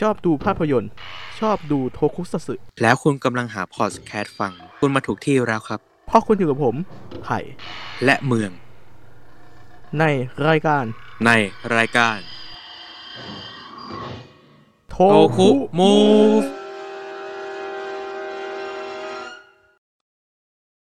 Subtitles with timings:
[0.00, 0.90] ชอบดูภาพยนตร์
[1.40, 6.74] ชอบดูโทคุซัตสึแล้วคุณกำลังหาพอดแคสต์ฟัง คุณมาถูกที่แล้วครับ เพราะคุณอยู่กับผม
[7.24, 7.38] ไผ่
[8.04, 8.50] และเมือง
[9.98, 10.04] ใน
[10.48, 10.84] รายการ
[11.26, 11.30] ใน
[11.76, 12.18] รายการ
[14.90, 15.92] โทโอคุมู
[16.40, 16.42] ฟ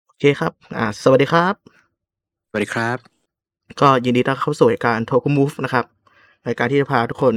[0.06, 1.54] โอเคครับ อ่า สวัสดีครับ
[2.48, 2.98] สวัสดีครับ
[3.80, 5.84] ก็ยินดีต้อนรับเข้าสู่รายการโทคุมูฟนะครับ
[6.46, 7.34] รายการที่จะพาทุกคน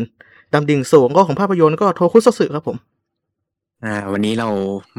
[0.53, 2.77] ดำดิ่งสู่วงโลกของภาพยนตร์ก็โทคุซัตสึครับผม
[3.85, 4.49] อ่า วันนี้เรา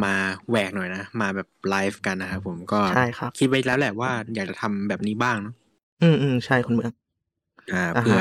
[0.05, 0.15] มา
[0.51, 5.55] แหวกหน่อยนะ มาแบบไลฟ์กันนะครับผมก็ใช่ครับคิดไว้แล้วแหละว่าอยากจะทำแบบนี้บ้างเนาะ
[6.03, 6.93] อืมอืมใช่คุณเมือง
[7.73, 8.21] อ่าอ่าฮะเพื่อ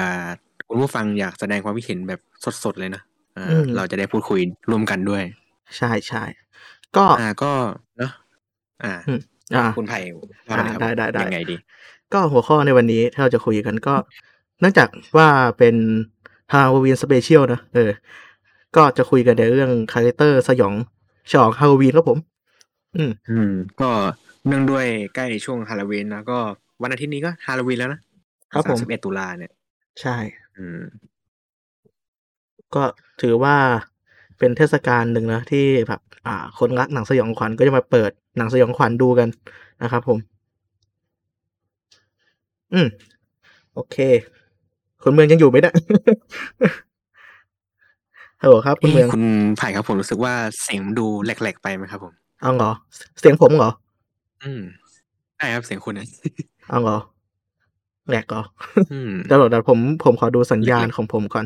[0.67, 2.19] คุณผู้ฟังอยากแสดงความคิดเห็นแบบ
[2.63, 3.01] สดๆเลยนะ
[3.37, 4.39] อ่าอืมเราจะได้พูดคุย
[4.69, 5.23] ร่วมกันด้วย
[5.77, 6.23] ใช่ใช่
[6.97, 7.51] ก็อ่าก็
[7.97, 8.11] เนาะ
[8.83, 9.19] อ่าอืม
[9.55, 9.99] อ่าคุณไผ่
[10.49, 11.55] ว่ามาเลยครับได้ได้ได้ยังไงดี
[12.13, 13.95] ก็หัวข้อในวันนี้ที่เราจะคุยกันก็
[14.59, 15.75] เนื่องจากว่าเป็น
[16.53, 17.91] Halloween special นะเออ
[18.75, 20.73] ก็จะคุยกันในเรื่อง character สยอง
[21.31, 22.19] ฉลองฮาโลวีนครับผม
[22.95, 23.89] อืม อืม ก็
[24.47, 26.39] เนื่องด้วยใกล้ช่วงฮาโลวีนนะก็
[26.81, 27.99] วันอาทิตย์นี้ก็ฮาโลวีนแล้วนะ
[28.53, 29.51] ครับผมสิบเอ็ดตุลาเนี่ย
[30.01, 30.15] ใช่
[30.57, 30.81] อืม
[32.75, 32.83] ก็
[33.21, 33.55] ถือว่า
[34.39, 39.29] เป็นเทศกาลหนึ่งนะที่แบบอ่า คนรักหนังสยองขวัญก็จะมาเปิดหนังสยองขวัญดูกัน
[39.83, 40.17] นะครับผม
[42.73, 42.87] อืม
[43.73, 43.97] โอเค
[45.03, 45.75] คนเมืองยังอยู่ไหมเนี่ย
[48.41, 49.23] ฮัลโหลครับ คุณเมืองเอ๊ะคุณ
[49.57, 52.71] ไผ่ครับผมรู้สึกว่าเสียงดูแหลกๆไปไหมครับผมเอาเหรอ
[53.19, 53.71] เสียงผมเหรอ
[54.43, 54.61] อืม
[55.37, 56.07] ใช่ครับเสียงคุณนะ
[56.69, 56.97] เอาเหรอ
[58.09, 58.41] แหลกเหรอ
[58.93, 61.45] อืมเดี๋ยวเดี๋ยวผมผมขอดูสัญญาณแหลกๆของผมก่อน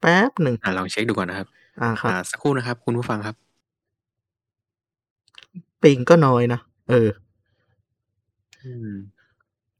[0.00, 1.46] แป๊บหนึ่งอ่าลองเช็คดูก่อนนะครับ
[1.80, 3.36] อ่าครับอ่าสักครู่นะครับ คุณผู้ฟังครับ
[5.82, 6.60] ปิงก็น้อยนะ
[6.90, 7.08] เออ
[8.62, 8.90] อืม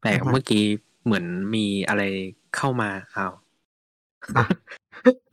[0.01, 0.65] แต่ทำไมเมื่อกี้
[1.05, 2.03] เหมือนมีอะไร
[2.57, 3.33] เข้ามาอ้าว
[4.37, 4.45] อะ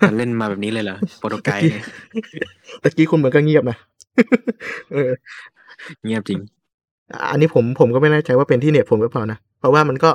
[0.02, 1.84] จะเล่นมาแบบนี้เลยเหรอโปรโตไกด์เนี่ย
[2.84, 3.78] ตะกี้คุณเหมือนก็เงียบนะ
[4.94, 5.12] เออ
[6.04, 6.40] เงียบจริง
[7.32, 10.10] อันนี้ผมผมก็ไม่แน่ใจว่าเป็นที่เน็ตผมหรือเปล่านะ เพราะว่ามันก็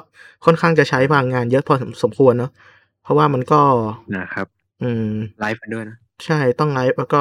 [0.44, 2.50] ค่อนข้างจะใช้พลังงานเยอะพอสมสมควรเนาะ
[3.03, 3.60] เพราะว่ามันก็
[4.16, 4.47] นะครับ
[4.82, 5.10] อืม
[5.41, 7.20] ไลฟ์กันด้วยนะ ใช่ต้องไลฟ์แล้วก็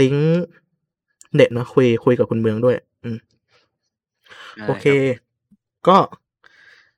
[0.00, 0.42] ลิงก์
[1.34, 3.18] เน็ตนะคุยคุยกับคุณเมืองด้วย อืม
[4.56, 4.98] ใช่โอเครับ
[5.88, 5.96] ก็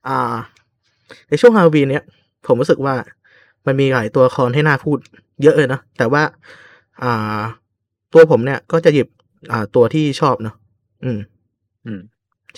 [0.09, 0.37] อ่า
[1.28, 2.05] ในช่วงฮาโลวีนเนี้ย
[2.47, 2.94] ผมรู้สึกว่า
[3.66, 4.99] มันมีหลายตัวละครให้น่าพูด
[5.43, 6.22] เยอะเลยนะแต่ว่า
[7.03, 7.41] อ่า
[8.12, 9.09] ตัวผมเนี่ยก็จะหยิบ
[9.53, 10.56] อ่า ตัวที่ชอบเนาะ
[11.05, 11.19] อืม
[11.87, 12.00] อืม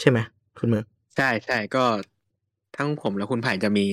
[0.00, 0.19] ใช่ไหม
[0.58, 0.84] คุณเมือง
[1.16, 1.84] ใช่ใช่ก็
[2.76, 3.84] ทั้งผมและคุณไผ่จะมี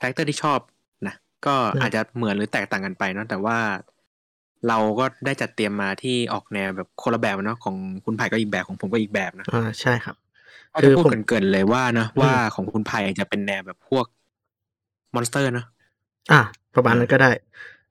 [0.00, 0.60] character ที่ชอบ
[1.06, 1.14] นะ
[1.46, 3.58] ก็อืมอาจจะเหมือนหรือแตกต่างกันไปเนาะแต่ว่า
[4.68, 10.29] เราก็ได้จัดเตรียมมาที่ออกแนวแบบคนละแบบเนาะของคุณไผ่ก็อีกแบบของผมก็อีกแบบนะอ่าใช่ครับก็
[10.78, 14.06] คืจะอพูดผมเกริ่นๆเลยว่านะอืมว่าของคุณไผ่จะเป็นแนวแบบพวก
[15.14, 15.66] monster เนาะ
[16.32, 16.40] อ่า
[16.74, 17.30] ประมาณนั้นก็ได้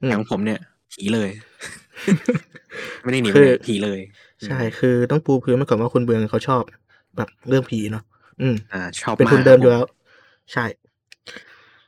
[0.02, 0.60] อืมแต่ของผมเนี่ย
[0.94, 1.30] ผีเลย
[3.04, 4.00] ไม่ได้หนีไปคือไหนผีเลย
[4.46, 6.64] ใช่คือต้องปูพื้นมาก่อนว่าคุณเมืองเขาชอบ
[7.18, 8.04] แบบเรื่องผีเนาะ
[8.42, 9.86] อืมอ่าชอบมากเป็นทุนเดิมอรับยู่แล้วครับ
[10.54, 10.66] ใช่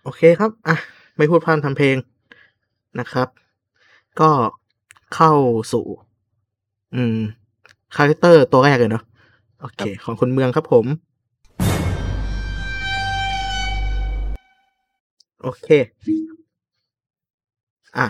[0.03, 0.75] โอเคครับ อะ
[1.17, 1.97] ไม่พูดพร่ำทำเพลง
[2.99, 3.27] นะครับ
[4.19, 4.31] ก็
[5.15, 5.31] เข้า
[5.73, 5.85] สู่
[6.95, 7.17] อืม
[7.95, 9.03] character ตัวแรกเลยเนาะ
[9.61, 10.85] โอเค ของคุณเมืองครับผม
[15.41, 15.67] โอเค
[17.97, 18.07] อะ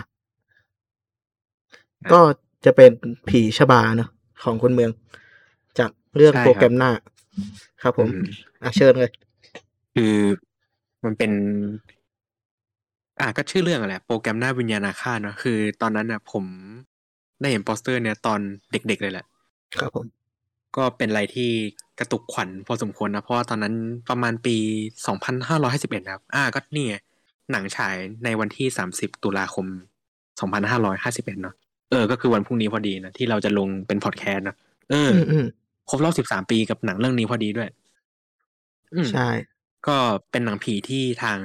[2.12, 2.20] ก็
[2.64, 2.90] จะเป็น
[3.28, 4.10] ผีชบาเนาะ
[4.44, 4.90] ของคุณเมือง
[5.78, 6.90] จากเรื่องใช่โปรครับแกรมหน้า
[7.82, 8.24] ครับผมอืม
[8.62, 9.12] อะเชิญเลย
[9.94, 10.14] คือ
[11.04, 11.30] มันเป็น
[13.20, 16.44] อะก็ชื่อเรื่องอะไรโปรแกรมหน้าวิญญาณอาฆาตเนอะคือ ตอนนั้นน่ะ ผม
[17.40, 18.40] ได้เห็นโปสเตอร์เนี่ยตอน
[18.72, 19.26] เด็กๆเลยแหละ
[19.80, 20.06] ครับผม
[20.76, 21.50] ก็เป็นอะไรที่
[21.98, 23.74] กระตุกขวัญพอสมควรนะ เพราะว่าตอนนั้น
[24.10, 24.56] ประมาณปี
[25.28, 26.96] 2551ครับ อ่าก็นี่ไง
[27.52, 29.66] หนังฉายในวันที่ 30 ตุลาคม
[30.50, 31.54] 2551 เนาะ
[31.90, 34.56] เออ ก็คือวันพรุ่งนี้พอดีนะ ที่เราจะลงเป็นพอดแคสต์เนอะ
[34.90, 35.46] เอออืมอืม
[35.88, 37.68] ครบรอบ13 ปีกับหนังเรื่องนี้พอดีด้วย
[38.94, 39.28] อืมใช่
[39.86, 39.96] ก็
[40.30, 41.38] เป็นหนังผีที่ทาง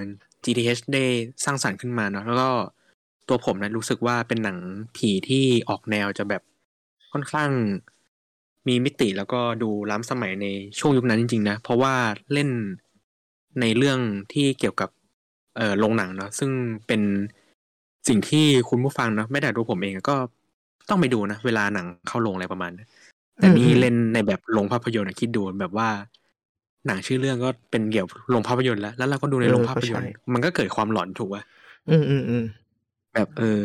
[0.44, 1.03] GTH ได้
[1.45, 2.49] สร้างสรรค์ขึ้นมาเนาะแล้วก็
[3.27, 4.57] ตัวผมนะรู้สึกว่าเป็นหนัง
[4.97, 6.41] ผีที่ออกแนวจะแบบ
[7.12, 7.50] ค่อนข้าง
[8.68, 10.48] มีมิติแล้วก็ดูล้ำสมัยใน
[10.80, 11.94] ช่วงยุคนั้นจริงๆนะ เพราะว่า
[12.34, 12.50] เล่น
[13.62, 14.00] ในเรื่อง
[14.34, 14.90] ที่เกี่ยวกับ
[15.58, 16.52] เอ่อโรงหนังเนาะซึ่ง
[16.88, 17.02] เป็น
[18.08, 20.16] สิ่งที่คุณผู้ฟังเนาะไม่แต่ตัวผมเองก็
[20.90, 22.88] ต้องไปดูนะ เวลาหนังเข้าโรงอะไรประมาณนั้น
[23.40, 25.90] แต่นี่อืมอืมเล่นในแบบโรงภาพยนตร์อะคิดดูแบบว่า
[26.88, 31.44] หนังชื่อเรื่องก็เป็นเกี่ยวกับโรงภาพยนตร์แล้ว แล้วเราก็ดูในโรงภาพยนตร์มันก็เกิดความหลอนถูกป่ะ
[31.90, 32.46] อืมอืมอืม
[33.14, 33.62] แบบเออ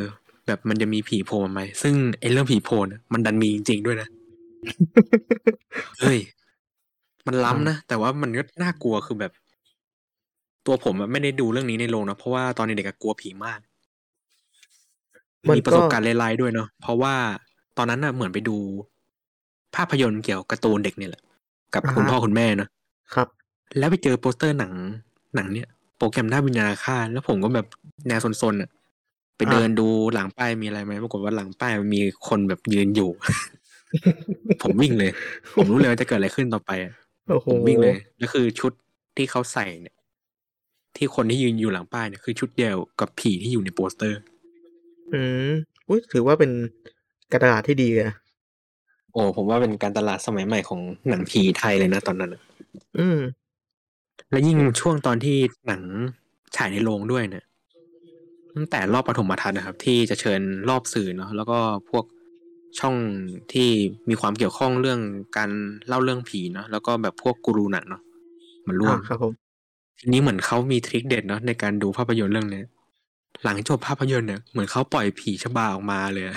[0.47, 4.09] แบบมันจะมีผีโผล่มาไหมซึ่งไอ้เรื่องผีโผล่น่ะมันดันมีจริงๆด้วยนะ
[6.01, 6.19] เฮ้ย
[7.27, 9.33] มันล้ำนะ แต่ว่ามันก็น่ากลัวคือแบบ
[10.67, 13.61] ตัวผมอะไม่ได้ดูเรื่องนี้ในโรงนะ เพราะว่าตอนเด็กๆอะกลัวผีมาก
[15.43, 17.15] มันมีประสบก็การณ์ไล่ๆด้วยเนาะเพราะว่า
[17.77, 18.57] ตอนนั้นน่ะเหมือนไปดู
[19.75, 21.23] ภาพยนตร์เกี่ยวกับการ์ตูนเด็กเนี่ยแหละ
[21.75, 22.69] กับอ่าฮะคุณพ่อคุณแม่เนาะ
[23.15, 23.29] ครับ
[23.79, 24.73] แล้วไปเจอโปสเตอร์หนัง
[25.37, 25.69] หนังเนี่ย
[25.99, 27.67] โปรแกรมหน้าวิญญาณฆาตแล้วผมก็แบบ
[28.09, 28.71] แนวซนๆอะ
[29.37, 33.11] ไปอ่าเดินดูหลังป้ายมีอะไรไหมปรากฏว่าหลังป้ายมีคนแบบยืนอยู่
[34.63, 35.11] ผมวิ่งเลย
[35.57, 36.93] ผมรู้เลยว่าจะเกิดอะไรขึ้นต่อไปอะ
[37.29, 38.73] โอ้โหผมวิ่งเลยแล้วคือชุด
[39.17, 39.97] ที่เขาใส่เนี่ย
[40.97, 44.21] ที่คนที่ยืนอยู่หลังป้ายเนี่ยคือชุดเดียวกับผีที่อยู่ในโปสเตอร์
[45.13, 45.51] อืม
[45.89, 46.51] อุ้ยถือว่าเป็น
[47.31, 48.17] การตลาดที่ดีเลยนะ
[49.13, 52.43] โอ้ผมว่าเป็นการตลาดสมัยใหม่ของหนังผีไทยเลยนะตอนนั้นอะ
[52.99, 53.19] อืม
[54.31, 55.37] และยิ่งช่วงตอนที่
[55.67, 55.83] หนัง
[56.57, 57.45] ฉายในโรงด้วยเนี่ย
[58.57, 61.59] ตั้งแต่รอบปฐมทัศน์นะครับ ที่จะเชิญรอบสื่อเนาะแล้วก็
[61.91, 62.05] พวก
[62.79, 62.97] ช่อง
[63.53, 63.69] ที่
[64.09, 65.01] มีความเกี่ยวข้องเรื่อง
[65.37, 65.51] การ
[65.87, 68.03] เล่าเรื่องผีเนาะแล้วก็แบบพวกกูรูหนังเนาะ
[68.67, 69.33] มันร่วอ่ามครับผม
[69.99, 72.67] ทีนี้เหมือนเขามีทริคเด็ดเนาะในการดูภาพยนตร์เรื่องเนี้ย
[73.45, 76.37] หลังจบภาพยนตร์เนี่ยเหมือนเขาปล่อยผีชบาออกมาเลยอะ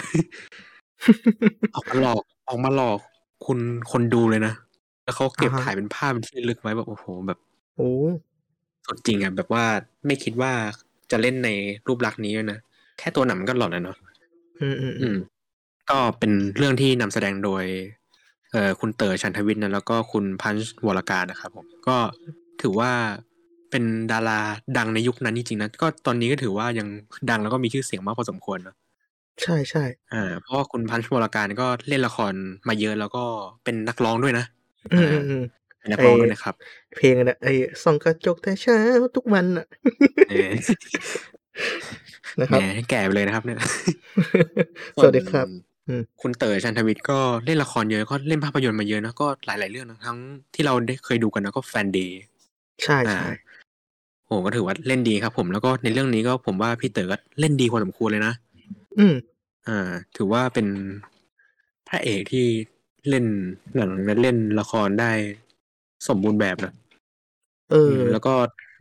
[1.75, 2.99] ออกมาหลอกออกมาหลอก
[3.45, 3.59] คุณ
[3.91, 4.53] คนดูเลยนะ
[5.03, 7.39] แล้วเขาเก็บอ่าฮะถ่ายเป็นภาพเป็นที่ระลึกไว้แบบโอ้โหแบบ
[7.75, 7.91] โอ้
[8.85, 9.65] สดจริงอะแบบว่า
[10.05, 10.51] ไม่คิดว่า
[11.11, 11.49] จะเล่นใน
[11.87, 12.59] รูปลักษณ์นี้ด้วยนะ
[12.97, 13.97] แค่ตัวหนังมันก็หลอนแล้วเนาะ
[14.59, 15.15] อืมอืมอือืมม
[15.89, 17.63] ก็เป็นเรื่องที่นำแสดงโดย
[18.51, 21.97] เอ่อคุณเต๋อชันทวิทย์นะแล้วก็คุณพันช์วรการนะครับผมก็
[22.61, 22.91] ถือว่า
[23.71, 24.39] เป็นดารา
[24.77, 26.87] ดังในยุคนั้นจริงๆนะก็ตอนนี้ก็ถือว่ายัง
[27.29, 28.75] ดังแล้วก็มีชื่อเสียงมากพอสมควรเนอะ
[29.43, 29.83] ใช่ใช่
[30.13, 32.33] อ่าเพราะว่าคุณพันช์วรการก็เล่นละคร
[32.67, 33.23] มาเยอะแล้วก็
[33.63, 34.45] เป็นนักร้องด้วยนะ
[34.93, 35.43] อืมอืมอืม
[35.79, 36.53] เป็นนักร้องด้วยนะครับ
[36.95, 37.53] เพลงอะนะไอ้
[37.83, 38.77] ส่องกระจกแต่เช้า
[39.15, 39.65] ทุกวันอะ
[40.29, 40.51] เออ
[42.39, 43.57] นะแหครับมแก่ไปเลยนะครับเนี่ย
[44.95, 45.74] สวัสดีครับอืม
[46.21, 50.17] คุณเต๋อชันทวิทย์ก็เล่นละครเยอะก็เล่นภาพยนตร์มาเยอะนะก็หลาย ๆ เรื่องนะทั้ง
[50.53, 52.21] ที่เราได้เคยดูกันนะก็แฟนเดย์
[52.83, 53.33] ใช่อ่าใช่
[54.25, 58.33] โอ้ก็ถือว่าเล่นดีครับ ผมแล้วก็ในเรื่องนี้ก็ผมว่าพี่เต๋อก็เล่นดีพอสมควรเลยนะ
[58.99, 59.15] อืม
[59.67, 60.67] อ่า ถือว่าเป็น
[61.87, 62.45] พระเอกที่
[63.09, 63.25] เล่น
[63.75, 65.11] หนังและเล่นละครได้
[66.07, 66.73] สมบูรณ์แบบนะ
[67.71, 68.33] เออมแล้วก็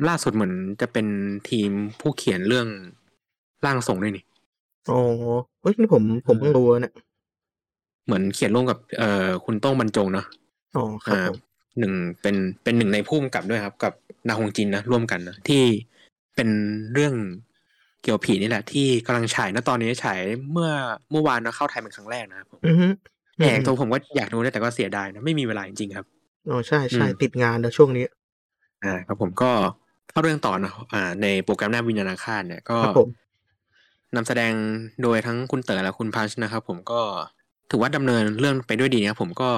[0.08, 1.06] ล่าสุดเหมือนจะเป็น
[1.50, 2.68] ทีมผู้เขียนเรื่อง
[3.64, 4.24] ร่างทรงด้วยนี่
[4.90, 5.00] อ๋อ
[5.60, 6.92] เฮ้ยนี่ผมผมเพิ่งรู้นะ
[8.06, 10.26] เหมือนเขียนร่วมกับเอ่อคุณโต้งบรรจงเนาะ
[10.76, 11.38] อ๋อครับอ่าผม
[11.78, 11.92] หนึ่ง
[12.22, 13.92] เป็นเป็นหนึ่งในผู้กำกับด้วยครับ กับ
[14.28, 15.62] นาฮงจินนะร่วมกันนะที่
[16.36, 16.48] เป็น
[16.92, 17.14] เรื่อง
[18.02, 20.20] เกี่ยวกับผีนี่แหละ ที่กำลังฉายนะตอนนี้ฉาย
[20.52, 20.70] เมื่อ
[21.10, 22.86] เมื่อวานนะเข้าไทยเป็นครั้งแรกนะครับผมอือฮึ
[23.38, 26.06] แอบตัวผมก็อยากดูนะแต่ก็เสียดายนะไม่มีเวลาจริงๆครับ
[26.48, 28.04] อ๋อใช่ใช่อืมติดงานแล้วช่วงนี้
[28.84, 29.50] อ่า ครับผมก็
[30.10, 33.08] เข้าเรื่องต่อนะอ่า ในโปรแกรมหน้าวิญญาณอาคารเนี่ยก็ครับผม
[34.16, 34.52] นำแสดง
[35.02, 37.00] โดยทั้งคุณเต๋อและคุณพันช์นะครับ ผมก็
[37.70, 39.50] ถือว่าดำเนินเรื่องไปด้วยดีนะครับผมก็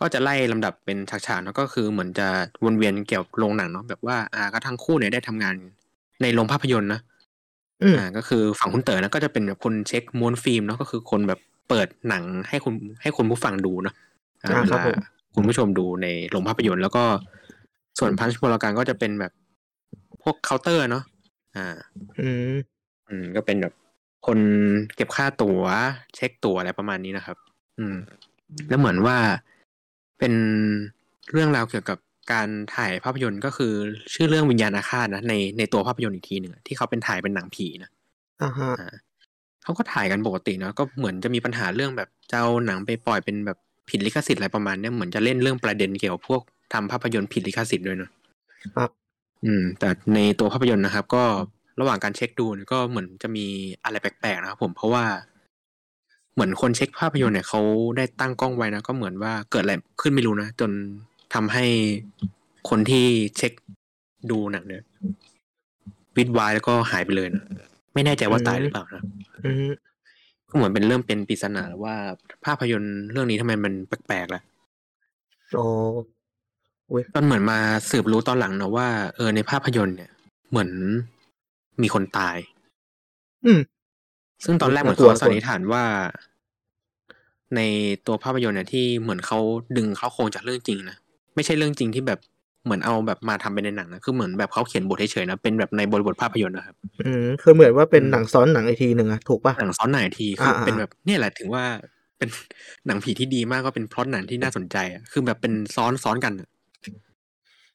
[0.00, 2.28] ก็จะไล่ลำดับเป็นฉากๆเนาะก็คือเหมือนจะ
[2.64, 5.54] วนเวียนเกี่ยวกับโรงหนังเนาะแบบว่า อ่าก็ทั้งคู่เนี่ยได้ทำงาน
[6.22, 7.00] ในโรงภาพยนตร์นะ
[7.82, 13.94] อืมอ่าก็คือฝั่งคุณเต๋อนะก็จะเป็นแบบคนเช็คม้วนฟิล์มเนาะก็คือคนแบบเปิดหนังให้คุณให้คนผู้ฟังดูเนาะ
[14.42, 14.96] อ่าอ่าเวครับลาผม
[15.34, 17.04] คุณผู้ชมดูในโรงภาพยนตร์แล้วก็
[17.98, 19.32] ส่วนพันช์บรการก็จะเป็นแบบ
[20.22, 21.04] พวกเคาน์เตอร์เนาะ
[21.56, 21.66] อ่า
[22.20, 22.54] อืม
[23.14, 23.74] อืม ก็เป็นแบบ
[24.26, 24.38] คน
[24.96, 25.62] เก็บค่าตั๋ว
[26.14, 27.36] เช็คตั๋วอะไรประมาณนี้นะครับ
[27.78, 27.96] อืม
[28.68, 29.16] แล้วเหมือนว่า
[30.18, 30.32] เป็น
[31.32, 31.98] เรื่องราวเกี่ยวกับ
[32.32, 33.72] การถ่ายภาพยนตร์ก็คือ
[34.14, 37.90] ชื่อเรื่องวิญญาณอาฆาตนะในในตัวภาพยนตร์อีกทีหนึ่งอะที่เขาเป็นถ่ายเป็นหนังผีนะ
[38.42, 38.94] อ่าฮะอ่า
[39.62, 46.42] เขาก็ถ่ายกันปกติเนาะก็เหมือนจะมีปัญหาเรื่องแบบจะเอาหนังไปปล่อยเป็นแบบผิดลิขสิทธิ์อะไรประมาณเนี้ยเหมือนจะเล่นเรื่องประเด็นเกี่ยวกับพวก
[46.72, 48.10] ทำภาพยนตร์ผิดลิขสิทธิ์ด้วยเนาะ
[48.76, 48.90] ครับ
[49.44, 51.24] อืม แต่ในตัวภาพยนตร์นะครับ ก็
[51.80, 53.46] ระหว่างการเช็คดูเนี่ยก็เหมือนจะมี
[53.84, 55.04] อะไรแปลกๆนะครับผมเพราะว่า
[56.34, 57.60] เหมือนคนเช็คภาพยนตร์เนี่ยเขา
[57.96, 60.70] ได้ตั้งกล้องไว้นะก็เหมือนว่าเกิดอะไรขึ้นไม่รู้นะจน
[61.34, 61.66] ทำให้
[62.70, 63.52] คนที่เช็ค
[64.30, 64.82] ดูหนังเนี่ย
[66.16, 67.44] วิดวายแล้วก็หายไปเลยนะ
[67.94, 69.02] ไม่แน่ใจว่าตายหรือเปล่านะ
[69.44, 69.70] อืม
[70.48, 71.94] ก็เหมือนเป็นเริ่มเป็นปริศนาว่า
[72.44, 74.42] ภาพยนตร์เรื่องนี้ทำไมมันแปลกๆล่ะ
[75.58, 75.66] อ๋อ
[76.90, 77.58] เว้ยตอนเหมือนมา
[77.90, 80.10] สืบรู้ตอนหลังนะว่าเออในภาพยนตร์เนี่ย
[80.50, 80.70] เหมือน
[81.82, 82.36] มีคนตาย
[83.44, 83.60] อืม
[84.44, 85.84] ซึ่งตอนแรกเหมือนน่ากลัวเขาสันนิษฐานว่า
[87.56, 87.60] ใน
[88.06, 89.38] ตัวภาพยนตร์เนี่ยที่เหมือนเขา
[89.76, 90.96] ดึงเข้าโครงจากเรื่องจริงนะ
[91.34, 92.18] ไม่ใช่เรื่องจริงที่แบบ
[92.64, 101.64] เหมือนเอาแบบมาทำเป็นในหนังนะคือเหมือนแบบเขาเขียนบทเฉยๆนะเป็นแบบในบริบทภาพยนตร์นะครับอืมคือเหมือนว่าเป็นอืมหนังซ้อนหนังอีกทีหนึ่งอะถูกป่ะหนังซ้อนหนังอีกทีคืออาๆเป็นแบบเนี่ยแหละถึงว่า
[102.18, 102.28] เป็น
[102.86, 106.48] หนังผีที่ดีมากก็เป็นพล็อตหนังที่น่าสนใจอะคือแบบเป็นซ้อนซ้อนกันอะ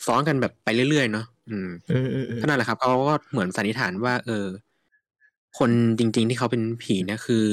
[0.06, 4.46] ซ้อนกันแบบไปเรื่อยๆเนาะ อืมอืมอืมอืมก็นั่นแหละครับเขาก็เหมือนสันนิษฐานว่า เออ
[5.60, 7.46] คนจริง ๆ ที่เขาเป็นผีเนี่ยคือ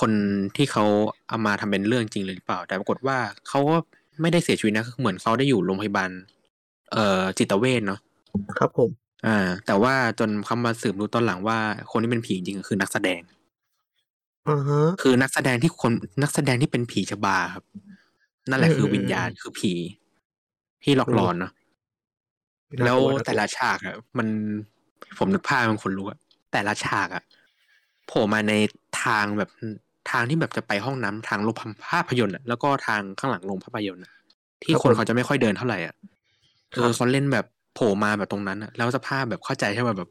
[0.00, 0.12] คน
[0.56, 0.84] ที่เขา
[1.28, 3.76] เอามาทำเป็นเรื่องจริงเลยหรือเปล่า แต่ปรากฏว่าเขาก็
[4.20, 6.10] ไม่ได้เสียชีวิตนะคือเหมือนเขาได้อยู่โรงพยาบาล
[6.92, 8.00] เอ่อจิตเวชเนาะ
[8.58, 8.90] ครับผม
[9.26, 11.58] อ่า แต่ว่าจนเขามาสืบรู้ตอนหลังว่า
[11.90, 13.20] คนที่เป็นผีจริงๆก็คือนักแสดง
[14.48, 17.64] อ่าฮะคือนักแสดงที่คนนักแสดงที่เป็นผีชบาครับ
[18.50, 19.72] นั่นแหละอืมคืออืมวิญญาณคือผี
[20.84, 21.61] ที่หลอกหลอนเนาะน่า
[22.84, 24.28] แล้วกน่ากแต่ละฉากอะมัน
[25.18, 26.18] ผมนึกภาพมันคนรู้อะ
[26.52, 27.22] แต่ละฉากอะ
[28.06, 28.54] โผล่มาใน
[29.02, 29.50] ทางแบบ
[30.10, 31.56] ทางที่แบบจะไปห้องน้ำทางโรง
[31.88, 34.12] ภาพยนตร์อะแล้วก็ทางข้างหลังโรงภาพยนตร์อะ
[34.62, 35.94] ที่คนเขาจะไม่ค่อยเดินเท่าไหร่อะ
[36.74, 40.10] เออเขาเล่นแบบโผล่มาแบบตรงนั้นอะแล้วสภาพแบบเข้าใจใช่ไหมแบบ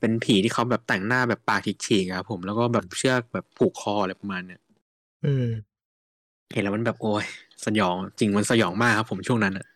[0.00, 4.60] เป็นผีที่เขาแบบแต่งหน้าแบบปากฉีกๆอะครับผมแล้วก็แบบเชือกแบบผูกคออะไรประมาณเนี้ย
[5.24, 5.46] อืม
[6.52, 7.24] เห็นแล้วมันแบบโอ้ย
[7.64, 9.66] สยองจริงมันสยองมากครับผมช่วงนั้นอะ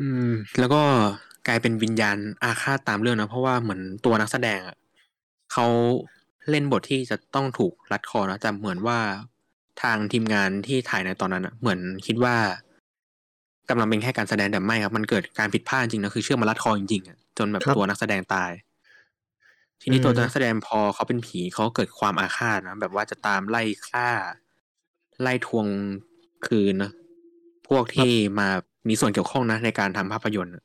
[0.00, 0.82] อืม แล้วก็
[1.48, 4.76] กลายเป็นวิญญาณอาฆาตตามเรื่องนะ เพราะว่าเหมือนตัวนักแสดงอะ
[5.52, 5.66] เขา
[6.50, 8.98] เล่นบทที่จะต้องถูกรัดคอนะแต่เหมือนว่า
[9.82, 12.36] ทางทีมงานที่ถ่ายในตอนนั้นอะ เหมือนคิดว่า
[13.68, 18.50] กำลังเป็นแค่การแสดงแต่ไม่ครับ มันเกิดการผิดพลาดจริงนะคือเชือกมันรัดคอจริงๆอะจนแบบครับตัวนักแสดงตาย
[19.80, 24.08] ทีนี้อืมตัวนักแสดงพอเขาเป็นผีเขาเกิดความอาฆาตนะแบบว่าจะตามไล่ฆ่า
[25.22, 25.66] ไล่ทวง
[26.46, 26.92] คืนนะ
[27.68, 28.48] พวกที่มา
[28.88, 30.64] มีส่วนเกี่ยวข้องนะในการทำภาพยนตร์อะ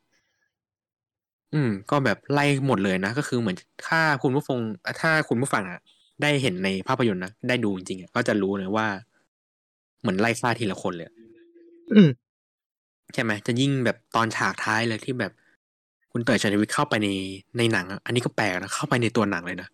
[1.54, 3.56] อืม ก็แบบไล่หมดเลยนะ ก็คือเหมือน
[3.88, 4.58] ถ้าคุณผู้ฟัง
[5.00, 5.80] ถ้าคุณผู้ฟังอะ
[6.22, 8.86] ได้เห็นในภาพยนตร์นะได้ดูจริงๆอะก็จะรู้เลยว่า
[10.00, 11.14] เหมือนไล่ฆ่าทีละคนเลยอะ
[11.94, 12.08] อืม
[13.14, 15.32] ใช่ไหมจะยิ่งแบบตอนฉากท้ายเลยที่แบบ
[16.12, 17.08] คุณเต๋อชันวิทย์เข้าไปใน
[17.58, 19.68] ในหนังอะอันนี้ก็แปลกนะเข้าไปในตัวหนังเลยนะ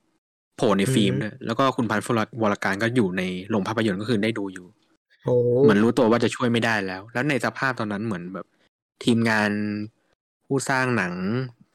[0.57, 2.05] โผล่ในฟิล์มด้วยแล้วก็คุณพันธ์
[2.43, 4.84] วรการก็อยู่ในโรงภาพยนตร์ก็คือได้ดูอยู่โอ้
[5.62, 8.47] เหมือนรู้ตัวว่าจะช่วยไม่ได้แล้ว แล้วในสภาพตอนนั้นเหมือนแบบ
[9.04, 9.50] ทีมงาน
[10.47, 11.14] ผู้สร้างหนัง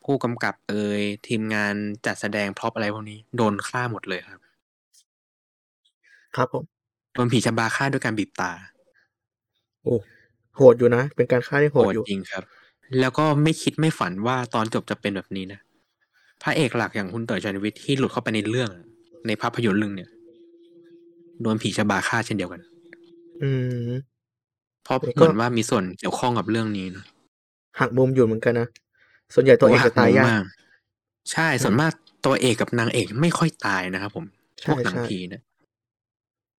[0.06, 1.74] ผู้กำกับเอยทีมงาน
[2.06, 4.41] จัดแสดงพร็อพอะไรพวกนี้ โดนฆ่าหมดเลยครับ
[6.36, 6.63] ครับผม
[7.13, 8.51] โดนผีชะบาฆ่าด้วยการบีบตา
[9.84, 9.98] โอ้
[10.56, 12.44] โหดอยู่นะ เป็นการฆ่าที่โหโหดดอยู่จริงครับ
[13.00, 15.60] แล้วก็ไม่คิดไม่ฝันว่าตอนจบจะเป็นแบบนี้นะ
[16.44, 18.70] พระเอกหลักอย่างคุณเต๋อชันวิทย์ที่หลุดเข้าไปในเรื่อง
[19.27, 20.10] ในภาพยนตร์เรื่องเนี่ย
[21.41, 22.62] โดนผีชะบาฆ่าเช่นเดียวกัน
[23.41, 23.50] อื
[23.88, 23.89] ม
[24.84, 27.05] เพราะแล้วก็เหมือนว่ามีส่วนเกี่ยวข้องกับเรื่องนี้นะ
[27.79, 28.67] หักมุมอยู่เหมือนกันนะ
[29.34, 30.43] ส่วนใหญ่ตัวเอกจะตายยากมาก
[31.31, 31.91] ใช่ส่วนมาก
[32.25, 34.25] ตัวเอกกับนางเอกไม่ค่อยตายนะครับผม
[34.63, 35.43] พใช่วกหนังใช่ผีเนี่ย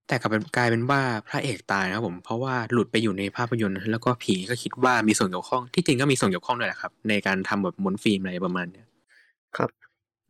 [0.06, 8.86] แต่กลับเป็นกลายเป็นว่าพระเอกตายนะครับผมเพราะว่าหลุดไปอยู่ในภาพยนตร์ แล้วก็ผีก็คิดว่ามีส่วนเกี่ยวข้องที่จริงก็มีส่วนเกี่ยวข้องด้วยแหละครับ ในการทำแบบม้วนฟิล์มอะไรประมาณเนี้ย
[9.56, 9.70] ครับ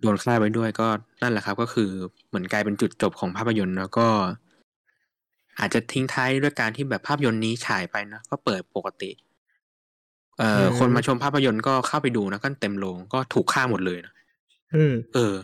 [0.01, 0.89] โดนฆ่าไว้ด้วยก็
[1.23, 1.91] นั่นแหละครับ ก็คือ
[2.29, 4.07] เหมือนกลายเป็นจุดจบของภาพยนตร์แล้วก็
[5.59, 9.11] อาจจะทิ้งท้ายด้วยการที่แบบภาพยนตร์นี้ฉายไปนะก็เปิดปกติ
[10.39, 14.13] เอ่ออมคนมาชมภาพยนตร์ก็เข้าไปดูนะก็เต็มโรงก็ถูกฆ่าหมดเลยนะ
[14.75, 15.35] อืมเออ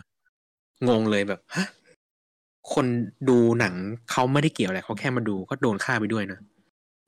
[0.87, 1.67] งงเลยแบบฮะ
[2.73, 2.85] คน
[3.29, 3.73] ดูหนัง
[4.11, 6.39] เขาไม่ได้เกี่ยวอะไรเขาแค่มาดูก็โดนฆ่าไปด้วยนะ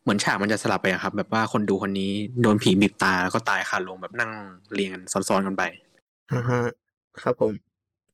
[0.04, 4.32] เหมือนฉากมันจะสลับไปอะครับ แบบว่าคนดูคนนี้โดนผีบีบตาแล้วก็ตายคาลงแบบนั่ง
[4.74, 5.64] เรียงกันซ้อนๆกันไป
[6.34, 6.62] อ่าฮะ
[7.22, 7.54] ครับผม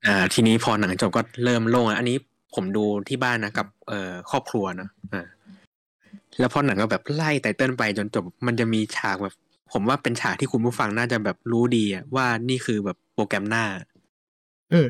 [0.06, 2.18] อ่า ทีนี้พอหนังจบก็เริ่มโล่งแล้วอันนี้
[2.56, 5.26] ผมดูที่บ้านนะกับเอ่อครอบครัวนะอ่า
[6.40, 9.36] แล้วพอหนังก็แบบไล่ไตเติ้ลไปจนจบ มันจะมีฉากแบบ
[9.74, 13.66] ผมว่าเป็นฉากที่คุณผู้ฟังน่าจะแบบรู้ดีอะว่านี่คือแบบโปรแกรมหน้า
[14.74, 14.88] อืม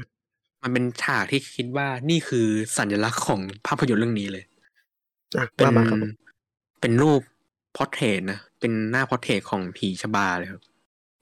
[0.61, 4.43] มันเป็นฉากที่คิดว่านี่คือสัญลักษณ์ของภาพยนตร์เรื่องนี้เลย
[5.37, 6.11] อะเป็นว่ามาครับผม
[6.81, 7.21] เป็นรูป
[7.75, 10.61] portrait นะเป็นหน้า portrait ของผีชบาเลยครับ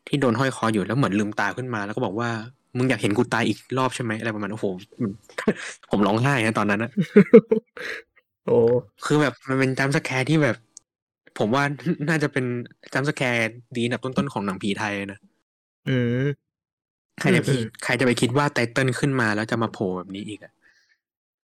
[0.08, 2.30] ที่โดนห้อยคออยู่แล้วเหมือนลืมตาขึ้นมา แล้วก็บอกว่า
[2.78, 4.68] มึงอยากเห็นกูตายอีกรอบใช่ไหมอะไรประมาณนั้นโอ้โห
[5.02, 5.12] มัน
[5.92, 6.92] ผมร้องไห้นะตอนนั้นนะ
[8.46, 8.58] โอ้
[9.06, 10.56] คือแบบมันเป็น jump scare ที่แบบ
[11.40, 11.64] ผมว่า
[12.10, 12.46] น่าจะเป็น
[12.94, 15.20] jump scareดีอันดับต้นๆของหนังผีไทยนะ
[15.88, 16.26] อืม
[17.20, 20.54] ใครจะอืมใครจะไปคิดว่า title ขึ้นมาแล้วจะมาโผล่แบบนี้อีกอะ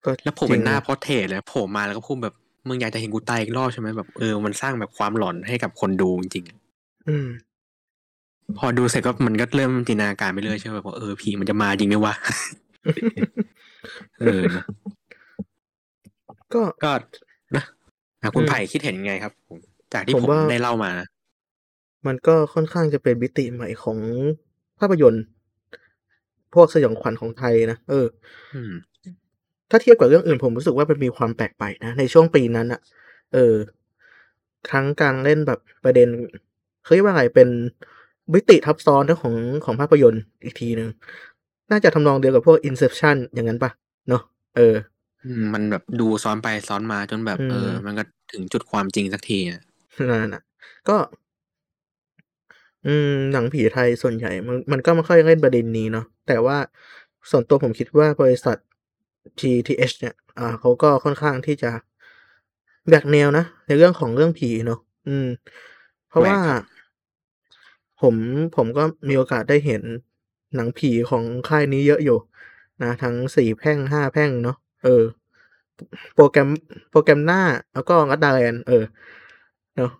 [0.04, 2.34] ก็แล้วโผล่เป็นหน้าจริงอะ portrait เลยโผล่มาแล้วก็พูดแบบ
[2.68, 6.44] มึงอยากจะเห็นกูตายอีกรอบใช่ไหมแบบเออมันสร้างแบบความหลอนให้กับคนดูจริง
[7.08, 7.55] อืมๆ
[8.58, 12.14] พอดูเสร็จก็มันก็เริ่มจินตนาการไปเรื่อยใช่ไหมแบบว่าเออผีมันจะมาจริงไหมวะ
[14.20, 14.64] เออนะ
[16.54, 16.92] ก็ก็
[17.56, 17.64] นะ
[18.22, 19.58] อะคุณอืมไผ่คิดเห็นยังไงครับผม
[19.94, 21.06] จากที่ผมผมว่าได้เล่ามานะ
[22.06, 23.98] มันก็ค่อนข้างจะเป็นมิติใหม่ของ
[24.78, 25.24] ภาพยนตร์
[26.54, 28.06] พวกสยองขวัญของไทยนะเออ
[28.54, 28.72] อืม
[29.70, 32.80] ถ้าเทียบกับเรื่องอื่นผมรู้สึกว่ามันมีความแปลกไปนะในช่วงปีนั้นอะ
[33.34, 33.54] เออ
[34.70, 36.08] ทั้งการเล่นแบบประเด็น
[36.82, 37.48] เขาเรียกว่าไงเป็น
[38.34, 40.88] มิติทับซ้อนเรื่องของของภาพยนตร์อีกทีหนึ่ง
[41.70, 43.70] น่าจะทำนองเดียวกับพวก Inception อย่างนั้นปะ
[44.08, 44.22] เนาะ
[44.56, 44.74] เออ
[45.24, 48.02] อืมมันแบบดูซ้อนไปซ้อนมาจนแบบอืมเออ มันก็
[48.32, 49.60] ถึงจุดความจริงสักทีอะ
[50.10, 50.42] นั่นน่ะ
[50.88, 50.96] ก็
[52.86, 56.56] อืม หนังผีไทยส่วนใหญ่ มันมันก็ไม่ค่อยเล่นประเด็นนี้เนาะแต่ว่า
[57.30, 58.56] ส่วนตัวผมคิดว่าบริษัท
[59.40, 61.70] GTH เนี่ย อ่าเขาก็ค่อนข้างที่จะ
[62.88, 64.78] แบกแนวนะ ในเรื่องของเรื่องผีเนาะ
[65.08, 65.26] อืม
[66.08, 66.62] เพราะว่าแหวกครับ
[68.00, 68.14] ผม
[68.56, 69.82] ผมก็มีโอกาสได้เห็น
[70.56, 72.18] หนังผีของค่ายนี้เยอะอยู่
[72.82, 75.02] นะทั้งสี่แพร่งห้าแพร่งเนาะเออ
[76.14, 76.48] โปรแกรม
[76.90, 77.42] โปรแกรมหน้า
[77.74, 78.84] แล้วก็รัดดาแลนเออ
[79.76, 79.90] เนาะ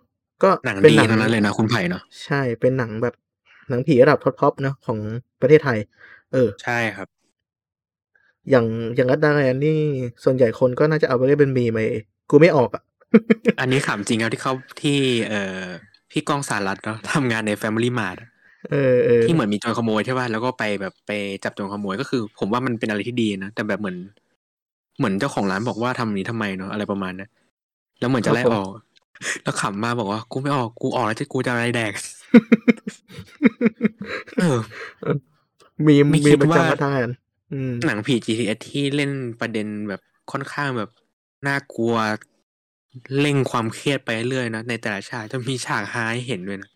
[0.43, 3.15] ก็หนังเป็นดีหนังทั้งนั้นเลยนะคุณไผ่เนาะใช่เป็นหนังแบบ
[3.69, 4.99] หนังผีระดับท็อปๆเนาะของ
[5.41, 5.77] ประเทศไทย
[6.33, 7.07] เออ ใช่ครับ
[8.49, 9.79] อย่างอย่างรัดดาแลนนี่
[10.23, 11.79] ส่วนใหญ่คนก็น่าจะเอาไปเล่นเป็นมีไหม
[12.29, 12.83] กูไม่ออกอะ
[13.59, 14.97] อันนี้ขำจริงครับที่เขาที่
[15.29, 15.63] เอ่อ
[16.11, 18.29] พี่ก้องสารัตน์เนาะทำงานใน Family Mart อะ
[18.71, 21.11] เออเออที่เหมือนมีโจรขโมยใช่ป่ะแล้วก็ไปแบบไป
[21.43, 23.97] จับโจรขโมยก็คือ ผมว่ามันเป็นอะไรที่ดีนะแต่แบบเหมือน
[24.97, 27.29] เหมือนเจ้าของร้านบอกว่าทำนี้ทำไมเนาะอะไรประมาณนั้น
[27.99, 28.69] แล้วเหมือนจะไล่ออก
[29.43, 31.91] แล้วขำมากบอกว่ากูไม่ออกกูออกแล้วจะกูจะอะไรแดก
[34.37, 34.59] เออ
[35.87, 37.11] มีไม่มีคิดประว่าจำรัดดาแลน
[37.51, 40.89] อืมหนังผี GTS ที่เล่นประเด็นแบบค่อนข้างแบบ
[41.47, 41.95] น่ากลัว
[43.21, 46.69] เร่งความเครียดไปเรื่อยนะในแต่ละฉากจะมีฉากฮาให้เห็นด้วยนะ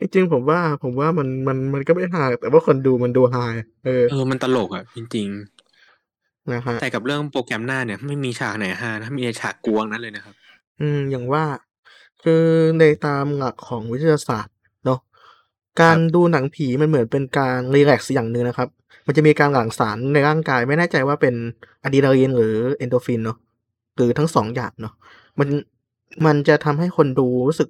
[0.00, 3.44] จริงๆผมว่าผมว่ามันมันมันก็ไม่ฮาแต่ว่าคนดูมันดูฮา
[3.84, 5.28] เออเออมันตลกอะจริง
[6.52, 10.34] นะฮะๆแต่กับเรื่องโปรแกรมหน้าเนี่ยไม่มีฉากไหนฮานะมีแต่ฉากกวงนั้นเลยนะครับ
[10.80, 11.44] อืมอย่างว่า
[12.22, 12.44] คือ
[12.78, 14.54] ในตามหลักของวิทยาศาสตร์
[14.84, 15.00] เนาะ
[15.80, 18.68] การดูหนังผีมันเหมือนเป็นการรีแลกซ์อย่างหนึ่งนะครับ
[19.06, 21.34] มันจะมีการหลั่งสารในร่างกาย ไม่แน่ใจว่าเป็น
[21.82, 23.38] อะดรีนาลีนหรือเอนดอร์ฟินเนาะ
[23.96, 24.94] หรือทั้งสองอย่างเนาะ
[25.38, 25.48] มัน
[26.26, 27.68] มันจะทำให้คนดูรู้สึก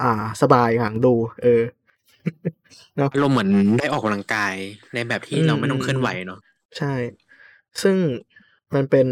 [0.00, 1.62] อ่า สบายหลังดู เออ
[2.96, 4.54] เนาะอารมณ์เหมือนได้ออกกำลังกาย
[4.94, 6.40] ในแบบที่อืมเราไม่ต้องอืมเคลื่อนไหวเนาะ
[6.76, 6.86] ใช่
[7.82, 7.96] ซึ่ง
[8.74, 9.06] มันเป็น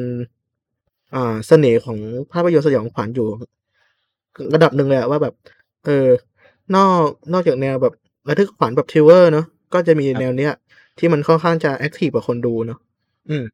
[1.15, 1.99] อ่าเสน่ห์ของ
[2.33, 3.29] ภาพยนตร์สยองขวัญอยู่
[4.55, 5.35] ระดับหนึ่งเลยอะว่าแบบ
[5.85, 6.07] เออ
[6.75, 7.95] นอกนอกจากแนวแบบ
[8.29, 10.53] ระทึกขวัญแบบ thriller เนาะก็จะมีแนวเนี้ย
[10.99, 12.79] ที่มันค่อนข้างจะแอคทีฟกับคนดูเนาะ
[13.29, 13.45] อืม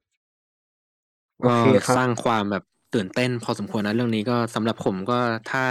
[1.40, 2.62] โอก็เคครับสร้างความแบบ
[2.96, 5.18] ตื่นเต้นพอสมควรนะเรื่องนี้ก็สำหรับผมก็
[5.50, 5.64] ถ้า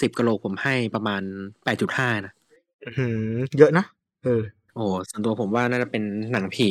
[0.00, 1.22] สิบกะโหลกผมให้ประมาณ
[1.64, 2.32] แปดจุดห้านะ
[2.84, 3.18] อื้อหือ
[3.58, 3.84] เยอะนะ
[4.24, 4.42] เออ
[4.74, 6.70] โอ้ส่วนตัวผมว่าน่าจะเป็นหนังผี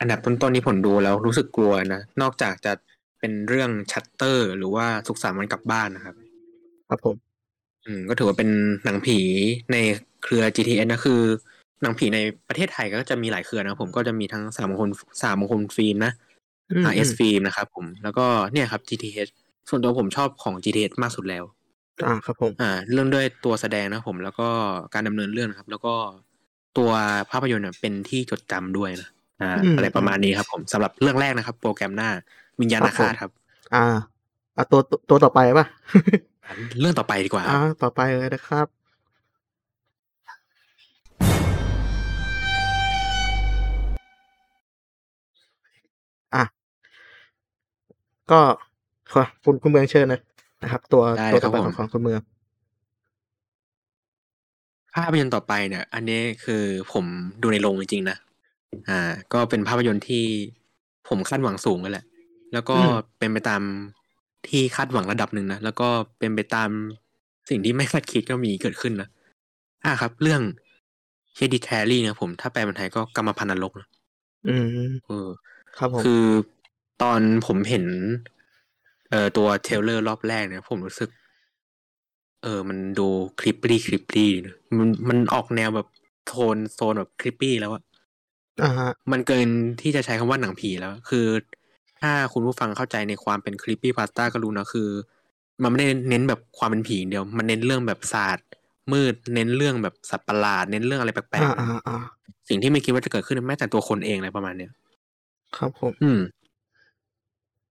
[0.00, 2.72] อันดับต้นๆที่ผมดูแล้วรู้สึกกลัวนะ นอกจากจะ
[3.20, 6.14] เป็นเรื่องชัตเตอร์ หรือว่าสุขสันต์วันกลับบ้านนะครับ
[6.88, 7.16] ครับผม
[7.84, 8.50] อืมก็ถือว่าเป็น
[8.84, 9.18] หนังผี
[9.72, 9.76] ใน
[10.24, 11.20] เครือ GTS นะคือ
[11.82, 12.18] หนังผีใน
[12.48, 14.90] ประเทศไทยก็จะมีหลายเครือนะครับผมก็จะมีทั้งสามมงคล
[15.22, 16.25] สามมงคลฟิล์มนะอืม
[16.92, 19.30] RS ฟิล์มนะครับผมแล้วก็เนี่ยครับ GTH
[19.68, 21.44] ส่วนตัวผมชอบของ GTH มากสุดแล้ว
[22.06, 24.48] อ่าครับผมอ่าเรื่องด้วยตัวแสดงนะครับผม แล้วก็
[24.94, 25.94] การดำเนินเรื่องนะครับ แล้วก็
[26.78, 26.90] ตัว
[27.30, 29.08] ภาพยนตร์เนี่ยเป็นที่จดจำด้วยนะ
[29.40, 32.10] อ่าอืมอะไรประมาณนี้ครับ ผมสำหรับเรื่องแรกนะครับ โปรแกรมหน้า
[32.60, 33.30] วิญญาณครับผมฆาตครับ
[33.74, 33.84] อ่า
[34.56, 35.66] อะตัวตัวตัวต่อไปป่ะ
[36.44, 38.66] อ่าเรื่องต่อไปดีกว่าคอ่ารับต่อไปเลยนะครับ
[48.30, 48.40] ก็
[49.12, 50.20] ขอคุณคุณเมืองเชิญนะ
[50.62, 52.20] นะครับ ตัวได้ตัวคต่รัอบไปผขมองของคุณเมือง
[54.94, 56.62] ภาพยนตร์ต่อไปเนี่ย อันนี้คือ
[56.92, 57.04] ผม
[57.42, 58.18] ดูในโรงจริงๆนะ
[58.88, 59.00] อ่า
[59.32, 60.24] ก็เป็นภาพยนตร์ที่
[61.08, 62.04] ผมคาดหวังสูงกันแหละ
[62.52, 63.62] แล้วก็อืมเป็นไปตาม
[64.48, 66.70] ที่คาดหวังระดับหนึ่งนะ แล้วก็เป็นไปตาม
[67.48, 69.08] สิ่งที่ไม่คาดคิดก็มีเกิดขึ้นนะ
[69.84, 70.42] อ่าครับ เรื่อง
[71.38, 73.88] Hereditary นะผม ถ้าแปลเป็นไทยก็กรรมพันธุ์นรกนะ
[74.46, 75.28] อืมเออ
[75.78, 76.22] ครับผมคือ
[77.02, 77.84] ตอนผมเห็น
[79.10, 81.10] เอ่อตัว trailer รอบแรกเนี่ย ผมรู้สึก
[82.42, 83.08] เออ มันดู
[83.40, 85.88] creepy creepy นะมันมันออกแนวแบบ
[86.26, 87.82] โทนโซนแบบ creepy แล้วอะ
[88.62, 89.48] อ่าฮะ มันเกิน
[89.80, 91.26] ที่จะใช้คำว่าหนังผีแล้ว คือ
[92.00, 94.88] ถ้าคุณผู้ฟังเข้าใจในความเป็น creepypasta ก็รู้นะคือ
[95.62, 98.46] มันไม่ได้เน้นแบบความเป็นผีอย่างเดียว มันเน้นเรื่องแบบศาสตร์
[98.92, 104.72] มืดเน้นเรื่องแบบสัตว์ประหลาด เน้นเรื่องอะไรแปลอ่ากอ่าอ่าๆสิ่งที่ไม่คิดว่าจะเกิดขึ้นแม้แต่ตัวคนเองอะไรประมาณเนี้ย
[105.56, 106.20] ครับผม อืม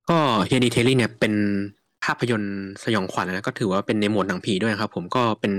[0.10, 1.34] ก็ Hereditary เนี่ยเป็น
[2.04, 5.54] ภาพยนตร์สยองขวัญนะก็ถือว่าเป็นในหมวดหนังผีด้วยนะครับ ผมก็เป็น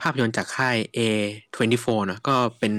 [0.00, 2.72] ภาพยนตร์จากค่าย A24 นะก็เป็น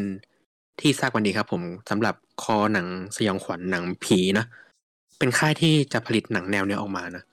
[0.80, 4.46] ที่ทราบกันดีครับ ผมสำหรับคอหนังสยองขวัญหนังผีนะ
[5.20, 7.24] เป็นค่ายที่จะผลิตหนังแนวเนี้ยออกมานะ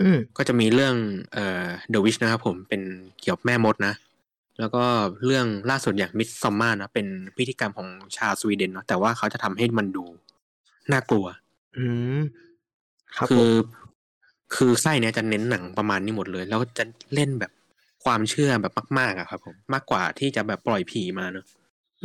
[0.00, 0.94] อืมก็จะมีเรื่อง
[1.32, 2.82] เอ่อ The Witch นะครับผมเป็น
[3.20, 3.94] เกี่ยวกับแม่มดนะ
[4.60, 4.84] แล้วก็
[5.24, 10.04] เรื่องล่าสุดอย่างมิดซอมมานะเป็นพิธีกรรมของชาวสวีเดนเนาะแต่ว่าเขาจะทำให้มันดู
[10.92, 11.26] น่ากลัว
[11.76, 11.84] อื
[12.18, 12.20] ม
[13.16, 13.52] ครับคืผมอ
[14.54, 17.52] คือไส้เนี้ยจะเน้นหนังประมาณนี้หมดเลย แล้วก็จะเล่นแบบ
[18.04, 21.44] ความเชื่อแบบมากๆอะครับ ผมมากกว่าที่จะแบบปล่อยผีมาเนอะ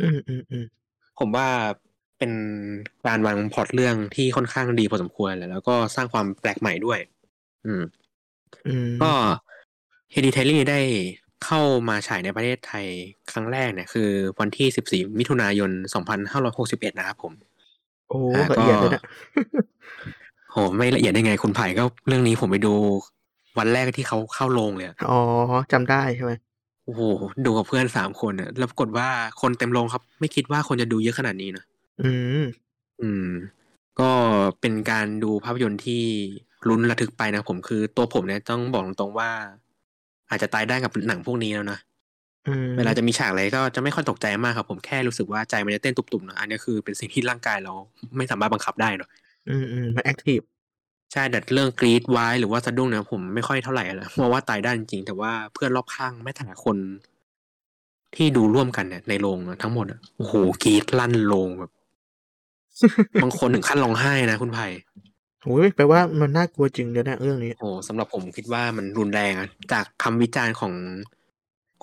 [0.00, 0.66] อืมอืมอืม
[1.18, 1.48] ผมว่า
[2.18, 2.32] เป็น
[3.06, 6.98] การวางพล็อตเรื่องที่ค่อนข้างดีพอสมควรแหละแล้วก็สร้างความแปลกใหม่ด้วย
[7.66, 7.82] อืม
[8.66, 9.12] อืมก็
[10.12, 10.80] h e r e d i t a r y ได้
[11.44, 12.86] เข้ามาฉายในประเทศไทย
[13.32, 15.70] ครั้งแรกเนี่ยคือวันที่ 14 มิถุนายน
[16.34, 17.32] 2561 นะครับผม
[18.08, 19.02] โอ้อ่าละเอียดเลยนะ
[20.56, 22.72] โหไม่ละเอียดได้ไงคุณไผ่ก็เรื่องนี้ผมไปดู
[23.58, 25.20] วันแรกที่เขาเข้าโรงเลยอะอ๋อ
[25.72, 26.32] จำได้ใช่ไหม
[26.84, 27.02] โอ้โห
[27.46, 29.08] ดูกับเพื่อนสามคนเนี่ยแล้วปรากฏว่า
[29.40, 31.64] คนเต็มโรงครับ ไม่คิดว่าคนจะดูเยอะขนาดนี้นะ
[32.02, 32.10] อื
[32.42, 32.44] ม
[33.02, 33.28] อืม
[34.00, 34.10] ก็
[34.60, 36.02] เป็นการดูภาพยนตร์ที่
[36.68, 39.30] ลุ้นระทึกไปนะผมคือตัวผมเนี่ยต้องบอกตรงๆว่า
[40.30, 41.78] อาจจะตายได้กับหนังพวกนี้แล้วนะ
[42.48, 47.72] อืมเวลาจะมีฉากอะไรก็จะไม่ค่อยตกใจมากครับ ผมแค่รู้สึกว่าใจมันจะเต้นตุบๆนะอันนี้คือเป็นสิ่งที่ร่างกายเรา
[48.16, 49.10] ไม่สามารถบังคับได้เนาะ
[49.48, 50.40] อืมอืมมัน active
[51.12, 56.76] ใช่แต่เรื่องกรี๊ดว้ายหรือว่าสะดุ้งเนี่ยผมไม่ค่อยเท่าไหร่ละเพราะว่าตายด้านจริงๆแต่ว่าเพื่อนรอบข้างแม้แต่คน
[58.16, 61.70] ที่ดูร่วมกันเนี่ยในโรงอะทั้งหมดอะโอ้โหกรี๊ดลั่นโรงแบบ
[63.22, 64.66] บางคนถึงขั้นร้องไห้นะคุณไผ่
[65.44, 70.74] โอ้ยแปลว่ามันน่ากลัวจริงเลยนะเรื่องนี้โอ้สำหรับผมคิดว่ามันรุนแรงอะจากคำวิจารณ์ของ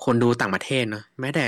[0.04, 1.46] คนดูต่างประเทศเนอะแม้แต่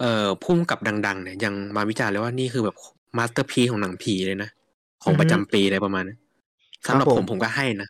[0.00, 2.76] เอ่อผู้กำกับดัง ๆ เนี่ยยังมาวิจารณ์เลยว่านี่คือแบบ
[3.16, 4.50] masterpiece ของหนังผีเลยนะ
[5.02, 6.18] ของประจำปีอะไรประมาณนั้น
[6.86, 7.88] สำหรับครับผผมมผมก็ให้นะ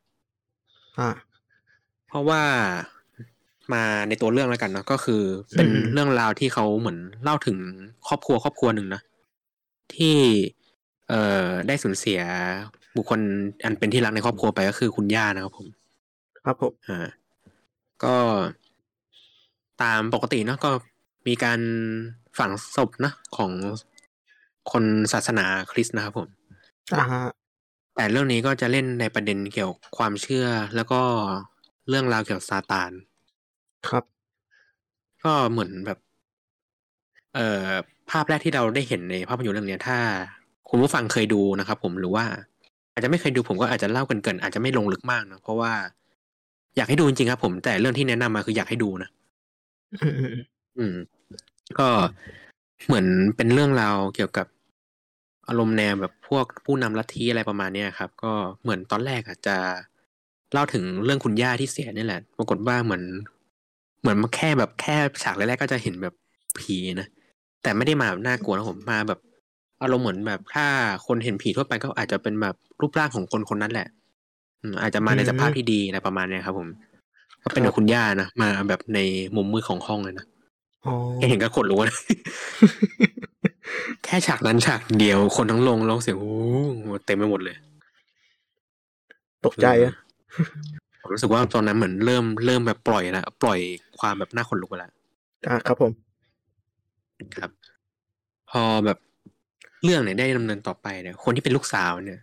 [0.99, 1.11] อ่า
[2.09, 2.43] เพราะว่า
[3.73, 5.23] มาในตัวเรื่องแล้วกันเนาะก็คือ
[5.57, 7.59] เป็นอืมเรื่องราวที่เขาเหมือนเล่าถึง
[8.09, 9.03] ครอบครัวครอบครัวหนึ่งนะ
[9.95, 10.17] ที่
[11.09, 12.21] เอ่อได้สูญเสีย
[12.97, 13.21] บุคคล
[13.65, 15.69] อันเป็นที่รักในครอบครัวไปก็คือคุณย่านะครับผม
[16.45, 17.07] ครับผมอ่า
[18.05, 18.17] ก็
[19.83, 20.71] ตามปกติเนาะก็
[21.27, 21.61] มีการ
[22.39, 23.53] ฝังศพนะของ
[24.73, 26.29] คนศาสนาคริสต์นะครับผม
[26.95, 27.25] อ่าฮะ
[27.95, 30.47] แต่เรื่องนี้ก็จะเล่นในประเด็นเกี่ยวกับความเชื่อ
[30.77, 31.01] แล้วก็
[31.89, 32.91] เรื่องราวเกี่ยวกับซาตาน
[33.89, 34.05] ครับ
[35.25, 35.99] ก็เหมือนแบบ
[37.35, 37.67] เอ่อ
[38.11, 39.99] ภาพแรกที่เราได้เห็นในภาพยนตร์เรื่องเนี้ยถ้า
[40.71, 42.25] คุณผู้ฟังเคยดูนะครับผมหรือว่า
[42.93, 45.73] อาจจะไม่เคยดูผมก็อาจจะเล่าเกรินๆอาจจะไม่ลงลึกมากนะเพราะว่า
[46.77, 49.11] อยากให้ดูจริงๆครับ ผมแต่เรื่องที่แนะนำมาคืออยากให้ดูนะ
[50.03, 50.45] อืมอืมอืม
[50.79, 50.95] อืม
[51.79, 51.89] ก็
[52.87, 54.47] เหมือนเป็นเรื่องราวเกี่ยวกับ
[55.49, 58.33] อารมณ์แนวแบบพวกผู้นำลัทธิอะไรประมาณเนี้ยครับ ก็
[58.63, 59.57] เหมือนตอนแรกอะจะ
[60.53, 63.03] เล่าถึงเรื่องคุณย่าที่เสียนี่แหละ ปรากฏว่าเหมือน
[64.01, 66.15] เหมือนมาแค่แบบแค่ฉากแรกๆก็จะเห็นแบบ
[66.59, 67.09] ผีนะ
[67.63, 69.21] แต่ไม่ได้มาแบบน่ากลัวนะผมมาแบบ
[69.83, 70.67] อารมณ์เหมือนแบบถ้า
[71.07, 73.89] คนเห็นผีทั่วไปก็อาจจะเป็นแบบรูปร่างของคนคนนั้นแหละ
[74.83, 76.69] อาจจะมาในสภาพที่ดีอะไรประมาณเนี้ยครับ ผม
[77.43, 78.99] ก็เป็นคุณย่านะมาแบบใน
[79.37, 80.38] มุมมืดของห้องเลยนะอ
[81.29, 81.97] เห็นก็ขนลุกนะ
[84.05, 86.33] แค่ฉากนั้นฉากเดียวคนทั้งโรงร้องเสียงโอ้
[86.83, 87.57] โหเต็มไปหมดเลย
[89.47, 89.95] ตกใจอะ
[91.01, 93.59] ผมรู้สึกว่าตอนนั้นเหมือนเริ่มเริ่มแบบปล่อยแล้วปล่อย
[93.99, 94.93] ความแบบน่าขนลุกไปแล้ว
[95.49, 95.93] อ่าครับผม
[97.37, 97.51] ครับ
[98.51, 98.99] พอแบบ
[99.85, 102.21] เรื่องเนี่ยได้ดำเนินต่อไปเนี่ย คนที่เป็นลูกสาวเนี่ย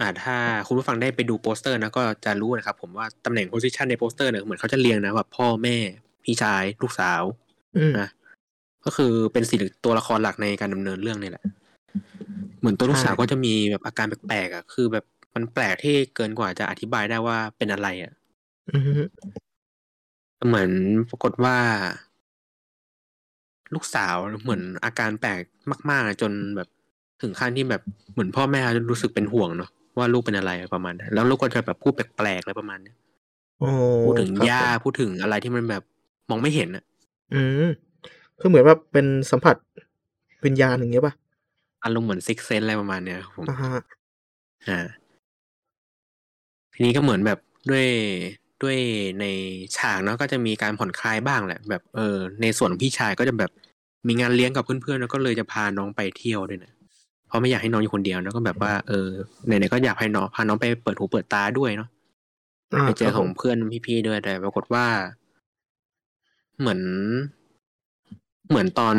[0.00, 0.36] อ่าถ้า
[0.66, 5.76] คุณผู้ฟังได้ไปดูโปสเตอร์นะก็จะรู้นะครับ ผมว่าตำแหน่ง position ในโปสเตอร์เนี่ยเหมือนเขาจะเรียงนะแบบพ่อแม่
[6.24, 7.47] พี่ชาย ลูกสาวอืม
[8.00, 8.08] นะ
[8.84, 11.44] ก็คือเป็นสี่ตัวละครหลักในการดำเนินเรื่องนี่แหละ
[12.60, 15.04] เหมือนตัวลูกสาวใช่ก็จะมีแบบอาการแปลกๆอะ คือแบบ
[15.34, 18.12] มันแปลกที่เกินกว่าจะอธิบายได้ว่าเป็นอะไรอะ
[18.72, 19.00] อืม
[20.46, 20.70] เหมือน
[21.10, 21.56] ปรากฏว่า
[23.74, 25.42] ลูกสาวเหมือนอาการแปลก
[25.90, 26.68] มากๆจนแบบ
[27.22, 32.96] ถึงขั้นที่แบบเหมือนพ่อแม่รู้สึกเป็นห่วงเนาะว่าลูกเป็นอะไรประมาณนั้นแล้วลูกก็จะแบบพูดแปลกๆอะไรประมาณเนี้ย
[33.60, 33.70] โอ้
[34.04, 35.82] พูดถึงครับย่าผมพูดถึงอะไรที่มันแบบ
[36.30, 36.84] มองไม่เห็นอะ
[37.34, 37.66] อืม
[38.40, 39.56] คือเหมือนว่าเป็นสัมผัส
[40.44, 41.14] วิญญาณอย่างเงี้ยป่ะ
[41.84, 43.82] อารมณ์เหมือนซิกเซนอะไรประมาณเนี้ยครับผมอ่าฮะ
[44.68, 44.78] อ่า
[46.74, 47.38] ทีนี้ก็เหมือนแบบ
[47.70, 47.86] ด้วย
[48.62, 48.76] ด้วย
[49.20, 49.24] ใน
[49.76, 53.50] ฉากเนาะก็จะมีการผ่อนคลายบ้างแหละ แบบเออในส่วนของพี่ชายก็จะแบบ
[54.08, 56.72] มีงานเลี้ยงกับเพื่อนๆแล้วก็เลยจะพาน้องไปเที่ยวด้วยนะ
[57.28, 59.08] เพราะไม่อยากให้น้องอยู่คนเดียวแล้วก็แบบว่าเออ
[59.46, 61.88] ไหนๆก็อยากให้น้องพาน้องไปเปิดหูเปิดตาด้วยเนาะ
[62.74, 64.86] อ่าไปเจคอรับขผองมเพื่อนพี่ๆด้วยแต่ปรากฏว่า
[66.60, 66.80] เหมือน
[68.48, 68.96] เหมือนตอน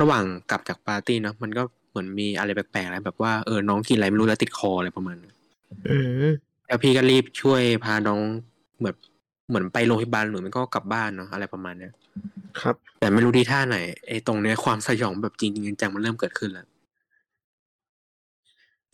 [0.00, 5.34] ระหว่างกลับจากปาร์ตี้เนาะมันก็เหมือนมีอะไรแปลกๆอะไรแบบว่าเออน้องกินอะไรไม่รู้แล้วติดคออะไรประมาณนั้น
[5.88, 6.28] อืม
[6.66, 8.20] แล้วพี่ก็รีบช่วยพาน้อง
[8.78, 8.94] เหมือน
[9.48, 11.92] เหมือนไปโรงพยาบาลหรือมันก็กลับบ้านเนาะอะไรประมาณเนี้ย
[12.60, 16.66] ครับ แต่ไม่รู้ที่ท่าไหนไอ้ตรงเนี้ยความสยองแบบจริงๆจังๆมันเริ่มเกิดขึ้นแล้ว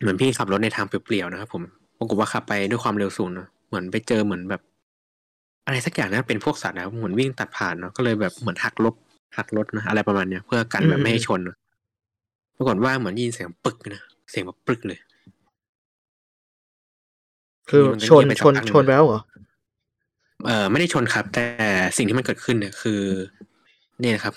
[0.01, 1.62] เหมือนพี่ขับรถในทางเปลี่ยวๆนะครับผม
[1.99, 4.62] ปรากฏว่าขับไปด้วยความเร็วสูงเนาะเหมือนไปเจอเหมือนแบบ
[5.66, 8.94] อะไรสักอย่างนะเป็นพวกสัตว์นะครับเหมือนวิ่งตัดผ่านเนาะก็เลยแบบเหมือนหักลบ
[9.37, 11.57] หักรถนะอะไรประมาณเนี้ยเพื่อกันแบบไม่ให้ชนเนอะ
[12.57, 14.98] ปรากฏว่าเหมือนได้ยินเสียงปึกนะเสียงแบบปึกเลย
[17.68, 19.20] คือมันก็ชนเงียบไปสัชกนพักหนึ่งชนไปแล้วเหรอ
[20.46, 21.44] เออไม่ได้ชนครับ แต่
[21.96, 23.00] สิ่งที่มันเกิดขึ้นเนี่ยคือ
[24.00, 24.35] เนี่ยนะครับ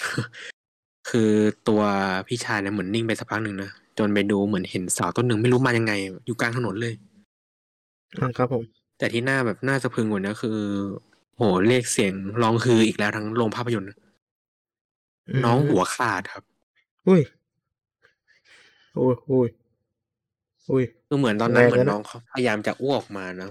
[1.09, 1.29] คือ
[1.67, 1.81] ตัว
[2.27, 5.93] พี่ชายเนี่ยเหมือนนิ่งไปสักพักหนึ่งนะจนไปดูเหมือนเห็นเสาต้นหนึ่งไม่รู้มายังไง
[6.25, 6.93] อยู่กลางถนนเลย
[8.19, 8.63] อ่าครับผม
[8.97, 10.57] แต่ที่น่าแบบน่าสะพรึงกว่านี้คือ
[11.37, 13.97] โหเรียกเสียงร้องฮืออีกแล้วทั้งโรงภาพยนตร์นะ
[15.37, 16.43] มน้องหัวขาดครับ
[17.07, 17.21] อุ้ย
[18.99, 19.47] อุ้ยอุ้ย
[20.69, 23.49] อุ้ยคือเหมือนตอนนั้นแรงเหมือนแล้วนะน้องเขาพยายามจะอ้วกออกมานะ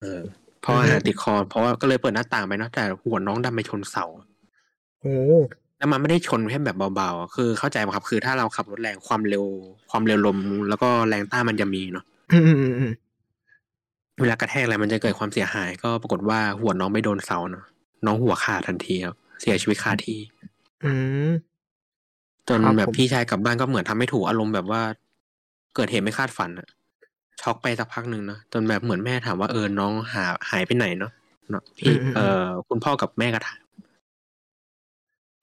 [0.00, 0.20] เออ
[0.60, 4.04] เพราะอาหารติดคอเพราะว่าก็เลยเปิดหน้าต่างไปเนอะแต่หัวน้องดันไปชนเสา
[5.00, 5.14] โอ้
[5.78, 9.44] แล้วมันไม่ได้ชนแค่แบบเบาๆอะคือเข้าใจไหมครับ คือถ้าเราขับรถแรงความเร็ว
[9.90, 10.38] ความเร็วลม
[10.68, 12.92] แล้วก็แรงต้านมันจะมีเนาะอืมอืมอืมอืม
[14.20, 17.64] เวลากระแทกอะไรมันจะเกิดความเสียหาย ก็ปรากฏว่าหัวน้องไม่โดนเสาเนาะ
[18.06, 20.20] น้องหัวขาดทันทีครับเสียชีวิตคาที่
[20.84, 20.92] อื
[21.28, 21.30] ม
[22.48, 24.82] จนครับแบบผมพี่ชายกลับบ้านก็เหมือนทำไม่ถูกอารมณ์แบบว่า
[25.74, 26.68] เกิดเหตุไม่คาดฝันอะ
[27.40, 31.12] ช็อกไปสักพักหนึ่งเนาะจนแบบเหมือนแม่ถามว่าเออน้องหาหายไปไหนเนาะ
[31.50, 33.60] เนาะพี่เออคุณพ่อกับแม่ก็ถาม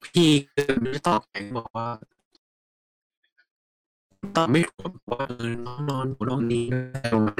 [0.04, 1.86] พี่ก็ไม่ได้ตอบไงบอกว่า
[4.36, 6.64] ตอบไม่ถูกว่าเออน้องนอนอยู่โรงนี้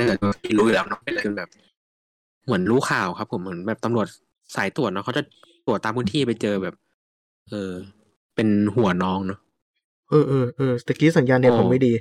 [0.09, 1.49] แต่พี่รู้อยู่แล้วเนาะเป็นอะไรกันแบบ
[2.45, 4.07] เหมือนรู้ข่าวครับ ผมเหมือนแบบตำรวจ
[4.57, 5.23] สายตรวจเนาะเขาจะ
[5.67, 6.75] ตรวจตามพื้นที่ไปเจอแบบ
[7.51, 7.73] เออ
[8.35, 9.39] เป็นหัวน้องเนาะ
[10.11, 11.93] เออเออเออตะกี้สัญญาณเน็ตโอ้ผมไม่ดี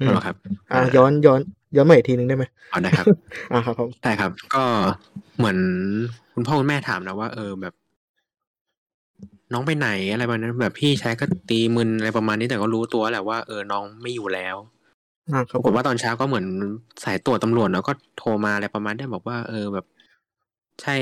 [0.00, 0.36] อืมเหรอครับ
[0.72, 1.40] อ่าย้อนย้อน
[1.76, 3.06] ย้อนใหม่อีกทีหนึ่งได้ไหมเอาได้ครับ
[3.52, 4.64] อ่าครับผมได้ครับ ก็
[5.36, 5.58] เหมือน
[6.34, 7.74] คุณพ่อคุณแม่ถามนะว่า เออแบบ
[9.52, 14.56] น้องไปไหนอะไรประมาณนั้นแบบพี่ชายก็ตีมึนอะไรประมาณนี้แต่ก็รู้ตัวแหละว่าเออน้องไม่อยู่แล้ว
[15.32, 16.46] อ่าคปรับรากฏว่าตอนเช้าก็เหมือน
[17.04, 19.86] สายตรวจตำรวจเนาะก็โทรมาอะไรประมาณนี้บอกว่า เออแบบ
[20.82, 20.96] ใช่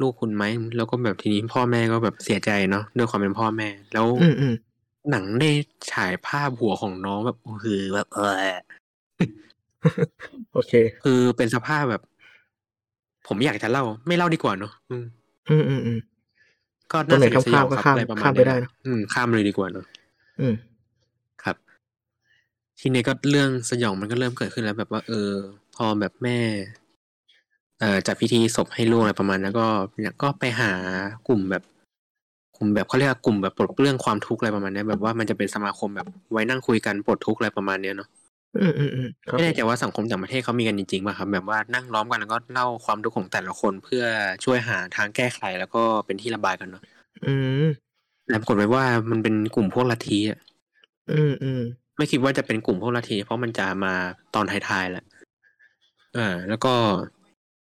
[0.00, 0.44] ลูกคุณไหม
[0.76, 4.54] แล้วก็แบบทีนี้พ่อแม่ก็แบบเสียใจเนาะด้วยความเป็นพ่อแม่ แล้วอืมอืม
[5.10, 5.50] หนังได้
[5.92, 8.56] ฉายภาพหัวของน้องแบบโอ้โหแบบเออ
[10.52, 10.72] โอเค
[11.04, 12.02] คือเป็นสภาพแบบ
[13.28, 15.04] ผมอยากจะเล่า ไม่เล่าดีกว่าเนาะอืม
[15.48, 15.98] อืมอืมอืม
[16.92, 19.84] ก็ตรงไหนสยดสยองข้ามๆก็ข้ามอะไรประมาณข้ามไปเนี้ยได้นะอืม ข้ามเลยดีกว่าเนาะ
[20.40, 20.54] อืม
[21.44, 21.56] ครับ
[22.80, 25.30] ทีนี้ก็เรื่องสยองมันก็เริ่มเกิดขึ้นแล้ว แบบว่า เออ
[25.76, 26.38] พอแบบแม่
[27.80, 29.66] เอ่อจัดพิธีศพให้ลูกอะไรประมาณนั้นก็
[30.00, 30.70] เนี่ยก็ไปหา
[31.28, 31.62] กลุ่มแบบ
[32.56, 38.08] กลุ่มแบบเขาเรียกว่ากลุ่มแบบปลดเปลื้องความทุกข์อะไรประมาณเนี้ยแบบว่ามันจะเป็นสมาคมแบบไว้นั่งคุยกันปลดทุกข์อะไรประมาณเนี้ยเนาะ
[38.60, 44.04] อืมอืมอืมครับไม่แน่ใจว่าสังคมต่างประเทศเขามีกันจริงๆป่ะครับ แบบว่านั่งล้อมกันแล้วก็เล่าความทุกข์ของแต่ละคนเพื่อ
[44.44, 46.82] ช่วยหาทางแก้ไขแล้วก็เป็นที่ระบายกันเนาะ
[47.26, 47.64] อืม
[48.28, 50.38] แล้วปรากฏไว้ว่ามันเป็นกลุ่มพวกลัทธิอะ
[51.12, 51.60] อืมอืม
[51.96, 53.94] ไม่คิดว่าจะเป็นกลุ่มพวกลัทธิเพราะมันจะมา
[54.34, 55.04] ตอนท้ายๆแหละ
[56.16, 56.74] อ่าแล้วก็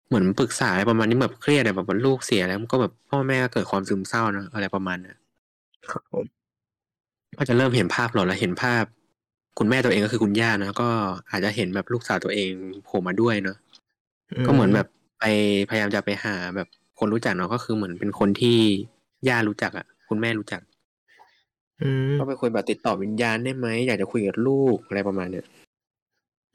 [0.09, 5.17] เหมือนปรึกษาอะไรประมาณนี้แบบเครียดอะแบบว่าลูกเสียแล้วมันก็แบบพ่อแม่ก็เกิดความซึมเศร้าเนอะอะไรประมาณนั้น
[5.91, 6.25] ครับผม
[7.39, 8.85] ก็จะเริ่มเห็นภาพหลอนแล้วเห็นภาพ
[9.59, 10.89] คุณแม่ตัวเองก็คือคุณย่านะก็
[11.31, 12.51] อาจจะเห็นแบบลูกสาวตัวเอง
[12.85, 13.57] โผล่มาด้วยเนาะ
[14.47, 14.87] ก็เหมือนแบบ
[15.19, 15.25] ไป
[15.71, 18.59] พยายามจะไปหาแบบคนรู้จักเนาะก็คือเหมือนเป็นคนที่
[19.29, 20.61] ย่ารู้จักอะคุณแม่รู้จัก
[21.83, 25.47] อืมก็ไปคุยแบบติดต่อวิญญาณได้ไหมอยากจะคุยกับลูกอะไรประมาณเนี้ย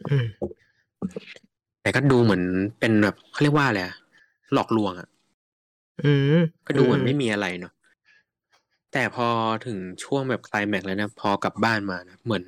[0.09, 0.25] อืม
[1.81, 2.43] แต่ก็ดูเหมือน
[2.79, 3.95] เป็นแบบเขาเรียกว่าอะไรอะ
[4.53, 5.07] หลอกลวงอะ
[6.03, 6.37] อืม
[6.67, 7.73] ก็ดูเหมือนไม่มีอะไรเนาะ
[8.93, 9.27] แต่พอ
[9.65, 12.43] ถึงช่วงแบบไคลแม็กซ์แล้วนะพอกลับบ้านมานะเหมือน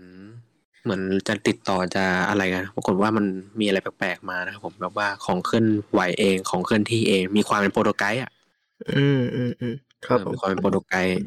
[0.83, 3.25] เหมือนจะติดต่อจะอะไรกันปรากฏว่ามัน
[3.59, 8.31] มีอะไรแปลกๆมานะครับผมแบบว่าของเคลื่อนไหวเองของเคลื่อนที่เอง มีความเป็นโปรโตไกด์อะ
[8.91, 11.17] อืมอืมอืมครับเออผมมีความเป็นโปรโตไกด์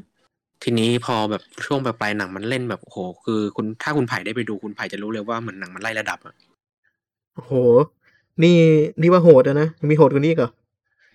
[0.62, 6.34] ทีนี้พอแบบช่วงปลายๆหนังมันเล่นแบบโอ้โหคือคุณถ้าคุณไผ่ได้ไปดูคุณไผ่จะรู้เลยว่าเหมือนหนังมันไล่ระดับอะ
[7.34, 7.52] โอ้โห
[8.42, 8.58] นี่
[9.00, 10.50] นี่ว่าโหดอะนะยังมีโหดกว่านี้อีกเหรอ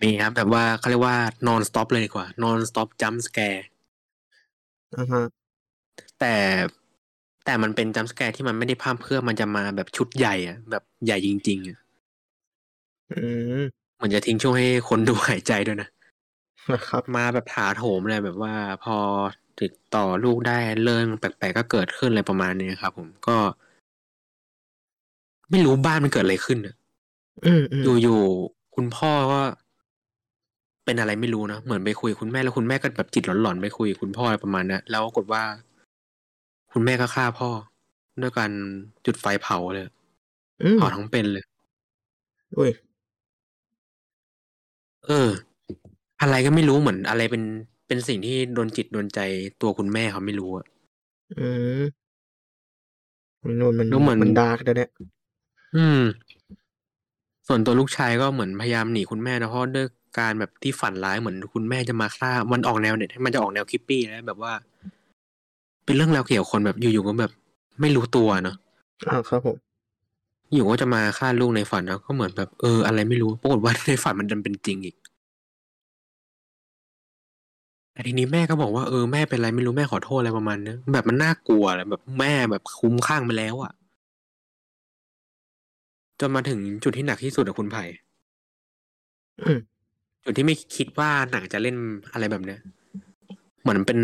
[0.02, 3.62] มีครับแบบว่าเขาเรียกว่า non stop เลยดีกว่า non stop jump scare
[4.96, 5.24] อ่าฮะ
[6.20, 6.34] แต่
[7.44, 11.78] แต่มันเป็นจัมสแกร์ที่มันไม่ได้พร่ำเพื่อมันจะมาแบบชุดใหญ่อะแบบใหญ่จริง ๆอะ
[13.10, 13.26] อื
[13.58, 13.60] ม
[13.96, 15.88] เหมือนจะทิ้งช่วงให้คนดูหายใจด้วยนะ
[16.72, 18.96] นะครับมาแบบถาโถมเลยแบบว่าพอ
[19.60, 23.36] ติดต่อลูกได้เรื่องแปลกๆก็เกิดขึ้นอะไรประมาณนี้ครับผมก็
[25.50, 26.74] ไม่รู้บ้านมันเกิดอะไรขึ้นอะ
[27.44, 29.40] อืมอืมอยู่ๆคุณพ่อก็
[30.84, 35.42] เป็นอะไรไม่รู้นะเหมือนไปคุยกับคุณแม่แล้วคุณแม่ก็แบบจิตหลอนๆไปคุยกับคุณพ่ออะไรประมาณนั้นแล้วปรากฏว่า
[36.72, 37.50] คุณแม่ก็ฆ่าพ่อ
[38.22, 38.50] ด้วยการ
[39.06, 39.86] จุดไฟเผาเลย
[40.62, 41.44] อืมเผาทั้งเป็นเลย
[42.58, 42.70] อุ้ย
[45.06, 45.30] เออ
[46.20, 47.42] อะไรก็ไม่รู้เหมือน อะไรเป็น
[47.86, 49.20] เป็นสิ่งที่โดนจิตโดนใจ
[49.60, 50.66] ตัวคุณแม่เขาไม่รู้อะ
[51.38, 51.48] อื
[51.80, 51.82] ม
[53.42, 54.90] มันนู่นมันแล้วเหมือนมันดาร์กนะเนี่ย
[55.76, 56.00] อืม
[57.48, 59.86] ส่วนตัวลูกชายก็เหมือนพยายามหนีคุณแม่นะเพราะด้วย
[60.18, 64.52] การแบบที่ฝันร้ายเหมือนคุณแม่จะมาฆ่า มันออกแนวเน็ตมันจะออกแนวคิปปี้แล้วแบบว่า
[65.84, 67.32] เป็นเรื่องราวเกี่ยวกับคนแบบอยู่ๆก็แบบ
[67.80, 68.56] ไม่รู้ตัวเนาะ
[69.10, 69.56] อ่าครับผม
[70.54, 74.96] อยู่ก็จะมาฆ่าลูกในฝันนะก็เหมือนแบบเอออะไรไม่รู้ปรากฏว่าในฝันมันดันเป็นจริงอีก
[77.92, 83.72] แต่ทีนี้แม่ก็บอกว่าเออแม่เป็นไรไม่รู้แม่ขอโทษอะไรประมาณเนี้ยแบบมันน่ากลัวแหละแบบแม่แบบคุ้มข้างไปแล้วอะ
[86.20, 87.84] จนมาถึงจุดที่หนักที่สุดอะคุณไผ่
[89.40, 89.58] อืม
[90.24, 91.76] จุดที่ไม่คิดว่าหนังจะเล่น
[92.12, 92.60] อะไรแบบเนี้ย
[93.62, 94.00] เหมือนเป็น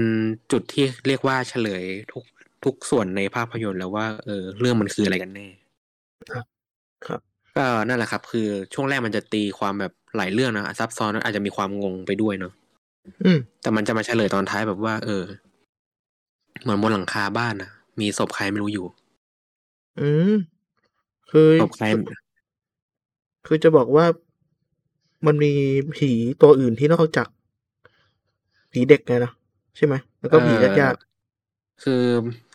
[0.52, 2.24] จุดที่เรียกว่าเฉลยทุก
[2.64, 5.46] ทุกส่วนในภาพยนตร์แล้วว่าเออเรื่องมันคืออะไรกันแน่
[7.06, 7.20] ครับ
[7.56, 12.52] ก็นั่นแหละครับ คือช่วงแรกมันจะตีความแบบหลายเรื่องนะซับซ้อนอาจจะมีความงงไปด้วยเนาะ
[13.24, 15.24] อืม แต่มันจะมาเฉลยตอนท้ายแบบว่า เออ
[16.62, 18.86] เหมือนบนหลังคาบ้านนะมีศพใครไม่รู้อยู่
[20.00, 20.32] อืม
[21.30, 21.86] คือศพใคร
[23.46, 24.06] คือจะบอกว่า
[25.26, 25.52] มันมี
[25.96, 26.10] ผี
[26.42, 27.28] ตัวอื่นที่นอกจาก
[28.72, 29.32] ผีเด็กไงนะ
[29.78, 30.98] ใช่ไหมแล้วก็ผีเอ่อญาติ
[31.82, 32.04] คือ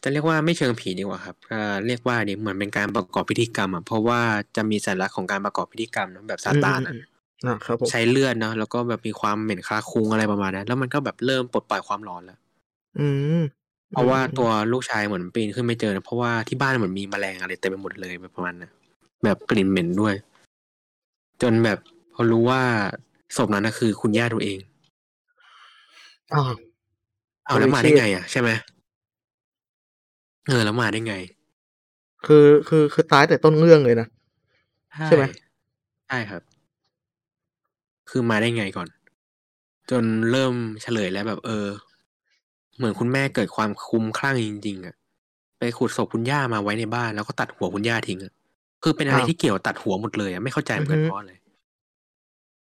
[0.04, 4.20] จะเรียกว่าไม่เชิงผีดีกว่าครับก็เรียกว่าเนี่ยเหมือนเป็นการประกอบพิธีกรรมอะเพราะว่า
[4.56, 12.38] จะมีสัญลักษณ์ของการประกอบพิธีกรรมนะแบบๆซาตานอือะมๆๆนะครับผมใช้เลือดเนาะแล้วก็แบบมีความเหม็นคลาคลุ้งอะไรประมาณนั้นแล้วมันก็แบบเริ่มปลดปล่อยความร้อนแล้ว
[13.00, 13.08] อื
[13.40, 13.42] ม
[13.92, 18.72] เพราะว่าอืมตัวลูกชายเหมือนปีนขึ้นไม่เจอนะเพราะว่าที่บ้านเหมือนมีแมลงอะไรเต็มไปหมดเลยแบบประมาณนั้น
[19.24, 20.16] แบบกลิ่นเหม็นด้วย
[21.42, 21.80] จนแบบ
[22.14, 22.62] พอรู้ว่า
[23.36, 24.60] ศพนั้นนะคือ คุณย่าตัวเอง
[26.34, 26.52] อ้าว
[27.46, 28.50] เอาแล้วมาได้ Holy shit ไง อะ ใช่ไหม
[30.48, 31.16] เออแล้วมาได้ไง
[32.26, 34.08] คือคือคือตายแต่ต้นเรื่องเลยนะ
[35.08, 35.24] ใช่ไหม
[36.08, 36.42] ใช่ครับ
[38.10, 38.88] คือมาได้ไงก่อน
[39.92, 41.68] จนเริ่มเฉลยแล้วแบบ เออ
[42.78, 44.96] เหมือนคุณแม่เกิดความคลุ้มคลั่งจริงๆอะ
[45.60, 48.34] ไปขุดศพคุณย่ามาไว้ในบ้านแล้วก็ตัดหัวคุณย่าทิ้งอะ
[48.84, 51.34] คือเป็นอะไรอ้าวที่เกี่ยวตัดหัวหมดเลยอะไม่เข้าใจเหมือนกันอือฮึเพราะอะไร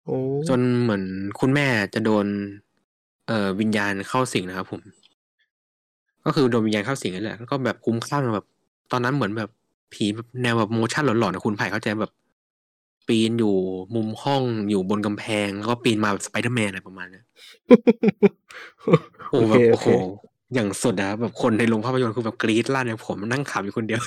[0.05, 1.03] โอ้จนเหมือน
[1.39, 2.25] คุณแม่จะโดน
[3.27, 4.81] เอ่อวิญญาณเข้าสิงนะครับผม
[6.25, 8.45] ก็คือโดนวิญญาณเข้าสิงนั่นแหละแล้วก็แบบคลุ้มคลั่งแบบ
[8.91, 9.49] ตอนนั้นเหมือนแบบ
[9.93, 12.11] ผีแบบแนวแบบโมชั่นหลอนๆนะคุณไผ่เข้าใจแบบ
[13.07, 13.55] ปีนอยู่
[13.95, 17.25] มุมห้องอยู่บนกำแพง แล้วก็ปีนมาแบบสไปเดอร์แมนอะไรประมาณเนี้ย
[19.31, 19.87] โอโอ้เคแบบโอโอ้เคโห
[20.53, 24.01] อย่างสุดนะครับแบบคนในโรงภาพยนตร์คือแบบกรี๊ดลั่นอย่างผมนั่งขำอยู่คนเดียว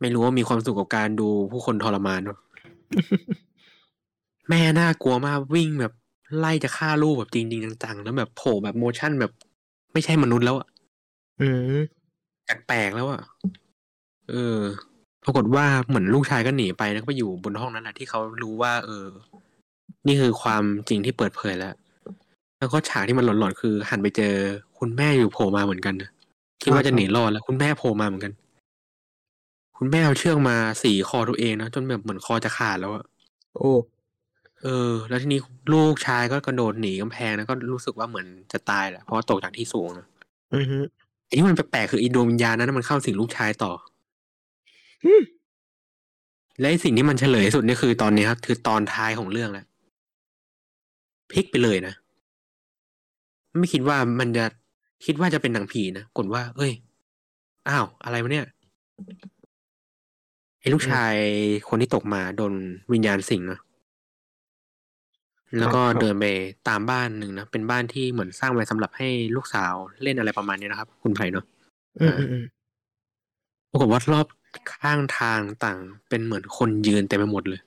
[0.00, 2.38] ไม่รู้ว่ามีความสุขกับการดูผู้คนทรมานเนอะ
[4.48, 5.92] แม่น่ากลัวมากวิ่งแบบ
[6.38, 9.32] ไล่จะฆ่าลูกแบบจริงๆจังๆแล้วแบบโผล่แบบโมชั่นแบบ
[9.92, 10.68] ไม่ใช่มนุษย์แล้วอะ
[11.40, 11.78] อืม
[12.66, 13.20] แปลกๆแล้วอะ
[14.30, 14.58] เออ
[15.24, 19.06] ปรากฏว่าเหมือนลูกชายก็หนีไปแล้วก็ไปอยู่บนห้องนั้นแหละที่เขารู้ว่า เออ
[20.06, 21.74] นี่คือความจริงที่เปิดเผยแล้ว
[22.58, 24.34] แล้วก็ฉากที่มันหลอนๆคือ หันไปเจอ
[24.78, 26.10] คุณแม่อยู่โผล่มาเหมือนกันนะ
[26.62, 28.32] คิดว่าจะหนีรอดแล้ว คุณแม่โผล่มาเหมือนกัน
[29.78, 33.04] คุณแม่เอาเชือกมาสีคอตัวเองนะจนแบบเหมือนคอจะขาดแล้วอะ
[33.56, 33.72] โอ้
[34.66, 35.40] เออ แล้วทีนี้
[35.72, 40.06] ลูกชายก็กระโดดหนีกำแพงแล้วก็รู้สึกว่าเหมือนจะตายแหละเพราะว่าตกจากที่สูงนะ
[40.54, 40.78] อือฮึ
[41.26, 43.72] ไอ้ที่มันแปลกๆคือไอีดวงวิญญาณนั้นนะมันเข้าสิงลูกชายต่อ
[45.04, 45.22] อืม
[46.60, 49.66] และไอ้สิ่งที่มันเฉลยสุดนี่คือตอนนี้ครับคือตอนท้ายของเรื่องแล้ว
[51.30, 51.94] พลิกไปเลยนะ
[53.58, 54.44] ไม่คิดว่ามันจะ
[55.04, 56.72] คิดว่าจะเป็นหนังผีนะกดว่า เอ้ย
[57.68, 58.46] อ้าว อะไรวะเนี่ย
[60.60, 61.14] ไอ้ลูกชาย
[61.68, 62.52] คนที่ตกมาโดน
[62.92, 63.60] วิญญาณสิงเนอะ
[65.58, 66.26] แล้วก็ครับเดินไป
[66.68, 71.44] ตามบ้านหนึ่งนะ เป็นบ้านที่เหมือนสร้างไว้สำหรับให้ลูกสาวเล่นอะไรประมาณนี้นะครับ คุณไผ่เนาะ
[72.00, 72.44] อืมอืมอืม
[73.70, 74.26] ปรากฏว่ารอบ
[74.82, 75.78] ข้างทางต่าง
[76.08, 77.60] เป็นเหมือนคนยืนเต็มไปหมดเลย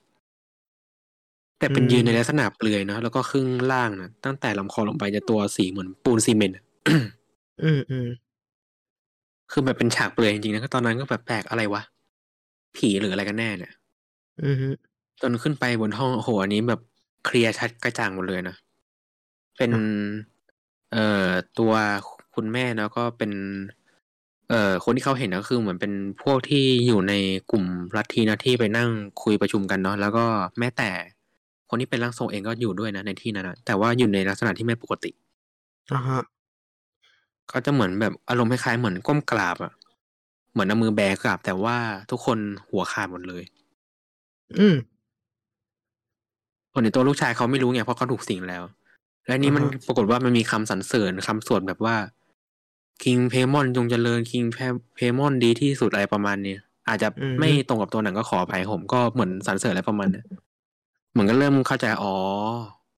[1.58, 6.64] แต่เป็นยืนในลักษณะเปลือยเนาะแล้วก็ครึ่งล่างนะตั้งแต่ลำคอลงไปจะตัวสีเหมือนปูนซีเมนต์อะ
[7.64, 8.08] อืมอืม
[9.52, 11.82] คือแบบเป็นฉากเปลือยจริงๆนะก็ตอนนั้นก็แบบแปลกอะไรวะ
[12.76, 13.72] ผีหรืออะไรกันแน่เนี่ย
[14.44, 14.68] อืมฮึ
[15.22, 16.80] จนขึ้นไปบนห้องโอ้โหอันนี้แบบ
[17.24, 18.56] เคลียร์ชัดกระจ่างหมดเลยนะ
[19.56, 19.72] เป็น
[20.92, 21.28] เอ่อ
[21.58, 21.72] ตัว
[22.34, 23.32] คุณแม่เนาะก็เป็น
[24.48, 27.14] เอ่อคนที่เขาเห็นก็คือเหมือนเป็นพวกที่อยู่ใน
[27.50, 27.64] กลุ่ม
[27.96, 28.88] ลัทธินะที่ไปนั่ง
[29.22, 30.24] คุยประชุมกันเนาะแล้วก็
[30.58, 30.90] แม้แต่
[31.68, 35.10] คนที่เป็นร่างทรงเองก็อยู่ด้วยนะในที่นั้นนะแต่ว่าอยู่ในลักษณะที่ไม่ปกติ
[35.92, 36.22] อ่าฮะ
[37.50, 39.72] ก็จะเหมือนแบบอารมณ์คล้ายๆเหมือนก้มกราบอะ
[40.52, 41.76] เหมือนเอามือแบกราบ แต่ว่า
[42.10, 42.38] ทุกคน
[42.70, 43.44] หัวขาดหมดเลย
[44.58, 44.76] อืม
[46.72, 48.62] ส่วนในตัวลูกชายเขาไม่รู้ไงเพราะเขาถูกสิงแล้ว
[49.26, 51.96] และนี่มันอ่าฮะปรากฏว่ามันมีคำสรรเสริญคำสวดแบบว่า
[53.04, 54.44] คิงเพมอนจงเจริญคิง
[54.94, 56.56] เพมอนดีที่สุดอะไรประมาณนี้
[56.88, 57.08] อาจจะ
[57.40, 60.22] ไม่ตรงกับตัวหนังก็ขออภัยผมก็เหมือนสรรเสริญอะไรประมาณนี้
[61.12, 62.14] เหมือนก็เริ่มเข้าใจอ๋อ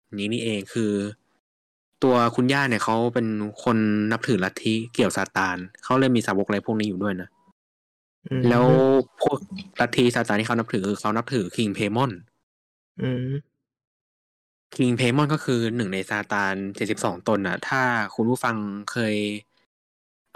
[0.04, 0.92] อย่างนี้นี่เองคือ
[2.02, 3.26] ตัวคุณย่าเนี่ยเขาเป็น
[3.64, 3.76] คน
[4.12, 7.28] นับถือลัทธิเกี่ยวซาตานเขาเลยมีสาวกอะไรพวกนี้อยู่ด้วยนะ
[8.28, 8.64] อืมแล้ว
[9.20, 9.36] พวก
[9.80, 12.12] ลัทธิซาตานที่เขานับถือคือเขานับถือคิงเพมอน
[13.02, 13.32] อืม
[14.74, 17.82] คิงเพมอนก็คือหนึ่งในซาตานเจ็ดสิบสองตนน่ะ ถ้า
[18.14, 18.56] คุณผู้ฟัง
[18.92, 19.16] เคย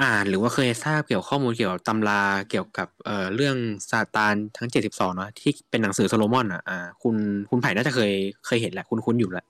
[0.02, 3.56] อ่านหรือว่าเคยทราบเกี่ยวข้อมูลเกี่ยวกับตำราเกี่ยวกับเอ่อเรื่อง
[3.90, 7.16] ซาตานทั้งเจ็ดสิบสองเนาะที่เป็นหนังสือโซโลมอนอะอ่าคุณ
[7.50, 8.12] คุณไผ่น่าจะเคย
[8.46, 9.44] เคยเห็นแหละ คุณคุ้นๆอยู่แหละ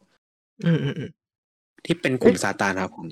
[0.67, 1.11] อืมอืมอืม
[1.85, 3.07] ที่เป็นกลุ่มซาตานครับผม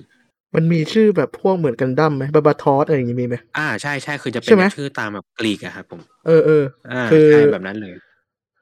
[0.55, 7.93] มันมีชื่อแบบพวกเหมือนกันดั้มไหมบาบาทอสอะไรอย่างงี้มีไหมอ่าใช่ใช่คือจะเป็ใช่นไหมชื่อตามแบบกรีกอะครับผม เออเอออ่าคือใช่แบบนั้นเลย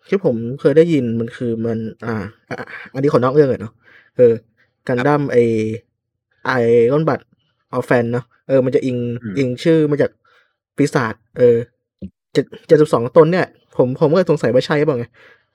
[0.09, 2.15] ที่ผมเคยได้ยินมันคือมัน อ่า
[2.49, 2.55] อะ
[2.93, 3.73] อันนี้ขอนอกเรื่องเลยเนาะ
[4.17, 4.33] เออ
[4.87, 5.37] กันดั้มไอ
[6.45, 6.51] ไอ
[6.91, 7.19] รอนบัต
[7.71, 10.11] เอาแฟนเนาะเออมันจะอิงอืมอิงชื่อมาจาก
[10.77, 11.57] ปีศาจเออ
[12.33, 13.47] เจ็ดเจ็ดสิบสองตนเนี่ย
[13.77, 15.05] ผมผมก็เลยสงสัยว่าใช่เปล่าไง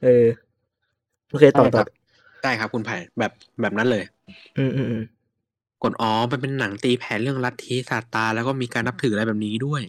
[0.03, 0.24] เออ
[1.28, 1.88] โอเคต่อใช่คต่รัอบค
[2.42, 4.03] ได้ครับคุณไผ่แบบแบบนั้นเลย
[4.57, 5.03] อืมอืมอืม
[5.82, 9.82] กดอ๋อมันเป็นหนังตีแผ่เรื่องลัทธิซาตานแล้วก็มีการนับถืออะไรแบบนี้ด้วย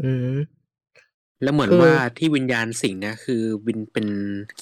[0.00, 0.61] อืม
[1.42, 4.06] แล้วเหมือนคือว่าที่วิญญาณสิงเนี่ยคือวินเป็น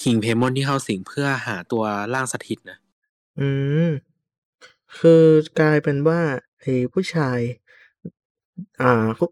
[0.01, 2.77] คิงเพมอนที่เข้าสิงเพื่อหาตัวร่างสถิตนะ
[3.39, 3.47] อื
[3.87, 3.89] ม
[4.97, 5.23] คือ
[5.59, 6.19] กลายเป็นว่า
[6.61, 7.39] ไอ้ผู้ชาย
[8.81, 9.25] อ่าเขา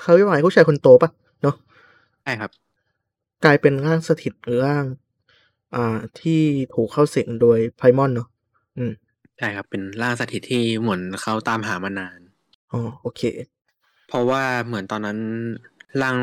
[0.00, 1.10] เขาเรียกว่าไงผู้ชายคนโตปะ
[1.42, 1.56] เนาะ
[2.22, 2.50] ใช่ครับ
[3.44, 4.84] กลายเป็นร่างสถิตหรือร่าง
[5.74, 6.40] อ่า ที่
[6.74, 8.28] ถูกเข้าสิงโดยไพมอนเนาะ
[8.76, 8.92] อืม
[9.38, 12.18] ใช่ครับ เป็นร่างสถิตที่เหมือนเขาตามหามานาน
[12.72, 13.22] อ๋อโอเค
[14.08, 15.18] เพราะว่าเหมือนตอนนั้น
[16.02, 16.16] ร่าง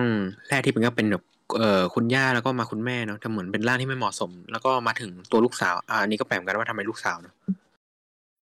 [0.47, 1.23] แรกที่เป็นก็เป็นแบบ
[1.57, 7.33] เอ่อคุณย่าแล้วก็มาคุณแม่เนาะแต่เหมือนเป็นร่างที่ไม่เหมาะสม แล้วก็มาถึงตัวลูกสาวอ่าอันนี้ก็แปลกกันว่าทำไมลูกสาวเนาะ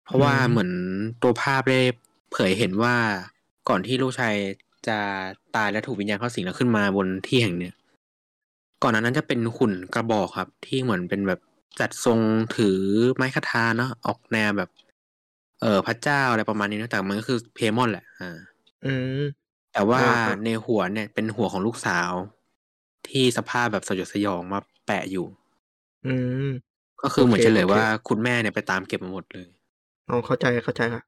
[0.05, 0.71] เพราะว่าเหมือน
[1.23, 1.81] ตัวภาพได้
[2.33, 2.95] เผยเห็นว่า
[3.69, 4.35] ก่อนที่ลูกชาย
[4.89, 4.99] จะ
[5.57, 7.75] ตายและถูกวิญญาณเข้าสิงแล้วขึ้นมาบนที่แห่งเนี้ย
[8.83, 11.41] ก่อนหนานั้นจะเป็นหุ่นกระบอกครับ ที่เหมือนเป็นแบบ
[11.81, 12.21] จัดทรง
[12.57, 12.79] ถือ
[13.17, 14.71] ไม้คทาเนาะออกแนวแบบ
[15.61, 18.37] เออพระเจ้าอะไรประมาณนี้นะแต่มันก็คือเพมอนแหละอ่า
[18.85, 19.23] อืม
[19.77, 22.13] แต่ว่าอ่าฮะในหัวเนี่ยเป็นหัวของลูกสาว
[23.09, 25.27] ที่สภาพแบบสยดสยองมาแปะอยู่
[26.07, 26.15] อื
[26.47, 26.49] ม
[27.03, 29.47] ก็คือเหมือนโอเคเฉลยโอเคว่าคุณแม่เนี่ยไปตามเก็บมาหมดเลย
[30.09, 31.03] อ๋อเข้าใจเข้าใจค่ะ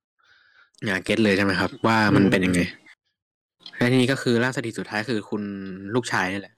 [0.86, 2.60] อย่าเก็ตเลยใช่ไหมครับ ว่ามันอืมเป็นยังไง
[3.76, 5.42] และทีนี้ก็คือร่างสถิตสุดท้ายคือคุณ
[5.94, 6.54] ลูกชายนี่แหละ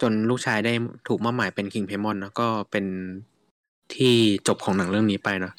[0.00, 0.72] จนลูกชายได้
[1.08, 2.86] ถูกมอบหมายเป็นคิงเพมอนนะก็เป็น
[3.94, 4.14] ที่
[4.48, 5.54] จบของหนังเรื่องนี้ไปเนาะ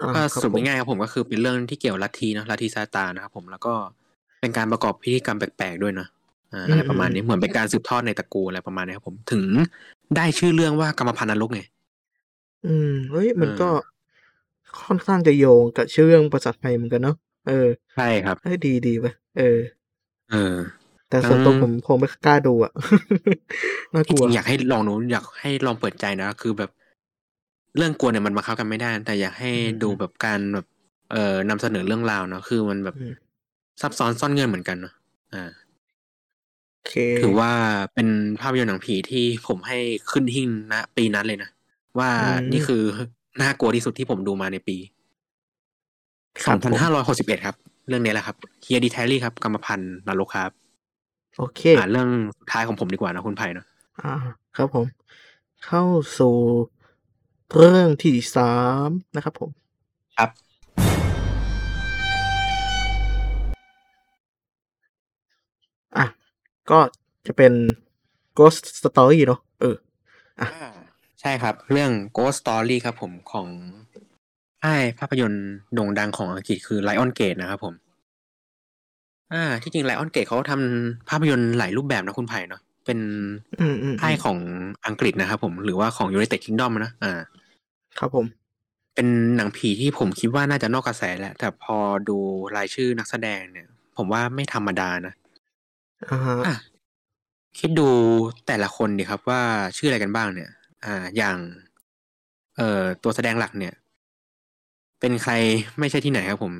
[0.00, 3.74] อ่าก็ครับสรุปผมง่ายๆครับผมก็คือเป็นเรื่องที่เกี่ยวลัทธิเนอะลัทธิซาตานนะครับผมแล้วก็
[4.42, 6.08] เป็นการประกอบพิธีกรรมแปลกๆด้วยเนอะ
[6.52, 9.44] อ่าอะไรประมาณนี้เหมือนเป็นการสืบทอดในตระกูลอะไรประมาณนี้ครับผมถึง
[10.16, 11.62] ได้ชื่อเรื่องว่ากรรมพันธุ์นรกไง
[12.66, 13.68] อืมเฮ้ยมันเออก็
[14.82, 17.16] ค่อนข้างจะโยงกับชื่อเรื่องภาษาไทยเหมือนกันเนาะ
[17.48, 19.06] เออใช่ครับเฮ้ยดีดีไป
[19.38, 19.58] เออ
[20.32, 20.56] เออ
[21.08, 22.72] แต่ส่วนตัวทั้งผมคงไม่กล้าดูอะ
[23.94, 26.70] น่ากจลัวริงๆอยากให้ลองดูอยากให้ลองเปิดใจนะ คือแบบ
[27.76, 30.66] เรื่องกลัวเนี่ยมันบังคับกันไม่ได้ แต่อยากให้อืมดูแบบการแบบ
[31.12, 33.12] เอ่อนำเสนอเรื่องราวเนาะคือมันแบบอืม
[33.82, 34.94] ซับซ้อนซ่อนเงื่อนเหมือนกันเนาะ
[35.34, 35.50] อ่า
[36.72, 37.52] โอเคถือว่า
[37.94, 38.08] เป็น
[38.40, 39.78] ภาพยนตร์หนังผีที่ผมให้
[40.10, 41.50] ขึ้นหิ้งณปีนั้นเลยนะ
[41.98, 42.82] ว่าอืมนี่คือ
[43.40, 44.76] น่ากลัวที่สุดที่ผมดูมาในปี
[46.44, 46.72] ครับผม
[47.08, 47.56] 2561ครับ
[47.88, 50.50] เรื่องนี้แหละครับเฮียดีแทลี่ครับกรรมพันธ์นรกครับ
[51.38, 52.08] โอเคอ่าเรื่อง
[52.38, 53.66] สุดท้ายของผมดีกว่านะคุณไผ่เนาะ
[54.00, 54.12] อ่า
[54.56, 54.86] ครับผม
[55.66, 55.84] เข้า
[56.18, 56.34] สู่
[57.52, 58.54] เรื่องที่สา
[58.86, 59.50] มนะครับผม
[60.16, 60.30] ครับ
[66.72, 66.80] ก็
[67.26, 67.52] จะเป็น
[68.38, 69.76] Ghost Story เนาะเออ
[70.40, 70.48] อ่า
[71.20, 73.46] ใช่ครับ เรื่อง Ghost Story ครับผมของ
[74.62, 77.74] ค่ายภาพยนตร์โด่งดังของอังกฤษคือ Lionsgate นะครับผม
[79.32, 82.98] อ่า ที่จริง Lionsgate เขาทำภาพยนตร์หลายรูปแบบนะคุณไผ่เนาะเป็น
[83.60, 84.38] อืมอืมค่ายของ
[84.86, 87.12] อังกฤษนะครับผมหรือว่าของ United Kingdom นะอ่า
[87.98, 88.26] ครับผม
[88.94, 91.76] เป็นหนังผีที่ผมคิดว่าน่าจะนอกกระแสแหละแต่พอ
[92.08, 92.18] ดู
[92.56, 95.14] รายชื่อนักแสดงเนี่ย ผมว่าไม่ธรรมดานะ
[96.10, 96.54] อ่าฮะอะ
[97.58, 97.88] คิดดู
[98.46, 99.42] แต่ละคนดิครับว่า
[99.76, 100.50] ชื่ออะไรกันบ้างเนี่ย
[100.84, 101.36] อ่า อย่าง
[102.56, 103.74] เอ่อตัวแสดงหลักเนี่ย
[105.00, 105.32] เป็นใคร
[105.78, 106.52] ไม่ใช่ที่ไหนครับผม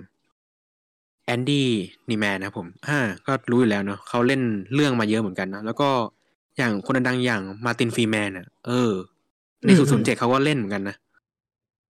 [1.26, 1.66] แอนดี้
[2.09, 4.43] นีแมนนะครับผมอ่าก็รู้อยู่แล้วเนาะเขาเล่น
[4.74, 5.88] เรื่องมาเยอะเหมือนกันนะแล้วก็
[6.57, 8.93] อย่างคนดังๆอย่างมาร์ตินฟรีแมนอะ เออ
[9.64, 10.97] ในอืมศูนย์ศูนย์เจ็ดเขาก็เล่นเหมือนกันนะ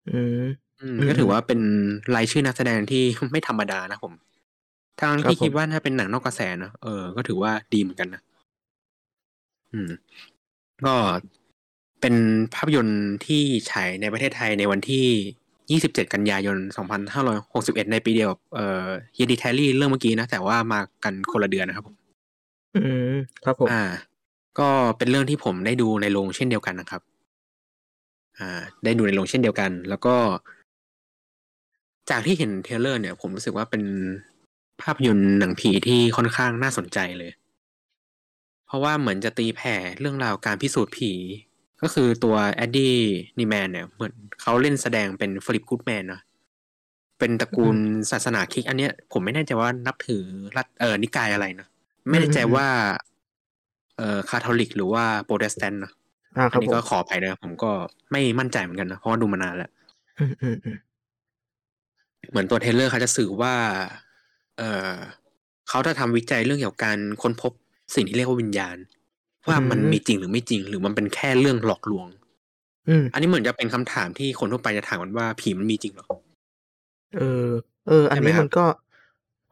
[0.08, 0.44] อืม
[0.80, 1.60] อืมอืมก็ถือว่าเป็น
[2.14, 4.12] รายชื่อนักแสดงที่ไม่ธรรมดานะผม
[5.02, 8.22] ทางครับที่คิดผมว่าถ้าเป็นหนังนอกกระแสเนอะเออ ก็ถือว่าดีเหมือนกันนะ
[9.72, 9.90] อืม
[10.86, 10.94] ก็
[12.00, 12.14] เป็น
[12.54, 16.58] ภาพยนตร์ที่ฉายในประเทศไทยในวันที่ 27 กันยายน
[17.24, 21.96] 2561 ในปีเดียวกับเอ่อเฮียดีแทลี่เรื่องเมื่อกี้นะ แต่ว่ามากันคนละเดือนนะครับผม
[22.76, 22.80] อื
[23.12, 23.82] ม ครับผม อ่า
[24.58, 27.02] ก็เป็นเรื่องที่ผมได้ดูในโรงเช่นเดียวกันนะครับ
[28.38, 30.14] อ่า ได้ดูในโรงเช่นเดียวกัน แล้วก็
[32.10, 33.82] จากที่เห็น trailer เนี่ย ผมรู้สึกว่าเป็น
[34.80, 37.32] ภาพยนตร์หนังผีที่ค่อนข้างน่าสนใจเลย
[38.66, 41.12] เพราะว่าเหมือนจะตีแผ่เรื่องราวการพิสูจน์ผี
[41.82, 42.96] ก็คือตัวแอนดี้
[43.38, 46.22] นีแมนเนี่ย เหมือนเขาเล่นแสดงเป็นฟิลิปกูดแมนเนาะ
[47.18, 47.76] เป็นตระกูล
[48.10, 50.22] ศาสนาคริสต์อันเนี้ย ผมไม่แน่ใจว่านับถือ
[50.56, 51.66] ลัทธิเออนิกายอะไรนะ
[52.10, 52.66] ไม่แน่ใจว่า
[53.96, 55.92] เอ่อคาทอลิก หรือว่าโปรเตสแตนต์เนาะ
[56.36, 57.70] อ่าคอันนี้ผมก็ขออภัยนะผมก็
[58.12, 59.70] ไม่มั่นใจเหมือนกันนะเพราะว่าดูมานานแล้ว
[60.18, 60.78] อืมอืมอืม
[62.30, 63.54] เหมือนตัว trailer เขาจะสื่อว่า
[64.58, 64.96] เออ
[65.68, 67.52] เขาจะทำวิจัยเรื่องเกี่ยวกับการค้นพบ
[67.94, 68.76] สิ่งที่เรียกว่าวิญญาณ
[69.48, 72.06] ว่ามันมีจริงหรือไม่จริง หรือมันเป็นแค่เรื่องหลอกลวง
[72.88, 76.06] อืมอันนี้เหมือนจะเป็นคำถามที่คนทั่วไปจะถามกันว่าผีมันมีจริงหรอ
[77.16, 77.48] เออ
[77.88, 78.64] เออ อันใช่ไหมครับมันก็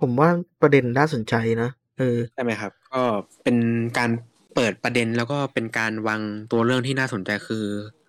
[0.00, 0.28] ผมว่า
[0.60, 3.02] ประเด็นน่าสนใจนะเออใช่ไหมครับ ก็
[3.42, 3.56] เป็น
[3.98, 4.10] การ
[4.54, 6.20] เปิดประเด็นแล้วก็เป็นการวาง
[6.52, 7.64] ตัวเรื่องที่น่าสนใจคือ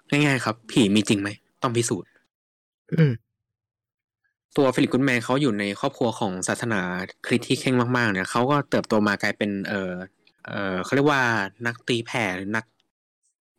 [0.10, 1.30] ง่ายๆ ครับ ผีมีจริงไหม
[1.62, 2.10] ต้องพิสูจน์
[2.94, 3.12] อืม
[4.58, 6.82] ตัวฟิลิปกุนแมนเขาอยู่ในครอบครัวของศาสนา
[7.26, 9.92] คริสต์ที่เข่งมากๆเนี่ยเขาก็เติบโตมากลายเป็นเออ
[10.48, 11.22] เออเขาเรียกว่า
[11.66, 12.66] นักตีแผ่หรือนัก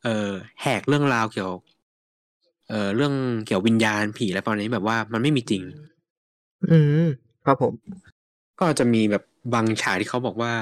[0.04, 0.30] เออ
[0.62, 1.52] แหกเรื่องราวเกี่ยว
[2.68, 3.14] เออเรื่อง
[3.46, 5.62] เกี่ยววิญญาณผีอะไรประมาณนี้แบบว่ามันไม่มีจริง
[6.70, 7.04] อืม
[7.44, 7.72] ครับผม
[8.60, 9.22] ก็จะมีแบบ
[9.54, 10.52] บางฉากที่เขาบอกว่า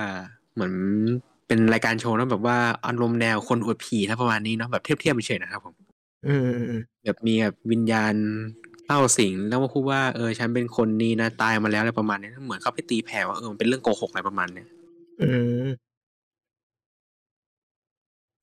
[0.54, 0.72] เหมือน
[1.46, 5.74] เป็นรายการโชว์แล้วแบบว่าอารมณ์แนวคนอวดผีถ้าประมาณนี้เนาะแบบเทียบๆเฉยๆนะครับผม
[6.26, 8.14] อืมอืมอืมแบบมีแบบวิญญาณ
[8.92, 14.68] เข้าสิงแล้วมาพูดว่าเออฉันเป็นคนนี้นะตายมาแล้วอะไรประมาณนี้เหมือนเขาไปตีแผ่ว่าเออมันเป็นเรื่องโกหกอะไรประมาณเนี้ย
[15.22, 15.30] อื
[15.64, 15.66] ม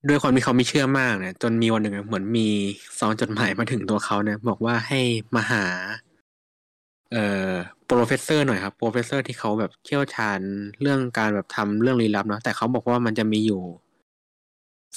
[0.08, 2.48] ด้วยความที่เขาไม่เชื่อมากเนี่ยจนมีวันหนึ่งเหมือนมี
[2.98, 5.00] ซองจดหมายมาถึงตัวเขาเนี่ย บอกว่าให้
[5.34, 5.64] มาหา
[7.12, 7.52] เอ่อ
[7.86, 10.40] professor หน่อยครับ professor ที่เขาแบบเชี่ยวชาญ
[10.80, 13.62] เรื่องการแบบทำเรื่องลี้ลับเนาะแต่เขาบอกว่ามันจะมีอยู่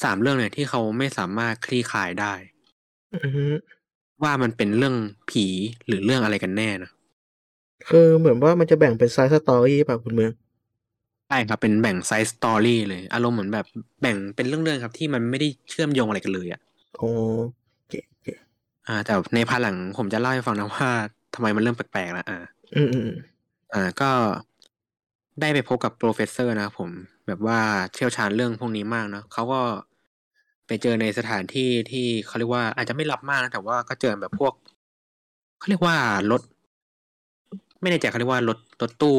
[0.03, 2.33] สามเรื่องเนี่ยที่เขาไม่สามารถคลี่คลายได้
[3.13, 3.17] อื
[3.51, 3.53] ม
[4.23, 4.95] ว่ามันเป็นเรื่อง
[5.29, 5.45] ผี
[5.87, 6.91] หรือเรื่องอะไรกันแน่นะ
[7.89, 10.31] คือเหมือนว่ามันจะแบ่งเป็น side story ป่ะคุณเมือง
[11.27, 13.65] ใช่ครับเป็นแบ่ง side story เลยอารมณ์เหมือนแบบ
[14.01, 16.61] แบ่งเป็นเรื่องๆครับที่มันไม่ได้เชื่อมโยงอะไรกันเลยอะ
[16.97, 17.09] โอ้
[17.89, 18.33] เก๋เก๋
[18.87, 20.89] อ่า แต่ในภายหลังผมจะเล่าให้ฟังนะว่า
[21.33, 22.37] ทำไมมันเริ่มแปลกๆแล้วอ่า
[22.75, 23.17] อืมอืมอืม
[23.73, 24.11] อ่า ก็
[25.41, 26.89] ได้ไปพบกับ professor นะครับผม
[27.27, 27.59] แบบว่า
[27.93, 29.61] เชี่ยวชาญเรื่องพวกนี้มากเนอะเขาก็
[30.71, 34.53] ไปเจอในสถานที่ที่เขาเรียกว่าอาจจะไม่ลับมากนะแต่ว่าก็เจอแบบพวก
[35.59, 35.95] เขาเรียกว่า
[36.31, 36.41] รถ
[37.81, 39.17] ไม่แน่ใจเขาเรียกว่ารถรถตู้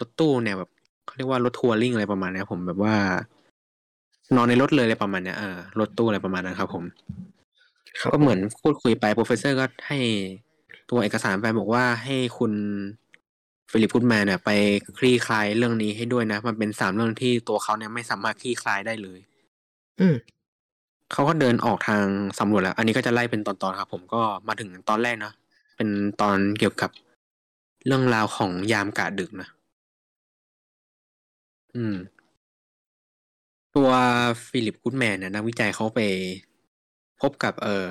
[0.00, 0.70] รถตู้เนี่ยแบบ
[1.06, 2.94] เขาเรียกว่ารถ touring อะไรประมาณเนี้ยผมแบบว่า
[4.36, 6.84] นอนในรถเลยอะไรประมาณเนี้ยเออรถตู้อะไรประมาณนั้นครับ ผม
[8.00, 9.98] ครับก็เหมือนพูดคุยไป professor ก็ให้
[10.90, 12.52] ตัวเอกสารไปบอกว่าให้คุณ
[13.70, 14.50] ฟิลิปกูดแมนเนี่ยไป
[14.98, 19.18] คลี่คลายเรื่องนี้ให้ด้วยนะ มันเป็นสามเรื่องที่ตัวเขาเนี่ยไม่สามารถคลี่คลายได้เลย
[20.00, 20.16] อืม
[21.12, 22.04] เขาก็เดินออกทาง
[22.38, 25.32] สำรวจแล้ว อันนี้ก็จะไล่เป็นตอนๆครับ ผมก็มาถึงตอนแรกนะ
[25.76, 25.88] เป็น
[26.20, 26.90] ตอนเกี่ยวกับ
[27.86, 29.48] เรื่องราวของยามกะดึกนะ
[31.74, 31.96] อืม
[33.76, 33.90] ตัว
[34.48, 36.00] ฟิลิปกูดแมนเนี่ยนักวิจัยเขาไป
[37.20, 37.88] พบกับ เอ่อ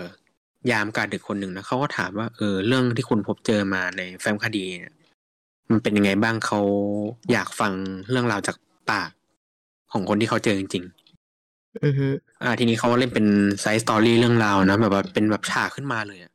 [0.71, 4.93] ยามกาดึกคนหนึ่งนะเขาก็ถามว่า เออ เรื่องที่คุณพบเจอมาในแฟ้มคดีเนี่ย
[5.69, 6.59] มันเป็นยังไงบ้างเขา
[7.31, 7.73] อยากฟัง
[8.09, 8.57] เรื่องราวจาก
[8.91, 9.11] ปาก
[9.91, 10.85] ของคนที่เขาเจอจริง
[11.83, 13.25] อือฮึๆอ่า ทีนี้เขาเล่นเป็น
[13.61, 16.31] side story เรื่องราวนะ แบบว่าเป็นแบบฉากขึ้นมาเลยอะ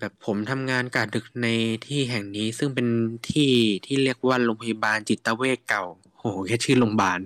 [0.00, 1.48] แบบผมทำงานกะดึกใน
[1.86, 2.86] ที่แห่งนี้ซึ่งเป็น
[3.30, 3.50] ที่
[3.86, 5.84] ที่เรียกว่าโรงพยาบาลจิตเวชเก่า
[6.18, 7.20] โหแค่ชื่อโรงพยาบาล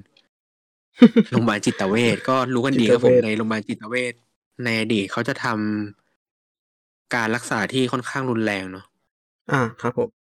[1.31, 4.15] โรงพยาบาลจิตเวชก็รู้กันดีครับผมในโรงพยาบาลจิตเวช
[4.65, 8.85] ในอดีตเขาจะทำการรักษาที่ค่อนข้างรุนแรงเนาะ
[9.51, 10.20] อ่าครับผม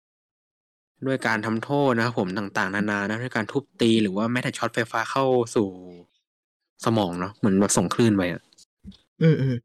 [1.06, 5.24] ด้วยการทำโทษนะครับผมต่างๆ นานานะด้วยการทุบตีหรือว่าแม้แต่ช็อตไฟฟ้าเข้า
[5.54, 5.68] สู่
[6.84, 8.42] สมองเนาะเหมือนแบบส่งคลื่นไปอะ
[9.22, 9.56] อืมอืม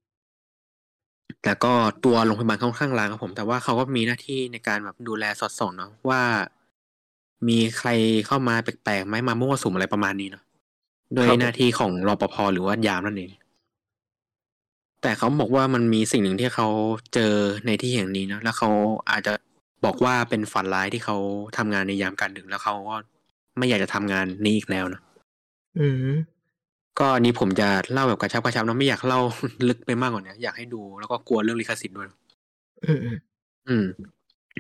[1.46, 1.74] แล้วก็
[2.06, 6.22] ตัวโรงพยาบาลค่อนข้างล้างครับผม แต่ว่าเขาก็มีหน้าที่ในการแบบดูแลสอดส่องเนาะว่า
[7.48, 7.90] มีใคร
[8.28, 10.44] เข้ามาแปลกๆไหมมามั่วสุมอะไรประมาณนี้เนาะ
[11.16, 13.32] โดยหน้าที่ของรปภหรือว่ายามนั่นเอง
[15.02, 16.68] แต่เขาบอกว่ามันมีสิ่งหนึ่งที่เขา
[17.14, 17.34] เจอ
[17.66, 18.70] ในที่แห่งนี้เนาะแล้วเขา
[19.10, 19.34] อาจจะ
[19.86, 21.18] บอกว่าเป็นฝันร้ายที่เขา
[21.58, 22.96] ทำงานในยามกลารดึกแล้วเขาก็
[23.58, 25.02] ไม่อยากจะทำงานนี้อีกแล้วเนาะ
[25.80, 26.16] อืม
[27.00, 29.20] ก็อันนี้ผมจะเล่าแบบกระชับกระชับเนาะไม่อยากเล่า
[29.70, 32.08] ลึกไปมากกว่านี้อยากให้ดูแล้วก็กลัวเรื่องลิขสิทธิ์ด้วย
[32.86, 33.18] อืมอืม
[33.68, 33.86] อืม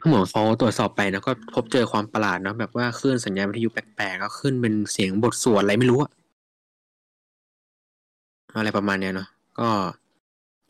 [0.07, 6.11] เหมือนเขาตรวจสอบไปนะก็พบเจอความประหลาดเนาะแบบว่าคลื่นสัญญาณวิทยุแปลกๆก็ขึ้นเป็นเสียงบทสวดอะไรไม่รู้อะ
[8.57, 9.27] อะไรประมาณเนี้ยเนาะ
[9.59, 9.69] ก็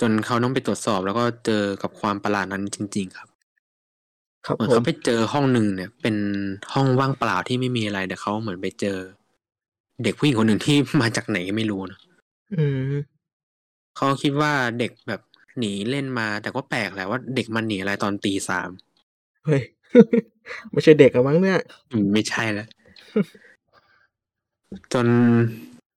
[0.02, 3.28] จนเขาต้องไปตรวจสอบแล้วก็เจอกับความประหลาดนั้นจริง ๆ ครับ
[4.46, 6.16] ครับเหมือนผเขามไปเจอห้องหนึ่งเนี่ย เป็น
[6.74, 8.98] ห้องว่างเปล่าที่ไม่มีอะไรแต่เขาเหมือนไปเจอ
[10.04, 12.00] เด็กผู้หญิงคนหนึ่งที่มาจากไหนก็ไม่รู้นะ
[12.56, 12.94] อืม
[13.98, 15.22] เขาคิดว่าเด็กแบบ
[15.60, 18.70] หนีเล่นมา แต่ก็แปลกแหละว่าเด็กมันหนีอะไรตอนตีสาม
[19.46, 19.62] เฮ้ย
[20.72, 21.60] ไม่ใช่เด็กอะมั้งเนี่ย
[21.92, 22.68] อืมไม่ใช่แล้ว
[24.94, 25.08] จน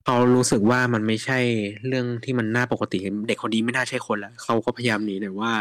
[0.04, 1.38] เขารู้สึกว่ามันไม่ใช่
[1.86, 5.52] เรื่องที่มันน่าปกติ เด็กคนนี้ไม่น่าใช่คนแล้วเขาก็พยายามหนีแต่ว่า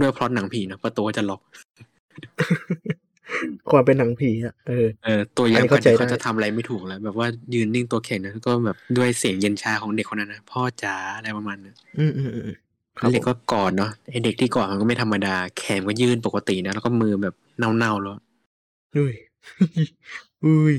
[0.00, 1.40] ด้วยพล็อตหนังผีนะประตูจะล็อก
[3.70, 12.56] ความเป็นหนังผีอะเออเออตัวยาอันมนี้กัเข้านใจเขาได้จะทำอะไรไม่ถูกแล้ว แบบว่ายืนนิ่งตัวแข็งนะแล้วก็แบบด้วยเสียงเย็นชาของเด็กคนนั้นนะพ่อจ๋าอะไรประมาณนั้นอืมอืมอืมอืม
[12.98, 18.16] ครับเด็กผมก็กอดเนาะไอเด็กที่กอดมันก็ไม่ธรรมดา แขนก็ยื่นปกตินะแล้วก็มือแบบเน่าๆแล้ว
[18.96, 19.14] อุ้ย
[20.44, 20.76] อุ้ย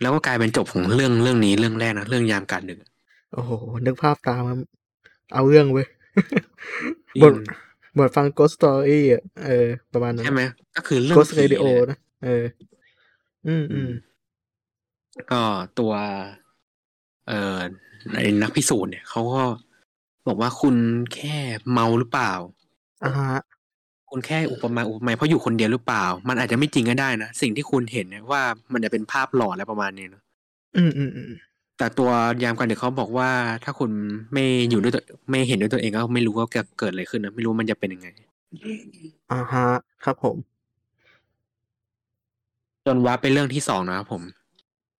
[0.00, 2.78] แล้วก็กลายเป็นจบของเรื่องเรื่องนี้เรื่องแรกนะเรื่องยามการดึก
[3.32, 3.50] โอ้โห
[3.86, 4.58] นึกภาพตามมัน
[5.34, 5.86] เอาเรื่องเว้ย
[7.16, 7.28] จริ
[7.94, 10.42] งบทบทฟัง Ghost Story อะเออ ประมาณนั้นใช่ไหม
[10.76, 12.44] ก็คือเรื่อง Ghost ผี Radio เลยนะเออ
[13.46, 13.90] อืมอืม
[15.32, 15.42] ก็
[15.78, 15.92] ตัว
[17.28, 17.58] เอ่อ
[18.14, 19.42] ไอ้นักพิสูจน์เนี่ยเขาก็
[20.26, 20.76] บอกว่าคุณ
[21.14, 21.36] แค่
[21.70, 22.32] เมาหรือเปล่า
[23.04, 23.40] อ่าฮะ
[24.10, 30.22] คุณแค่อุปมาอุปไมยเพราะอยู่คนเดียวหรือเปล่า มันอาจจะไม่จริงก็ได้นะ สิ่งที่คุณเห็นเนี่ยว่ามันจะเป็นภาพหลอนอะไรประมาณนี้เนอะ
[30.76, 31.32] อืมอืมอืม
[31.82, 32.10] แต่ตัว
[32.44, 33.30] ยามกันเด็กเขาบอกว่า
[33.64, 33.90] ถ้าคุณ
[34.32, 38.08] ไม่อยู่ด้วยตัวไม่เห็นด้วยตัวเองก็ไม่รู้ว่าจะเกิดอะไรขึ้นนะไม่รู้มันจะเป็นยังไง
[39.32, 39.66] อ่าฮะ
[40.04, 40.36] ครับผม
[42.86, 44.22] จนว่าไปเรื่องที่สองนะครับผม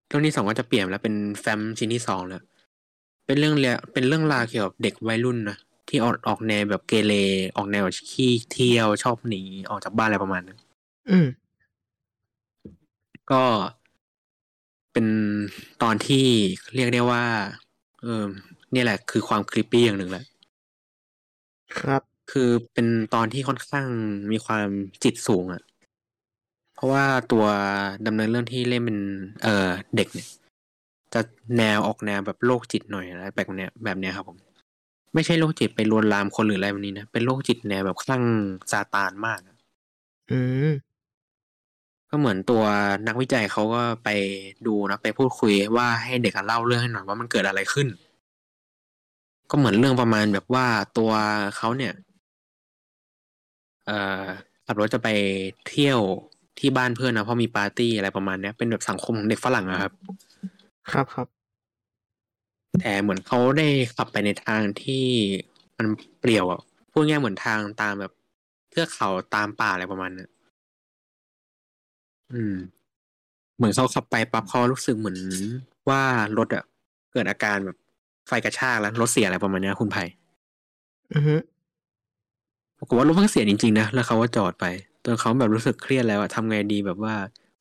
[0.09, 2.43] เรื่องที่สองก็จะเปลี่ยนแล้วเป็นแฟ้มชิ้นที่สองแล้ว
[3.27, 5.57] เป็นเรื่องเรียเป็นเรื่องราวเกี่ยวกับเด็กวัยรุ่นนะ
[5.89, 7.13] ที่ออกออกแนวแบบเกเร
[7.57, 10.59] ออกแนวขี้เที่ยวชอบหนีออกจากบ้านอะไรประมาณนั้น
[11.11, 11.27] อืม
[13.31, 13.43] ก็
[14.93, 15.07] เป็น
[15.83, 16.25] ตอนที่
[16.75, 17.25] เรียกได้ว่า
[18.03, 18.25] เออ
[18.73, 20.25] เนี่ยแหละ คือความคลิปปี้อย่างหนึ่งแหละ
[21.81, 23.87] ครับ คือเป็นตอนที่ค่อนข้าง
[24.33, 24.67] มีความ
[25.05, 25.63] จิตสูงอะ่ะ
[26.75, 27.45] เพราะว่าตัว
[28.07, 28.99] ดำเนินเรื่องที่เล่นเป็น
[29.43, 30.29] เอ่อเด็กเนี่ย
[31.15, 31.21] จะ
[31.59, 34.39] แนวออกแนวแบบโรคจิตหน่อยอะไรแบบเนี้ยแบบเนี้ยครับผม
[35.15, 38.25] ไม่ใช่โรคจิตไปลวนลามคนหรืออะไรแบบนี้นะ เป็นโรคจิตแนวแบบคลั่ง
[38.73, 39.57] ซาตานมากอะ
[40.31, 40.71] อืม
[42.15, 42.63] ก็เหมือนตัว
[43.07, 44.09] นักวิจัยเขาก็ไป
[44.67, 47.89] ดูนะไปพูดคุยว่าให้เด็กเล่าเรื่องให้หน่อยว่ามันเกิดอะไรขึ้น
[49.51, 50.67] ก็เหมือนเรื่องประมาณแบบว่า
[50.99, 51.13] ตัว
[51.57, 51.93] เขาเนี่ย
[53.87, 54.23] เอ่อ
[54.67, 55.09] ขับรถจะไป
[55.69, 55.99] เที่ยว
[56.59, 59.93] ที่บ้านเพื่อนนะเพราะมีปาร์ตี้อะไรประมาณเนี้ยเป็นแบบสังคมของเด็กฝรั่งอะครับ
[60.93, 61.27] ครับครับ
[62.81, 65.05] แต่เหมือนเขาได้ขับไปในทางที่
[65.79, 65.87] มัน
[66.21, 66.61] เปลี่ยวอะ
[66.93, 68.13] พูดง่ายเหมือนทางตามแบบ
[68.71, 70.32] เทือกเขาตามป่าอะไรประมาณนั้น
[72.35, 72.55] อืม
[73.57, 75.19] เหมือนเขาขับไปปั๊บเขารู้สึกเหมือน
[75.89, 76.01] ว่า
[76.39, 76.65] รถอะ
[77.13, 77.77] เกิดอาการแบบ
[78.29, 80.05] ไฟกระชากแล้วรถเสียอะไรประมาณเนี้ยคุณไผ่
[81.15, 81.37] อือฮึ
[82.79, 84.65] ปรากฏว่ารถมันก็เสียจริงๆนะแล้วเขาก็จอดไป
[85.05, 87.15] จนเขาแบบรู้สึกเครียดแล้วอะทำไงดีแบบว่า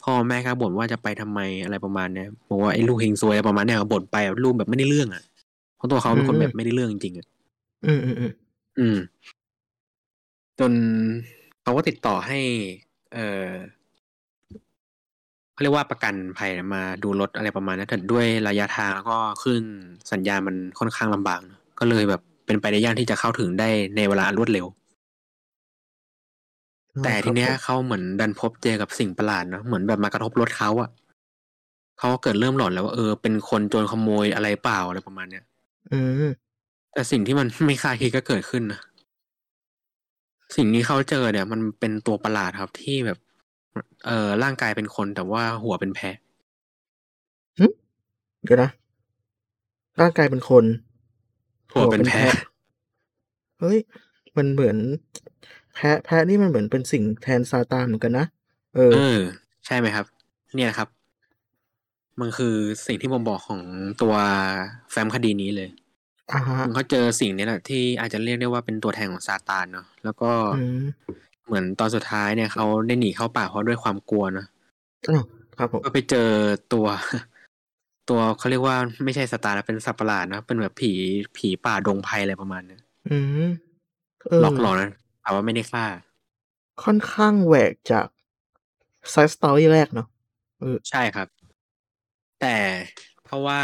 [0.03, 5.23] พ่อแม่ก็บ่นว่าจะไปทำไมอะไรประมาณเนี้ยบอกว่าไอ้ลูกเฮงซวยอะไรประมาณเนี้ยบ่นไปอะลูกแบบไม่ได้เรื่องอะ
[5.77, 7.27] เพราะตัวเขาเป็นคนแบบไม่ได้เรื่องจริงๆอะ
[7.85, 8.31] อืมอืมอืม
[8.79, 8.97] อืม
[10.59, 10.71] จน
[11.63, 12.39] เขาก็ติดต่อให้
[13.13, 13.49] เออ
[15.61, 19.61] เขาเรียกว่าประกันภัยมาดูรถอะไรประมาณนั้นแต่ด้วยระยะทางแล้วก็ขึ้น
[20.11, 24.65] สัญญาณมันค่อนข้างลำบากเนอะก็เลยแบบเป็นไปได้ยากที่จะเข้าถึงได้ในเวลาอันรวดเร็ว
[27.03, 30.89] แต่ทีเนี้ยครับผมเขาเหมือนดันพบเจอกับสิ่งประหลาดเนอะเหมือนแบบมากระทบรถเขาอะ
[31.97, 35.43] เขาก็เกิดเริ่มหลอนแล้วว่าเออเป็นคนโจรขโมยอะไรเปล่าอะไรประมาณเนี้ย
[35.91, 36.31] อืม
[36.93, 38.79] แต่สิ่งที่มันไม่คาดคิดก็เกิดขึ้นนะ
[40.55, 43.19] สิ่งที่เขาเจอเนี่ย มันเป็นตัวประหลาดครับที่แบบ
[44.05, 46.15] เออร่างกายเป็นคนแต่ว่าหัวเป็นแพะ
[48.43, 48.69] เดี๋ยวนะ
[50.01, 50.65] ร่างกายเป็นคน
[51.71, 52.31] หัวเป็นแพะ
[53.59, 53.79] เฮ้ย
[54.37, 54.77] มันเหมือน
[55.75, 58.25] แพะ แพะนี่มันเหมือนเป็นสิ่งแทนซาตานเหมือนกันนะ
[58.75, 59.19] เออ เออ
[59.65, 60.05] ใช่ไหมครับ
[60.55, 60.87] เนี่ยครับ
[62.19, 62.55] มันคือ
[62.87, 63.61] สิ่งที่ผมบอกของ
[64.01, 64.13] ตัว
[64.91, 65.69] แฟ้มคดีนี้เลย
[66.31, 70.83] อ่าฮะมันเขาเจอสิ่งนี้แหละที่อาจจะเรียกได้ว่าเป็นตัวแทนของซาตานเนาะ แล้วก็อืม
[71.45, 74.47] เหมือนตอนสุดท้ายเนี่ยเขาได้หนีเข้าป่าเพราะด้วยความกลัวเนาะ
[75.09, 75.23] อ้าว
[75.57, 76.29] ครับผมก็ไปเจอ
[76.73, 76.87] ตัว
[78.09, 80.91] ตัวเขาเรียกว่าไม่ใช่สัตว์นะเป็นสัตว์ประหลาดนะเป็นแบบผี
[81.37, 83.47] ผีป่าดงไพรอะไรประมาณเนี้ยอืม
[84.29, 85.85] เออหลอกหลอนนะแต่ว่าไม่ได้ฆ่า
[86.83, 88.05] ค่อนข้างแหวกจาก
[89.09, 90.07] side story แรกเนาะ
[90.59, 91.27] เออใช่ครับ
[92.41, 92.55] แต่
[93.25, 93.59] เพราะว่า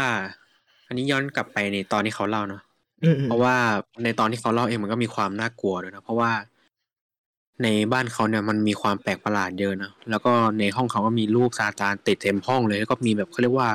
[0.86, 2.62] อันนี้ย้อนกลับไปในตอนที่เขาเล่าเนาะ
[3.04, 3.56] อืมอืมเพราะว่า
[4.04, 6.30] ในตอนที่เขาเล่าเองมันก็มีความน่ากลัวด้วยนะเพราะว่า
[7.62, 13.70] ในบ้านเขาเนี่ยมันมีความแปลกประหลาดเยอะนะแล้วก็ในห้องเขาก็มีรูปซาตานติดเต็มห้องเลยแล้วก็มีแบบเขาเรียกว่า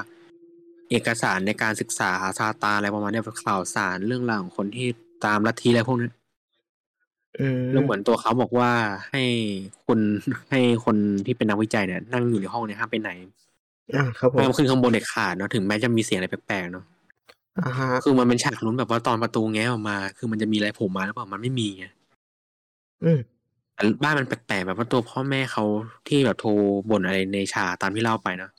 [0.90, 4.88] เอกสารในการศึกษาซาตานอะไรประมาณเนี้ยข่าวสารเรื่องราวของคนที่
[5.26, 6.10] ตามลัทธิอะไรพวกนี้
[7.40, 8.72] อืมแล้วเหมือนตัวเขาบอกว่า
[9.10, 9.24] ให้
[9.88, 10.00] คน
[10.52, 13.12] ให้คนที่เป็นนักวิจัยเนี่ย นั่งอยู่ในห้องเนี่ยห้ามไปไหน
[13.96, 16.86] อ่าครับผมห้ามขึ้นข้างบนเด็ดขาดเนาะถึงแม้จะมีเสียงอะไรแปลกๆเนาะ
[17.60, 21.86] อ่าฮะคือมันเป็นฉากลุ้นแบบว่าตอนประตูแง้มออกมา คือมันจะมีอะไรโผล่มาหรือเปล่ามันไม่มีไง
[23.04, 23.20] อืม
[23.74, 25.64] แต่บ้านมันแปลกๆแบบว่าตัวพ่อแม่เขา
[26.08, 26.50] ที่แบบโทร
[26.90, 28.52] บ่นอะไรในฉากตามที่เล่าไปเนาะ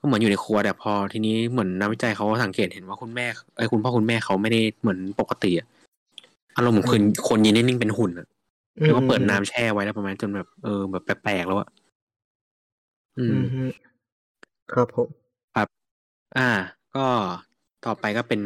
[0.00, 5.66] ก็เหมือนอยู่ในครัวแต่พอทีนี้เหมือนนักวิจัยเขาก็สังเกตเห็นว่าคุณแม่เอ้ยคุณพ่อคุณแม่เขาไม่ได้เหมือนปกติอะ
[6.56, 8.26] อารมณ์เหมือนคนคนยืนนิ่งๆเป็นหุ่นอะ
[8.78, 11.68] อืมแล้วก็เปิดน้ำแช่ไว้แล้วประมาณจนแบบเออแบบแปลกๆแล้วอะ
[13.18, 13.62] อือืมมฮึ
[14.72, 15.08] ครับผม
[15.54, 15.68] ครับ
[16.36, 16.50] อ่า
[16.96, 17.06] ก็
[17.86, 18.42] ต่อไปก็เป็น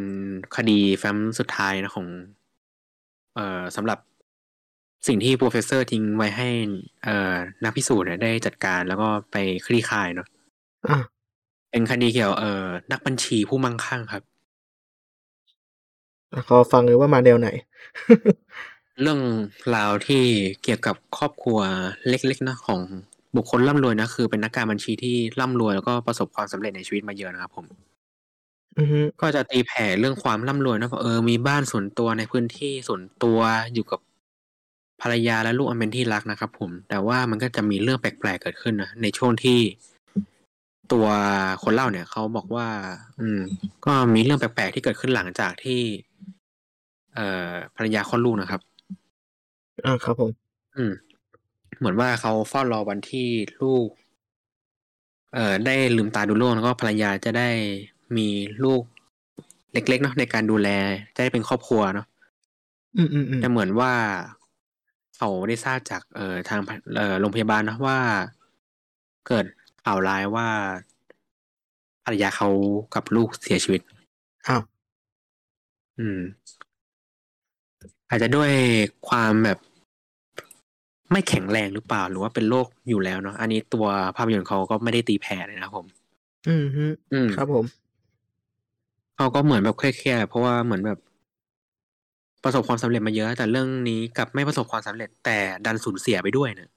[0.57, 2.07] คดีแฟ้มสุดท้ายนะของ
[3.35, 3.99] เอ่อสำหรับ
[5.07, 6.49] สิ่งที่ professor ทิ้งไว้ให้
[7.05, 7.35] เอ่อ
[7.65, 9.37] นักพิสูจน์เนี่ยได้จัดการแล้วก็ไป
[9.67, 10.29] คลี่คลายเนาะ
[10.89, 10.99] อะ
[11.71, 14.23] เป็นคดีเกี่ยวเอ่อนักบัญชีผู้มั่งคั่งครับ
[16.49, 17.49] ขอฟังเลยว่ามาแนวไหน
[19.03, 19.21] เรื่อง
[19.77, 20.25] ราวที่
[20.63, 21.59] เกี่ยวกับครอบครัว
[22.09, 22.81] เล็กๆนะของ
[23.37, 27.67] บุคคลร่ำรวยนะคือเป็นนักการบัญชีที่ร่ำรวยแล้วก็ประสบความสำเร็จในชีวิตมาเยอะนะครับผม
[28.79, 33.39] อือฮึก็จะตีแผ่เรื่องความร่ำรวยเนาะว่าเออมีบ้านส่วนตัวในพื้นที่ส่วนตัว
[33.75, 34.01] อยู่กับ
[35.03, 39.59] ภรรยาและลูกอันเป็นที่รักนะครับ ผม แต่ว่ามันก็จะมีเรื่องแปลกๆเกิดขึ้นนะในช่วงที่
[40.93, 41.07] ตัว
[41.63, 42.69] คนเล่าเนี่ยเขาบอกว่า
[43.21, 43.41] อืม
[43.85, 45.81] ก็มีเรื่องแปลกๆที่เกิดขึ้นหลังจากที่
[47.15, 48.61] เอ่อภรรยาคลอดลูกนะครับ
[49.85, 50.31] อาครับผม
[50.77, 50.93] อืม
[51.79, 53.29] เหมือนว่าเขาเฝ้ารอวันที่
[53.61, 53.89] ลูก
[55.35, 57.49] เอ่อ ได้ลืมตาดูโลกแล้วก็ภรรยาจะได้
[58.17, 58.29] มี
[58.65, 58.83] ลูก
[59.73, 60.69] เล็กๆเนาะในการดูแล
[61.15, 62.07] จะได้เป็นครอบครัวเนาะ
[62.97, 63.09] อืม
[63.41, 63.93] แต่ๆๆเหมือนว่า
[65.17, 67.99] เขาได้ทราบจากเอ่อทางพเอ่อโรงพยาบาลเนาะว่า
[69.27, 69.45] เกิด
[69.85, 70.49] ข่าวร้ายว่า
[72.05, 72.49] ภรรยาเขา
[72.95, 73.81] กับลูกเสียชีวิต
[74.47, 74.63] อ้าว
[75.99, 76.21] อืม
[78.09, 78.51] อาจจะด้วย
[79.09, 79.59] ความแบบ
[81.13, 83.87] ไม่แข็งแรงหรือเปล่า หรือว่าเป็นโรคอยู่แล้วเนาะอันนี้ตัว
[84.17, 85.87] ภาพยนตร์เขาก็ไม่ได้ตีแผ่เลยนะครับผม
[86.49, 87.65] อือฮึอืมครับผม
[89.17, 90.99] เขาก็เหมือนแบบเครียดๆเพราะว่าเหมือนแบบ
[92.47, 96.71] ประสบความสำเร็จมาเยอะ แต่เรื่องนี้กลับไม่ประสบความสำเร็จแต่ดันสูญเสียไปด้วยเนี่ย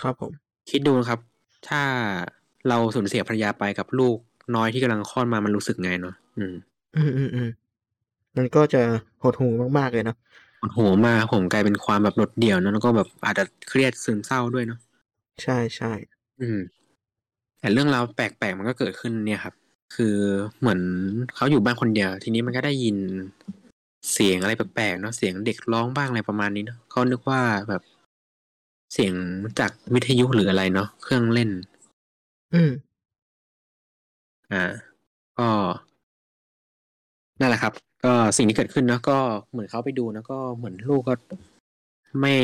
[0.00, 0.32] ครับผม
[0.70, 1.20] คิดดูนะครับ
[1.68, 1.82] ถ้า
[2.68, 4.16] เราสูญเสียภรรยาไปกับลูก
[4.56, 6.54] น้อยที่กำลังคลอดมามันรู้สึกไงเนาะอืม
[6.96, 7.02] อื
[7.46, 8.82] มๆๆมันก็จะ
[9.22, 10.16] หดหู่มากๆเลยเนาะ
[10.60, 14.78] หดหู่มากครับผมกลายเป็นความแบบโดดเดี่ยวเนาะแล้วก็แบบอาจจะเครียดซึมเศร้าด้วยเนาะ
[15.42, 16.58] ใช่ๆอืม
[17.60, 19.54] แต่เรื่องราวแปลกๆมันก็เกิดขึ้นเนี่ยครับ
[19.94, 20.16] คือ
[20.60, 20.80] เหมือน
[21.34, 22.96] เขาอยู่บ้านคนเดียว ทีนี้มันก็ได้ยิน
[24.12, 27.82] เสียงอะไรแปลกๆเนาะเสียงเด็กร้องบ้างอะไรประมาณนี้เนาะเขานึกว่าแบบ
[28.92, 29.14] เสียง
[29.58, 31.50] จากวิทยุหรืออะไรเนาะเครื่องเล่น
[32.52, 32.70] อืม
[34.52, 34.64] อา
[35.38, 35.50] ก็
[37.40, 37.72] นั่นแหละครับ
[38.04, 39.18] ก็สิ่งที่เกิดขึ้นเนาะก็
[39.50, 41.14] เหมือนเขาไปดูเนาะก็เหมือนลูกก็
[42.20, 42.34] ไม่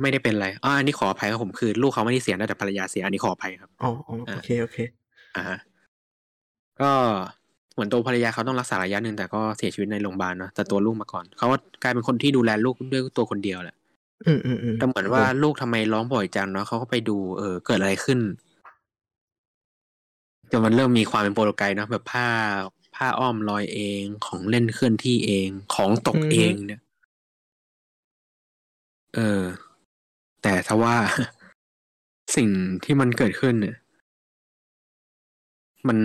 [0.00, 3.90] ไม่ได้เป็นไรอาอันนี้ขออภัยครับผมคือ ลูกเขาไม่ได้เสียนะแต่ภรรยาเสียอันนี้ขออภัยครับอ๋อ
[4.28, 5.58] อาๆโอเคๆอะฮะ
[6.80, 6.92] ก็
[7.76, 13.76] เหมือนตัวภรรยาเขาต้องรักษาระยะหนึ่งแต่ก็เสียชีวิตในโรงพยาบาลเนาะแต่ตัวลูกมาก่อนเขาก็กลายเป็นคนที่ดูแลลูกด้วยตัวคนเดียวแหละ
[14.26, 14.38] อืม
[14.78, 18.20] แต่เหมืๆอนๆครับว่าผมลูกทำไมร้องบ่อยจังเนาะเขาก็ไปดูเอ่อเกิดอะไรขึ้น
[20.50, 22.26] จนมันเริ่มมีความเป็นโปรโตไกด์เนาะแบบผ้า
[22.96, 26.80] ผ้าอ้อมลอยเองของเล่นเคลื่อนที่เองของตกอือเอฮึงเนี่ย
[29.14, 29.42] เออ
[30.42, 30.96] แต่ทว่า
[32.36, 32.48] สิ่ง
[32.84, 33.76] ที่มันเกิดขึ้นเนี่ย
[35.88, 35.98] มัน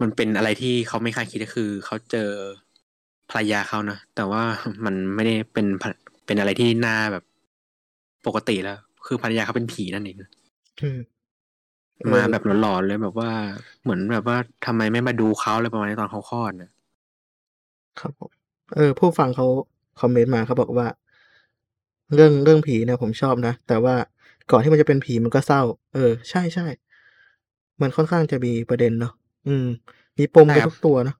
[0.00, 2.30] มันเป็นอะไรที่เขาไม่คาดคิดก็คือเขาเจอ
[3.30, 4.42] ภรรยาเขานะแต่ว่า
[4.84, 5.84] มันไม่ได้เป็นพ
[6.26, 7.24] เป็นอะไรที่น่าแบบ
[8.26, 10.16] ปกติแล้ว คือภรรยาเขาเป็นผีนั่นเอง
[10.80, 10.98] อืม
[12.02, 13.30] เอมาอแบบหลอนๆเลยแบบว่า
[13.82, 16.70] เหมือนแบบว่าทำไมไม่มาดูเขาอะไรประมาณนี้ตอนเขาคลอดน่ะ
[18.00, 18.30] ครับผม
[18.74, 19.46] เออ ผู้ฟังเขา
[20.00, 20.86] คอมเมนต์มาเขาบอกว่า
[22.14, 23.94] เรื่องเรื่องผีเนี่ยผมชอบนะ แต่ว่า
[24.50, 25.62] ก่อนที่มันจะเป็นผีมันก็เศร้า
[25.94, 26.81] เออ ใช่ๆ
[27.80, 29.12] มันค่อนข้างจะมีประเด็นเนาะ
[29.46, 29.66] อืม
[30.18, 31.16] มีปมใช่ไปครัทุบกตัวเนาะ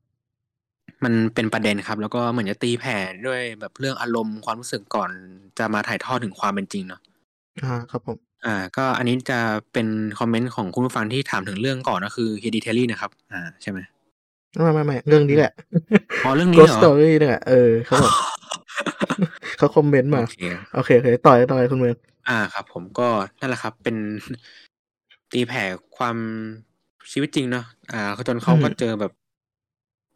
[1.05, 5.11] มันเป็นประเด็นครับ แล้วก็เหมือนจะตีแผ่ด้วยแบบเรื่องอารมณ์ความรู้สึกก่อน
[5.59, 7.01] จะมาถ่ายทอดถึงความเป็นจริงเนาะ
[7.61, 9.39] อาครับผม อ่า ก็อันนี้จะ
[9.73, 9.87] เป็น
[10.19, 13.79] คอมเมนต์ของคุณผู้ฟังที่ถามถึงเรื่องก่อนก็คือ Hereditary นะครับอาใช่ไหม?
[14.59, 15.53] ไม่ๆๆเรื่องอืนี้มแหละ
[16.23, 16.83] อ๋อเรื่องนี้ Ghost เหรอ?
[16.83, 18.15] Story เนี่ยแหละเออเขาแบบ
[19.57, 20.35] เขาคอมเมนต์โอมาเค
[20.75, 21.97] โอเคๆต่อเลยต่อเลยคุณเมือง
[22.29, 23.09] อาครับ ผมก็
[23.41, 23.97] นั่นแหละครับ เป็น
[25.33, 25.65] ตีแผ่
[25.97, 26.17] ความ
[27.13, 29.13] ชีวิตจริงเนาะอ่าจนอืเขาก็มเจอแบบ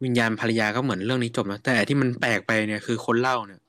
[0.03, 3.61] วิญญาณภรรยาก็เหมือนเรื่องนี้จบเนาะแต่ที่มันแปลกไปเนี่ยคือคนเล่าเนี่ย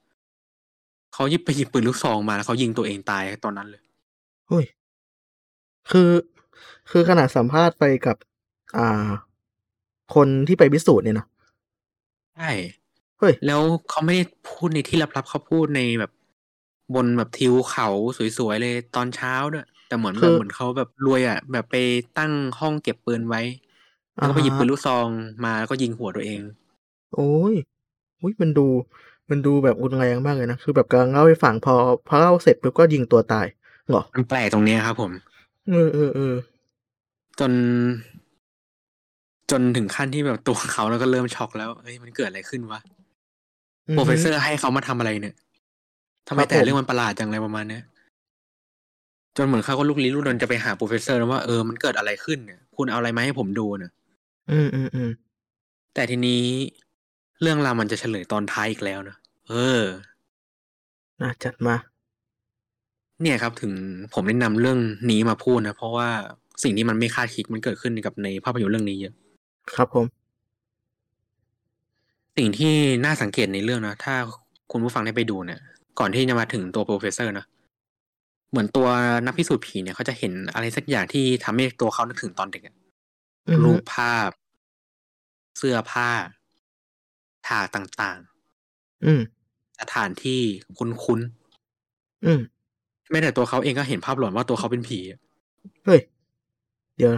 [1.14, 3.82] เขาหยิบไปหยิบปืนลูกซองมาแล้วเขายิงตัวเองตายตอนนั้นเลย
[4.48, 4.64] เฮ้ย
[5.90, 6.10] คือ
[6.90, 8.16] คือขนาดสัมภาษณ์ไปกับ
[8.76, 9.08] อ่า
[10.14, 11.26] คนที่ไปพิสูจน์เนี่ยนะ
[12.36, 12.50] ใช่
[13.18, 16.12] เฮ้ยแล้วเขาไม่ได้พูดในที่ลับๆเขาพูดในแบบ
[16.94, 17.88] บนแบบทิวเขา
[18.38, 21.74] สวยๆเลยตอนเช้าด้วย แต่เหมือนคแบืบอเหมือนเขาแบบรวยอะแบบไป
[22.18, 23.40] ตั้งห้องเก็บปืนไว้
[24.16, 25.08] แล้อะวก็ไปหยิบปืฮะนลูกซอง
[25.44, 26.40] มาแล้วก็ยิงหัวตัวเอง
[27.14, 27.22] โอ๊
[27.52, 27.54] ย
[28.22, 28.66] อุ๊ยมันดู
[29.30, 31.74] มันดูแบบรุนแรงมากเลยนะ คือแบบกำลังเล่าให้ฟังพอ
[32.06, 33.46] พอเล่าเสร็จปุ๊บก็ยิงตัวตาย
[33.88, 34.02] เหรอ?
[34.12, 35.12] มันแปลกตรงเนี้ยครับผม
[35.66, 35.72] เอ
[36.32, 37.52] อๆๆจน
[39.50, 42.80] จนถึงขั้นที่แบบตัวเขาก็เริ่มช็อกแล้วเฮ้ยมันเกิดอะไรขึ้นวะ?
[43.88, 45.34] อืโปรอเฟฮึสเซอร์ให้เขามาทำอะไรเนี่ย?
[46.28, 47.82] ทำคไมรับแต่ผเรื่อมงมันประหลาดจังอะไรประมาณเนี้ย
[49.36, 53.92] จนเหมือนเขาก็ลุกลี้ลุกลนจะไปหา professor นะว่าเออมันเกิดอะไรขึ้นเนี่ยคุณเอาอะไรมาให้ผมดูเนี่ย
[54.50, 54.58] อื
[55.08, 56.42] มๆๆแต่ทีนี้
[57.42, 59.16] เรื่องราวมันจะเฉลยตอนท้ายอีกแล้วนะ
[59.48, 59.82] เออ
[61.20, 61.76] อาจัดมา
[63.22, 63.72] เนี่ยครับถึง
[64.14, 64.78] ผมแนะนำเรื่อง
[65.10, 66.08] นี้มาพูดนะเพราะว่า
[66.62, 69.14] สิ่งที่มันไม่คาดคิดมันเกิดขึ้นกับในภาพยนตร์เรื่องนี้เยอะ
[69.74, 70.06] ครับผม
[72.36, 72.74] สิ่งที่
[73.04, 74.14] น่าสังเกตในเรื่องนะถ้า
[74.72, 75.60] คุณผู้ฟังได้ไปดูเนี่ย
[75.98, 77.44] ก่อนที่จะมาถึงตัว professor นะ
[78.50, 78.88] เหมือนตัว
[79.26, 82.74] นักพิสูจน์ผีเนี่ยเขาจะเห็นอะไรสักอย่างที่ทำให้ตัวเขานึกถึงตอนเด็กอะ
[83.48, 84.30] อือรฮึ รูปภาพ
[85.56, 86.10] เสื้อผ้า
[87.46, 88.18] ฉากต่าง
[89.04, 90.40] อืมๆสถานที่
[90.78, 91.20] คุ้น
[92.24, 95.18] อืมๆแม้แต่ตัวเขาเองก็เห็นภาพหลอนว่าตัวเขาเป็นผีอะ
[95.84, 96.00] เฮ้ย
[96.96, 97.14] เดี๋ยว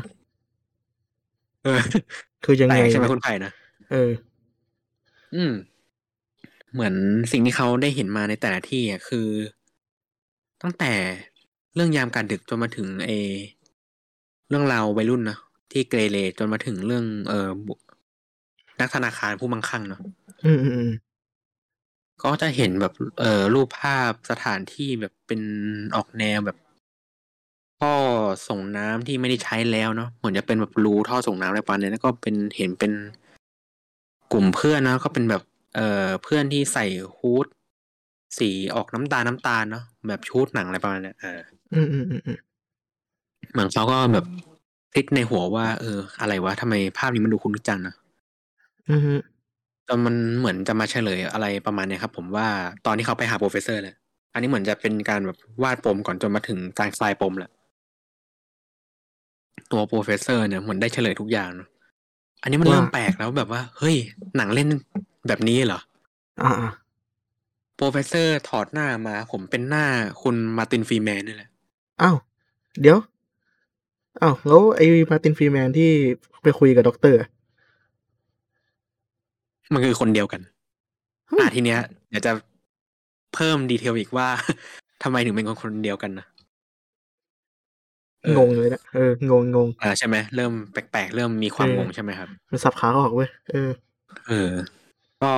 [1.64, 1.80] เออ
[2.44, 3.52] คือยังแปลไงกใช่ไหมนะคุณไผ่นะ
[3.90, 4.10] เออ
[5.34, 5.52] อืม
[6.72, 6.94] เหมือน
[7.32, 9.28] สิ่งที่เขาได้เห็นมาในแต่ละที่อะคือ
[10.62, 10.92] ตั้งแต่
[11.74, 13.10] เรื่องยามการดึกจนมาถึงเอ
[14.48, 15.38] เรื่องราววัยรุ่นเนอะ
[15.72, 17.74] ที่เกเรเลจนมาถึงเรื่อง เออบุ
[18.80, 20.00] นักธนาคารผู้มั่งคั่งเนาะ
[20.44, 20.92] อืมอืมอืม
[22.22, 25.40] ก็จะเห็นแบบ เออรูปภาพสถานที่แบบเป็น
[25.96, 26.56] ออกแนวแบบ
[27.80, 27.94] ท่อ
[28.48, 32.92] ส่งน้ำที่ไม่ได้ใช้แล้วเนาะเหมือนจะเป็นแบบรูท่อส่งน้ำอะไรประมาณนี้แล้วก็เป็นเห็นเป็น
[34.32, 35.42] กลุ่มเพื่อนนะก็เป็นแบบ
[35.76, 36.86] เออเพื่อนที่ใส่
[37.16, 37.46] ฮูด
[38.38, 41.40] สีออกน้ำตาลน้ำตาลเนาะแบบชุดหนังอะไรประมาณเนี้ยเออ
[41.74, 42.38] อืมอืมอืมอืม
[43.52, 44.24] เหมือนเขาก็แบบ
[44.92, 47.94] คลิกในหัวว่า เออ อะไรวะทำไมภาพนี้มันดูคุ้นจังนะ
[48.90, 49.00] อืม
[49.88, 52.46] จนมันเหมือนจะมาเฉลยอะไรประมาณเนี้ยครับ ผมว่า
[52.86, 53.96] ตอนที่เขาไปหาโปรเฟสเซอร์แหละ
[54.32, 57.50] อันนี้เหมือนจะเป็นการแบบวาดปมก่อนจนมาถึงการคลายปมแหละ
[59.72, 61.68] ตัว professor เนี่ยเหมือนได้เฉลยทุกอย่างเนอะ
[62.42, 63.96] อันนี้มันเริ่มแปลกแล้วแบบว่า เฮ้ย
[64.36, 64.68] หนังเล่น
[65.28, 65.80] แบบนี้เหรอ
[66.42, 66.70] อ่าอ่า
[67.82, 69.86] professor ถอดหน้ามาผมเป็นหน้า
[70.22, 71.50] คุณมาร์ตินฟรีแมนนี่แหละ
[72.02, 72.16] อ้าว
[72.80, 72.98] เดี๋ยว
[74.22, 75.90] อ้าวแล้วไอ้มาร์ตินฟรีแมนที่
[76.42, 77.28] ไปคุยกับด็อกเตอร์อะ
[79.72, 80.40] มันคือคนเดียวกัน
[81.26, 82.32] เฮ้ยอะทีเนี้ยเดี๋ยวจะ
[83.34, 84.28] เพิ่ม detail อีกว่า
[85.02, 86.26] ทำไมถึงเป็นคนคนเดียวกันนะ
[88.22, 93.70] เอองงเลยนะเอองงงงอ่าใช่ไหมเริ่มแปลกๆ เริ่มมีความเอองงใช่ไหมครับ มันสับขาหลอกเว้ยเออ
[94.28, 94.52] เออ
[95.22, 95.32] ก็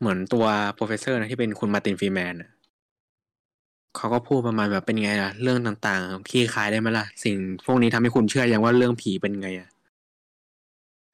[0.00, 0.44] เหมือนตัว
[0.74, 2.50] professor นะที่เป็นคุณมาร์ตินฟรีแมนน่ะ
[3.96, 7.36] เขาก็พูดประมาณแบบเป็นไงล่ะ เรื่องต่างๆคลี่คลายได้ไหมล่ะ สิ่ง
[7.66, 9.68] พวกนี้ทำให้คุณเชื่อยังว่าเรื่องผีเป็นไงอะ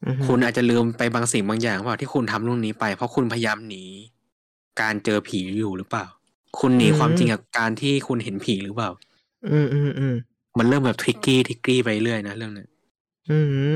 [0.07, 3.85] อือฮึคุณอาจจะลืมไปบางสิ่งบางอย่างเปล่าที่คุณทำเรื่องนี้ไป เพราะคุณพยายามหนี
[4.81, 6.07] การเจอผีอยู่หรือเปล่า
[6.59, 8.91] คุณหนีความจริงกับการที่คุณเห็นผีหรือเปล่า
[9.51, 10.15] อืมอืมอืม
[10.59, 12.69] มันเริ่มแบบทริกกี้ทริกกี้ไปเรื่อยนะเรื่องเนี้ย
[13.31, 13.39] อื
[13.71, 13.75] ม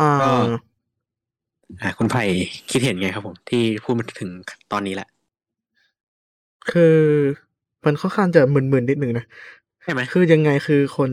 [0.00, 0.30] อ่าก็
[1.82, 2.22] อ่าคุณไผ่
[2.70, 4.30] คิดเห็นไงครับผม ที่พูดมาถึง
[4.72, 5.08] ตอนนี้แหละ
[6.70, 6.96] คือ
[7.84, 9.24] มันค่อนข้างจะมึนๆนิดนึงนะ
[9.82, 11.10] ใช่ไหมคือยังไงคือคน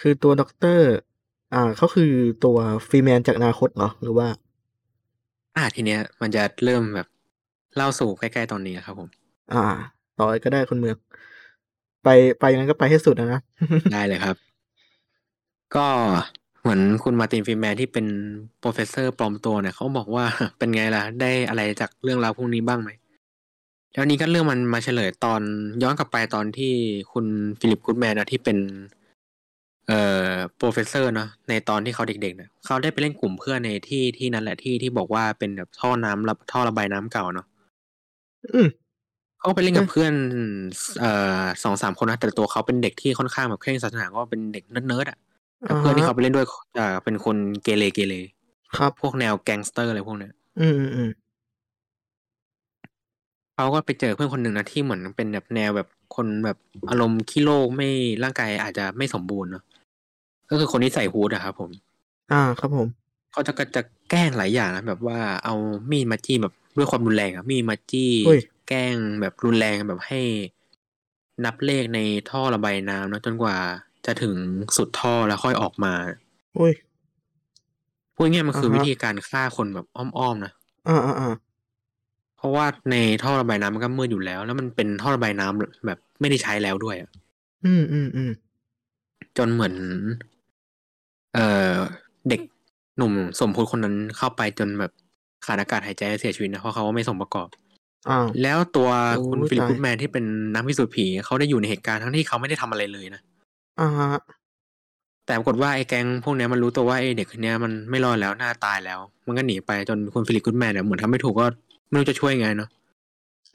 [0.00, 0.90] คือตัวด็อกเตอร์
[1.54, 2.12] อ่าเขาคือ
[2.44, 2.56] ตัว
[2.88, 4.28] ฟรีแมนจากอนาคตเหรอหรือว่า
[5.56, 7.08] อ่าทีเนี้ย มันจะเริ่มแบบ
[7.76, 9.08] เข้าสู่ใกล้ๆตอนนี้ครับผม
[9.54, 9.64] อ่า
[10.18, 10.96] ต่อก็ได้คุณเมือง
[12.04, 12.08] ไป
[12.40, 13.40] ไปอย่างนั้นก็ไปให้สุดนะนะ
[13.92, 14.36] ได้เลยครับ
[15.76, 15.88] ก็
[16.66, 18.06] เหมือนคุณมาร์ตินฟรีแมนที่เป็น
[18.60, 20.24] professor ปลอมตัวเนี่ยเขาบอกว่า
[20.58, 22.90] เป็นไงล่ะ ได้อะไรจากเรื่องราวพวกนี้บ้างไหม
[23.92, 25.40] แล้วนี้ก็เรื่องมันมาเฉลยตอน
[25.82, 26.72] ย้อนกลับไปตอนที่
[27.12, 27.26] คุณ
[27.60, 28.58] ฟิลิปกูดแมนนะที่เป็น
[29.88, 37.46] เอ่อ professor เนาะในตอนที่เขาเด็กๆเนี่ยเขาได้ไปเล่นกลุ่มเพื่อนในที่ที่นั้นแหละที่ที่บอกว่าเป็นแบบท่อน้ำระท่อระบายน้ำเก่าเนาะ
[38.54, 38.68] อืม
[39.38, 40.12] เขาไปเล่นกับเอ๊ะเพื่อน
[41.00, 41.10] เอ่
[41.40, 45.18] อสองสามคนนะแต่ตัวเขาเป็นเด็กที่ค่อนข้างแบบเคร่งศาสนาก็เป็นเด็กเนิร์ดๆอะ
[45.60, 46.46] แต่เพื่อนที่เขาไปเล่นด้วย
[46.78, 48.14] อ่าเป็นคนเกเรเกเร
[48.76, 51.10] ครับพวกแนวแก๊งสเตอร์อะไรพวกเนี้ยอืมอืมอืม
[53.54, 56.58] เขาก็ไปเจอเพื่อนคนหนึ่งนะที่เหมือนเป็นแบบแนวแบบคนแบบ
[56.90, 57.88] อารมณ์ขี้โลกไม่
[58.22, 59.62] ร่างกายอาจจะไม่สมบูรณ์เนาะ
[60.50, 61.70] ก็คือคนที่ใส่ฮูดอะครับผม
[62.32, 62.88] อ่าครับผม
[63.32, 65.54] เขาจะก็จะแกล้งหลายอย่างนะแบบว่าเอา
[65.90, 70.20] มีดมาจี้แบบด้วยความรุนแรงอะมีดมาจี้อุ้ยแกล้งแบบรุนแรงแบบให้
[71.44, 72.00] นับเลขใน
[72.30, 73.56] ท่อระบายน้ำนะจนกว่า
[74.06, 74.34] จะถึง
[74.76, 75.92] สุดท่อแล้วค่อยออกมา
[76.58, 76.72] อุ้ย
[78.14, 80.52] พูดง่ายๆมันคืออ่าฮะวิธีการฆ่าคนแบบอ้อมๆนะ
[80.88, 81.34] อ่าอ่าอ่า
[82.38, 87.10] เพราะว่าในท่อระบายน้ำมันก็มืดอยู่แล้ว แล้วมันเป็นท่อระบายน้ำแบบไม่ได้ใช้แล้วด้วยอะ
[87.66, 88.30] อืมอืมอืม
[89.38, 89.74] จนเหมือน
[91.34, 91.74] เอ่อ
[92.28, 92.40] เด็ก
[92.96, 94.92] หนุ่มสมพลคนนั้นเข้าไปจนแบบ
[95.46, 97.48] ขาดอากาศหายใจและเสียชีวิตนะเพราะเขาไม่สมประกอบ
[98.10, 103.22] อ้าวแล้วตัวโอ้คุณฟิลิปตายกูดแมนที่เป็นนักพิสูจน์ผีเขาได้อยู่ในเหตุการณ์ทั้งที่เขาไม่ได้ทำอะไรเลยนะ
[103.80, 104.10] อ่าฮะ
[105.26, 111.46] แต่ปรากฏว่าไอ้แก๊งพวกเนี้ยมันรู้ตัวว่าไอ้เด็กคนเนี้ยมันไม่รอดแล้วหน้าตายแล้ว มันก็หนีไปจนคุณฟิลิปกูดแมนเนี่ยเหมือนทำไม่ถูกก็
[111.88, 112.68] ไม่รู้จะช่วยไงเนาะ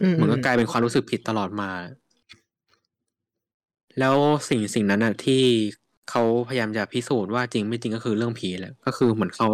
[0.01, 1.69] อืมเหมือนก็อืมกลายเป็นความรู้สึกผิดตลอดมา
[3.99, 4.15] แล้ว
[4.49, 5.41] สิ่งสิ่งนั้นน่ะที่
[6.09, 9.47] เขาพยายามจะพิสูจน์ว่าจริงไม่จริงก็คือเรื่องผีแหละก็คือเหมือนเขา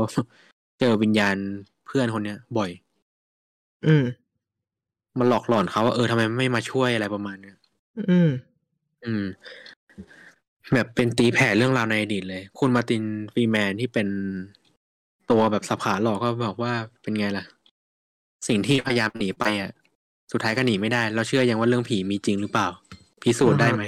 [0.80, 1.36] เจอวิญญาณ
[1.88, 2.70] เพื่อนคนเนี้ย บ่อย
[3.86, 4.05] อืม
[5.20, 7.55] มันหลอกหลอนเขาว่าเออทำไมไม่มาช่วยอะไรประมาณเนี้ย
[8.09, 8.30] อืม
[9.05, 9.24] อืม
[10.74, 13.03] แบบเป็นตีแผ่เรื่องราวในอดีตเลย คุณมาติน
[13.34, 14.07] ฟรีแมนที่เป็น
[15.30, 17.45] ตัวแบบสับขาหลอกก็บอกว่าเป็นไงล่ะ
[18.47, 19.72] สิ่งที่พยายามหนีไปอะ
[20.32, 22.68] สุดท้ายก็หนีไม่ได้ เราเชื่อยังว่าเรื่องผีมีจริงหรือเปล่า
[23.22, 23.84] พิสูจน์ได้ไหม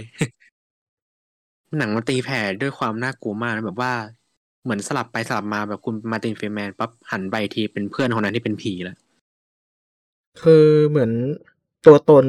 [1.78, 3.94] หนังมันตีแผ่ด้วยความน่ากลัวมากนะแบบว่า
[4.64, 8.98] เหมือนสลับไปสลับมาแบบคุณมาร์ตินฟรีแมนปั๊บหันไปทีเป็นเพื่อนคนนั้นที่เป็นผีแล้ว
[10.42, 11.12] คือเหมือน
[11.86, 12.26] ตัวตน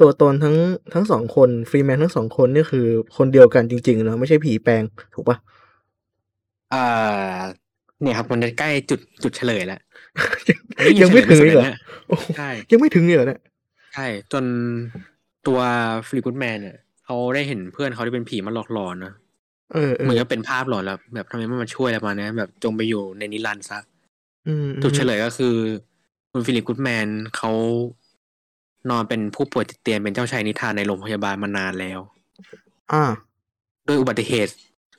[0.00, 0.56] ตัวตนทั้ง
[0.94, 2.86] ทั้งสองคนฟรีแมนทั้งสองคนนี่คือ
[3.16, 4.82] คนเดียวกันจริงๆเนอะไม่ใช่ผีแปลง
[5.14, 5.36] ถูกปะ
[6.74, 7.36] อ่า
[8.02, 9.80] เนี่ยครับมันจะใกล้จุดจุดเฉลยแล้ว
[11.00, 11.78] ยังไม่ถึงเฉลอียกเหรอนะ
[12.08, 13.40] โอ้โหใช่ยังไม่ถึงเลยเหรอเนี่ย
[13.94, 14.44] ใช่จน
[15.46, 15.58] ตัว
[16.08, 19.12] ฟรีกูดแมนเนี่ยเขาได้เห็นเพื่อนเขาที่เป็นผีมาหลอกหลอนนะ
[19.72, 23.78] เออเอเหมืออนกับเป็นภาพหลอนแล้วแบบทำไมไม่มาช่วยอะไรประมาณเนี้ยแบบจงไปอยู่ในนิรันดร์ซะ
[24.46, 25.54] อืมจุดเฉลยก็คือ
[26.32, 27.50] คุณฟิลิปกูดแมนเขา
[28.90, 32.00] นอนเป็นผู้ป่วยติดเตียงเป็นเจ้าชายนิทานในโรงพยาบาลมานานแล้ว
[32.92, 33.04] อ่า
[33.86, 34.52] ด้วยอุบัติเหตุ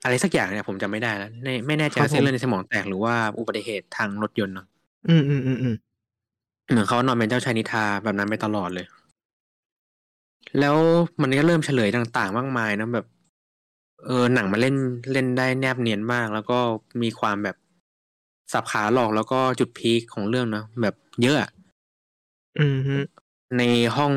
[0.03, 4.67] อะไรสักอย่างเนี่ยผมจำไม่ได้แล้วไม่ไม่แน่ใจครับว่าเส้นผมเลือดในสมองแตกหรือว่าอุบัติเหตุทางรถยนต์เนอะ
[5.09, 5.75] อืมอืมอืมอืม
[6.69, 8.85] เหมือนเขานอนเป็นเจ้าชายนิทราแบบนั้นไปตลอดเลย
[10.59, 10.75] แล้ว
[11.21, 13.05] มันก็เริ่มเฉลยต่างๆ มากมายนะแบบ
[14.05, 14.75] เออหนังมาเล่น
[15.13, 16.59] เล่นได้แนบเนียนมาก แล้วก็
[17.01, 17.55] มีความแบบ
[18.53, 21.49] สับขาหลอกแล้วก็จุดพีคของเรื่องนะแบบเยอะอะ
[22.59, 22.95] อืมฮึ
[23.57, 23.61] ใน
[23.95, 24.13] ห้อง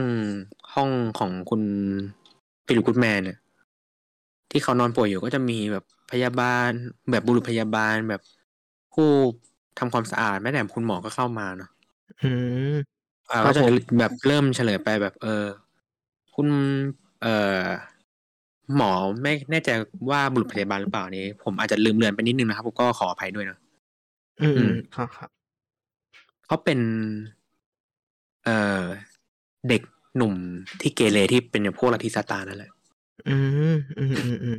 [0.74, 1.62] ห้องของคุณ
[2.66, 3.39] ฟิลิปกูดแมนเนี่ย
[4.51, 6.70] ที่เขานอนป่วยอยู่ก็จะมีแบบพยาบาล
[7.11, 8.22] แบบบุรุษพยาบาลแบบ
[8.95, 9.09] ผู้
[9.78, 11.70] ทำความสะอาดแม้แต่คุณหมอก็เข้ามาเนาะ
[12.22, 12.31] อื
[12.72, 12.74] ม
[13.31, 15.47] อ่าครัก็บจะผมแบบเริ่มเฉลยไปแบบ เออ
[16.35, 16.49] คุณ
[17.22, 17.66] เอ่อ
[18.76, 19.70] หมอไม่แน่ใจ
[20.11, 23.59] ว่าบุรุษพยาบาลหรือเปล่านี้ ผมอาจจะลืมเลือนไปนิดนึงนะครับผมก็ขออภัยด้วยนะ
[24.41, 25.31] อืมอือืมมครับครับ
[26.47, 26.81] เขาเป็น
[28.45, 28.85] เอ่อ
[29.69, 29.83] เด็ก
[30.17, 30.35] หนุ่ม
[30.81, 32.71] ที่เกเรที่เป็นพวกลัทธิซาตานนั่นแหละ
[33.29, 33.37] อื
[33.75, 34.57] มอืมอืมอืม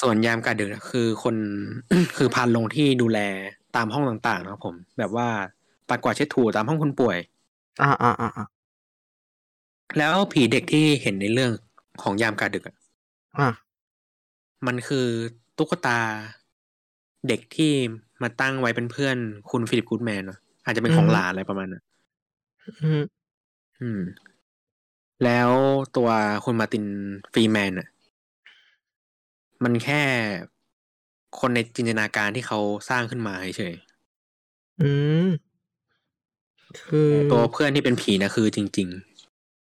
[0.00, 1.36] ส่วนยามการดึกน่ะคือคน
[2.16, 3.18] คือพานลงที่ดูแล
[3.76, 5.28] ตามห้องต่างๆนะครับผม แบบว่า
[5.88, 7.18] ปัดกวาดเช็ดถูตามห้องคนป่วย
[7.82, 8.46] อ่าอ่าอ่าอ่า
[9.98, 11.52] แล้วผีเด็กที่เห็นในเรื่อง
[12.02, 12.76] ของยามการดึกอะ
[13.38, 13.48] อ่า
[14.66, 15.06] มันคือ
[15.58, 16.00] ตุ๊กตา
[17.28, 17.72] เด็กที่
[18.22, 19.16] มาตั้งไว้เป็นเพื่อน
[19.50, 21.82] คุณฟิลิปกูดแมนเนอะอาจจะเป็นของหลานอะไรประมาณนั้น
[22.82, 23.02] อืม
[23.80, 24.00] อืม
[25.22, 25.50] แล้ว
[25.96, 26.08] ตัว
[26.44, 26.84] คุณมาร์ติน
[27.32, 27.88] ฟรีแมนอะ
[29.64, 30.02] มันแค่
[31.40, 32.58] คนในจินตนาการที่เขา
[32.88, 33.74] สร้างขึ้นมาเฉย
[34.80, 34.90] อื
[35.24, 35.28] ม
[36.88, 38.88] คือๆแต่ตัวเพื่อนที่เป็นผีนะคือจริง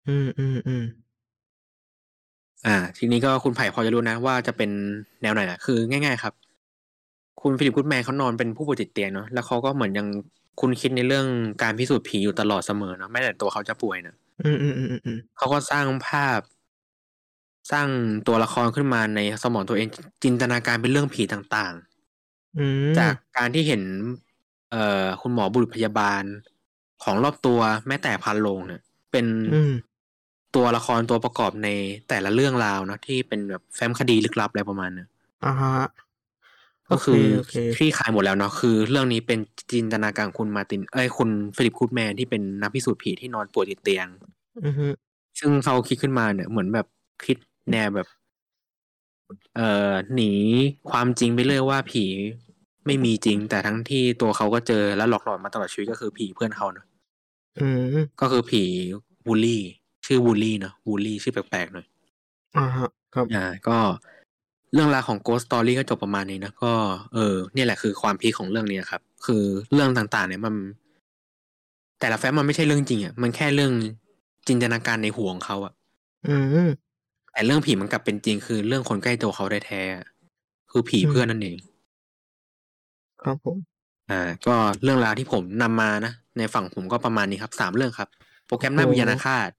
[0.09, 4.71] อืมอืมอืมๆอ่า ทีนี้ก็คุณไผ่พอจะรู้นะว่าจะเป็น
[5.23, 6.35] แนวไหนอะคือง่าย ๆ ครับ
[7.43, 10.07] คุณฟิลิปกูดแมนเขานอนเป็นผู้ป่วยติดเตียงเนาะแล้วเขาก็เหมือนยัง
[10.61, 11.27] คุณคิดในเรื่อง
[11.63, 16.41] การพิสูจน์ผีอยู่ตลอดเสมอเนาะแม้แต่ตัวเขาจะป่วยเนะ อืมอืมอืมอืมอืมเขาก็สร้างภาพ
[17.73, 17.89] สร้าง
[18.27, 19.89] ตัวละครขึ้นมาในสมองตัวเอง
[20.23, 21.75] จินตนาการเป็นเรื่องผีต่าง
[22.59, 23.83] อืมๆจากการที่เห็น
[24.71, 26.23] เอ่อคุณหมอบุรุษพยาบาล
[27.03, 28.81] ของรอบตัวแม้แต่พันโลงเนี่ย
[29.13, 29.73] เป็นอืม
[30.57, 31.69] ตัวละครตัวประกอบใน
[32.09, 35.09] แต่ละเรื่องราวเนาะที่เป็นแบบแฟ้มคดีลึกลับอะไรประมาณเนี้ย
[35.45, 35.77] อ่าฮะ
[36.91, 39.39] ก็คือโอเคคลี่คลายหมดแล้วเนาะคือ เรื่องนี้เป็น
[39.73, 44.07] จินตนาการของคุณมาร์ติน เอ้ยคุณฟิลิปคูดแมนที่เป็นนักพิสูจน์ผีที่นอนป่วยติดเตียง
[44.65, 44.87] อือฮึ
[45.39, 46.87] ซึ่งเขาคิดขึ้นมาเนี่ย เหมือนแบบ
[47.27, 47.37] คิด
[47.73, 48.09] แนวแบบ
[49.57, 50.33] เอ่อหนี
[50.91, 52.05] ความจริงไปเรื่อยว่าผี
[52.87, 56.87] ไม่มีจริง แต่ทั้งที่ตัวเขาก็เจอและหลอกหลอนมาตลอดชีวิตก็คือผีเพื่อนเขาเนอะ
[57.61, 58.63] อืมก็คือผี
[59.27, 59.63] วูลลี่
[60.07, 61.87] ชื่อวูลลี่เนอะวูลลี่ชื่อแปลกๆหน่อย
[62.59, 63.79] อ่าฮะครับอ่าก็
[64.15, 66.73] เรื่องราวของ Ghost Story ก็จบประมาณนี้นะก็
[67.15, 70.55] เออเนี่ยแหละคือความพีคของเรื่องนี้ครับ คือเรื่องต่างๆ เนี่ยมัน
[72.01, 73.73] แต่ละแฟ้มมันไม่ใช่เรื่องจริงอะมันแค่เรื่อง
[74.49, 75.73] จินตนาการในหัวของเขาอะ
[76.29, 76.37] อื
[76.67, 76.69] ม
[77.33, 80.07] แต่เรื่องผีมันกลับเป็นจริง คือเรื่องคนใกล้ตัวเขาได้แท้ๆอะ
[80.71, 81.57] คือผีอืมเพื่อนนั่นเอง
[83.23, 83.57] ครับผม
[84.11, 88.09] อ่า ก็เรื่องราวที่ผมนำมานะ ในฝั่งผมก็ประมาณนี้ครับสามเรื่องครับ
[88.47, 89.51] โปรแกรมหน้าโอ้วิญญาณฆาต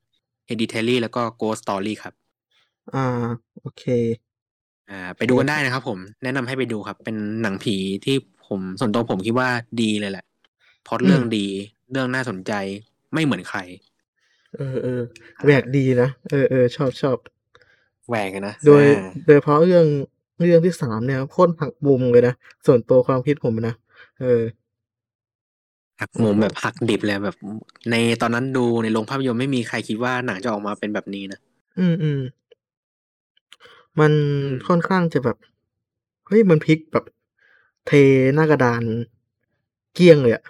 [0.50, 2.14] Hereditary แล้วก็ Ghost Story ครับ
[2.94, 3.28] อ่า
[3.62, 3.84] โอเค
[4.90, 7.76] อ่า ไปดูกันได้นะครับผมแนะนำให้ไปดูครับ เป็นหนังผี
[8.06, 8.16] ที่
[8.48, 9.50] ผมส่วนตัวผมคิดว่า
[9.82, 10.26] ดีเลยแหละ
[10.84, 11.46] เพราะเรื่องอืมดี
[11.92, 12.52] เรื่องน่าสนใจ
[13.14, 13.60] ไม่เหมือนใคร
[14.56, 15.02] เออเออ
[15.46, 17.18] แหวกดีนะเออเออชอบชอบ
[18.08, 19.88] แหวกอะนะโดยอ่าโดยเฉพาะเรื่อง
[20.38, 22.34] เรื่องที่สามเนี่ยโคตรหักมุมเลยนะ
[22.66, 23.76] ส่วนตัวความคิดผมนะ
[24.22, 24.42] เออ
[26.02, 27.36] หักมุมแบบหักดิบเลยแบบ
[27.92, 31.40] ในตอนนั้นดูในโรงภาพยนตร์ไม่มีใครคิดว่าหนังจะออกมาเป็นแบบนี้นะ
[31.80, 32.20] อืมอืม
[34.00, 34.12] มัน
[34.44, 35.38] อืมค่อนข้างจะแบบ
[36.28, 37.06] เฮ้ยมันพลิกแบบ
[37.88, 37.92] เท
[38.36, 38.84] หน้ากระดาน
[39.94, 40.44] เกลี้ยงเลยอะ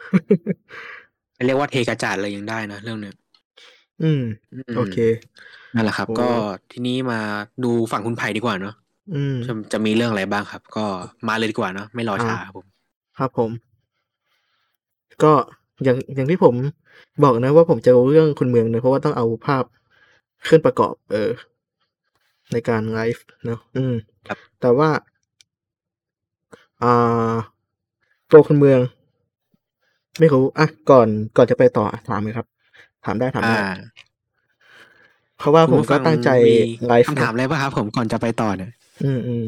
[1.46, 3.16] เรียกว่าเทกระจาดเลยยังได้นะเรื่องเนี้ย
[4.04, 4.22] อืม
[4.54, 4.98] อืมโอเค
[5.76, 6.30] นั่นแหละครับโอ้ก็
[6.72, 7.20] ทีนี้มา
[7.64, 8.76] ดูฝั่งคุณไผ่ดีกว่าเนาะ
[9.14, 10.86] อืมจะจะมีเรื่องอะไรบ้างครับ ก็
[11.28, 12.66] มาเลยดีกว่าเนาะไม่รอช้าอ่าครับผม
[13.18, 13.52] ครับผม
[15.24, 15.34] ก็
[15.84, 16.56] อย่างอย่างที่ผม
[17.24, 19.64] บอกนะว่าผมจะรู้เรื่องคุณเมืองนะเพราะว่าต้องเอาภาพ
[20.48, 21.30] ขึ้นประกอบ เออ
[22.52, 23.96] ในการไลฟ์เนอะอืม
[24.28, 24.90] ครับแต่ว่า
[26.82, 27.36] อ่า
[28.32, 28.80] ตัวคนเมือง
[30.20, 32.48] ไม่รู้อะก่อนก่อนจะไปต่อถามเลยครับ
[33.06, 33.58] ถามได้ถามอ่าได้
[35.38, 36.54] เพราะว่าคุผณมผู้ก็ฟังตั้งใจมี
[36.86, 38.72] ไลฟ์คำถามอะไรป่ะครับ ผมก่อนจะไปต่อเนี่ย
[39.04, 39.44] อืมอืม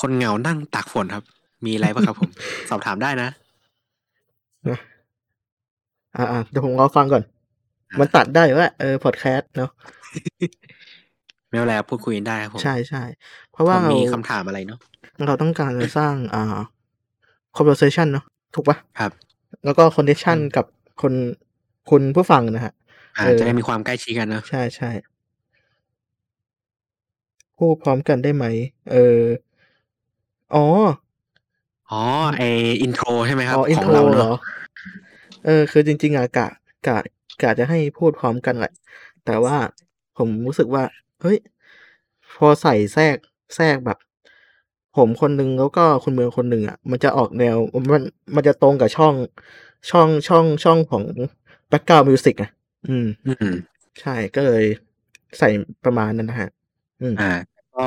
[0.00, 1.24] คนเหงานั่งตากฝนครับ
[1.64, 2.30] มีอะไรป่ะครับผม
[2.70, 3.28] สอบถามได้นะ
[4.66, 4.78] นะ
[6.16, 7.22] อ่าอ่าเดี๋ยวผมรอฟังก่อน
[7.92, 9.70] อ่ามัมันตัดได้ว่าเออพอดแคสต์เนาะ
[11.54, 13.02] ไม่เป็นไรครับพูดคุยกันได้ครับผมใช่ใช่
[13.50, 14.78] เพราะผว่ามเรามีคำถามอะไรเนาะ
[15.26, 16.60] เราต้องการจะสร้างอ่า
[17.56, 18.24] conversation เนาะ
[18.54, 19.12] ถูกปะครับ
[19.64, 20.66] แล้วก็ connection อืมกับ
[21.02, 21.14] คน
[21.90, 22.72] คุณผู้ฟังนะฮะ
[23.16, 24.90] อ่าเออจะได้มีความใกล้ชิดกันเนาะใช่ใช่
[27.58, 28.44] พูดพร้อมกันได้ไหม
[28.90, 29.22] เออ
[30.54, 30.64] อ๋อ
[31.90, 31.96] อ๋อ
[32.36, 32.42] ไอ
[32.82, 34.30] อินโทรใช่ไหมครัอ๋บออินของโทรเราเหรเนาะอ
[35.44, 36.48] เออ คือจริง ๆอะกะ
[36.86, 36.98] กะ
[37.42, 38.72] กะจะให้พูดพร้อมกันแหละ
[39.24, 39.56] แต่ว่า
[40.18, 40.82] ผมรู้สึกว่า
[41.24, 41.38] เฮ้ย
[42.34, 43.16] พอใส่แทรก
[43.56, 43.98] แทรกแบบ
[44.96, 47.56] ผมคนหนึ่งแล้วก็คุณเมืองคนหนึ่งอะมันจะออกแนว
[47.92, 48.02] มัน
[48.34, 49.14] มันจะตรงกับช่อง
[49.90, 51.04] ช่องช่องช่องของ
[51.70, 52.50] background music อะ
[52.88, 53.56] อืม อืม
[54.00, 54.64] ใช่ก็เลย
[55.38, 55.48] ใส่
[55.84, 56.50] ประมาณนั้นนะฮะ
[57.02, 57.32] อืมอ่า
[57.76, 57.86] ก็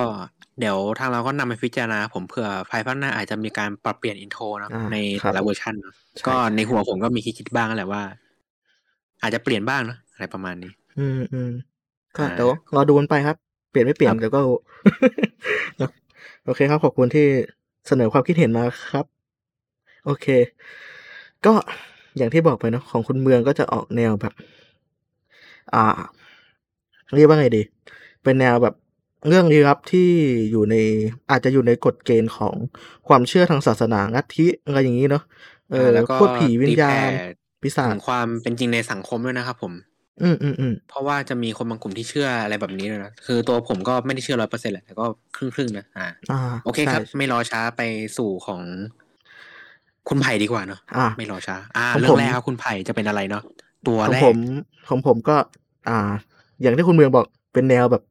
[0.59, 8.03] เดี๋ยวทางเราก็นำไปพิจารณา ผมเผื่อภายภาคหน้าอาจจะมีการปรับเปลี่ยน intro เนอะอ่าครัแต่ละเวอร์ชันเนอะใช่ ก็ใช่ในหัวผมก็มีคิดคิดๆบ้างแหละว่า
[9.21, 11.51] อาจจะเปลี่ยนบ้างเนอะอะไรประมาณนี้ อืมอืม
[12.17, 13.37] ก็อ่าเดี๋ยวรอดูกันไปครับ
[13.71, 14.57] เปลี่ยนไม่เปลี่ยคนรับเดี๋ยวก็รู้
[15.77, 15.91] เนอะ
[16.45, 17.27] โอเคครับขอบคุณที่
[17.87, 19.05] เสนอความคิดเห็นมาครับ
[20.05, 20.27] โอเค
[21.45, 21.53] ก็
[22.17, 24.33] อย่างที่บอกไปเนอะของคุณเมืองก็จะออกแนวแบบ
[25.73, 25.85] อ่า
[27.15, 27.61] เรียกว่าไงดี
[28.23, 28.75] เป็นแนวแบบ
[29.27, 30.09] เรื่องลี้ลับที่
[30.51, 30.75] อยู่ใน
[31.29, 32.55] อาจจะอยู่ในกฎเกณฑ์ของ
[33.07, 35.23] ความเชื่อทางศาสนาลัทธิอะไรอย่างนี้เนาะ
[35.71, 37.11] เออ่าอแล้วก็พูดผีวิญตีแผ่ญาณ
[37.61, 39.73] ปีศาถึจงความเป็นจริงในสังคมด้วยนะครับผม
[40.21, 45.05] อืมอืมอืมเพราะว่าจะมีคนบางกลุ่มที่เชื่ออะไรแบบนี้เลยนะคือตัวผมก็ไม่ได้เชื่อร้อยเปอร์เซ็นต์แหละแต่ก็
[45.35, 47.81] ครึ่งครึ่งๆนะอ่าอ่าโอเคใช่ครับ ไม่รอช้าไป
[48.17, 48.61] สู่ของ
[50.09, 53.43] คุณไผ่ดีกว่าเนาะอ่าไม่รอช้า อ่าของเรื่ผองมแรกครับคุณไผ่จะเป็นอะไรเนาะ
[53.87, 54.37] ตัวของแรผกม
[54.89, 55.35] ของผมก็
[55.87, 55.97] อ่า
[56.61, 58.03] อย่างที่คุณเมืองบอกเป็นแนวแบบ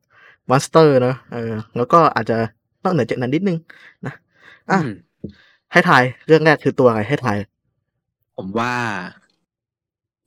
[0.51, 2.37] มอนสเตอร์เนอะเออ แล้วก็อาจจะ
[2.85, 3.59] นอกเหนือจากนั้นนิดนึง
[4.07, 4.15] นะ
[4.71, 4.89] อือะม
[5.73, 7.39] ให้ทายเรื่องแรกคือตัวอะไรให้ทาย
[8.37, 8.75] ผมว่า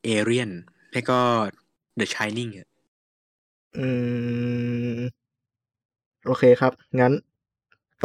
[0.04, 0.52] เอเรียน
[0.94, 1.20] แล้วก็
[2.02, 2.68] The Shining อะ
[3.78, 3.88] อื
[4.98, 5.00] ม
[6.26, 7.12] โอเคครับ งั้น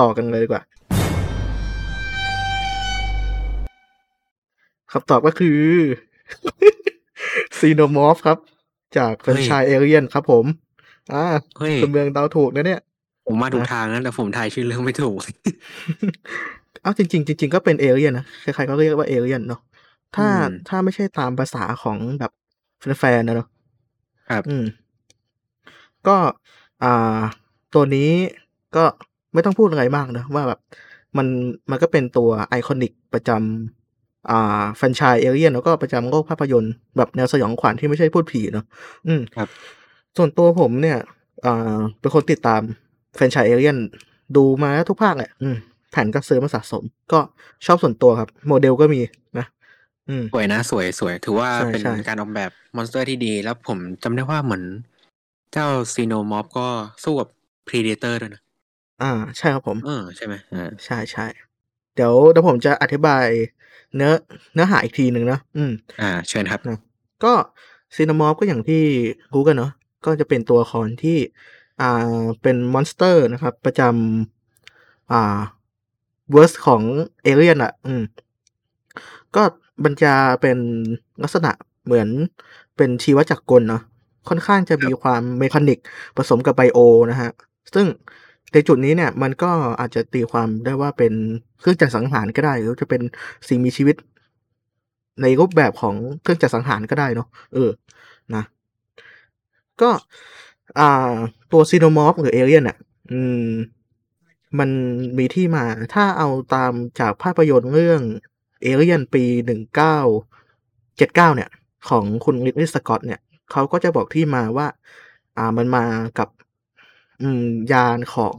[0.01, 0.62] ต่อกันเลยดีกว่า
[4.92, 5.59] คำตอบก็คือ
[7.59, 8.38] ซีโนมอร์ฟครับ
[8.99, 10.45] จากแฟรนไชายเอเรียนครับผม
[11.12, 11.24] อ่า
[11.59, 12.80] เฮ้ยคุณเมืองเดาถูกนะเนี่ย
[13.26, 15.18] ผมมาถูกนะทางนะแต่ผมทายชื่อเรื่องไม่ถูก
[16.82, 19.61] เอ้าจริง ๆ จริง ๆ ก็เป็นเอเลียนนะ ใครๆก็เรียกว่าเอเลียนเนาะ
[20.16, 22.32] ถ้าอืมถ้าไม่ใช่ตามภาษาของแบบ
[22.99, 23.49] แฟนๆนะเนาะ
[24.29, 24.64] ครับ อืม
[26.07, 26.16] ก็
[26.85, 27.20] อ่า
[27.75, 28.11] ตัวนี้
[28.77, 28.85] ก็
[29.35, 30.61] ไม่ต้องพูดอะไรมากนะว่าแบบ
[31.16, 31.27] มัน
[31.70, 38.64] มันก็เป็นตัว iconic ประจำอ่าแฟรนไชส์เอเลียนแล้วก็ประจำโลกภาพยนตร์แบบแนวสยองขวัญที่ไม่ใช่ภูตผีเนาะ
[39.07, 39.49] อืมครับ
[40.16, 40.99] ส่วนตัวผมเนี่ย
[41.45, 42.62] อ่าเป็นคนติดตาม
[43.14, 43.77] แฟรนไชส์เอเลียน
[44.37, 45.57] ดูมาทุกภาคแหละอืม
[45.91, 47.20] แผ่นก็ซื้อมาสะสม ก็
[47.66, 49.01] ชอบส่วนตัวครับ โมเดลก็มี
[49.39, 49.53] นะอืม
[50.32, 54.62] สวยนะ สวยสวย ถือว่าใช่เป็นใช่การออกแบบ monster ที่ดี แล้วผมจำได้ว่าเหมือน
[55.52, 56.68] เจ้า Xenomorph ก็
[57.05, 57.28] สู้กับ
[57.66, 58.42] Predator ด้วยนะ
[59.02, 61.26] อ่า ใช่ครับผม เออ ใช่ไหมอ่าใช่ใช่
[61.94, 63.26] เดี๋ยวเดี๋ยวผมจะอธิบาย
[63.94, 64.12] เนื้อ
[64.55, 66.79] เนื้อหาอีกทีหนึ่งนะอืม อ่า เชิญครับนะ
[67.24, 67.33] ก็
[67.95, 68.83] Xenomorph ก็อย่างที่
[69.33, 69.70] รู้กันเนาะ
[70.07, 71.18] ก็จะเป็นตัวละครที่
[71.80, 75.41] อ่าเป็น monster นะครับ ประจำอ่า
[76.33, 76.83] verse ของ
[77.22, 78.03] เอเลียนอะ อืม
[79.37, 79.42] ก็
[79.84, 80.59] มันจะเป็น
[81.22, 81.51] ลักษณะ
[81.84, 82.09] เหมือน
[82.76, 83.83] เป็นชีวจักรกลเนาะ
[84.29, 85.79] ค่อนข้างจะมีความ mechanic
[86.17, 86.79] ผสมกับ bio
[87.11, 87.30] นะฮะ
[87.75, 87.87] ซึ่ง
[88.53, 91.13] ในจุดนี้เนี่ยมันก็อาจจะตีความได้ว่าเป็น
[91.61, 93.03] เครื่องจักรสังหารก็ได้ หรือจะเป็น
[93.49, 93.96] สิ่งมีชีวิต
[95.22, 97.71] ในรูปแบบของเครื่องจักรสังหารก็ได้เนาะเออ
[98.34, 98.42] นะ
[99.80, 99.91] ก็
[100.79, 101.14] อ่า
[101.53, 102.76] ตัว Xenomorph หรือเอเลียนอะ
[103.11, 103.49] อืม
[104.59, 104.71] มัน
[105.18, 105.64] มีที่มา
[105.95, 108.01] ถ้าเอาตามจากภาพยนตร์เรื่อง
[108.64, 109.99] เอเลียนปีหนึ่งเก้า
[110.96, 111.50] เจ็ดเก้าเนี่ย
[111.88, 113.20] ของคุณลิ d ลีย์สกอตเนี่ย
[113.50, 114.66] เขาก็จะบอกที่มาว่า
[115.36, 115.84] อ่ามันมา
[116.18, 116.28] กับ
[117.72, 118.36] ยานของ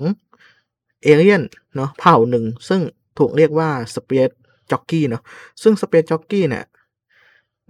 [1.03, 1.43] เอเลียน
[1.75, 2.81] เนาะเผ่าหนึ่ง ซึ่ง
[3.17, 4.29] ถูกเรียกว่า Space
[4.71, 5.21] Jockey เนาะ
[5.63, 6.65] ซึ่ง Space Jockey เนี่ย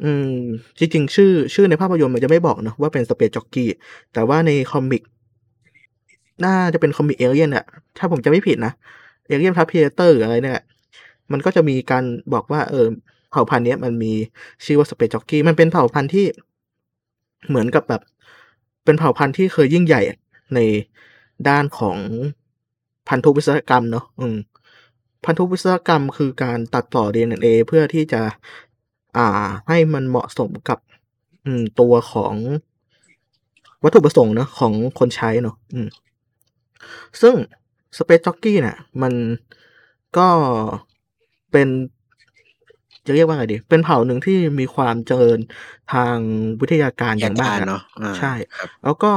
[0.04, 0.40] อืม
[0.78, 3.70] จริงๆ ชื่อชื่อในภาพยนตร์มันจะไม่บอกเนอะว่าเป็น Space Jockey
[4.14, 5.04] แต่ว่าใน comic
[6.46, 7.66] น่าจะเป็น comic เอเลียนอะ
[7.98, 8.74] ถ้าผมจำไม่ผิดนะ
[9.28, 10.60] Alien Predator อะไรเนี่ย
[11.32, 12.04] มันก็จะมีการ
[12.34, 12.88] บอกว่า เออ
[13.32, 14.14] เผ่าพันธุ์นี้มันมี
[14.66, 16.26] ชื่อว่าสเปซจ็อกกี้มันเป็นเผ่าพันธุ์ที่
[17.50, 18.02] เหมือนกับแบบ
[18.86, 20.02] เป็นเผ่าพันธุ์ที่เคยยิ่งใหญ่
[20.56, 20.60] ใน
[21.50, 21.98] ด้านของ
[23.08, 24.36] พันธุวิศวกรรมเนาะอืม
[25.26, 28.22] พันธุวิศวกรรมคือการตัดต่อ DNA เพื่อที่จะ
[29.18, 29.28] อ่า
[29.68, 30.80] ให้มันเหมาะสมกับ
[31.46, 32.36] อืม ตัวของ
[33.84, 35.88] วัตถุประสงค์เนาะของคนใช้เนาะอืม
[37.22, 37.36] ซึ่ง
[37.98, 39.14] Space Jockey เนี่ยมัน
[40.18, 40.28] ก็
[41.56, 41.70] เป็น
[43.06, 45.40] จะเรียกว่าไงดี เป็นเผ่าหนึ่งที่มีความเจริญ
[45.94, 46.16] ทาง
[46.62, 49.12] วิทยาการออย่าย่างงมากการอะเนาะอ่าใช่ครับแล้วก็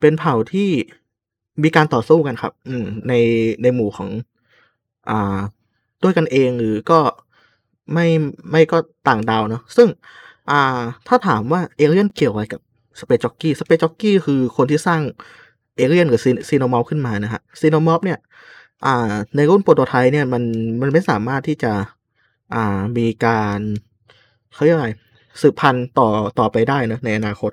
[0.00, 0.70] เป็นเผ่าที่
[1.62, 3.12] มีการต่อสู้กันครับ อืม ใน
[3.62, 4.08] ในหมู่ของ
[5.10, 5.38] อ่า
[6.02, 7.00] ด้วยกันเองหรือก็
[7.92, 8.06] ไม่
[8.50, 8.78] ไม่ก็
[9.08, 9.88] ต่างดาวเนาะซึ่ง
[10.50, 12.60] อ่า ถ้าถามว่าเอเลียนเกี่ยวอะไรกับ
[13.00, 15.00] Space Jockey Space Jockey คือคนที่สร้าง
[15.76, 18.18] เอเลียนหรือซี Xenomorph ขึ้นมานะฮะ Xenomorph เนี่ย
[18.82, 18.88] อ่า
[19.36, 20.42] ในรุ่น prototype เนี่ยมัน
[20.82, 21.72] มันไม่สามารถที่จะ
[22.54, 23.58] อ่ามีการ
[24.52, 24.90] เขาเรียกอะไร
[25.40, 27.52] สืบพันธุ์ต่อต่อไปได้นะในอนาคต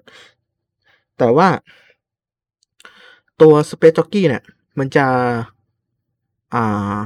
[1.18, 1.48] แต่ว่า
[3.41, 4.43] ตัว Space Jockey เนี่ย
[4.80, 5.07] มันจะ
[6.53, 6.98] อ่า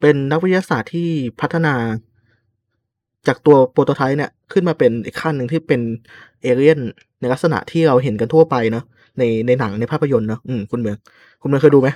[0.00, 1.08] เป็นนักวิทยาศาสตร์ที่
[1.40, 1.74] พัฒนา
[3.26, 5.80] จากตัว prototype เนี่ย ขึ้นมาเป็นอีกขั้นหนึ่งที่เป็น
[6.42, 6.80] เอเลียน
[7.20, 8.84] ในลักษณะที่เราเห็นกันทั่วไปเนาะ
[9.18, 10.96] ในในหนังในภาพยนตร์เนาะอืมคุณเมือง
[11.42, 11.88] คุณเมืองเคยดูไหม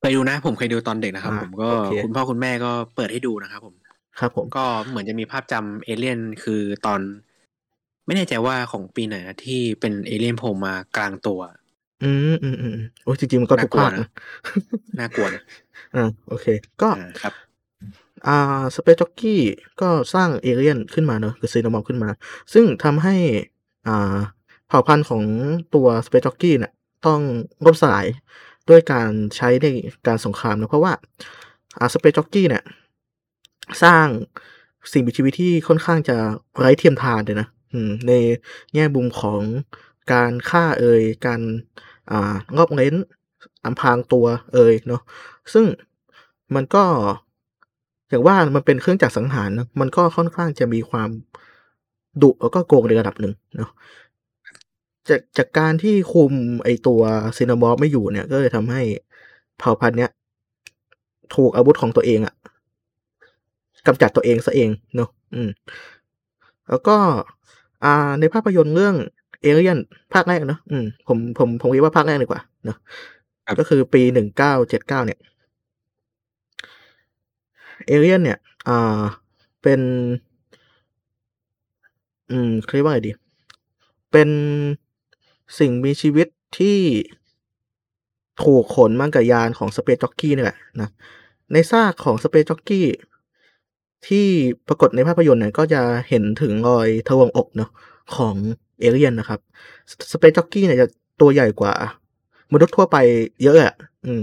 [0.00, 3.74] เคยดูนะ ผมเคยดูตอนเด็กนะครับอ่าผมก็โอเคคุณพ่อคุณแม่ก็เปิดให้ดูนะครับผม
[4.20, 7.00] ครับ ผมก็เหมือนจะมีภาพจำเอเลี่ยนคือตอน
[8.06, 11.40] ไม่แน่ใจว่าของปีไหนนะที่เป็นเอเลี่ยนโผล่มากลางตัว
[12.04, 14.08] อืมอืมอืมโอ้ยจริงๆมันก็ทุกภาคน่ากลัวนะนะ
[14.98, 15.42] น่ากลัวนะ
[15.94, 16.46] อ่าโอเค
[16.82, 17.32] ก็อ่าครับ
[18.26, 19.40] อ่า Space Jockey
[19.80, 22.08] ก็สร้างเอเลียนขึ้นมาเนอะคือ Xenomorph ขึ้นมา
[22.52, 23.14] ซึ่งทำให้
[23.86, 24.16] อ่า
[24.68, 25.22] เผ่าพันธุ์ของ
[25.74, 26.72] ตัว Space Jockey เนี่ย
[27.06, 27.20] ต้อง
[27.64, 28.06] ล่มสลาย
[28.68, 29.66] ด้วยการใช้ใน
[30.06, 30.92] การสงครามนะเพราะว่า
[31.80, 32.64] อา Space Jockey เนี่ย
[33.82, 34.06] สร้าง
[34.92, 36.16] สิ่งมีชีวิตที่ค่อนข้างจะ
[36.58, 37.48] ไร้เทียมทานเลยนะ
[38.08, 38.12] ใน
[38.74, 39.42] แง่มุมของ
[40.12, 41.40] การฆ่าเอ่ยการ
[42.10, 42.94] อ่าหลบเร้น
[43.64, 45.02] อำพางตัวเอ่ยเนาะ
[45.52, 45.66] ซึ่ง
[46.54, 46.84] มันก็
[48.08, 51.10] อย่างว่ามันเป็นเครื่องจักรสังหารนะมันก็ค่อนข้างจะมีความ
[52.22, 53.70] ดุแล้วก็โกงในระดับหนึ่งเนาะ
[55.08, 56.32] จากจากการที่คุม
[56.64, 57.00] ไอตัว
[57.36, 58.82] ซีนามอฟไม่อยู่เนี่ย ก็เลยทำให้
[59.58, 60.10] เผ่าพันธุ์เนี้ย
[61.34, 62.34] ถูกอาวุธของตัวเองอะ
[63.86, 65.50] กำจัดตัวเองซะเองเนาะอืม
[66.68, 66.96] แล้วก็
[67.84, 68.94] อ่า ในภาพยนตร์เรื่อง
[69.42, 69.78] เอเลียน
[70.14, 72.76] ภาคแรกเนอะอืมผมผมผมคิดว่าภาคแรกดีกว่าเนาะ
[73.46, 75.18] ครับก็คือปีหนึ่งเก้าเจ็ดเก้าเนี่ย
[77.86, 78.38] เอเลียนเนี่ย
[78.68, 79.02] อ่า
[79.62, 79.80] เป็น
[82.30, 83.12] อืมเขาเรียกว่าไงดี
[84.12, 84.28] เป็น
[85.58, 86.26] สิ่งมีชีวิต
[86.58, 86.78] ที่
[88.42, 90.90] ถูกขนมากับยานของสเปซจ็อกกี้นี่แหละนะ
[91.52, 92.86] ในซากของสเปซจ็อกกี้
[94.06, 94.26] ที่
[94.68, 97.70] ปรากฏในภาพยนตร์เนี่ยก็จะเห็นถึงรอยทะลวงอกเนาะ
[98.16, 98.34] ของ
[98.80, 99.40] เอเลียนนะครับ
[100.12, 100.88] สเปซจ็อกกี้เนี่ยจะ
[101.20, 101.74] ตัวใหญ่กว่า
[102.52, 102.96] มนุษย์ทั่วไป
[103.42, 103.74] เยอะอะ
[104.04, 104.22] อืม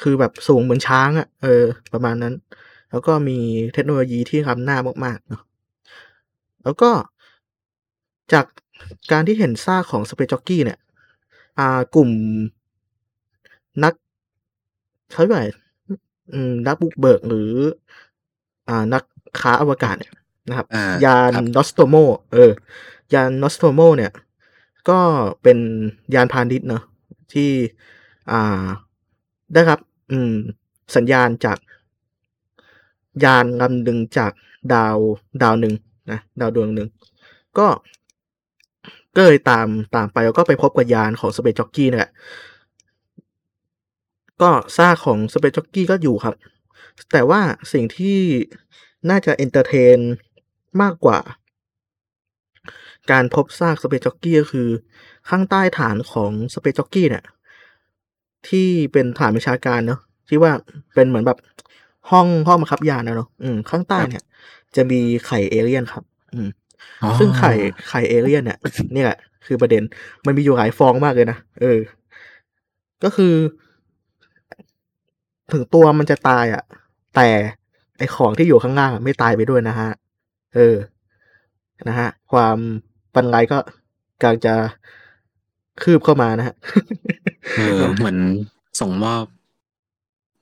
[0.00, 2.34] คือแบบสูงเหมือนช้างอะเออ ประมาณนั้น
[2.90, 3.38] แล้วก็มี
[3.74, 5.42] เทคโนโลยีที่ล้ำหน้ามากๆเนาะ
[6.64, 6.90] แล้วก็
[8.32, 8.46] จาก
[9.12, 10.78] การที่เห็นซากของสเปซจ็อกกี้เนี่ย
[11.58, 12.10] อ่ากลุ่ม
[13.84, 13.94] นัก
[15.10, 15.48] เขาเรียกว่าไง
[16.32, 17.50] อืมนักบุกเบิกหรือ
[18.68, 19.02] อ่านัก
[19.40, 20.12] ค้าอวกาศเนี่ย
[20.48, 21.94] นะครับอ่ายานครับ Nostromo
[22.32, 22.52] เออ
[23.14, 24.12] ยาน Nostromo เนี่ย
[24.88, 24.98] ก็
[25.42, 25.58] เป็น
[26.14, 26.82] ยานพาณิชย์เนาะ
[27.32, 27.50] ที่
[28.30, 28.64] อ่า
[29.54, 29.80] ได้รับ
[30.10, 30.32] อืม
[30.96, 31.58] สัญญาณจาก
[33.24, 34.32] ยานลำหนึ่งจาก
[34.74, 34.96] ดาว
[35.42, 35.74] ดาวหนึ่ง
[36.10, 36.88] นะดาวดวงหนึ่ง
[37.58, 37.66] ก็
[39.18, 42.12] ก็เลยตามตามไปแล้วก็ไปพบกับยานของ Space Jockey นี่แหละ
[44.42, 46.34] ก็ซากของ Space Jockey ก็อยู่ครับ
[47.12, 47.40] แต่ว่า
[47.72, 48.18] สิ่งที่
[49.10, 49.98] น่าจะ entertain
[50.82, 51.18] มากกว่า
[53.10, 54.68] การพบซาก Space Jockey ก็คือ
[55.28, 57.24] ข้างใต้ฐานของ Space Jockey เนี่ย
[58.48, 60.52] ที่เป็นฐานวิชาการเนาะที่ว่า
[60.94, 61.38] เป็นเหมือนแบบ
[62.10, 64.22] ห้องห้องบังคับยานนะเนาะอืมข้างใต้เนี่ย
[64.76, 66.48] จะมีไข่เอเลี่ยนครับ อืม
[67.18, 67.52] ซึ่งไข่
[67.88, 68.58] ไข่เอเลี่ยนเนี่ย
[68.94, 69.82] นี่แหละคือประเด็น
[70.26, 71.78] มันมีอยู่หลายฟองมากเลยนะ เออ
[73.04, 73.34] ก็คือ
[75.52, 76.62] ถึงตัวมันจะตายอะ
[77.16, 77.28] แต่
[77.98, 79.90] ไอของที่อยู่ข้างล่างอะไม่ตายไปด้วยนะฮะ
[80.54, 80.76] เออ
[81.88, 82.56] นะฮะ ความ
[83.14, 83.58] ปันไรก็
[84.20, 84.54] กำลังจะ
[85.82, 86.54] คืบเข้ามานะฮะ
[87.56, 88.18] เออ เหมือน
[88.80, 89.24] ส่งมอบ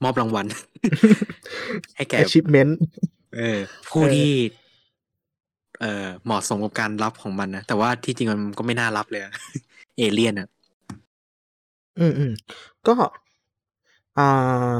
[0.02, 0.46] มอบรางวัล
[1.96, 2.72] ให้แก่ achievement
[3.36, 3.58] เออ
[3.88, 4.32] ผู้เออที่
[5.80, 9.22] เอ่อเหมาะสมกับการรับของมันนะแต่ว่าที่จริงมันก็ไม่น่ารับเลย
[9.98, 10.48] เอเลี่ยนอะ
[11.98, 12.32] อืมอืม
[12.86, 12.94] ก็
[14.18, 14.72] อ่า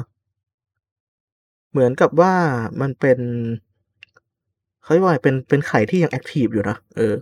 [1.70, 2.32] เหมือนกับว่า
[2.80, 3.18] มันเป็น
[4.82, 7.14] เขาเรียกว่าเป็นเป็นไข่ที่ยัง active อยู่นะเออ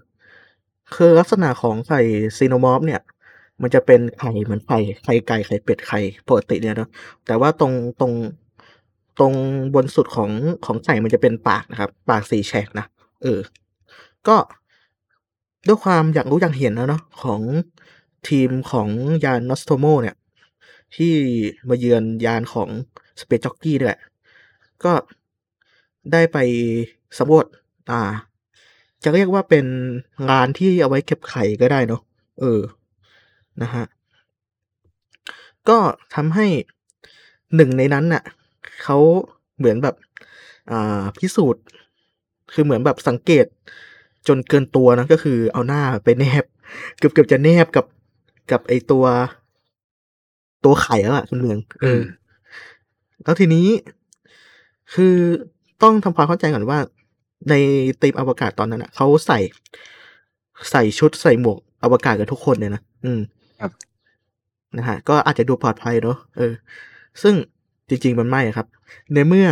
[0.94, 2.00] คือลักษณะของไข่
[2.38, 3.00] Xenomorph เนี่ย
[3.62, 5.98] มันจะเป็นไข่เหมือนไข่ไข่ไก่ไข่เป็ดไข่
[6.28, 6.90] ปกติเนี่ยนะ
[7.26, 8.12] แต่ว่าตรงตรง
[9.18, 9.32] ตรง
[9.74, 10.30] บนสุดของ
[10.64, 12.86] ของไข่มันจะเป็นปากนะครับ ปากสีแฉกนะ
[13.22, 13.40] เออ
[14.28, 14.36] ก็
[15.66, 17.40] ด้วยความอยากรู้อยากเห็นนะเนาะของ
[18.28, 18.88] ทีมของ
[19.24, 20.16] ยานนอสโตโมเนี่ย
[20.96, 21.14] ที่
[21.68, 22.68] มาเยือนยานของ
[23.20, 23.98] สเปซจ็อกกี้ด้วย
[24.84, 24.92] ก็
[26.12, 26.38] ได้ไป
[27.18, 27.46] สำรวจ
[27.90, 28.00] อ่า
[29.02, 29.66] จะเรียกว่าเป็น
[30.30, 32.00] งานที่เอาไว้เก็บไข่ก็ได้เนาะ
[32.40, 32.60] เออ
[33.62, 33.84] นะฮะ
[35.68, 35.78] ก็
[36.14, 36.46] ทำให้
[37.56, 38.22] หนึ่งในนั้นน่ะ
[38.82, 38.98] เขา
[39.58, 39.94] เหมือนแบบ
[40.70, 41.62] อ่าพิสูจน์
[42.52, 43.46] คือเหมือนแบบสังเกต
[44.28, 46.44] จนเกินตัวนะก็คือเอาหน้าไปแนบ
[46.98, 47.86] เกือบเกือบจะแนบกับ
[48.50, 49.04] กับไอตัว
[50.64, 52.02] ตัวไข่แล้วอะคุณเมืองเออ
[53.22, 53.66] แล้วทีนี้
[54.94, 55.16] คือ
[55.82, 56.78] ต้องทำความเข้าใจก่อนว่า
[57.50, 57.54] ใน
[58.02, 59.38] ตีมอวกาศตอนนั้นอะเขาใส่
[60.70, 63.20] ใส่ชุดใส่หมวกอวกาศกันทุกคนเลยนะอืม
[63.60, 63.70] ครับ
[64.78, 66.52] นะฮะก็อาจจะดูปลอดภัยเนอะเออ
[67.22, 67.34] ซึ่ง
[67.88, 68.66] จริง ๆ มันไม่ครับ
[69.14, 69.48] ในเมื่อ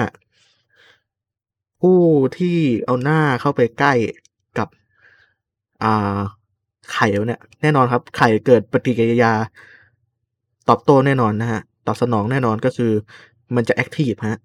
[1.80, 1.98] ผู้
[2.38, 4.21] ที่เอาหน้าเข้าไปใกล้กับ
[5.82, 6.16] อ่า
[6.92, 9.32] ไข่เนี่ยแน่นอนครับ ไข่เกิดปฏิกิริยา
[10.68, 12.92] ตอบโต้แน่นอนนะฮะ ตอบสนองแน่นอนก็คือ
[13.54, 14.38] มันจะแอคทีฟฮะ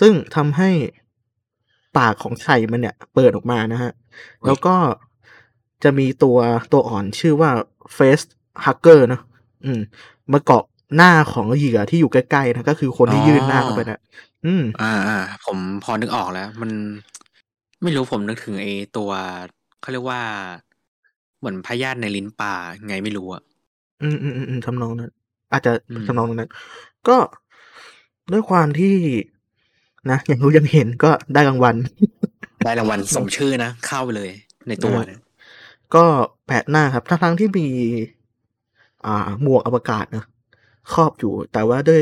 [0.00, 0.70] ซึ่งทำให้
[1.96, 3.92] ปากของไข่มันเนี่ย เปิดออกมานะฮะ
[4.46, 4.74] แล้วก็
[5.84, 6.38] จะมีตัว
[6.72, 7.50] ตัวอ่อนชื่อว่า
[7.96, 8.24] Face
[8.64, 9.20] Hugger เนะ
[9.64, 9.80] อืม
[10.32, 10.64] มาเกาะ
[10.96, 14.00] หน้าของเหยื่อที่อยู่ใกล้ๆนะก็คือคนที่ยื่นหน้าเข้าไปนะ
[14.44, 16.70] อืม อ่าอ่าผมพอนึกออกแล้ว มัน
[17.82, 19.10] ไม่รู้ผมนึกถึงไอ้ตัว
[19.86, 20.22] เขาเรียกว่า
[21.38, 22.52] เหมือนพยาธิในลิ้นปลา
[22.86, 23.42] ไงไม่รู้อะ
[24.02, 25.10] อืมอืมอืมอืมทำนองนั้น
[25.52, 26.50] อาจจะอืมทำนองนั้น
[27.08, 27.16] ก็
[28.32, 28.94] ด้วยความที่
[30.10, 31.76] นะอย่างรู้ยังเห็นก็ได้รางวัล
[32.64, 34.30] ได้รางวัลสมชื่อนะ เข้าไปเลย
[34.68, 35.20] ในตัวเนี่ย
[35.94, 36.04] ก็
[36.46, 37.68] แปลกหน้าครับทั้งทั้งๆที่มี
[39.06, 40.24] อ่าหมวกอวกาศนะ
[40.92, 42.00] ครอบอยู่ แต่ว่าด้วย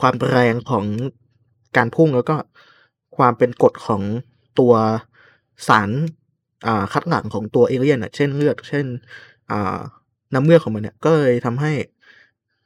[0.00, 0.84] ความแรงของ
[1.76, 2.36] การพุ่งแล้วก็
[3.16, 4.02] ความเป็นกฎของ
[4.58, 4.74] ตัว
[5.68, 5.90] สาร
[6.66, 8.86] อ่าคัดหลั่งของตัวเอเลี่ยนอะเช่นเลือดเช่น
[9.50, 9.78] อ่า
[10.34, 11.72] น้ำเลือดของมันเนี่ย ก็เลยทำให้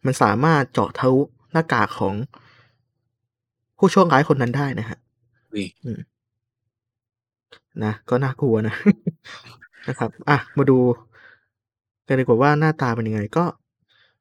[0.07, 1.21] มันสามารถเจาะทะลุ
[1.53, 2.15] หน้ากากของ
[3.79, 4.99] ผู้โชคร้ายคนนั้นได้นะฮะ
[5.53, 6.01] อุ้ยอืม
[7.85, 8.75] นะก็น่ากลัวนะ
[9.89, 10.79] นะครับ อะ มาดู
[12.07, 13.45] กันดีกว่าว่าหน้าตาเป็นยังไงก็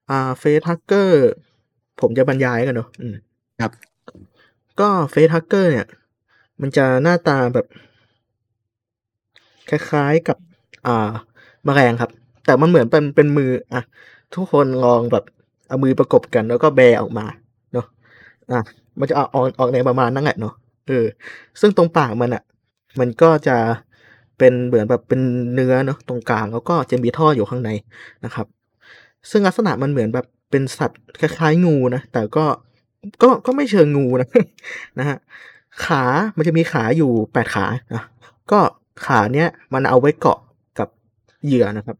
[0.09, 1.11] อ่า Face Hugger
[2.01, 3.15] ผมจะบรรยายกันเนาะอืม
[3.61, 3.71] ครับ
[4.79, 5.85] ก็ Face Hugger เนี่ย
[6.61, 7.65] มันจะหน้าตาแบบ
[9.69, 10.37] คล้ายๆกับ
[10.87, 11.09] อ่า
[11.65, 12.11] แมลงครับ
[12.45, 13.83] แต่มันเหมือนเป็นเป็นมืออะ
[14.35, 15.23] ทุกคนลองแบบ
[15.67, 17.25] เอามือประกบกันแล้วก็แบออกมา
[17.73, 17.85] เนาะ
[18.51, 18.61] อะ
[18.99, 20.53] มันจะออกออกออกในประมาณนั้นแหละเนาะ
[20.87, 21.05] เออ
[21.61, 22.43] ซึ่งตรงปากมันอะ
[22.99, 23.57] มันก็จะ
[24.37, 25.21] เป็นเหมือนแบบเป็น
[25.53, 27.69] เนื้อเนาะตรงกลางแล้วก็จะมีท่ออยู่ข้างใน
[28.25, 28.45] นะครับ
[29.29, 32.45] ซึ่งลักษณะมันเหมือนแบบเป็นสัตว์คล้ายๆงูนะแต่ก็
[33.23, 34.29] ก็ก็ไม่เชิงงูนะ
[34.99, 35.17] นะฮะ
[35.85, 36.03] ขา
[36.37, 38.03] มันจะมีขาอยู่แปดขานะ
[38.51, 38.59] ก็
[39.05, 40.39] ขาเนี้ยมันเอาไว้เกาะ
[40.79, 40.87] กับ
[41.45, 41.97] เหยื่อนะครับ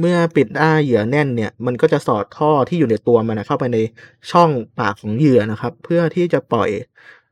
[0.00, 3.78] เมื่อปิดด้าเหยื่อแน่นเนี่ย มันก็จะสอดท่อที่อยู่ในตัวมันนะเข้าไปใน
[4.30, 6.70] ช่องปากของเหยื่อนะครับ เพื่อที่จะปล่อย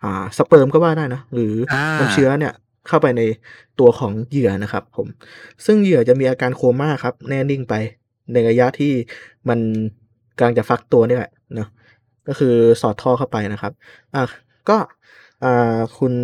[0.02, 2.52] อ่าสเปิร์มก็ว่าได้นะหรืออ่าน้ำเชื้อเนี่ย
[2.88, 3.22] เข้าไปใน
[3.78, 5.06] ตัวของเหยื่อนะครับผม
[5.64, 7.74] ซึ่งเหยื่อจะมีอาการโคม่าครับ แน่นิ่งไป
[8.32, 8.92] ในระยะที่
[9.48, 9.58] มัน
[10.36, 11.68] กำลังจะฟักตัวนี่แหละเนาะ
[12.28, 13.72] ก็คือสอดท่อเข้าไปนะครับ
[14.14, 14.24] อะ
[14.68, 14.76] ก็
[15.44, 16.14] อ่าคุณ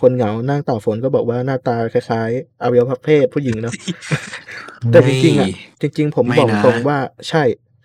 [0.00, 3.74] คนเหงานั่งต่อฝนก็บอกว่าหน้าตาคล้ายๆอวัยวะเพศผู้หญิงเนาะ
[4.90, 5.48] แต่จริงๆอะ
[5.80, 6.98] จริง ๆ ผมไม่บอกนะตรงว่า
[7.28, 7.42] ใช่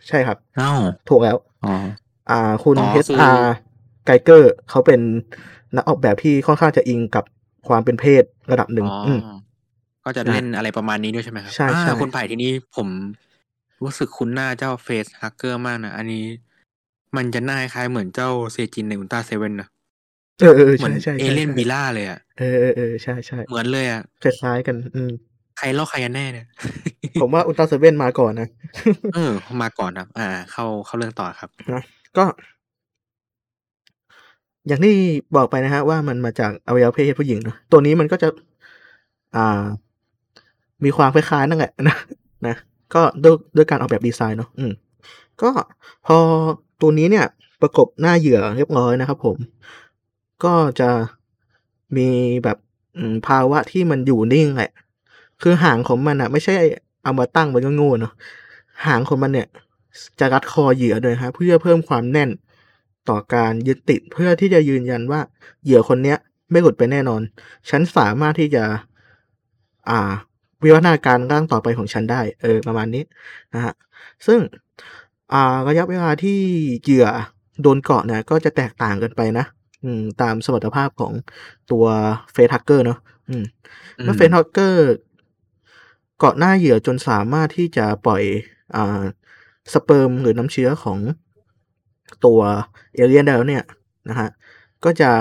[0.07, 0.71] ใช่ครับเอ้า
[1.09, 1.75] ถูกแล้วอ๋อ
[2.29, 3.53] อ่า คุณอ๋อเฮคืออาร์
[4.05, 4.99] ไกเกอร์เขาเป็น
[5.75, 7.23] นักออกแบบที่ค่อนข้างจะอิงกับ
[7.67, 9.19] ความเป็นเพศระดับหนึ่งอ๋ออืม
[10.05, 12.87] ก็จะใช่เล่นอะไรประมาณนี้ด้วยใช่ไหมครับใช่อ่าใช่คุณไผ่ทีนี้ผม
[13.83, 16.25] รู้สึกคุ้นหน้าเจ้า Facehugger มากนะ อันนี้
[17.15, 19.67] มันจะหน้าคล้ายเหมือนเจ้าเซจินในอุลตร้าเซเว่นนะ
[20.39, 25.11] เออเออเหมือนใช่ใช่เอใช่เลียนใช่บิล่าเลยอะเออเออเออใช่ใช่เหมือนเลยอะคล้ายๆกัน อืม
[25.57, 26.47] ใครลอกใครกันแน่เนี่ย
[27.21, 28.47] ผมว่าอุลตร้าเซเว่นมาก่อนนะ
[29.15, 31.83] เออมาก่อนครับ อ่า เข้าเข้าเรื่องต่อครับนะ
[32.17, 32.23] ก็
[34.67, 34.95] อย่างที่
[35.35, 38.27] บอกไปนะฮะ ว่ามันมาจากอวัยวะเพศผู้หญิงเนอะตัวนี้มันก็จะ
[39.35, 39.65] อ่า
[40.83, 41.97] มีความคล้ายๆนั่นแหละนะ
[42.47, 42.55] นะ
[42.93, 44.71] ก็ด้วยด้วยการออกแบบดีไซน์เนาะอืม
[45.41, 45.49] ก็
[46.05, 46.17] พอ
[46.81, 47.25] ตัวนี้เนี่ย
[47.61, 49.37] ประกบหน้าเหยื่อเรียบร้อยนะครับผม
[50.43, 50.89] ก็จะ
[51.97, 52.09] มี
[52.43, 52.57] แบบ
[53.27, 54.71] ภาวะที่มันอยู่นิ่งแหละ
[55.41, 56.53] คือหางของมันอะไม่ใช่
[57.03, 58.13] เอามาตั้งไว้ก็ง่เนาะ
[58.85, 59.47] หางของมันเนี่ย
[60.19, 62.29] จะรัดคอเหยื่อด้วยฮะเพื่อเพิ่มความแน่น
[63.09, 65.21] ต่อการยึดติดเพื่อที่จะยืนยันว่า
[65.63, 66.17] เหยื่อคนเนี้ย
[66.51, 67.21] ไม่หลุดไปแน่นอน
[67.69, 68.63] ฉันสามารถที่จะ
[69.89, 70.11] อ่า
[70.63, 73.03] วิวัฒนาการร่างต่อไปของฉันได้ เออ ประมาณนี้
[73.53, 73.73] นะฮะ
[74.27, 74.39] ซึ่ง
[75.33, 76.39] อ่า ระยะเวลาที่
[76.83, 77.07] เหยื่อ
[77.61, 79.45] โดนเกาะเนี่ยก็จะแตกต่างกันไปนะ
[80.21, 81.13] ตามสมรรถภาพของ
[81.71, 81.85] ตัว
[82.31, 82.99] เฟสฮักเกอร์เนาะ
[83.29, 83.43] อืม
[83.99, 84.83] อืเมื่อมเฟสฮักเกอร์
[86.17, 88.23] เกาะหน้าเหยื่อจนสามารถที่จะปล่อย
[88.75, 89.01] อ่า
[89.73, 90.99] สเปิร์มหรือน้ำเชื้อของ
[92.25, 92.39] ตัว
[92.95, 93.63] เอเลียนได้แล้วเนี่ย
[94.09, 94.29] นะฮะ
[94.85, 95.11] ก็จะ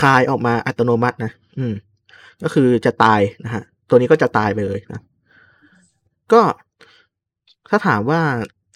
[0.00, 1.74] คายออกมาอัตโนมัตินะ อืม
[2.42, 5.00] ก็คือจะตายนะฮะ ตัวนี้ก็จะตายไปเลยนะ
[6.32, 6.40] ก็
[7.68, 8.20] ถ้าถามว่า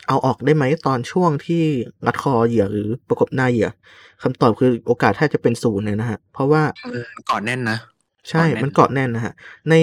[0.08, 1.62] เอาออกได้ไหมตอนช่วงที่
[2.06, 3.68] รัดคอเหยื่อหรือประกบหน้าเหยื่อ
[4.22, 7.78] คำตอบคือโอกาสแทบจะเป็นศูนย์เลยนะฮะ เพราะว่าเออก่อนแน่นนะ
[8.28, 9.34] ใช่เกาะแน่นมันเกาะแน่นนะฮะ
[9.70, 9.74] ใน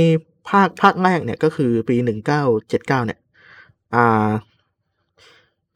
[0.50, 3.20] ภาคภาคแรกเนี่ยก็คือปีหนึ่งเก้าเจ็ดเก้าเนี่ย
[3.96, 4.30] อ่า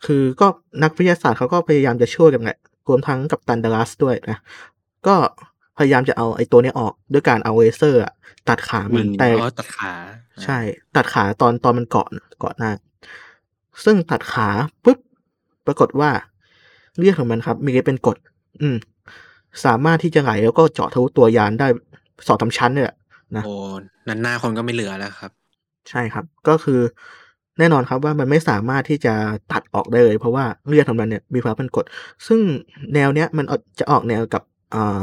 [0.06, 0.48] คือก็
[0.84, 2.58] นักวิทยาศาสตร์เขาก็พยายามจะช่วยกันแหละ
[2.88, 4.38] รวมทั้งกับตันดารัสด้วยนะ
[5.08, 5.16] ก็
[5.78, 8.14] พยายามจะเอาไอ้ตัวเนี้ยออกด้วยการเอาเลเซอร์อะ
[8.50, 9.94] ตัดขามันยิงแต่เพราะตัดขา
[10.44, 10.58] ใช่
[10.96, 12.08] ตัดขาตอนตอนมันเกาะ
[12.40, 12.72] เกาะหน้า
[13.86, 14.50] ซึ่งตัดขา
[14.84, 14.98] ปุ๊บ
[15.66, 16.10] ปรากฏว่า
[16.98, 18.18] เลือดของมันครับ มีเป็นกรด
[18.62, 18.78] อืม
[19.66, 21.68] สามารถที่จะไหลแล้วก็เจาะทะลุตัวยานได้
[22.28, 22.96] สองสามชั้นเลยอะ
[23.36, 23.54] นะโอ้
[24.08, 25.32] นันหน้าคนก็ไม่เหลือแล้วครับ
[25.90, 26.80] ใช่ครับ ก็คือ
[27.60, 29.14] แน่นอนครับว่ามันไม่สามารถที่จะ
[29.52, 31.86] ตัดออกได้เลย เพราะว่าเลือดของมันเนี่ยมีภาวะเป็นกรด
[32.28, 32.40] ซึ่ง
[32.94, 34.44] แนวเนี้ยมันออกจะออกแนวกับ
[34.74, 35.00] อ่า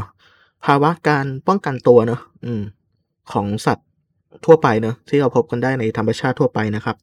[0.66, 2.62] ภาวะการป้องกันตัวเนอะอืม
[3.32, 3.88] ของสัตว์
[4.44, 6.96] ทั่วไปเนอะที่เราพบกันได้ในธรรมชาติทั่วไปนะครับ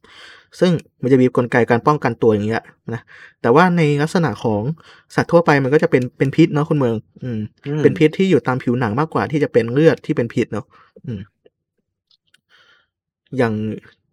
[0.60, 0.72] ซึ่ง
[1.02, 2.62] มันจะมีกลไกการป้องกันตัวอย่างเงี้ย
[2.94, 3.00] นะ
[3.42, 4.62] แต่ว่าในลักษณะของ
[5.14, 10.66] สัตว์ทั่วไปมันก็จะเป็นเป็นพิษเนาะคุณเมืองอืมอืม เป็นพิษที่อยู่ตามผิวหนังมากกว่าที่จะเป็นเลือดที่เป็นพิษเนาะ
[11.06, 11.20] อืม
[13.38, 13.54] อย่าง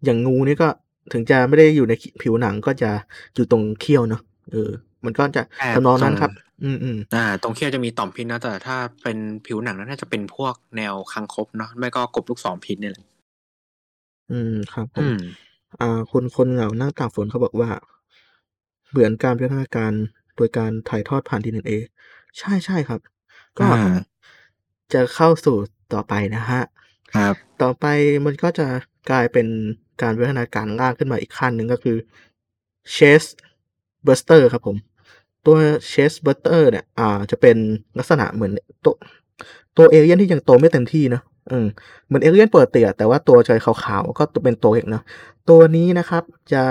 [0.04, 0.68] อย่างงูนี่ก็
[1.12, 1.92] ถึงจะไม่ได้อยู่ใน
[2.22, 2.90] ผิวหนังก็จะ
[3.34, 4.22] อยู่ตรงเขี้ยวเนาะ
[4.52, 4.70] เออ
[5.04, 6.32] มันก็จะแอบทำนองนั้นตรงครับ
[6.64, 13.04] อืมอืมอ่า ตรงเขี้ยวจะมีต่อมพิษนะแต่ถ้าเป็นผิวหนังนั้นน่าจะเป็นพวกแนวคังคบเนาะไม่ก็กบลูกศรพิษเนี่ยแหละ
[14.30, 15.18] อืมครับผม
[15.72, 17.70] อืมอ่าคนคนเหงานั่งตากฝนเขาบอกว่า
[18.90, 19.92] เหมือนการพัฒนาการ
[20.36, 21.72] โดยการถ่ายทอดผ่านดีเอ็นเอ
[22.38, 23.00] ใช่ใช่ครับ
[23.58, 23.96] ก็อ่า
[24.92, 25.56] จะเข้าสู่
[25.92, 26.62] ต่อไปนะฮะ
[27.14, 27.86] ครับ ต่อไป
[28.26, 28.66] มันก็จะ
[29.10, 29.46] กลายเป็น
[30.02, 31.96] การพัฒนาการลากขึ้นมาอีกขั้นหนึ่งก็คือ
[32.94, 33.28] Chase
[34.06, 34.76] Buster ครับผม
[35.46, 35.56] ตัว
[35.92, 37.56] Chase Buster เนี่ย อ่า จะเป็น
[37.98, 38.52] ลักษณะเหมือน
[38.84, 38.94] ตัว
[39.76, 41.66] ตัวเอเลี่ยนที่ยังโตไม่เต็มที่เนอะอืม
[42.06, 45.02] เหมือนเอเลี่ยนเปิดเตียแต่ว่าตัวจะขาวๆก็เป็นตัวเอกเนอะ
[45.48, 46.22] ตัวนี้นะครับ
[46.52, 46.62] จะ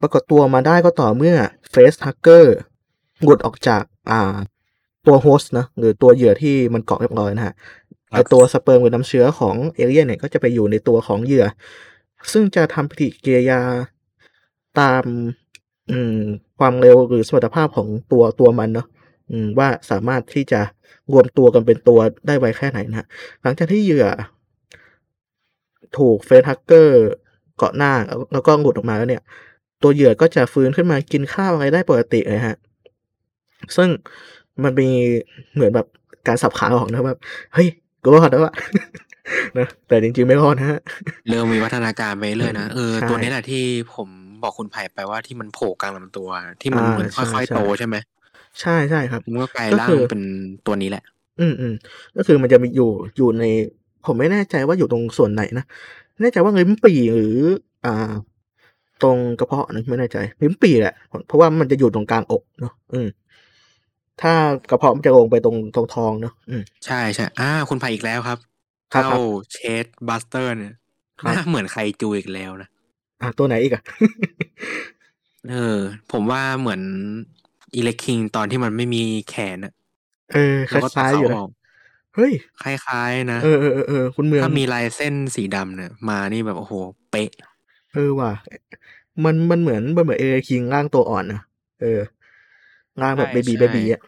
[0.00, 1.36] ปรากฏตัวมาได้ก็ต่อเมื่อ
[1.72, 2.44] Facehugger
[3.22, 4.36] หลุดออกจากอ่า
[5.06, 7.54] ตัว host นะหรือตัวเหยื่อที่มันเกาะเรียบร้อยนะฮะ
[8.12, 11.44] ครับไอตัวสเปิร์มกับน้ำเชื้อของเอเลี่ยนเนี่ยก็จะไปอยู่ในตัวของเหยื่อ
[12.32, 13.60] ซึ่งจะทำปฏิกิริยา
[14.80, 15.04] ตาม
[15.90, 16.18] อืม
[16.58, 18.97] ความเร็วหรือสมรรถภาพของตัวตัวมันเนาะอืม
[19.58, 20.60] ว่าสามารถที่จะ
[21.12, 23.06] รวมตัวกันเป็นตัวได้ไวแค่ไหนนะฮะ
[23.42, 24.06] หลังจากที่เหยื่อ
[25.98, 27.08] ถูกเฟสฮักเกอร์
[27.56, 29.22] เกาะหน้าแล้วแล้วก็หลุดออกมาแล้วเนี่ย
[29.82, 32.56] ตัวเหยื่อก็จะฟื้นขึ้นมากินข้าวอะไรได้ปกติเลยฮะ
[33.76, 33.88] ซึ่ง
[34.62, 34.88] มันมี
[35.54, 35.86] เหมือนแบบ
[36.26, 37.18] การสับขาออกนะแบบ
[37.54, 37.68] เฮ้ย
[38.02, 38.54] กูรอดแล้วอะ
[39.58, 40.80] นะแต่จริงๆไม่รอดนะฮะ
[41.28, 43.62] เริ่มมีวัฒนาการไปเรื่อยนะเออใช่ตัวนี้แหละที่
[43.94, 44.08] ผม
[44.42, 46.28] บอกคุณไผ่ไปว่าที่มันโผล่กลางลำตัว
[46.62, 47.96] ที่มันอ่าเหมือนใช่ค่อยใช่ๆโตใช่ไหม
[48.60, 50.22] ใช่ใช่ครับมันก็กลายก็ร่างคือเป็น
[50.66, 51.04] ตัวนี้แหละ
[51.40, 51.74] อืมอืม
[52.16, 53.44] ก็คือมันจะมีอยู่อยู่ใน
[54.06, 55.64] ผมไม่แน่ใจว่าอยู่ตรงส่วนไหนนะ
[56.12, 57.36] ไม่แน่ใจว่าลิ้นปี่หรือ
[57.86, 58.12] อ่า
[59.02, 60.94] ตรงกระเพาะนะไม่แน่ใจลิ้นปี่แหละ
[61.26, 63.08] เพราะว่ามันจะอยู่ตรงกลางอกเนาะอืม
[64.22, 64.32] ถ้า
[64.70, 68.38] กระเพาะมันจะลงไปตรงตรงท้องเนาะอืมใช่ใช่อ่าคุณไผ่อีกแล้วครับ
[68.92, 69.20] ครับเจ้าครับ
[69.52, 70.74] เชดบัสเตอร์เนี่ย
[71.20, 72.68] คหรับน้าเหมือนไคจูอีกแล้วนะ
[73.20, 73.82] อ่าตัวไหนอีกอะ
[75.50, 75.78] เออ
[76.12, 76.82] ผมว่าเหมือน
[77.74, 79.72] อีเล็กคิงตอนที่มันไม่มีแขนอะ
[80.34, 81.48] เออคแล้วก็ตัดล้ายๆเขาอยู่อนะอก
[82.14, 82.32] เฮ้ย
[82.62, 86.72] คล้ายๆนะเออเออเออเออคุณเมืองถ้ามีลายเส้นสีดำเนี่ยมานี่แบบโอ้โห
[87.10, 87.30] เป๊ะ
[87.92, 88.32] เออว่ะ
[89.24, 91.40] มันมันเหมือนมันเหมือนเอคิงร่างตัวอ่อนนะ
[91.82, 92.00] เออ
[93.02, 94.00] ร่างแบบใช่เบบีใช่เบบีอะ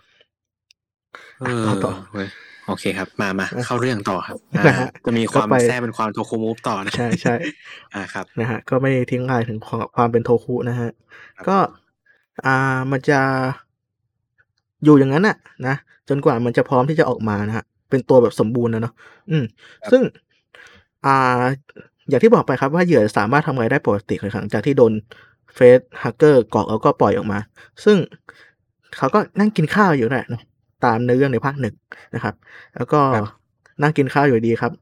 [1.40, 2.28] เออต่อต่อเว้ย
[2.66, 7.34] โอเคครับ มามาอะเข้าเรื่องต่อครับนะอ่าฮะจะมีความก็ไปแทรกเป็นความโทคุมูฟต่อนะใช่ใช่
[7.94, 10.90] อ่าครับนะฮะก็ไม่ทิ้งรายถึงความความเป็นโทคุนะฮะ
[11.36, 11.56] ครับก็
[12.46, 13.20] อ่ามันจะ
[14.84, 15.36] อยู่อย่างนั้นน่ะ
[15.66, 15.74] นะ
[16.08, 18.94] จนกว่ามันจะพร้อมที่จะออกมานะฮะเป็นตัวแบบสมบูรณ์นะเนาะ
[19.30, 19.44] อืม
[19.90, 20.02] ซึ่ง
[21.06, 21.42] อ่า
[22.08, 24.92] อย่างที่บอกไปครับว่าเหยื่อสามารถทำอะไรได้ปกติเลยหลังจากที่โดน
[25.54, 27.38] เฟสฮักเกอร์กอกแล้วก็ปล่อยออกมา
[27.84, 27.96] ซึ่ง
[28.96, 30.42] เขาก็นั่งกินข้าวอยู่แหละเนาะ
[30.84, 31.74] ตามเนื้อเรื่องในภาคหนึ่ง
[32.14, 32.34] นะครับ
[32.76, 33.26] แล้วก็ครับ
[33.82, 34.72] นั่งกินข้าวอยู่ดีครับ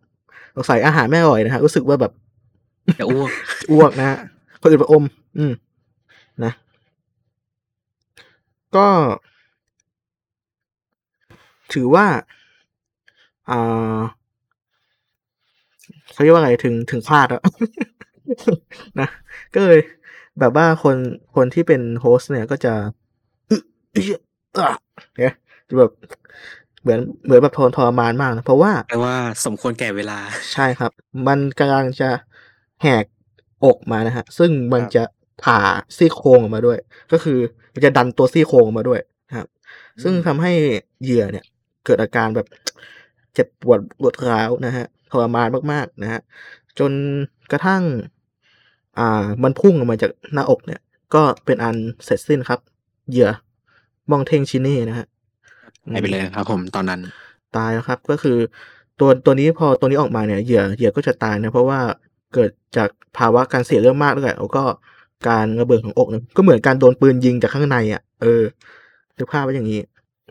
[0.55, 2.13] สงสัยอาหารไม่อร่อยนะฮะรู้สึกว่าแบบ
[2.99, 3.31] จะอ้วก
[3.73, 4.19] อ้วกนะฮะ
[4.63, 5.05] คนอื่นไปอม
[5.39, 5.53] อืม
[6.45, 6.53] นะ
[8.77, 8.89] ก็
[11.73, 12.07] ถือว่า
[13.51, 13.99] อ่า
[16.13, 17.43] เขาเรียกว่าไงถึงถึงพลาดแล้ว
[19.01, 19.09] นะ
[19.55, 19.79] ก็เลย
[20.41, 20.97] แบบว่าคน
[21.35, 22.75] คนที่เป็นโฮสต์เนี่ยก็จะ
[23.51, 23.63] อึะ
[23.97, 24.21] อิ๊ะ
[24.59, 24.73] อะ
[25.21, 25.35] เนี่ย
[25.69, 25.91] จะแบบ
[26.83, 29.17] เหมือนเหมือนแบบทรทรมานมากนะเพราะว่าแปลว่า
[29.47, 30.19] สมควรแก่เวลา
[30.53, 30.93] ใช่ครับ
[31.27, 32.11] มันกำลังจะ
[32.83, 33.05] แหก
[33.65, 35.05] อกมานะฮะ ซึ่งมันครับจะ
[35.43, 35.59] ผ่า
[35.97, 36.79] ซี่โครงออกมาด้วย
[37.13, 37.39] ก็คือ
[37.75, 39.49] มันจะดันตัวซี่โครงออกมาด้วยนะครับ
[40.03, 40.53] ซึ่งทำให้
[41.03, 41.45] เหยื่อเนี่ย
[41.85, 42.47] เกิดอาการแบบ
[43.35, 46.21] เจ็บปวดปวดร้าวนะฮะทรมานมากๆนะฮะ
[46.79, 46.93] จน
[47.53, 47.83] กระทั่ง
[48.99, 50.81] อ่า มันพุ่งออกมาจากหน้าอกเนี่ย
[51.15, 52.61] ก็เป็นอันเสร็จสิ้นครับ
[53.11, 53.31] เหยื่อ
[54.11, 55.07] มองเทงชิเน่นะฮะ
[55.93, 57.01] หายไปเลยครับ ผมตอนนั้น
[57.57, 58.37] ตายแล้วครับ ก็คือ
[59.01, 61.81] ตัวตัวนี้พอตัวนี้ออกมาเนี่ยเหยื่อเหยื่อก็จะตายนะ เพราะว่า
[62.35, 62.89] เกิดจาก
[63.19, 64.65] ภาวะการเสียเลือดมากด้วยแล้วก็
[65.29, 68.43] การระเบิดของอกนะก็เหมือนการโดนปืนยิงจากข้างในอะ เออ
[69.19, 69.81] นึกภาพไว้อย่างนี้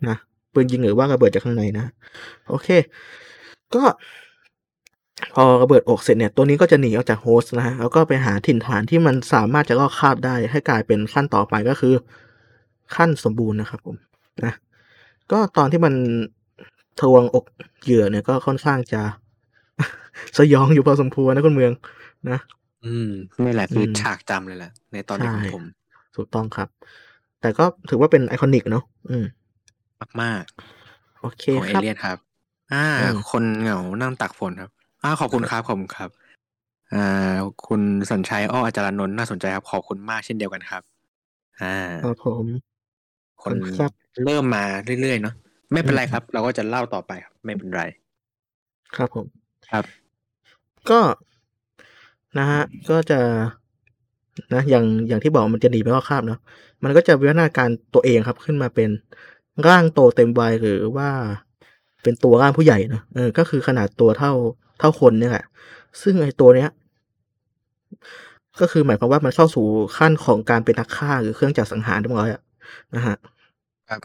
[0.08, 0.18] นะ
[0.54, 1.86] ปืนยิงหรือว่าระเบิดจากข้างในนะ
[2.50, 2.68] โอเค
[3.76, 3.84] ก็
[5.36, 11.94] พอระเบิดอกเสร็จเนี่ย ตัวนี้ก็จะหนีออกจาก host นะแล้วก็ไปหาถิ่นฐานที่มันสามารถจะลอกคราบได้ให้กลายเป็นขั้นต่อไปก็คือ
[12.96, 13.96] ขั้นสมบูรณ์นะครับผม
[14.46, 14.54] นะ
[15.32, 15.94] ก็ตอนที่มัน
[17.02, 17.46] ทะลวงอก
[17.84, 19.02] เหยื่อเนี่ยก็ค่อนข้างจะ
[20.38, 21.72] สยองอยู่พอสมควรนะคุณเมือง
[22.30, 22.40] นะ
[22.88, 23.12] อืม
[23.44, 25.64] นี่แหละคืออมฉากจำเลยแหละในตอนเด็กของใช่ผม
[26.16, 26.70] ถูกต้องครับ
[27.42, 29.26] แต่ก็ถือว่าเป็น iconic เนาะอืม
[30.22, 30.44] มาก
[31.20, 32.18] โอเคๆของเอครับเลียนครับ
[32.74, 34.72] อ่าอืมคนเหงานั่งตักฝนครับ
[35.04, 36.10] อ่าขอบคุณครับขอบคุณครับ
[36.94, 37.36] อ่า
[37.68, 37.82] คุณ
[38.12, 40.82] สัญชัยอ้ออาจารย์นนท์น่าสนใจครับ ขอบคุณมากเช่นเดียวกันครับ
[41.62, 42.46] อ่าครับผม
[43.44, 43.92] คนครับ
[44.26, 44.64] เริ่มมา
[45.02, 45.34] เรื่อยๆเนาะ
[45.74, 47.84] ไม่เป็นไรครับ เราก็จะเล่าต่อไปครับ ไม่เป็นไร
[48.96, 49.26] ครับผม
[49.70, 49.84] ครับ
[50.90, 51.00] ก็
[52.40, 53.20] นะฮะก็จะ
[54.54, 56.40] นะอย่างอย่างที่บอกมันจะหนีไปข้อคาบเนาะ
[56.84, 58.90] มันก็จะวิวัฒนาการตัวเองครับขึ้นมาเป็น
[59.68, 61.10] ร่างโตเต็มวัยหรือว่า
[62.04, 64.32] เป็นตัวร่างผู้ใหญ่เนาะเออก็คือขนาดตัวเท่า
[64.80, 65.46] เท่าคนเนี่ยแหละ
[66.02, 66.70] ซึ่งไอ้ตัวเนี้ย
[68.60, 69.66] ก็คือหมายความว่ามันเข้าสู่
[69.98, 72.42] ขั้นของการเป็นนักฆ่าหรือเครื่องจักรสังหารเรียบร้อยอะ
[72.96, 73.18] นะฮะ
[73.90, 74.02] ครับ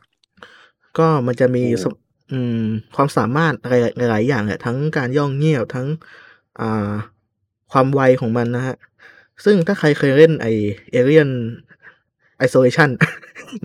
[0.99, 1.95] ก็มันจะมีโอ้สม
[2.33, 2.65] อืม
[2.97, 3.75] ความสามารถอะไร
[4.11, 5.87] หลายๆอย่างแหละทั้งการย่องเงียบทั้ง
[6.61, 6.91] อ่า
[7.73, 8.77] ความไวของมันนะฮะ
[9.45, 10.47] ซึ่งถ้าใครเคยเล่นไอ
[10.93, 11.29] เอเลียน
[12.39, 12.91] ไอโซเลชัน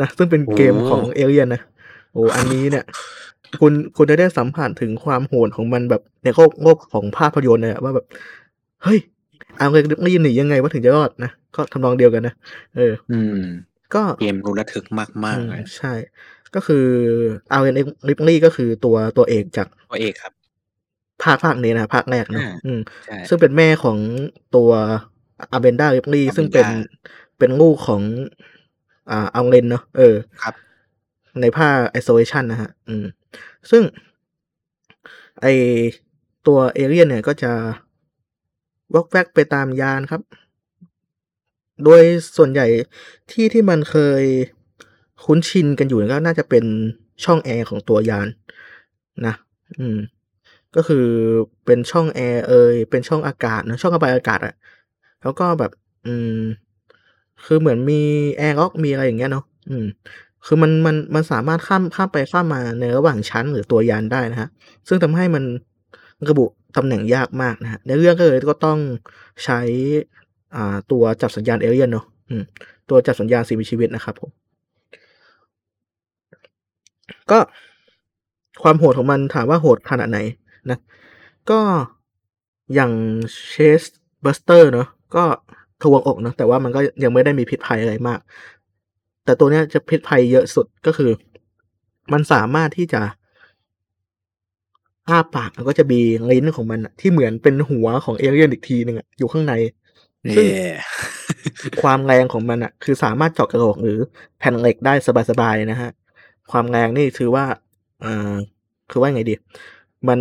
[0.01, 1.61] นะซึ่งเป็นเกมของเอเลียนนะ
[2.13, 2.85] โอ้อันนี้เนี่ย
[3.61, 8.05] คุณคุณจะได้สัมผัสถึงความโหดของมันแบบในโลกโลกของภาพยนตร์เลยอะว่าแบบ
[8.83, 8.99] เฮ้ย
[9.57, 12.33] เอาเลยไม่ยินหนียังไงว่าถึงจะรอดนะ ก็ทำนองเดียวกันนะ
[12.75, 13.41] เออ อืม
[13.93, 15.93] ก็เกมรู้ระทึกมากอืมๆเลยใช่
[16.55, 16.85] ก็คือ
[17.51, 17.75] เอาเอ็น
[18.07, 20.33] ลิปลี่ก็คือตัวตัวเอกจากตัวเอกครับ
[21.23, 23.97] ภาคภาคนี้นะภาคแรกเนอะอ่าอืมใช่ซึ่งเป็นแม่ของ
[24.55, 24.69] ตัว
[25.51, 26.67] อาเบนดาลิปลี่ Abenda ซึ่งเป็น
[27.37, 28.01] เป็นลูกของ
[29.09, 30.53] อ่าอังเลนเนาะเออครับ
[31.41, 33.05] ในภาค isolation นะฮะ อืม
[33.71, 33.83] ซึ่ง
[35.41, 35.45] ไอ
[36.47, 37.51] ตัวเอเลียนเนี่ยก็จะ
[38.93, 40.21] วอกแวกไปตามยานครับ
[41.83, 42.01] โดย
[42.37, 42.67] ส่วนใหญ่
[43.31, 44.23] ที่ที่มันเคย
[45.25, 46.65] คุ้นชินกันอยู่ก็น่าจะเป็น
[47.23, 48.27] ช่องแอร์ของตัวยาน
[49.25, 49.33] นะ
[49.79, 49.97] อืม
[50.75, 51.05] ก็คือ
[51.65, 54.53] เป็นช่องแอร์เอยเป็นช่องอากาศนะช่องระบายอากาศอะ
[55.21, 55.71] แล้วก็แบบ
[56.05, 56.41] อืม
[57.45, 58.01] คือเหมือนมี
[58.37, 59.85] airlock มีอะไรอย่างเงี้ยเนาะอืม
[60.45, 64.49] คือมันมันมันสามารถข้ามข้ามไปข้ามมาในระหว่างชั้นหรือตัวยานได้นะฮะ
[64.87, 65.43] ซึ่งทำให้มัน
[66.29, 66.45] ระบุ
[66.77, 68.79] ตำแหน่งยากมากนะฮะในเรื่องก็เลยก็ต้อง
[69.43, 69.59] ใช้
[70.55, 72.43] อ่าตัวจับสัญญาณเอเลียนเนาะอืม
[72.89, 74.31] ตัวจับสัญญาณสิ่งมีชีวิตนะครับผม
[77.31, 77.39] ก็
[78.63, 80.19] ความโหดของมันถามว่าโหดขนาดไหน
[80.71, 80.79] นะ
[81.49, 81.59] ก็
[82.73, 82.91] อย่าง
[83.49, 83.83] เชส
[84.21, 85.23] เบอร์สเตอร์เนาะก็
[85.81, 88.19] ทะวงอกเนาะแต่ว่ามันก็ยังไม่ได้มีพิษภัยอะไรมาก
[89.25, 91.11] แต่ตัวเนี้ยจะพิษภัยเยอะสุดก็คือ
[92.13, 93.01] มันสามารถที่จะ
[95.07, 95.99] อ้าปากแล้วก็จะมี
[96.31, 99.53] ลิ้นของมันอะที่เหมือนเป็นหัวของเอเลียนอีกทีหนึ่งอะอยู่ข้างใน
[100.35, 100.69] ซึ่งเย่
[101.81, 103.97] ความแรงของมันอะคือสามารถเจาะกระโหลกหรือ
[104.39, 104.93] แผ่นเหล็กได้
[105.29, 105.91] สบายๆนะฮะ
[106.51, 107.45] ความแรงนี่ถือว่า
[108.03, 108.35] อ่า
[108.91, 109.35] คือว่าไงดี
[110.07, 110.19] มัน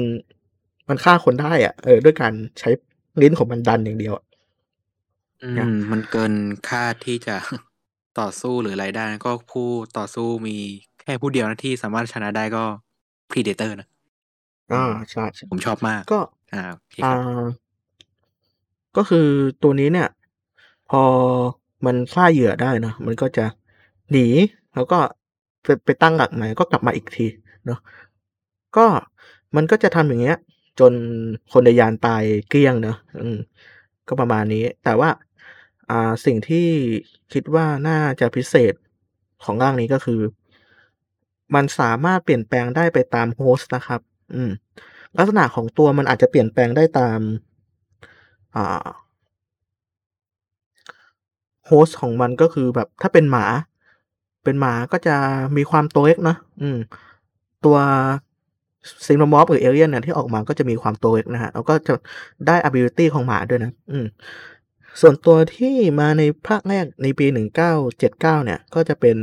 [0.89, 2.69] มันฆ่าคนได้อะเออด้วยการใช้
[3.23, 4.25] ลิ้นของมันดันอย่างเดียวอะ
[5.43, 6.33] อืมมันเกิน
[6.65, 7.37] คาดที่จะ
[8.19, 9.63] ต่อสู้หรืออะไรได้นะก็ผู้
[9.97, 10.53] ต่อสู้มี
[10.99, 12.65] แค่ผู้เดียวนะที่สามารถชนะได้ก็
[13.31, 13.87] Predator นะ
[14.71, 14.77] อ่า
[15.11, 16.19] ใช่ใช่ผมชอบมากก็
[16.53, 17.21] อ่าโอเคคอ่ารับ
[18.97, 19.27] ก็คือ
[19.63, 20.09] ตัวนี้เนี่ย
[20.91, 21.03] พอ
[21.87, 23.45] มันฆ่าเหยื่อได้เนาะมันก็จะ
[24.11, 24.27] หนี
[24.75, 24.99] แล้วก็
[25.63, 27.27] ไปไปตั้งหลักใหม่ก็กลับมาอีกที
[27.67, 27.81] เนาะ
[28.77, 28.87] ก็
[29.57, 30.37] มันก็จะทำอย่างเงี้ย
[30.81, 30.93] จน
[31.53, 33.39] คนในยานตายเกลี้ยงเนาะอืม
[34.09, 35.11] ก็ประมาณนี้ แต่ว่า
[35.91, 36.69] อ่าสิ่งที่
[37.33, 38.75] คิดว่าน่าจะพิเศษ
[39.45, 40.21] ของร่างนี้ก็คือ
[41.55, 44.01] มันสามารถเปลี่ยนแปลงได้ไปตาม host นะครับ
[44.35, 44.51] อืม
[45.17, 47.21] ลักษณะของตัวมันอาจจะเปลี่ยนแปลงได้ตาม
[48.57, 48.87] อ่า
[51.67, 53.47] host ของมันก็คือแบบถ้าเป็นหมา
[54.45, 55.17] เป็นหมาก็จะ
[55.57, 56.79] มีความตัวเล็กนะอืม
[57.65, 57.77] ตัว
[59.07, 61.95] ซิม o มอฟหรือเอเลียนเนี่ยที่ออกมาก็จะมีความตัวเล็กนะฮะแล้วก็จะ
[62.47, 64.07] ได้ ability ของหมาด้วยนะ อืม
[65.01, 67.27] ส่วนตัวที่มาในภาคแรกในปี
[67.67, 69.17] 1979 เนี่ย ก็จะเป็น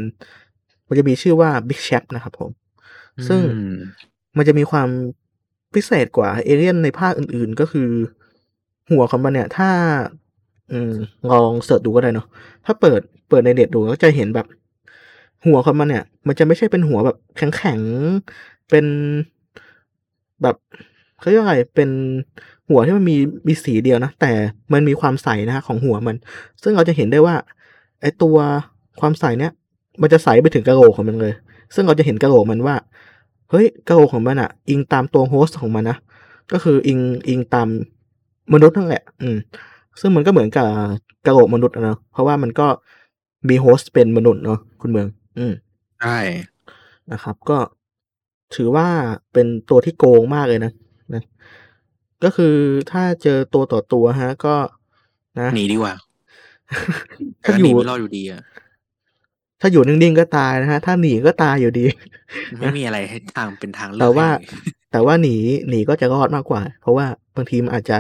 [0.87, 2.51] มันจะมีชื่อว่า Big Chap นะครับผม
[3.27, 3.75] ซึ่งอืม
[4.37, 4.89] มันจะมีความ
[5.73, 7.89] พิเศษกว่าเอเลียนในภาคอื่นๆ ก็คือ
[8.91, 9.69] หัวของมันเนี่ย ถ้า
[10.71, 10.93] อืม
[11.31, 12.27] ลองเสิร์ชดูก็ได้เนาะ
[12.65, 14.47] ถ้าเปิดเปิดในเน็ตดูก็จะเห็นแบบ
[15.45, 18.85] หัวของมันเนี่ย มันจะไม่ใช่เป็นหัวแบบแข็งๆ เป็น
[20.43, 20.55] แบบ
[21.19, 21.89] เขาเรียกว่าอะไรเป็น
[22.69, 23.17] หัวที่มันมี
[23.47, 24.31] มีสีเดียวนะ แต่
[24.73, 26.15] มันมีความใสนะฮะของหัวมัน
[26.63, 27.35] ซึ่งเราจะเห็นได้ว่า
[28.01, 28.37] ไอตัว
[28.99, 29.51] ความใสเนี่ย
[30.01, 31.33] มันจะใสไปถึงกระโหลกของมันเลย
[31.75, 32.75] ซึ่งเราจะเห็นกระโหลกมันว่า
[33.49, 35.97] เฮ้ยกระโหลกของมันอะอิงตามตัวโฮสต์ของมันนะ
[36.51, 37.67] ก็คืออิงอิงตาม
[38.53, 39.37] มนุษย์นั่นแหละ อืม
[39.99, 40.67] ซึ่งมันก็เหมือนกับ
[41.25, 42.67] กระโหลกมนุษย์อะเนาะเพราะว่ามันก็
[43.49, 45.07] มีโฮสต์เป็นมนุษย์เนาะคุณเมือง
[45.37, 45.53] อืม
[46.01, 46.17] ใช่
[47.11, 47.57] นะครับ ก็
[48.55, 48.87] ถือว่า
[49.33, 50.71] เป็นตัวที่โกงมากเลยนะ
[51.13, 51.23] นะ
[52.23, 52.55] ก็คือ
[52.91, 54.55] ถ้าเจอตัวต่อตัวฮะ ก็
[55.39, 55.93] นะหนีดีกว่า
[57.41, 58.41] แต่ถ้าก็อหนียู่ไม่รอดอยู่ดีอะ
[59.61, 61.85] ถ้าอยู่นิ่งๆก็ตายนะฮะ ถ้าหนีก็ตายอยู่ดี
[62.59, 64.37] ไม่มีอะไรให้ทางเป็นทางเลืแต่อกว่าให้
[64.91, 65.35] แต่ว่าหนี
[65.69, 67.05] หนีก็จะรอดมากกว่า เพราะว่า
[67.35, 67.97] บางทีมันอาจจะ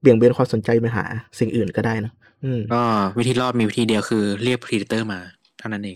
[0.00, 1.04] เบี่ยงเบนความสนใจไปหา
[1.38, 2.12] สิ่งอื่นก็ได้นะ
[2.44, 2.82] อืมก็
[3.18, 5.20] วิธีรอดมีวิธีเดียวคือเรียก Predator มา
[5.58, 5.94] เท่านั้นเอง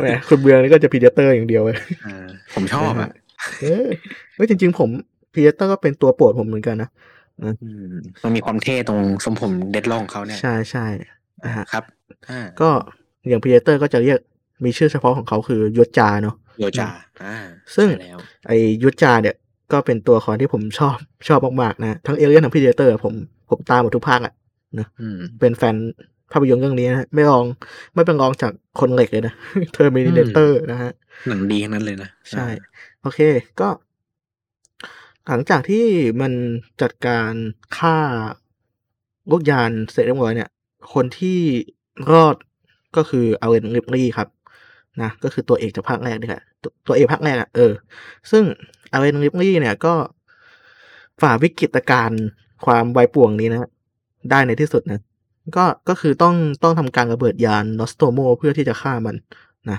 [0.00, 3.10] แหมคุณเมืองนี่ก็จะ Predator อย่างเดียวเลยอ่าผมชอบอะ
[3.60, 3.88] เออ
[4.34, 4.88] เฮ้ยจริง ๆ ผม
[5.32, 6.88] Predator ก็เป็นตัวโปรดผมเหมือนกันนะ
[7.42, 7.48] อื
[7.92, 10.86] มมันมีความเท่ตรงทรงผม dreadlock ของเขาเนี่ย ใช่ใช่
[11.44, 11.84] นะฮะครับ
[12.30, 12.70] อ่าก็
[13.28, 14.18] อย่าง Predator ก็จะเรียก
[14.64, 16.88] มีชื่อเฉพาะของเขาคือยศจาเนาะ Yautja
[17.22, 17.36] อ่า
[17.76, 19.36] ซึ่งใช่แล้วไอ Yautja เนี่ย
[19.72, 20.96] ก็เป็นตัวละครที่ผมชอบ
[21.28, 23.14] ชอบมากๆนะ ทั้งเอเลียนทั้ง Predator ผม
[23.50, 24.32] ผมตามหมดทุกภาคอะ
[25.00, 25.76] อืมเป็นแฟน
[26.32, 27.44] ภาพยนตร์เรื่องนี้นะฮะไม่รอง
[27.94, 29.34] ไม่เป็นรองจากคนเหล็กเลยนะ
[29.72, 30.90] Terminator นะฮะ
[31.28, 32.46] หนังดีทั้งนั้นเลยนะ ใช่
[33.02, 33.20] โอเค
[33.60, 33.68] ก็
[35.28, 35.84] หลังจากที่
[36.20, 36.32] มัน
[36.82, 37.32] จัดการ
[37.78, 37.98] ฆ่า
[39.30, 40.50] ลูกยานเสร็จเรียบร้อยเนี่ย
[40.94, 41.38] คนที่
[42.12, 42.36] รอด
[42.96, 44.28] ก็คือ Ellen Ripley ครับ
[45.02, 47.72] นะก็คือตัวเอกจากภาคแรกนี่แหละตัวตัวเอกภาคแรกอะเออ
[48.30, 48.44] ซึ่ง
[48.92, 49.94] อาเรนริปลี่เนี่ยก็
[51.22, 52.22] ฝ่าวิกฤตการณ์
[52.64, 53.70] ความวายป่วงนี้นะ
[54.30, 55.00] ได้ในที่สุดนะ
[55.56, 59.16] ก็ก็คือต้องต้องทำการระเบิดยานนอสโตโมเพื่อที่จะฆ่ามัน
[59.70, 59.78] นะ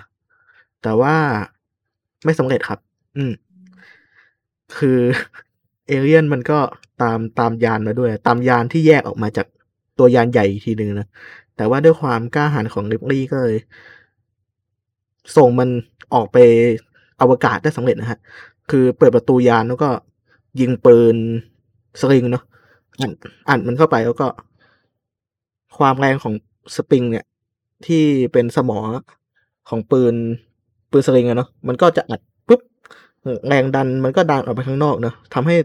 [0.82, 1.16] แต่ว่า
[2.26, 2.80] ไม่สำเร็จครับ
[3.18, 3.32] อืม
[4.78, 5.00] คือ
[5.88, 6.60] เอเลียนมันก็
[7.02, 9.48] ตามตามยานมาด้วย ตามยานที่แยกออกมาจาก
[10.00, 11.08] ตัวยานใหญ่อีกทีหนึ่งนะ
[11.56, 13.58] แต่ว่าด้วยความกล้าหาญของริปลี่ก็เลย
[15.38, 15.70] ส่งมัน
[16.14, 16.38] ออกไป
[17.22, 18.20] อวกาศได้สำเร็จนะฮะ
[18.70, 19.90] คือเปิดประตูยานแล้วก็
[20.60, 21.16] ยิงปืน
[22.00, 22.44] สลิงเนาะ
[23.02, 23.12] อัด
[23.50, 24.28] อัดมันเข้าไปแล้วก็
[25.78, 26.34] ความแรงของ
[26.76, 27.26] สปริงเนี่ย
[27.86, 28.80] ที่เป็นสมอ
[29.70, 30.16] ของปืน
[30.92, 32.62] ปืนสลิงอะเนาะมันก็จะอัดปุ๊บ
[33.48, 35.56] แรงดันมันก็ดันออกไปข้างนอกเนาะทำให้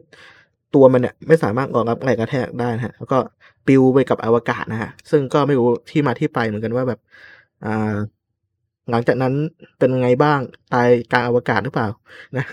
[0.75, 3.19] ตัวมันเนี่ยไม่สามารถรองรับแรงกระแทกได้นะฮะแล้วก็
[3.67, 7.01] ปลิวไปกับอวกาศนะฮะซึ่งก็ไม่รู้ที่มาที่ไปเหมือนกันว่าแบบ
[7.65, 7.95] อ่า
[8.91, 9.35] หลังจากนั้น
[9.79, 10.41] เป็นไงบ้าง
[10.73, 11.89] ตายกลางอวกาศหรือเปล่า
[12.37, 12.45] นะ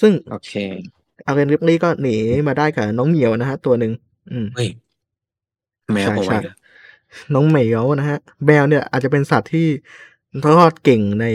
[0.00, 0.52] ซึ่งโอเค
[1.26, 2.16] อาเรนริปลี่ก็หนี
[2.48, 3.92] มาได้กับน้องเหมียวนะฮะตัวหนึ่ง
[4.30, 4.68] อืมเฮ้ย
[5.92, 6.54] แมวใช่บอกใช่ไว้เหรอ
[7.34, 9.66] น้องเหมียวนะฮะ แมวเนี่ยอาจจะเป็นสัตว์ที่
[10.56, 11.26] รอดเก่งใน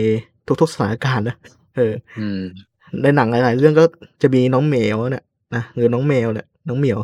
[0.62, 1.36] ทุกๆสถานการณ์นะ
[1.76, 2.42] เอออืม
[3.02, 3.86] ในหนังหลาย ๆ เรื่องก็
[4.22, 7.00] จะมีน้องเหมียวเนี่ยนะหรือน้องแมวเนี่ยน้องเหมียว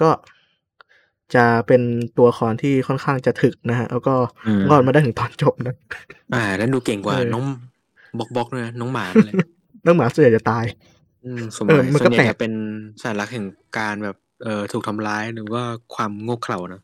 [0.00, 0.08] ก็
[1.34, 1.82] จะเป็น
[2.16, 4.14] ตัวละครที่ค่อนข้างจะถึกนะฮะ แล้วก็
[4.46, 5.74] อืมรอดมาได้ถึงตอนจบนะ
[6.34, 7.44] อ่า แล้วดูเก่งกว่าเออน้อง
[8.18, 9.34] บล็อกบล็อกด้วยนะน้องหมานั่นแหละ
[9.86, 10.64] น้องหมาส่วนใหญ่จะตาย
[11.24, 12.52] อืมสมัเอยอมันก็ส่วนใหญ่แปลกจะเป็น
[13.02, 13.44] สัญลักษณ์แห่ง
[13.78, 15.62] การแบบ เอ่อถูกทำร้ายหรือว่า
[15.94, 16.80] ความโง่เขลานะ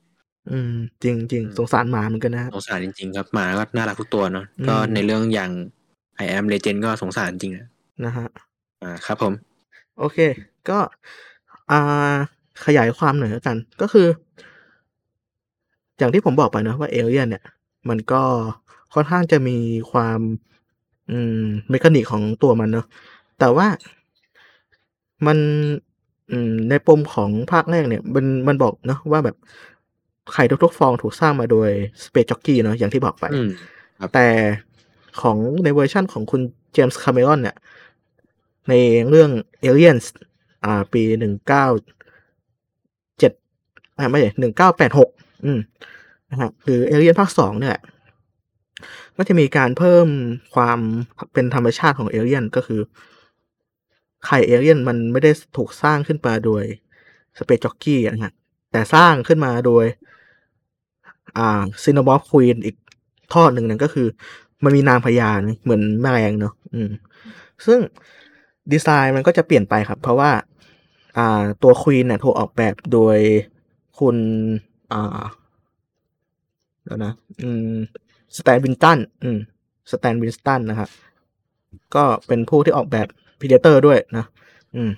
[0.51, 5.51] อืม จริงจริงอืมสงสารหมาเหมือนกันนะฮะสงสารจริง ๆ ครับหมาก็น่ารักทุกตัวเนาะอืมก็ในเรื่องอย่าง
[6.25, 7.67] I am Legend ก็สงสารจริงนะ
[8.05, 8.27] นะฮะ
[8.83, 9.33] อ่าครับผม
[9.99, 10.19] โอเค
[10.69, 10.79] ก็
[11.71, 12.15] อ่า
[12.67, 14.07] ขยายความหน่อยแล้วกัน ก็คือ
[15.99, 17.45] อย่างที่ผมบอกไปเนอะว่าเอเลียนเนี่ย
[17.89, 18.23] มันก็
[18.95, 19.57] ค่อนข้างจะมี
[19.91, 20.21] ความ
[21.11, 22.87] อืมเมคานิกของตัวมันเนอะ
[23.39, 23.67] แต่ว่า
[25.27, 25.90] มันอืม
[26.71, 29.37] ในปมของภาคแรกเนี่ยมันมันบอกเนอะว่าแบบ
[30.33, 31.71] ไข่ทุกๆฟองถูกสร้างมาโดย
[32.05, 33.49] Space Jockey เนอะอย่างที่บอกไปอืม
[34.15, 34.27] แต่
[35.21, 36.41] ของในเวอร์ชั่นของคุณ
[36.73, 37.57] เจมส์คาเมรอนเนี่ย
[38.69, 38.75] ใน
[39.09, 39.31] เรื่อง
[39.65, 40.05] Aliens
[40.65, 41.67] อ่า ปีหนึ่งเก้า
[43.19, 43.33] เจ็ด
[43.99, 45.11] อ่าไม่ใช่หนึ่งเก้าแปดหก
[45.45, 45.61] อืม
[46.31, 47.77] นะฮะคือ Alien ภาคสองเนี่ย
[49.17, 50.07] ก็จะมีการเพิ่ม
[50.55, 50.79] ความ
[51.33, 52.81] เป็นธรรมชาติของเอเลียนก็คือ
[54.27, 56.63] ไข่เอเลียนมันไม่ได้ถูกสร้างขึ้นมาโดย
[57.39, 58.33] Space Jockey นะฮะ
[58.73, 59.85] แต่สร้างขึ้นมาโดย
[61.39, 62.77] อ่า Xenomorph Queen อีก
[63.35, 64.09] ทอดหนึ่งนั่นก็คือ
[64.65, 65.31] มันมีนางพญา
[65.63, 66.91] เหมือนแมลงเนาะอืม
[67.67, 67.79] ซึ่ง
[68.73, 70.31] ดีไซน์มันก็จะเปลี่ยนไปครับ เพราะว่า
[71.19, 73.19] อ่าตัว Queen เนี่ยถูกออกแบบโดย
[73.99, 74.17] คุณ
[74.93, 75.23] อ่า
[76.87, 77.77] แล้วนะ อืม
[78.37, 79.39] Stan Winston อืม
[79.91, 80.91] Stan Winston นะครับ
[81.95, 83.09] ก็เป็นผู้ที่ออกแบบ
[83.41, 84.25] Predator ด้วยนะ
[84.75, 84.91] อืม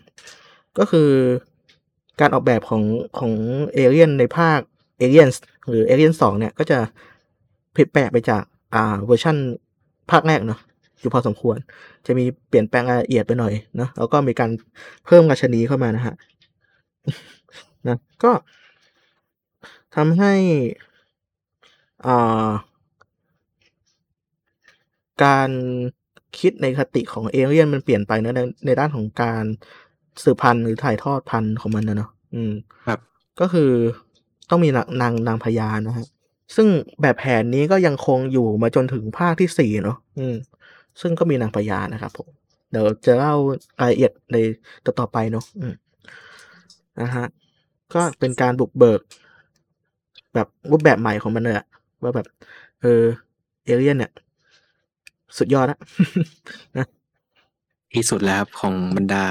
[0.79, 1.11] ก็คือ
[2.21, 2.83] การออกแบบของ
[3.19, 3.33] ของ
[3.75, 4.59] เอเลียนในภาค
[4.99, 5.29] เอเลียน
[5.69, 6.79] หรือเอเลียนสองเนี่ย ก็จะ
[7.77, 8.43] ผิดแปลกไปจาก
[8.75, 9.37] อ่าเวอร์ชัน
[10.11, 10.61] ภาคแรกเนาะ
[11.01, 11.57] อยู่พอสมควร
[12.07, 14.51] จะมีเปลี่ยนแปลงรายละเอียดไปหน่อยนะแล้วก็มีการ
[15.07, 16.15] เพิ่มราชินีเข้ามานะฮะ
[17.89, 18.33] นะก็
[19.97, 20.35] ทำให้
[22.07, 22.51] อ่า
[25.25, 25.51] การ
[26.39, 29.45] คิดในคติของเอเลียนมันเปลี่ยนไปนะในในด้านของการ
[30.23, 32.53] สืบพันธุ์หรือถ่ายทอดพันธุ์ของมันนะเนาะอืม
[32.87, 32.99] ครับ
[33.41, 33.71] ก็คือ
[34.51, 36.07] ต้องมีนางนางนางพญานะฮะ
[36.57, 36.69] ซึ่ง
[37.03, 40.37] แบบแผนนี้ก็ยังคงอยู่มาจนถึงภาคที่สี่เนาะอืม
[41.01, 42.29] ซึ่งก็มีนางพญานะครับผม
[42.71, 43.35] เดี๋ยวจะเล่า
[43.81, 44.37] รายละเอียดใน
[44.85, 45.75] ต่อต่อไปเนาะอืม
[47.01, 47.27] นะฮะ
[47.95, 49.01] ก็เป็นการบุกเบิก
[50.35, 51.67] แบบรูปแบบใหม่ของมันเลยอะ
[52.03, 52.27] ว่าแบบ
[52.83, 53.03] เออ
[53.65, 54.13] เอเลียนเนี่ย
[55.39, 55.79] สุดยอดละ
[56.77, 56.87] นะ
[57.93, 59.25] ที่สุดแล้วครับของบรรดา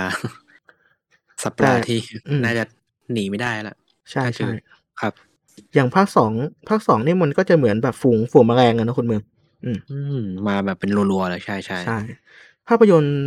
[1.43, 1.99] สัปดาห์แต่ที่
[2.29, 2.63] อืมน่าจะ
[3.11, 3.75] หนีไม่ได้ละ
[4.11, 4.51] ใช่ก็คืใช่อ
[4.99, 5.13] ครับ
[5.73, 6.31] อย่างภาคสอง
[6.69, 9.21] ภาคสองนี่มันก็จะเหมือนแบบฝูงฝูงแมลงอะนะคุณเมือง
[9.65, 10.13] อืมอืม
[10.47, 11.97] มาแบบเป็นรัวๆเลยใช่ใช่ใช่
[12.67, 13.17] ภาพยนตร์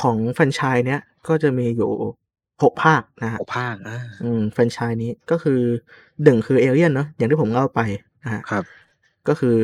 [0.00, 1.90] ของแฟรนไชส์เนี้ยก็จะมีอยู่
[2.62, 5.60] หกภาคนะฮะหกภาคอ่าอืมแฟรนไชส์นี้ก็คือ
[6.22, 7.80] หนึ่งคือเอเลียนเนาะอย่างที่ผมเล่าไป
[8.24, 8.64] นะฮะครับ
[9.28, 9.58] ก็คือ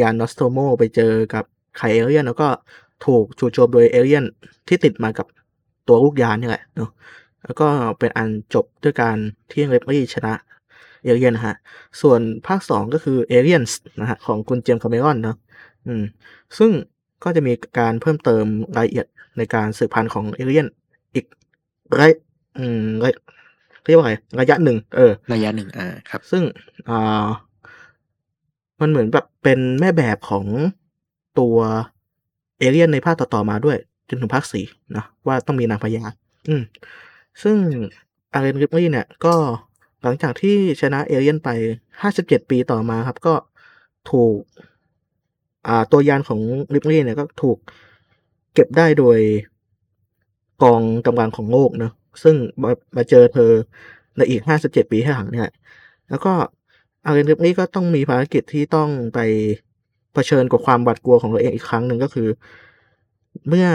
[0.00, 1.44] ยาน Nostromo ไปเจอกับ
[1.78, 2.48] ไข่เอเลียน แล้วก็
[3.04, 4.24] ถูกจู่โจมโดยเอเลียน
[4.68, 5.26] ที่ติดมากับ
[5.88, 6.90] ตัวลูกยานนี่แหละเนาะ
[7.44, 7.68] แล้วก็
[7.98, 9.16] เป็นอันจบด้วยการ
[9.50, 10.32] ที่ Ripley ชนะ
[11.02, 11.56] เอเลียนนะฮะ
[12.00, 13.62] ส่วนภาคสองก็คือ Aliens
[14.00, 15.36] นะฮะของคุณ James Cameron เนาะ
[15.86, 16.02] อืม
[16.58, 16.70] ซึ่ง
[17.24, 18.44] ก็จะมีการเพิ่มเติม
[18.76, 19.06] รายละเอียด
[19.36, 20.66] ในการสืบพันธุ์ของเอเลียน
[21.14, 21.26] อีก
[21.98, 22.18] ระยะ
[22.58, 23.20] อืมระยะ
[23.84, 26.42] เรียกว่าไงระยะหนึ่งเออ ระยะหนึ่งอ่าครับ ซึ่ง
[26.88, 27.26] อ่า
[28.80, 30.46] มันเหมือนแบบเป็นแม่แบบของ
[31.38, 31.56] ตัว
[32.58, 33.78] เอเลียนในภาคต่อๆมาด้วย
[34.08, 34.64] จนถึงภาคสี่
[34.96, 36.04] นะว่าต้องมีนางพญา
[36.48, 36.62] อืม
[37.42, 37.56] ซึ่ง
[38.32, 39.34] อาร์เรนริปลี่เนี่ย ก็
[40.02, 41.48] หลังจากที่ชนะเอเลียนไป
[42.00, 43.34] ห้าสิบเจ็ดปีต่อมาครับ ก็
[44.10, 44.38] ถูก
[45.66, 46.40] อ่า ตัวยานของ
[46.74, 47.58] ริปลี่เนี่ยก็ถูก
[48.54, 49.18] เก็บได้โดย
[50.62, 51.92] กองกำลังของโลกเนอะ
[52.22, 53.50] ซึ่งมามาเจอเธอ
[54.16, 55.48] ในอีกห้าสิบเจ็ดปีให้หลังเนี่ย
[56.08, 56.32] แล้วก็
[57.04, 59.18] อาร์เรนริปลี่ก็ต้องมีภารกิจที่ต้องไป
[60.14, 62.28] เผชิญกับความหวาดกลัวของตัวเองอีกครั้งหนึ่งก็คือ
[63.48, 63.66] เมื่อ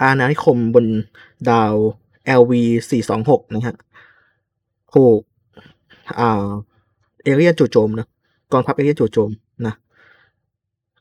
[0.00, 0.86] อาณานิคมบน
[1.50, 1.74] ดาว
[2.40, 2.52] LV
[3.02, 3.76] 426นะฮะ
[4.94, 5.20] ถูก
[6.20, 6.48] อ่า
[7.24, 8.06] เอเลียนจู่โจมนะ
[8.52, 9.30] กองทัพเอเลียนจู่โจม
[9.66, 9.74] นะ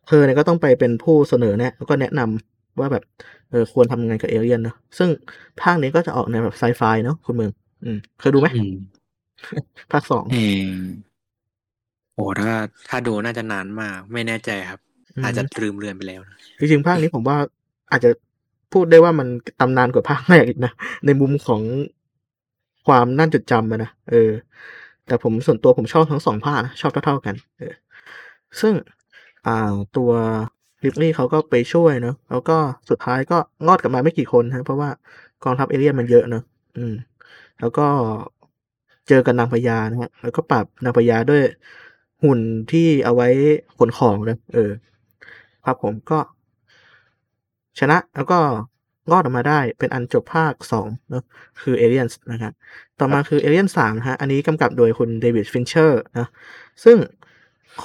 [0.08, 3.04] เธอเนี่ยก็ต้องไปเป็นผู้เสนอแนะแล้วก็แนะนำว่าแบบ
[3.50, 5.10] เออควรทำงไงกับเอเลียนนะซึ่ง
[5.62, 7.52] ภาคนี้ก็จะออกในแบบไซไฟเนาะคุณเมือง
[7.84, 8.48] อืมเคยดูไหม
[9.92, 10.38] ภาคสองเอ
[10.70, 10.76] อ
[12.16, 12.54] โอ้ถ้า
[12.90, 14.80] ถ้าดูน่าจะนานมาก ไม่แน่ใจครับ
[15.24, 17.38] อาจจะลืมเลือนไปแล้วนะจริงๆภาคนี้ผมว่า
[17.92, 18.10] อาจจะ
[18.74, 19.28] พูดได้ว่ามัน
[19.60, 20.72] ตำนานกว่าภาคแรกอีกนะ
[21.06, 21.62] ในมุมของ
[22.88, 24.32] ความน่าจดจำอะนะเออ
[25.06, 27.74] แต่ผมส่วนตัวผมชอบทั้งสองภาคนะชอบเท่าๆกัน เออ
[28.62, 28.74] ซึ่ง
[29.48, 30.12] อ่าตัว
[30.84, 32.58] ริปลี่เขาก็ไปช่วยเนาะแล้วก็
[32.90, 34.90] สุดท้ายก็งอดกลับมาไม่กี่คนฮะ เพราะว่า
[35.44, 36.44] กองทัพเอเลียนมันเยอะเนาะ
[36.78, 36.94] อืม
[37.60, 37.88] แล้วก็
[39.07, 41.44] เจอกันนางพญานะฮะแล้วก็ปรับนางพญาด้วย
[42.23, 42.40] หุ่น
[42.72, 43.30] ที่เอาไว้
[43.78, 44.72] ขนของนะเออ
[45.65, 46.19] ครับผมก็
[47.80, 48.40] ชนะแล้วก็
[49.11, 51.23] รอดออกมาได้เป็นอันจบภาคสองเนอะ
[51.61, 52.53] คือ Aliens นะครับ
[52.99, 56.28] ต่อมาคือ Alien สามนะฮะอันนี้กำกับโดยคุณ David Fincher นะ
[56.84, 56.98] ซึ่ง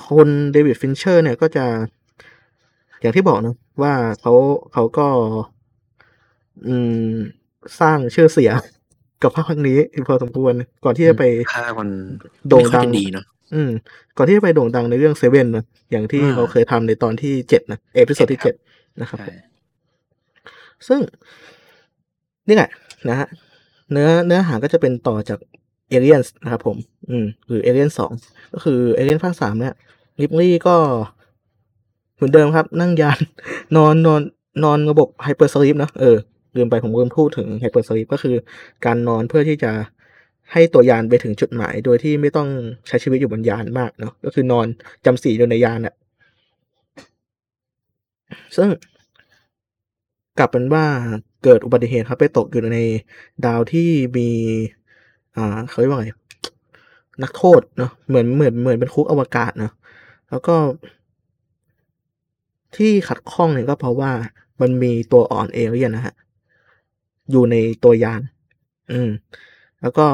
[0.09, 1.67] คุณ David Fincher เนี่ยก็จะ
[3.01, 4.33] อย่างที่บอกนะว่าเขา
[4.73, 5.09] เขาก็
[6.67, 6.75] อื
[7.13, 7.17] ม
[7.81, 8.57] สร้างชื่อเสียง
[9.23, 9.79] กับภาคนี้
[10.09, 10.53] พอสมควร
[10.85, 11.25] ก่อนที่จะไป
[11.55, 11.91] ภาคมัน
[12.49, 13.25] โด่งไม่ค่อยดังจะดีเนาะ
[13.55, 13.71] อืม
[14.17, 18.55] ก่อนที่จะไปโด่งดังในเรื่องเซเว่นนะอย่างที่อ่าเราเคยทำในตอนที่เจ็ดนะ episode ที่ใช่เจ็ด
[19.01, 19.35] นะครับใช่
[20.89, 21.01] ซึ่ง
[22.49, 22.71] นี่แหละ
[23.09, 23.29] นะฮะ
[23.93, 25.39] เนื้อเนื้อหาก็จะเป็นต่อจาก
[25.89, 26.77] เอเลียนนะครับผม
[27.11, 28.13] อืม หรือเอเลียนสอง
[28.53, 29.75] ก็คือเอเลียนภาคสามเนี่ย
[30.21, 30.77] Ripley ก็
[32.15, 33.19] เหมือนเดิมครับ นั่งยาน
[33.77, 34.21] นอนนอน
[34.65, 36.17] นอนระบบ hypersleep นะเออ
[36.57, 38.37] ลืมไปผมลืมพูดถึง hypersleep ก็คือ
[38.85, 39.73] การนอนเพื่อที่จะ
[40.53, 42.49] ให้ตัวยานไปถึงจุดหมาย โดยที่ไม่ต้อง
[42.89, 44.67] ใช้ชีวิตอยู่บนยานมากเนาะก็คือนอน
[45.05, 45.95] จำศีลอยู่ในยานอะ
[48.57, 48.69] ซึ่ง
[50.39, 50.85] กลับเป็นว่า
[51.45, 52.79] เกิดอุบัติเหตุครับไปตกอยู่ใน
[53.47, 54.29] ดาวที่มี
[55.37, 56.09] อ่าเขาเรียกว่าไง
[57.23, 59.73] นักโทษเนาะเหมือนเหมือนเหมือนเป็นคุกอวกาศเนาะ
[60.31, 60.57] แล้วก็
[62.77, 64.11] ที่ขัดข้องเนี่ยก็เพราะว่า
[64.61, 66.15] มันมีตัวอ่อนเอเลี่ยนนะฮะ
[67.31, 68.21] อยู่ในตัวยาน
[68.93, 69.11] อืม
[69.83, 70.07] แล้วก็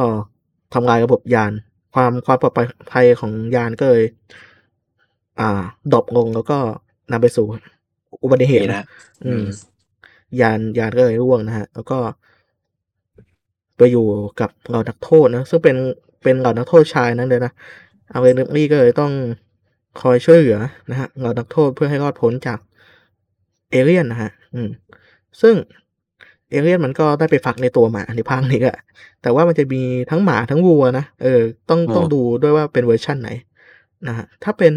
[0.75, 1.53] ทำลายระบบยาน
[1.95, 2.53] ความความปลอด
[2.93, 4.05] ภัยของยานก็เลย
[5.41, 5.63] อ่า
[5.93, 6.59] ดรอปลงแล้วก็
[7.13, 7.47] นำไปสู่
[8.23, 8.87] อุบัติเหตุนี่นะนะ
[9.25, 9.45] อืม
[10.41, 11.99] ยานยานก็เลยร่วงนะฮะ แล้วก็
[13.77, 14.07] ไปอยู่
[14.41, 15.77] กับเหล่านักโทษนะ ซึ่งเป็น
[16.23, 17.53] เป็นเหล่านักโทษชายนั้นเลยนะ
[18.11, 19.13] เอาเรนลี่ก็เลยต้อง
[20.01, 20.59] คอยช่วยเหลือ
[20.91, 22.59] นะฮะเหล่านักโทษเพื่อให้รอดพ้นจาก
[23.71, 24.69] เอเลี่ยนนะฮะ อืม
[25.41, 25.55] ซึ่ง
[26.53, 28.79] เอเลี่ยนมันก็ได้ไปฟักในตัวหมาในภาคนี้อะ
[29.23, 33.31] แต่ว่ามันจะมีทั้งหมาทั้งวัวนะเออต้องโอ้ต้องดูด้วยว่าเป็นเวอร์ชั่นไหน
[34.09, 34.75] นะฮะถ้าเป็น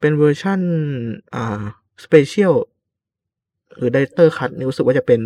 [0.00, 0.60] เป็นเวอร์ชั่น
[1.34, 1.62] อ่า
[2.04, 2.54] Special
[3.76, 5.20] หรือ Director Cut นี่รู้สึกว่าจะเป็น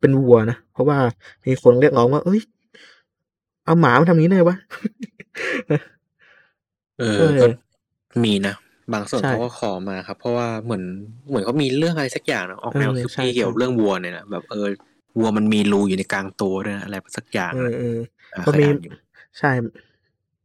[0.00, 0.98] เป็นวัวนะ เพราะว่า
[1.46, 2.40] มีคนเรียกร้องว่าเฮ้ย
[3.64, 4.56] เอาหมามาทำงี้ได้ไงวะ
[6.98, 7.46] เออเออก็
[8.24, 8.54] มีนะ
[8.92, 10.82] บางส่วนใช่เขาก็ขอมาครับ เพราะว่าเหมือน
[11.28, 14.68] เหมือนเขามีเรื่องอะไรสักอย่างนะออกแนวเออคือใช่ปีเกี่ยวใช่กับเรื่องวัวเนี่ยนะแบบเออ
[15.18, 17.98] วัวมันมีรูอยู่ในกลางตัวด้วยนะอะไรสักอย่างเออนะเออ
[18.34, 18.92] อ่ามันเคยมีอ่านอยู่
[19.38, 19.48] ใช่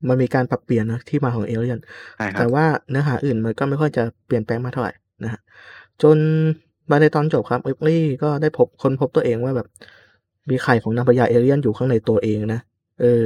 [0.07, 1.79] มันมีการปรับเปลี่ยนนะที่มาของเอเลี่ยน
[2.15, 4.93] ใช่ครัแต่บว่าเนื้อหาอื่นมันก็ไม่ค่อยจะเปลี่ยนแปลงมากเท่าไหร่
[5.23, 5.41] นะฮะ
[6.01, 6.17] จน
[6.91, 9.67] มาในตอนจบครับเอฟลี่ก็ได้พบค้นพบตัวเองว่าแบบ
[10.49, 12.61] มีไข่ของนางพญาเอเลี่ยนอยู่ข้างในตัวเองนะ
[13.01, 13.21] เออ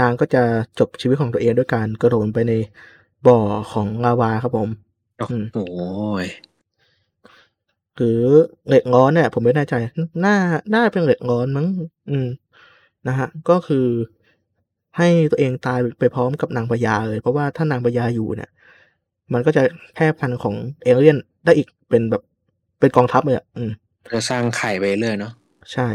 [0.00, 0.42] นางก็จะ
[0.78, 2.52] จบชีวิตของตัวเองด้วยการกระโดดลงไปใน
[3.26, 3.38] บ่อ
[3.72, 4.70] ของลาวาครับผม
[5.18, 5.56] โอ้อืมโห
[6.24, 6.26] ย
[8.00, 8.22] หรือ
[8.68, 9.74] เหล็กร้อนเนี่ยผมไม่แน่ใจ
[10.24, 10.36] น่า
[10.74, 11.66] น่าเป็นเหล็กร้อนมั้ง
[12.10, 12.28] อืม
[13.08, 13.86] นะฮะก็คือ
[14.98, 18.50] ให้ตัวเองตายไปพร้อมกับนางพญาเลย เพราะว่าถ้านางพญาอยู่เนี่ย
[19.32, 19.62] มันก็จะ
[19.94, 22.22] แพร่พันธุ์ของเอเลี่ยนได้อีกเป็นแบบ
[22.80, 23.70] เป็นกองทัพเลยอะอืม
[24.12, 25.32] จะสร้างไข่ไปเรื่อยเนาะ
[25.72, 25.88] ใช่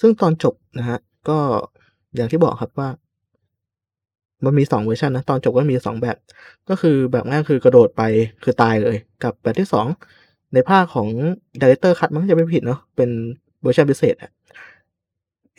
[0.00, 0.98] ซึ่งตอนจบนะฮะ
[1.28, 1.38] ก็
[2.14, 2.88] อย่างที่บอกครับว่า
[4.44, 6.16] มันมีสองเวอร์ชันนะ ตอนจบก็มีสองแบบ
[6.68, 8.02] ก็คือแบบแรกคือกระโดดไป
[8.42, 9.86] คือตายเลย กับแบบที่สอง
[10.54, 11.08] ในภาคของ
[11.60, 13.10] Director Cut มั้งจะไม่ผิดเนาะเป็น
[13.62, 14.30] เวอร์ชันพิเศษอะ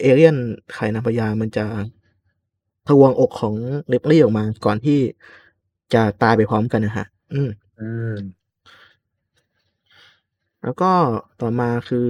[0.01, 0.35] เอเลี่ยน
[0.73, 1.65] ไข่นางพญามันจะ
[2.87, 3.55] ทะวงอกของ
[3.87, 4.99] เลปลี่ออกมา ก่อนที่
[5.93, 7.49] จะตายไปพร้อมกันนะฮะ อืม
[7.79, 8.15] อืม
[10.63, 10.91] แล้วก็
[11.41, 12.07] ต่อมาคือ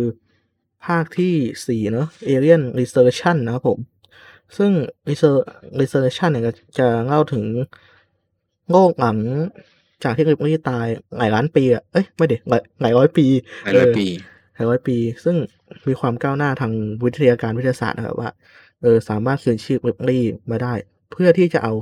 [0.86, 1.34] ภาคที่
[1.68, 3.80] สี่เนาะ Alien Resurrection นะครับผม
[4.58, 4.72] ซึ่ง
[5.08, 5.46] Resur-
[5.80, 7.44] Resurrection เนี่ยจะจะเล่าถึง
[8.72, 9.18] โลกหลัง
[10.04, 10.86] จากที่ริปลี่ตาย
[11.18, 13.26] หลายล้านปีอะเอ้ยไม่ดิหลายหลายร้อยปี
[13.64, 14.06] หลายร้อยปี
[14.56, 15.36] หลายร้อยปี ซึ่ง
[15.88, 16.72] มีความก้าวหน้าทาง
[17.04, 18.30] วิทยาการวิทยาศาสตร์นะครับว่า
[18.82, 20.74] เออสามารถคืนชีพริปลี่มาได้
[21.12, 21.74] เพื่อที่จะเอา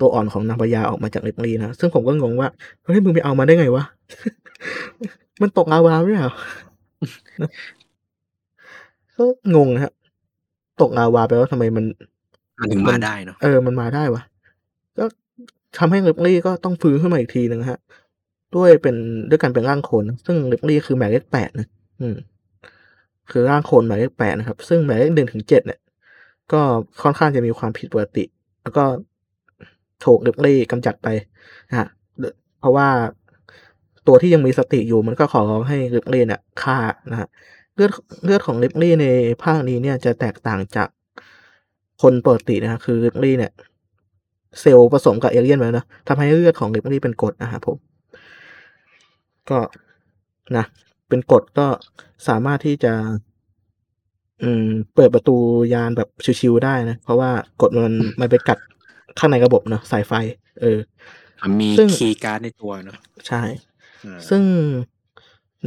[0.00, 2.48] ตัวอ่อนของนางพญาออกมาจากริปลี่นะซึ่งผมก็งงว่า
[2.84, 3.84] เฮ้ยมึงไปเอามาได้ไงวะ
[5.42, 6.34] มันตกลาวาไม่ใช่เหรอ
[9.16, 9.24] ก็
[9.56, 9.92] งงนะครับ
[10.80, 11.84] ตกลาวาไปแล้วทำไมมัน
[12.60, 14.22] มันถึงมาได้เนาะเออมันมาได้วะ
[14.98, 15.04] ก็
[15.78, 17.80] ทำให้ลิปลี่ก็ต้องฟื้นขึ้นมาอีกทีหนึ่งฮะ
[18.56, 18.96] ด้วยเป็น
[19.30, 21.68] ด้วยการเป็นร่างโคลนซึ่งลิปลี่คือหมายเลขแปดนะ
[22.00, 22.16] อืม
[23.30, 25.80] คือร่างโคลนหมายเลขแปดนะครับ ซึ่งหมายเลขหนึ่งถึงเจ็ดเนี่ย
[26.52, 26.60] ก็
[27.02, 28.24] ค่อนข้างจะมีความผิดปกติ
[28.62, 28.84] แล้วก็
[30.04, 31.08] ถูกลิปลี่กำจัดไป
[31.68, 31.88] นะฮะ
[32.60, 32.88] เพราะว่า
[34.06, 36.78] ตัวที่ยังมีสติอยู่มันก็ขอร้องให้ลิปลี่เนี่ยฆ่า
[37.10, 37.28] นะฮะ
[37.74, 37.90] เลือด
[38.24, 39.06] เลือดของลิปลี่ใน
[39.42, 40.88] ภาคนี้เนี่ยจะแตกต่างจาก
[42.02, 43.52] คนปกตินะครับคือลิปลี่เนี่ย
[44.60, 47.76] เซลล์ผสมกับเอเลี่ยนไปแล้วนะทำให้เลือดของลิปลี่เป็นกรดนะครับผม
[49.50, 49.58] ก็
[50.56, 50.64] นะ
[51.08, 51.66] เป็นกรดก็
[52.28, 52.92] สามารถที่จะ
[54.42, 55.36] อืมเปิดประตู
[55.74, 56.08] ยานแบบ
[56.40, 57.30] ชิวๆได้นะ เพราะว่า
[57.60, 58.58] กรดมันมันไปกัด
[59.18, 60.12] ข้างในระบบเนาะสายไฟ
[60.60, 60.78] เออ
[61.40, 62.98] อะมีซึ่งคีย์การ์ดในตัวเนาะ
[63.28, 63.42] ใช่
[64.04, 64.42] อ่าซึ่ง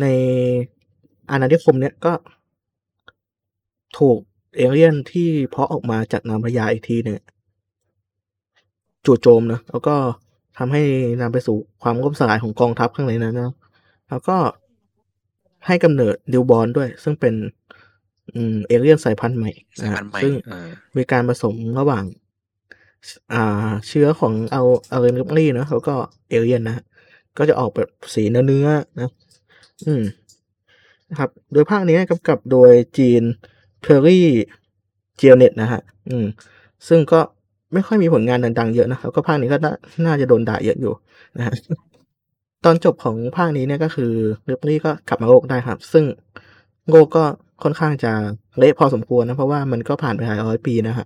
[0.02, 0.06] ใน
[1.30, 2.14] อาณานิคมเนี่ยก็
[3.98, 4.20] ถูก
[4.58, 7.20] เอเลี่ยนที่เพาะออกมาจากนางพญาอีกทีหนึ่ง
[9.06, 9.96] จู่โจมนะแล้วก็
[10.58, 10.84] ทำให้
[11.22, 13.54] นำไปสู่ความล่มสลายของกองทัพข้างในนั้นนะ
[14.10, 14.38] แล้วก็
[15.66, 17.34] ให้กำเนิด Newborn ด้วย ซึ่งเป็น
[18.36, 22.04] อืมเอเลี่ยนสายพันธุ์ใหม่นะฮะสายพันธุ์ใหม่ซึ่งอ่ามีการผสมระหว่าง
[23.34, 25.96] อ่า เชื้อของเอา Ellen Ripley นะแล้วก็
[26.30, 26.84] เอเลียนนะฮะ
[27.38, 29.12] ก็จะออกแบบสีเนื้อเนื้อๆนะ
[29.86, 30.04] อืม
[31.10, 34.28] นะครับ โดยภาคนี้กำกับโดย Jean-Pierre
[35.16, 36.26] เจียเน็ตนะฮะ อืม
[36.88, 37.22] ซึ่งก็
[37.76, 39.58] ไม่ค่อยมีผลงานดังๆเยอะนะแล้วก็ภาคนี้ก็
[40.06, 40.94] น่าจะโดนด่าเยอะอยู่
[41.38, 41.54] นะฮะ
[42.66, 44.12] ตอนจบของภาคนี้เนี่ยก็คือ
[44.50, 46.06] ลิปลี่ก็กลับมาโลกได้ครับ ซึ่ง
[46.90, 47.24] โลกก็
[47.64, 48.12] ค่อนข้างจะ
[48.58, 51.06] เละพอสมควรนะ เพราะว่ามันก็ผ่านไปหลายร้อยปีนะฮะ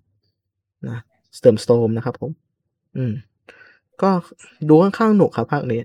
[0.88, 0.98] นะ
[1.38, 2.32] สเติมสโตมนะครับผม
[2.98, 3.14] อืม
[4.02, 4.10] ก็
[4.70, 5.82] ดูค่อนข้างหนุกครับภาคนี้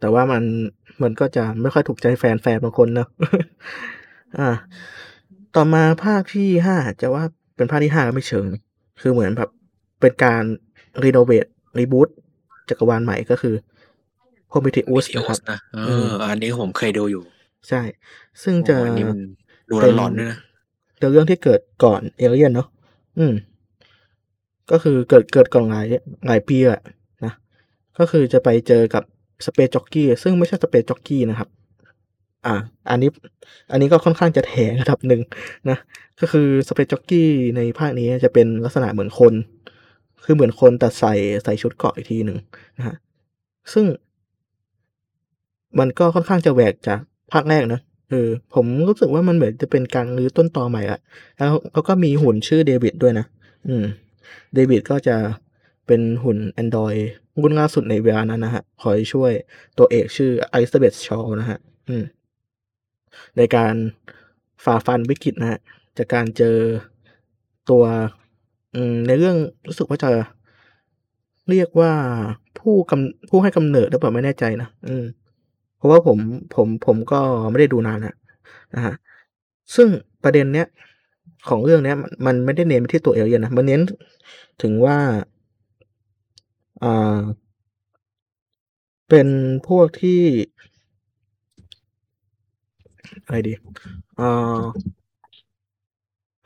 [0.00, 0.42] แต่ว่ามัน
[1.02, 3.06] มันก็จะไม่ค่อยถูกใจแฟนแฟนบางคนนะ
[4.38, 4.50] อ่า
[5.56, 7.24] ต่อมาภาคที่ห้าจะว่า
[7.56, 8.48] เป็นภาคที่ห้าก็ไม่เชิง
[9.00, 9.50] คือเหมือนแบบ
[10.00, 10.42] เป็นการ
[11.04, 11.46] รีโนเวท
[11.78, 12.08] รีบูต
[12.68, 13.54] จักรวาลใหม่ก็คือ
[14.50, 17.22] Prometheus ทีโอนะครับสนะเออืมออันนี้ผมเคยดูอยู่
[17.68, 17.80] ใช่
[18.42, 19.18] ซึ่งจะโอ้อันนี้มัน
[19.70, 20.38] ดูเป็นร้อนๆด้วยนะ
[21.12, 22.68] เรื่องที่เกิดก่อนเอเลียนเนาะ
[23.18, 23.34] อืม
[24.70, 25.86] ก็คือเกิดเกิดก่อนหลาย
[26.26, 26.80] หลายปีอะ
[27.24, 27.32] นะ
[27.98, 29.02] ก็คือจะไปเจอกับ
[29.46, 31.48] สเปซจ็อกกี้ ซึ่งไม่ใช่สเปซจ็อกกี้นะครับ
[32.46, 32.54] อ่า
[32.90, 33.10] อันนี้
[33.72, 35.20] อันนี้ก็ค่อนข้างจะแถระดับหนึ่ง
[35.70, 35.78] นะ
[36.20, 39.34] ก็คือสเปซจ็อกกี้ในภาคนี้จะเป็นลักษณะเหมือนคน
[40.24, 41.14] คือเหมือนคนแต่ใส่
[41.44, 42.38] ใส่ชุดเกราะอีกทีหนึ่ง
[42.78, 42.96] นะฮะ
[43.72, 43.84] ซึ่ง
[45.78, 47.00] มันก็ค่อนข้างจะแหวกจาก
[47.32, 47.80] ภาคแรกนะ
[48.10, 51.00] เออผมรู้สึกว่ามันเหมือนจะเป็นการรื้อต้นตอใหม่อะ
[51.38, 53.26] แล้วแล้วก็มีหุ่นชื่อเดวิดด้วยนะ
[53.68, 53.84] อืม
[54.54, 55.16] เดวิดก็จะ
[55.86, 57.00] เป็นหุ่น Android
[57.42, 59.32] รุ่นล่าสุดในเวลานั้นนะฮะ คอยช่วย
[59.78, 61.58] ตัวเอกชื่อไอซ์เบธชอลนะฮะ
[61.88, 62.04] อืม
[63.36, 63.74] ในการ
[64.64, 65.60] ฝ่าฟันวิกฤตนะฮะ
[65.98, 66.56] จากการเจอ
[67.70, 67.84] ตัว
[69.06, 69.36] ในเรื่อง
[69.68, 70.10] รู้สึกว่าจะ
[71.50, 71.92] เรียกว่า
[72.58, 75.04] ผู้กำผู้ให้กำเนิดหรือเปล่าไม่แน่ใจนะอืม
[75.76, 76.18] เพราะว่าผม
[76.54, 77.20] ผมผมก็
[77.50, 78.14] ไม่ได้ดูนานนะ
[78.74, 78.94] นะฮะ
[79.74, 79.88] ซึ่ง
[80.24, 80.66] ประเด็นเนี้ย
[81.48, 83.80] ของเรื่องเนี้ยมันมันไม่ได้เน้นไปที่ตัวเอเลียนนะมันเน้น
[84.62, 84.98] ถึงว่า
[86.82, 87.20] อ่า
[89.08, 89.28] เป็น
[89.68, 90.20] พวกที่
[93.24, 93.52] อะไรดี
[94.20, 94.60] อ่า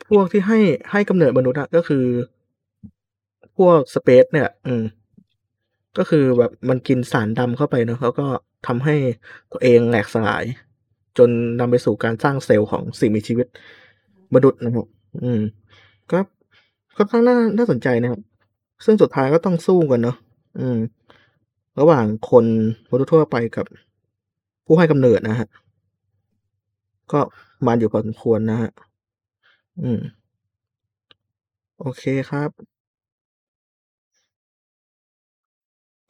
[0.09, 0.59] พวกที่ให้
[0.91, 2.05] ให้กำเนิดมนุษย์อะก็คือ
[3.57, 4.85] พวกสเปซเนี่ยอืม
[5.99, 8.27] ก็คือแบบมันกินสารดำเข้าไปเนาะแล้วก็
[8.67, 8.97] ทำให้
[9.53, 10.45] ตัวเองแหลกสลาย
[11.19, 13.47] จนนำไปสู่การสร้างเซลล์ของสิ่งมีชีวิต
[14.35, 14.87] มนุษย์นะครับ
[15.23, 15.41] อืม
[16.13, 16.19] ก็
[16.97, 18.21] ค่อนข้างน่าน่าสนใจนะครับ
[18.85, 20.17] ซึ่งสุดท้ายก็ต้องสู้กันเนาะ
[20.59, 20.79] อืม
[21.81, 22.45] ระหว่างคน
[22.91, 23.67] มนุษย์ทั่วไปกับ
[24.67, 25.49] ผู้ให้กำเนิดนะฮะ
[27.13, 27.21] ก็
[27.67, 28.71] มันอยู่พอสมควรนะฮะ
[29.83, 30.01] อืม
[31.81, 32.51] โอเคครับ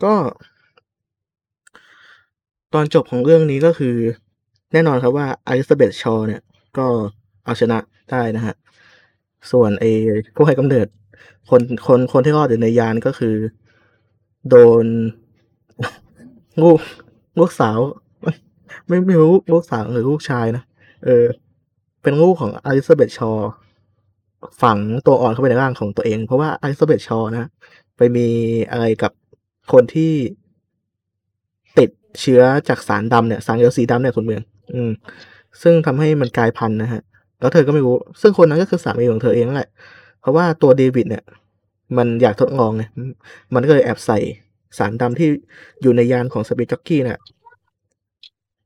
[0.02, 0.14] ก็
[2.72, 3.96] ตอนจบของเรื่องนี้ก็คือ
[4.72, 6.42] แน่นอนครับว่าอลิซาเบธชอเนี่ย
[6.78, 6.86] ก็
[7.44, 7.78] เอาชนะ
[8.10, 8.54] ได้นะฮะ
[9.50, 9.90] ส่วนไอ้
[10.34, 10.86] ผู้ให้กำเนิด
[11.50, 13.34] คนคนคนที่รอดอยู่ในยานก็คือ
[14.48, 14.84] โดน
[16.62, 16.78] ลูก
[17.38, 17.78] ลูกสาว
[18.86, 20.62] ไม่ไม่รู้ลูกสาวหรือลูกชายนะ
[21.04, 21.26] เออ
[22.02, 23.30] เป็นลูกของอลิซาเบธชอ
[24.62, 27.48] ฝังตัวอ่อนเข้าไปในร่างของตัวเอง เพราะว่าอลิซาเบธชอนะ
[27.96, 28.26] ไปมี
[28.70, 29.12] อะไรกับ
[29.72, 30.12] คนที่
[31.78, 31.90] ติด
[32.20, 34.42] เชื้อจากสารดำเนี่ย สารเอลสีดำเนี่ยคุณเมือง
[34.74, 34.90] อืม
[35.62, 37.02] ซึ่งทำให้มันกลายพันธุ์นะฮะ
[37.40, 39.70] แล้วเธอก็ไม่รู้ ซึ่งคนนั้นก็คือสามีของเธอเองนั่นแหละ
[40.20, 41.24] เพราะว่าตัวเดวิดเนี่ย
[41.96, 42.82] มันอยากทดลองไง
[43.54, 44.18] มันก็เลยแอบใส่
[44.78, 45.28] สารดำที่
[45.82, 47.18] อยู่ในยานของสเปซจ็อกกี้เนี่ย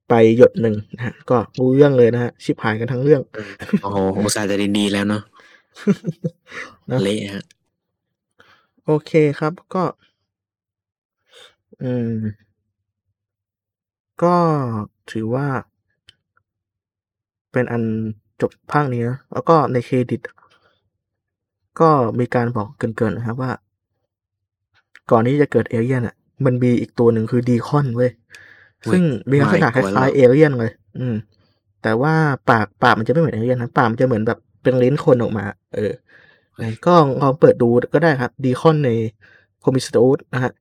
[0.09, 3.23] ไปหยดหนึ่งนะฮะก็รู้เรื่องเลยนะฮะชิบหายกันทั้งเรื่อง
[3.83, 5.23] โอ้โหอุตส่าห์จะดีๆแล้วเนาะ
[6.91, 7.45] นะเละฮะ
[8.85, 9.85] โอเคครับก็
[11.83, 12.13] อืม
[14.23, 14.37] ก็
[15.11, 15.47] ถือว่า
[17.53, 17.83] เป็นอัน
[18.41, 20.21] จบภาคนี้นะแล้วก็ในเครดิต
[21.81, 23.53] ก็มีการบอกเกรินๆนะครับว่า
[25.11, 28.17] ก่อนที่จะเกิดเอเลียนอะ มันมีอีกตัวหนึ่งคือดีคอนเว้ยอุ๊ย
[28.93, 31.17] ซึ่งมีลักษณะคล้ายๆมาอีกตัวแล้วเอเลียนเลย อืม
[31.83, 32.15] แต่ว่า
[32.51, 35.45] ปากปากมันจะไม่เหมือนเอเลียนนะปากมันจะเหมือนแบบเป็นลิ้นคนออกมา
[35.75, 35.93] เออ
[36.57, 38.91] ไหนก็ลองเปิดดูก็ได้ครับ Deacon ใน
[39.61, 40.53] Prometheus นะฮะ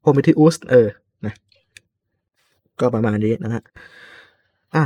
[0.00, 0.88] Prometheus เออ
[1.26, 1.34] นะ
[2.80, 3.62] ก็ประมาณนี้นะฮะ
[4.74, 4.84] อะ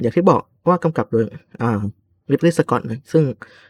[0.00, 1.24] อย่างที่บอกว่ากำกับโดย
[1.62, 1.70] อ่า
[2.30, 3.22] Ridley Scott นะซึ่ง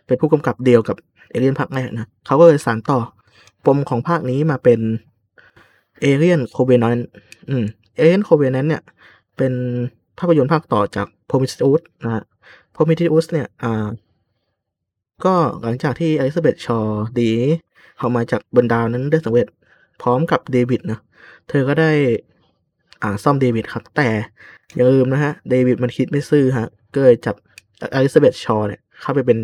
[0.06, 0.97] เป็นผู้กำกับเดียวกับ
[1.31, 2.98] เอเลียนภาคแรกนะเขาก็เลยสานต่อ
[3.66, 4.81] ปมของภาคนี้มาเป็น
[6.01, 6.98] Alien Covenant
[7.51, 7.64] อืม
[7.97, 8.82] Alien Covenant เนี่ย
[9.36, 9.52] เป็น
[10.19, 12.24] ภาพยนตร์ภาคต่อจาก Prometheus นะฮะ
[12.72, 13.89] Prometheus เนี่ยอ่า
[15.24, 16.78] ก็หลังจากที่ Elizabeth Shaw
[17.20, 17.31] ดี
[18.01, 19.47] ออกมาจากบนดาวนั้นได้สำเร็จ
[20.02, 21.01] พร้อมกับเดวิดนะ
[21.48, 21.93] เธอก็ได้
[23.02, 24.09] อ่าซ่อมเดวิดครับ แต่
[24.74, 27.36] อย่าลืมนะฮะเดวิดมันคิดไม่ซื่อฮะก็เลยจับ
[27.94, 29.39] Elizabeth Shaw เนี่ยเข้าไปเป็น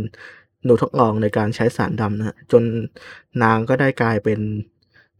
[0.64, 2.62] หนูทดลองในการใช้สารดำนะฮะจน
[3.42, 4.40] นางก็ได้กลายเป็น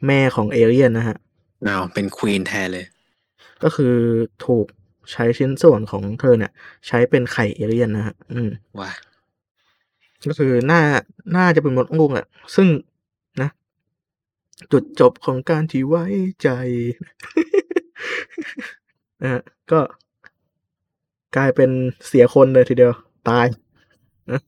[0.07, 1.17] แม่ของเอเลียนนะฮะ
[1.67, 2.87] อ้าวเป็นควีนแทนเลย
[3.63, 3.95] ก็คือ
[4.47, 4.67] ถูก
[5.13, 6.53] ใช้ชิ้นส่วนของเธอเนี่ย
[6.87, 8.91] ใช้เป็นไข่เอเลียนนะฮะอืมว่า
[10.29, 10.83] ก็คือน่า
[11.37, 12.69] น่าจะเป็นมดลูกแหละซึ่ง
[13.41, 13.51] นะ
[14.73, 16.05] จุดจบของการที่ไว้
[16.43, 16.49] ใจ
[19.23, 19.81] นะฮะก็
[21.37, 21.71] กลายเป็น
[22.07, 22.93] เสียคนเลยทีเดียว
[23.29, 23.47] ตาย
[24.31, 24.41] นะ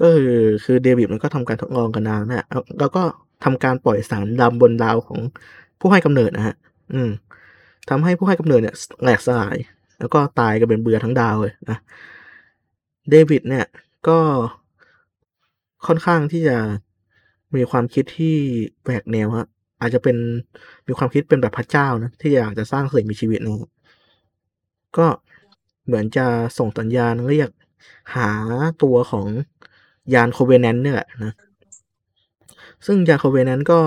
[0.00, 0.34] ก็คือ
[0.64, 3.02] คือเดวิดมันก็ทำการทดลองกันนานนะฮะแล้วแล้วก็
[3.44, 5.18] ทำการปล่อยสารดำบนดาวของ
[5.80, 6.54] ผู้ให้กำเนิดนะฮะ
[6.94, 7.10] อืม
[7.88, 9.56] ทำให้ผู้ให้กำเนิดเนี่ยแหลกสลาย
[9.98, 11.78] แล้วก็ตายกันเป็นเบือทั้งดาวเลยนะ
[13.10, 13.66] เดวิดเนี่ย
[14.08, 14.18] ก็
[15.86, 16.56] ค่อนข้างที่จะ
[17.54, 18.36] มีความคิดที่
[18.82, 19.48] แปลกแนวครับ
[19.80, 20.16] อาจจะเป็น
[20.86, 23.70] มีความคิดเป็นแบบพระเจ้านะที่อยากจะสร้างสิ่งมีชีวิตนะ
[24.96, 25.06] ก็
[25.86, 26.26] เหมือนจะ
[26.58, 27.50] ส่งสัญญาณเรียก
[28.14, 28.30] หา
[28.82, 29.26] ตัวของ
[30.14, 31.34] ยาน Covenant เนี่ยแหละนะ
[32.86, 33.80] ซึ่งยาน Covenant ก็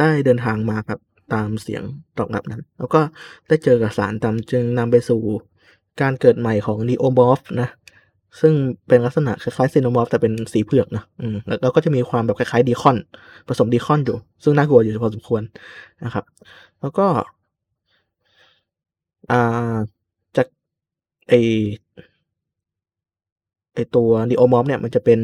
[0.00, 0.98] ได้เดินทางมาครับ
[1.32, 1.82] ตามเสียง
[2.18, 3.00] ตอบรับนั้น แล้วก็
[3.48, 5.20] ได้เจอกับสารตามจึงนำไปสู่
[6.00, 7.68] การเกิดใหม่ของ Neomorph นะ
[8.40, 8.54] ซึ่ง
[8.88, 12.96] เป็นลักษณะคล้ายๆ Xenomorph แต่เป็นสีเผือกนะอืมแล้วก็จะมีความแบบคล้ายๆ Deacon
[13.48, 15.42] ผสม Deacon อยู่ ซึ่งน่ากลัวอยู่พอสมควร
[16.04, 16.24] นะครับ
[16.80, 17.06] แล้วก็
[19.30, 19.76] อ่า
[20.36, 20.46] จาก
[21.28, 21.32] ไอ
[23.74, 25.20] ไอตัวนีโอมอฟเนี่ยมันจะเป็น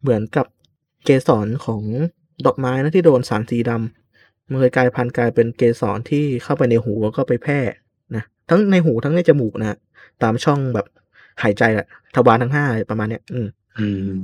[0.00, 0.46] เหมือนกับ
[1.04, 1.82] เกสรของ
[2.46, 4.05] ดอกไม้นะที่โดนสารสีดำ
[4.50, 7.60] มันเคยกลายพันธุ์กลายเป็นเกสรที่เข้าไปในหูแล้วก็ไปแพร่
[8.16, 9.78] นะทั้งในหูทั้งในจมูกนะ
[10.22, 10.86] ตามช่องแบบ
[11.42, 13.48] หายใจแหละทวารทั้งห้าประมาณเนี้ย อืม
[13.78, 14.16] อืม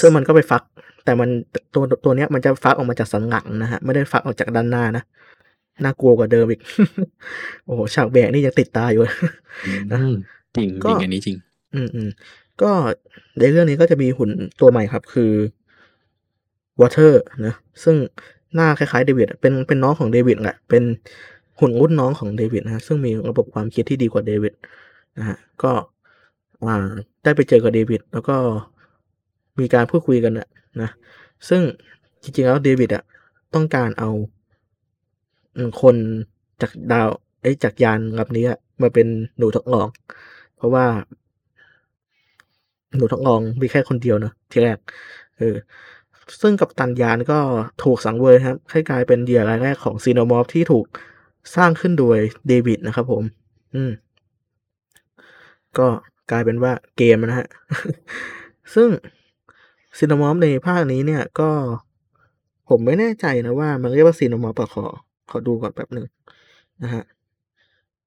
[0.00, 0.62] ซึ่งมันก็ไปฟัก
[1.04, 1.28] แต่มัน
[1.74, 5.04] ตัวตัวเนี้ยมันจะฟักออกมาจากสันหลังนะฮะ ไม่ได้ฟักออกจากด้านหน้านะ
[5.84, 6.60] น่ากลัวกว่าเดิมอีก
[7.64, 9.02] โอ้โหฉากแบกนี่ยังติดตาอยู่
[9.92, 10.16] นะอืม
[10.56, 11.36] จริงก็จริงอันนี้จริง
[11.74, 12.08] อืมอืม
[12.62, 12.70] ก็
[13.38, 14.30] ในเรื่องนี้ก็จะมีหุ่น
[14.60, 15.32] ตัวใหม่ครับ คือ
[16.80, 17.96] วอเตอร์นะซึ่ง
[18.54, 20.82] หน้าคล้ายๆเดวิดเป็นเป็นน้องของเดวิดแหละเป็น
[21.60, 24.52] หุ่นรุ่นน้องของเดวิดนะฮะซึ่งมีระบบความคิดที่ดีกว่าเดวิด
[25.18, 25.72] นะฮะก็
[27.24, 28.36] ได้ไปเจอกับเดวิดแล้วก็
[29.58, 30.48] มีการพูดคุยกันนะ
[30.82, 30.90] นะ
[31.48, 31.62] ซึ่ง
[32.22, 33.04] จริงๆแล้วเดวิดอะ
[33.54, 34.10] ต้องการเอา
[35.82, 35.96] คน
[36.62, 37.08] จากดาว
[37.42, 39.06] ไอ้จากยานลำนี้อะมาเป็น
[39.38, 39.88] หนูทดลอง
[40.56, 40.86] เพราะว่า
[42.96, 44.78] หนูทดลองมีแค่คนเดียวเนอะทีแรก
[45.38, 45.54] เออ
[46.40, 47.38] ซึ่งกับตันยานก็
[47.82, 50.84] ถูกสังเวยครับให้กลายเป็นเหยื่อรายแรกของซีโนมอฟที่ถูก
[51.56, 52.18] สร้างขึ้นโดย
[52.48, 53.22] เดวิดนะครับผม
[53.74, 53.92] อืม
[55.78, 55.86] ก็
[56.30, 57.48] กลายเป็นว่าเกมนะฮะ
[58.74, 58.88] ซึ่ง
[59.98, 61.50] Xenomorph ในภาคนี้เนี่ยก็
[62.68, 64.84] ผมไม่แน่ใจนะว่า มันเรียกว่า Xenomorph ปะขอ
[65.30, 66.06] ขอดูก่อนแป๊บหนึ่ง
[66.82, 67.04] นะฮะ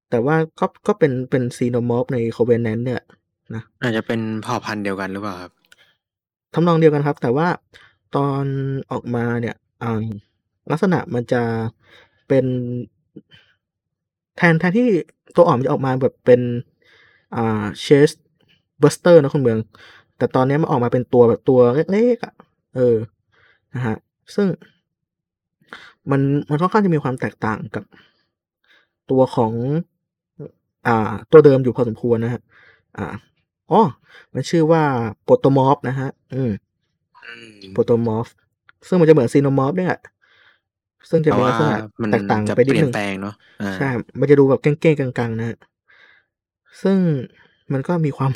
[0.09, 3.01] แต่ว่าก็ก็เป็นเป็น Xenomorph ใน Covenant เนี่ย
[3.55, 5.51] นะอาจจะเป็นเผ่าพันธุ์เดียวกันหรือเปล่าครับ
[6.53, 7.47] ทำนองเดียวกันครับ แต่ว่า
[8.15, 8.45] ตอน
[8.91, 10.03] ออกมาเนี่ย อ่า
[10.71, 11.43] ลักษณะมันจะ
[12.27, 12.45] เป็น
[14.37, 14.87] แทน แทนที่
[15.35, 16.41] ตัวอ่อนมันจะออกมาแบบเป็น
[17.35, 18.09] อ่า เชส
[18.79, 19.59] เบสเตอร์นะคุณเมือง
[20.17, 22.33] แต่ตอนนี้มันออกมาเป็นตัวแบบตัวเล็กๆอะ
[22.75, 22.97] เออ
[23.75, 23.95] นะฮะ
[24.35, 24.47] ซึ่ง
[26.11, 27.83] มัน มันค่อนข้างจะมีความแตกต่างกับ
[29.09, 29.53] ตัวของ
[30.87, 32.41] อ่า ตัวเดิมอยู่พอสมควรนะฮะ
[32.97, 33.05] อ่า
[33.71, 33.81] อ๋อ
[34.33, 34.83] มันชื่อว่า
[35.23, 36.51] Protomorph นะฮะ อืม
[37.73, 38.27] Protomorph
[38.87, 40.01] ซึ่งมันจะเหมือน Xenomorph เนี่ยแหละ
[41.09, 43.89] ซึ่งจะแต่มีว่าลักษณะมันแตกต่างไปนิดนึงจะเปลี่ยนแปลงเนาะอ่าใช่
[44.19, 45.57] มันจะดูแบบเก้งๆกังๆนะฮะ
[46.83, 46.97] ซึ่ง
[47.73, 48.31] มันก็มีความ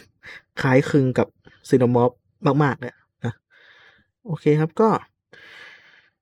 [0.62, 1.28] คล้ายคลึงกับ
[1.70, 2.12] Xenomorph
[2.64, 2.96] มากๆเนี่ย
[3.26, 3.34] นะ
[4.26, 4.90] โอเคครับก็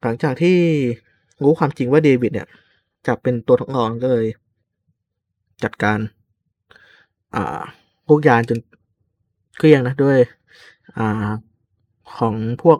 [0.01, 0.57] หลังจากที่
[1.43, 2.47] รู้ความจริงว่าเดวิดเนี่ย
[3.07, 4.27] จับเป็นตัวทดลองก็เลย
[5.63, 5.99] จัดการ
[7.35, 7.61] อ่า
[8.07, 8.59] พวกยานจน
[9.57, 10.19] เกลี้ยงนะด้วย
[10.97, 11.29] อ่า
[12.15, 12.79] ของพวก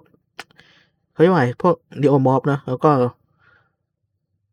[1.12, 2.92] เขาเรียกว่าไงพวกดีโอมอฟนะแล้วก็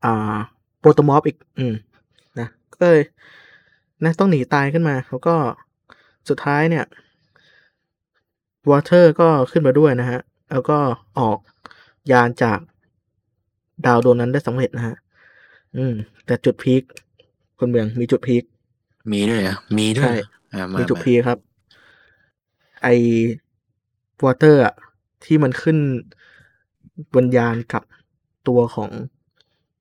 [0.04, 0.36] อ่า
[0.78, 1.74] โปรโตมอฟอีก อืม
[2.38, 3.02] นะก็เลย
[4.04, 5.34] นะต้องหนีตายขึ้นมาแล้วก็
[6.28, 6.84] สุดท้ายเนี่ย
[8.70, 10.20] วอเตอร์ก็ขึ้นมาด้วยนะฮะ
[10.52, 10.78] แล้วก็
[11.18, 11.38] ออก
[12.10, 12.58] ยานจาก
[13.86, 14.96] ดาวดวงนั้นได้สำเร็จนะฮะ
[15.76, 15.94] อืม
[16.26, 18.44] แต่จุด peak คุณเมืองมีจุด peak
[19.12, 21.38] มีด้วยเหรอะมีด้วยใช่เหรออ่ามามีจุดมา peak ครับ
[22.82, 22.88] ไอ
[24.24, 24.74] วอลเตอร์อะ
[25.24, 25.76] ที่มันขึ้น
[27.14, 27.82] บนยานกับ
[28.48, 28.90] ตัวของ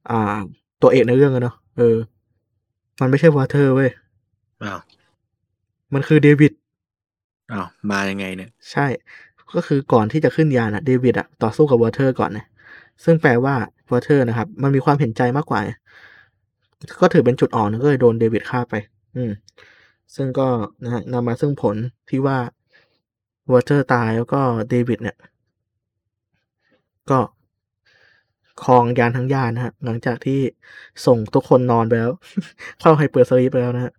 [0.09, 0.39] อ่า
[0.81, 1.97] ตัวเอกในเรื่องอะเนาะเออ
[2.99, 3.91] มันไม่ใช่วอลเตอร์เว้ย
[4.63, 4.79] อ้าว
[5.93, 6.53] มันคือเดวิด
[7.51, 8.85] อ้าวมายังไงเนี่ย ใช่
[9.55, 12.45] ก็คือก่อนที่จะขึ้นยานอะเดวิดอะต่อสู้กับวอลเตอร์ก่อนนะ
[13.03, 13.55] ซึ่งแปลว่า
[13.91, 15.61] วอลเตอร์นะครับ มันมีความเห็นใจมากกว่า
[17.01, 18.73] ก็ถือเป็นจุดอ่อนก็เลยโดนเดวิดฆ่าไป
[19.15, 19.31] อืม
[20.15, 20.47] ซึ่งก็
[20.83, 21.75] นะฮะนำมาซึ่งผล
[22.09, 22.37] ที่ว่า
[23.51, 25.17] วอลเตอร์ตายแล้วก็เดวิดเนี่ย
[27.09, 27.19] ก็
[28.63, 30.39] ครองยานทั้งยานนะฮะหลังจากที่
[31.05, 32.13] ส่งทุกคนนอนไปแล้ว
[32.79, 33.93] เข้า hypersleep ไปแล้วนะฮะ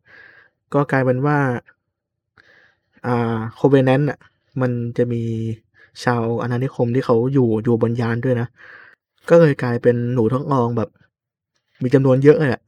[0.75, 1.39] ก็กลายเป็นว่า
[3.07, 4.19] อ่าโคเวแนนต์อะ
[4.61, 5.23] มันจะมี
[6.05, 8.49] ชาวอาณานิคมที่เขาอยู่อยู่บนยานด้วยนะ
[9.31, 10.89] ก็เลยกลายเป็นหนูทดลองแบบ
[11.83, 12.63] มีจำนวนเยอะเลยอะ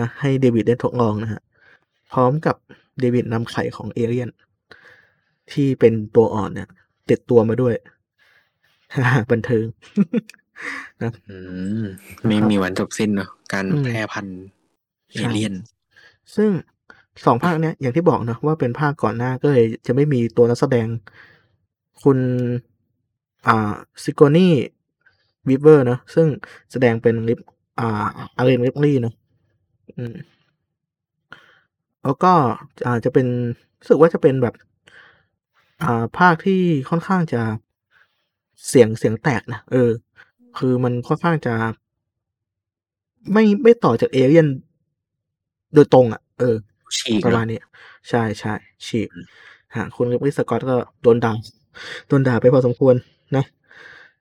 [0.00, 1.40] นะ ให้เดวิดได้ทดลองนะฮะ
[2.12, 2.56] พร้อมกับ
[3.00, 4.28] เดวิดนำไข่ของเอเลียน
[5.52, 6.68] ที่เป็นตัวอ่อนเนี่ย
[7.10, 7.74] ติดตัวมาด้วย
[9.30, 9.66] บันเทิง
[11.02, 11.36] นะอื
[11.82, 11.84] ม
[12.26, 14.38] ไม่ครับมีวันจบสิ้นเนาะการอืมแพร่พันธุ์
[15.12, 15.54] เอใช่เลี่ยน
[16.36, 16.50] ซึ่ง
[17.24, 20.86] สองภาคเนี้ยอย่างที่บอกนะว่าเป็นภาคก่อนหน้าก็เลยจะไม่มีตัวนักแสดง
[22.02, 22.18] คุณ
[23.46, 23.72] อ่า
[24.04, 24.54] ซิโกนี่
[25.48, 26.26] วิเวอร์เนอะซึ่ง
[26.72, 27.38] แสดงเป็นลิป
[27.80, 28.06] อ่า
[28.36, 29.14] อารีนลิปลี่เนอะ
[29.96, 30.14] อืม
[32.04, 32.32] แล้วก็
[32.88, 33.26] อาจจะเป็น
[33.80, 34.54] รู้สึกว่าจะเป็นแบบ
[35.82, 37.42] อ่า ภาคที่ค่อนข้างจะ
[38.68, 39.90] เสียงเสียงแตกนะเออ
[40.58, 41.54] คือมันค่อนข้างจะ
[43.32, 44.46] ไม่ไม่ต่อจากเอเลียน
[45.74, 46.56] โดยตรงอะ่ะ เออ
[46.96, 47.58] ฉีกประเนมาณอะนี้
[48.08, 48.54] ใช่ใช่
[48.86, 49.26] ฉีกอืม
[49.76, 51.32] ฮะคุณริดลีย์ สก็อตต์ก็โดนด่า
[52.08, 52.94] โดนด่าไปพอสมควร
[53.36, 53.44] นะ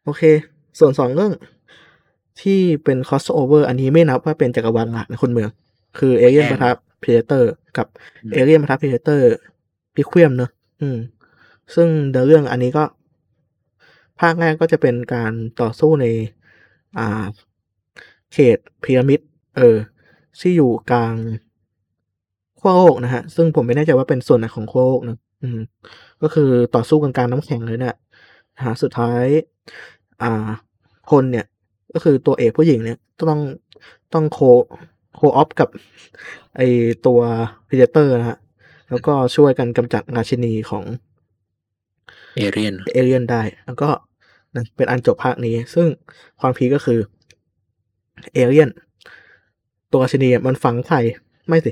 [0.03, 0.21] โอเค
[0.79, 1.33] ส่วนสองเรื่อง
[2.41, 5.49] ที่เป็น crossover อันนี้ไม่นับว่าเป็นจักรวาลหลักนะคุณเมือง
[5.97, 6.69] คือเอเลียนแยกปะทะ
[7.01, 7.87] Predator กับ
[8.23, 10.97] อืมเอเลียนปะทะ Predator Requiem เนอะอืม
[11.75, 12.83] ซึ่งเดเรื่องอันนี้ก็
[14.19, 16.05] ภาคแรกก็จะเป็นการต่อสู้ใน
[16.97, 17.23] อ่า
[18.33, 19.19] เขตพีระมิด
[19.57, 19.77] เออ
[20.39, 21.15] ที่อยู่กลาง
[22.59, 25.59] ขั้วโลกนะฮะ ซึ่งผมไม่แน่ใจว่าเป็นส่วนไหนของขั้วโลกนะอืม
[26.21, 27.95] ก็คือต่อสู้กันกลางน้ำแข็งเลยเนี่ย
[28.63, 29.25] หาสุดท้าย
[30.21, 30.49] อ่า
[31.11, 31.45] คนเนี่ย
[31.93, 32.97] ก็คือตัวเอกผู้หญิงเนี่ย
[33.29, 33.41] ต้อง
[34.13, 34.39] ต้องโค
[35.15, 35.69] โคออฟกับ
[36.55, 36.61] ไอ
[37.05, 37.19] ตัว
[37.67, 38.37] Predator นะฮะ
[38.89, 40.83] แล้วก็ช่วยกันกำจัดราชินีของ
[42.39, 43.89] เอเลียนเอเลียนได้ แล้วก็
[44.55, 45.87] นะเป็นอันจบภาคนี้ ซึ่ง
[46.39, 46.99] ความ peak ก็คือ
[48.33, 48.69] เอเลียน
[49.91, 50.99] ตัวราชินีอะมันฝังไข่
[51.47, 51.71] ไม่สิ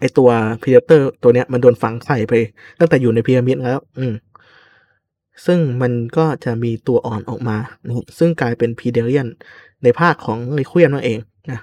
[0.00, 0.28] ไอตัว
[0.62, 2.34] Predator ตัวเนี้ยมันโดนฝังไข่ไป
[2.78, 4.14] ตั้งแต่อยู่ในพีระมิดแล้ว อืม
[5.46, 7.56] ซึ่งมันก็จะมีตัวอ่อนออกมา
[7.86, 9.26] นะซึ่งกลายเป็น Predalien
[9.82, 11.18] ในภาคของไอเควียนนั่นเอง
[11.50, 11.60] นะ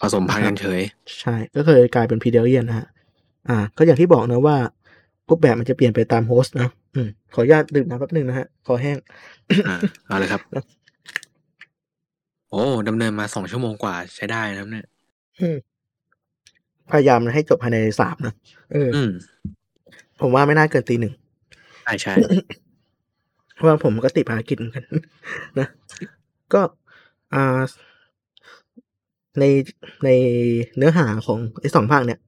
[0.00, 0.80] ผสมพันธุ์กันเฉย
[1.20, 2.86] ใช่ ก็เลยกลายเป็นพีเดเลียนนะฮะ
[3.48, 4.56] อ่า ก็อย่างที่บอกนะว่า
[5.28, 8.98] รูปแบบมันจะเปลี่ยนไปตามโฮสต์นะอืมขออนุญาตดื่มน้ำแป๊บหนึงนะฮะคอแห้ง
[9.68, 9.76] อ่า
[10.06, 10.40] เอาเลยครับ
[12.50, 14.86] โอ้ดำเนินมาสองชั่วโมงกว่าใช้ได้นะครับเนี่ย
[15.40, 15.56] อืม
[16.90, 18.34] พยายามให้จบภายในสามนะ
[18.72, 19.10] เอออืม
[20.20, 21.14] ผมว่าไม่น่าเกินตีหนึ่ง
[21.82, 22.14] ใช่ใช่
[23.54, 24.84] เพราะว่าผมก็ติดภารกิจเหมือนกัน
[25.58, 25.68] นะ
[26.52, 26.60] ก็
[27.34, 27.60] อ่า
[29.40, 29.44] ใน
[30.04, 30.10] ใน
[30.76, 32.18] เนื้อหาของไอ้สองภาคเนี่ย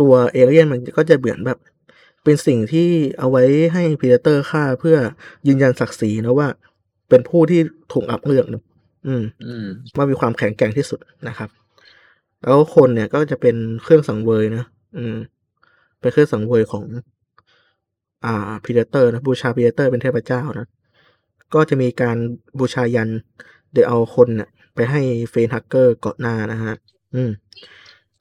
[0.00, 1.58] ตัวเอเลียนมันก็จะเหมือนแบบ
[2.24, 2.88] เป็นสิ่งที่
[3.18, 4.96] เอาไว้ให้พีเดเตอร์ฆ่าเพื่อ
[5.46, 6.48] ยืนยันศักดิ์ศรีนะว่า
[7.08, 7.60] เป็นผู้ที่
[7.92, 8.62] ถูกอับเลือกนะ
[9.06, 9.66] อืมอืม
[9.96, 11.48] ว่ามีความแข็งแกร่งที่สุดนะครับ
[12.42, 14.64] แล้วคนเนี่ยก็จะเป็นเครื่องสังเวยนะ
[14.96, 15.16] อืม
[16.00, 16.84] เป็นเครื่องสังเวยของ
[18.24, 20.66] อ่า Predator นะบูชา Predator เป็นเทพเจ้านะ
[21.54, 22.16] ก็จะมีการ
[22.58, 23.08] บูชายัญ
[23.72, 26.74] โดยเอาคนเนี่ยไปให้ Facehugger เกาะหน้านะฮะ
[27.14, 27.30] อืม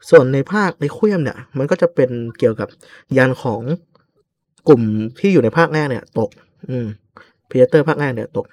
[0.09, 2.67] ส่วนในภาค Requiem เนี่ย มันก็จะเป็นเกี่ยวกับ
[3.17, 3.61] ยานของ
[4.67, 4.81] กลุ่ม
[5.19, 6.29] ที่อยู่ในภาคแรกเนี่ย ตก
[6.69, 6.87] อืม
[7.49, 8.45] Predator ภาคแรกเนี่ยตก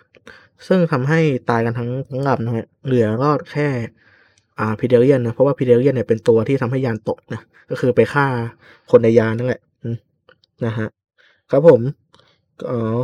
[0.66, 1.20] ซึ่งทำให้
[1.50, 3.68] ตายกันทั้งทั้งลำนะฮะเหลือรอดแค่
[4.58, 8.26] อ่าพีเดเลียนนะเพราะว่าพีเดเลียนเนี่ยเป็นตัวที่ทำให้ยานตกนะก็คือไปฆ่า
[8.90, 9.96] คนในยานนั่นแหละอืม
[10.66, 10.88] นะฮะ
[11.50, 11.80] ครับผม
[12.60, 12.98] ก็อ๋อ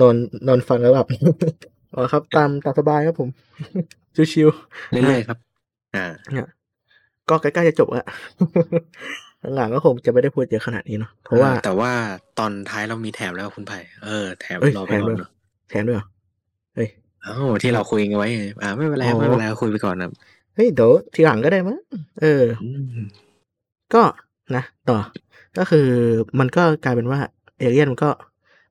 [0.00, 0.14] นอน
[0.48, 1.06] นอนฟังแล้วหลับ
[1.94, 3.28] อ๋อครับ ตามตามสบายครับผม
[4.32, 5.38] ชิวๆเรื่อยๆครับ
[5.94, 6.48] อ่าเนี่ย
[7.28, 8.06] ก็ใกล้ๆจะจบแล้ว
[9.56, 11.92] หลังๆก็คงจะไม่ได้พูดเยอะขนาดนี้เนาะเพราะว่าแต่ว่า
[12.38, 15.30] ตอนท้ายเรามีแถมแล้วคุณไผ่เออแถมเอ้ยรอไปแถมก่อด้วยนเนอะ
[15.70, 16.06] แถมด้วยเหรอ
[16.74, 16.88] เฮ้ย
[17.22, 20.10] เอ้าที่เราคุยกันไว้ไงอ่าไม่เป็นไรอ๋อไม่เป็นไรคุยไปก่อนนะ
[20.54, 21.78] เฮ้ยเดี๋ยวทีหลังก็ได้มั้ง
[22.20, 23.00] เอออืม
[23.94, 24.02] ก็
[24.56, 24.98] นะต่อ
[25.56, 25.88] ก็คือ
[26.38, 27.20] มันก็กลายเป็นว่า
[27.58, 28.10] เอเลียนมันก็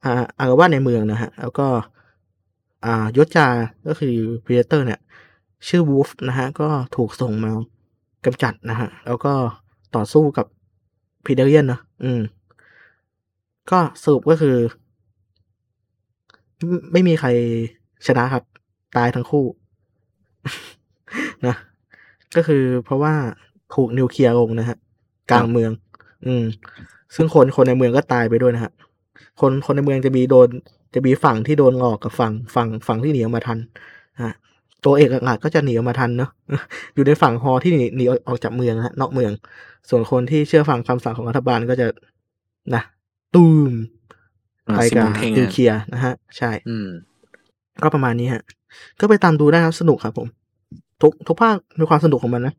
[0.06, 1.68] อ่าอารวาสในเมืองนะฮะ แล้วก็
[2.86, 3.48] อ่ายศจา
[3.88, 4.16] ก็คือ
[4.46, 5.00] พีเดเตอร์เนี่ย
[5.68, 7.52] ชื่อวูฟนะฮะ ก็ถูกส่งมา
[8.26, 9.34] กำจัดนะฮะ แล้วก็
[9.96, 10.46] ต่อสู้กับ
[11.26, 12.22] พีเดเลียนนะอืม
[13.72, 14.56] ก็สรุปก็คือ
[16.68, 17.30] ไม่ไม่มีใคร
[18.08, 18.44] ชนะครับ
[18.98, 19.46] ตายทั้งคู่
[21.46, 21.56] นะ
[22.36, 23.14] ก็คือเพราะว่า
[23.74, 24.78] ถูกนิวเคลียร์ลงนะฮะ
[25.32, 25.72] กลางเมือง
[26.26, 26.44] อืม
[27.16, 28.72] ซึ่งคนคนในเมืองก็ตายไปด้วยนะฮะ
[29.42, 30.50] คนคนในเมืองจะมีโดน
[30.94, 33.60] จะมีฝั่งที่โดนหลอกกับฝั่งฝั่งฝั่งที่หนีออกมาทัน
[34.24, 34.34] ฮะ
[34.86, 36.30] ตัวเอกหลักๆก็จะหนีออกมาทันเนาะ
[36.96, 39.32] อยู่ในฝั่งฮอที่หนีหนีออกจากเมืองฮะนอกเมือง
[39.90, 41.88] ส่วนคนที่เชื่อฟังคำสั่งของรัฐบาลก็จะ
[42.76, 42.84] นะ
[43.36, 43.74] ตูม
[44.68, 46.88] อ่าไปซิกับมอนเทงนิวอะเคลียร์นะฮะ ใช่ อืม
[47.84, 48.42] ก็ประมาณนี้ฮะ
[49.00, 50.28] ก็ไปตามดูได้ครับสนุกครับผม
[51.02, 52.54] ทุกทุกภาคมีความสนุกของมันนะ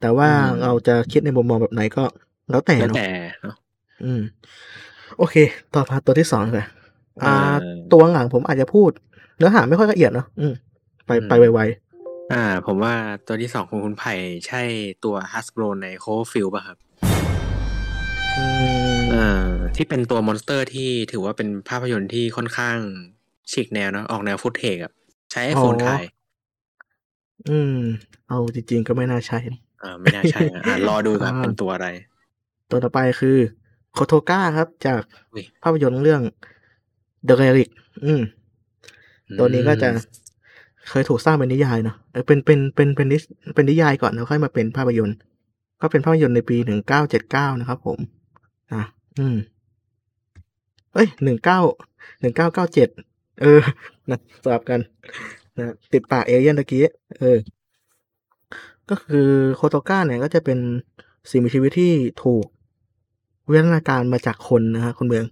[0.00, 2.04] แต่ว่าอืมเราจะคิดในมุมมองแบบไหนก็
[2.50, 3.10] แล้วแต่แล้วเนาะแต่
[3.42, 3.56] เนาะ
[4.04, 4.22] อืม
[5.18, 5.36] โอเค
[5.74, 6.66] ต่อมาตัวที่สองเลย
[7.24, 7.56] อ่าอ่า
[7.92, 8.90] ตัวหลังผมอาจจะพูด
[9.36, 10.54] เนื้อหาไม่ค่อยละเอียดเนาะอืม
[11.06, 11.60] ไปอืมไปไว
[12.32, 12.94] อ่า ผมว่า
[13.26, 14.14] ตัวที่สองของคุณไผ่
[14.46, 14.62] ใช่
[15.04, 18.44] ตัวฮัสโบรใน Cloverfield ป่ะครับๆอื
[18.96, 19.26] มอ่า
[19.76, 22.78] ที่เป็นตัว monster ที่ถือว่าเป็นภาพยนตร์ที่ค่อนข้าง
[23.52, 24.92] ฉีกแนวเนอะออกแนว footage อะ
[25.32, 26.04] ใช้ iPhone ถ่าย
[27.48, 27.76] อืม
[28.28, 31.88] เอาจริงๆก็ไม่น่าใช่นะอ่าไม่น่าใช่อะอ่ารอดูครับอ่าเป็นตัวอะไร
[32.70, 33.36] ตัวต่อไปคือ
[33.92, 35.00] Kothoga ครับ จาก
[35.32, 36.22] อุ้ยภาพยนตร์เรื่อง
[37.24, 37.68] The Relic
[38.04, 38.22] อืม
[39.38, 39.90] ตัวนี้ก็จะ
[40.90, 43.16] เคยถูกสร้างเป็นนิยายเนาะเออเป็นเป็นเป็นเป็นนิ
[43.54, 45.16] เป็นนิยายก่อนแล้วค่อยมาเป็นภาพยนตร์
[45.80, 47.98] ก็เป็นภาพยนตร์ในปีหนึ่งเก้าเจ็ดเก้านะครับ ผม
[48.72, 48.82] อะ
[49.18, 49.36] อืม
[50.94, 51.60] เอ้ยหนึ่งเก้า
[52.20, 52.88] หนึ่งเก้าเก้าเจ็ด
[53.40, 53.60] เออ
[54.10, 54.80] นะสลับกัน
[55.58, 56.82] นะติดปากเอเลี่ยนตะกี้
[57.20, 57.38] เออ
[58.90, 60.58] ก็คือโคโตก้าเนี่ยก็จะเป็น
[61.30, 61.92] สิ่งมีชีวิตที่
[62.24, 62.44] ถูก
[63.48, 65.24] วิวัฒนาการมาจากคนนะฮะคนเมือง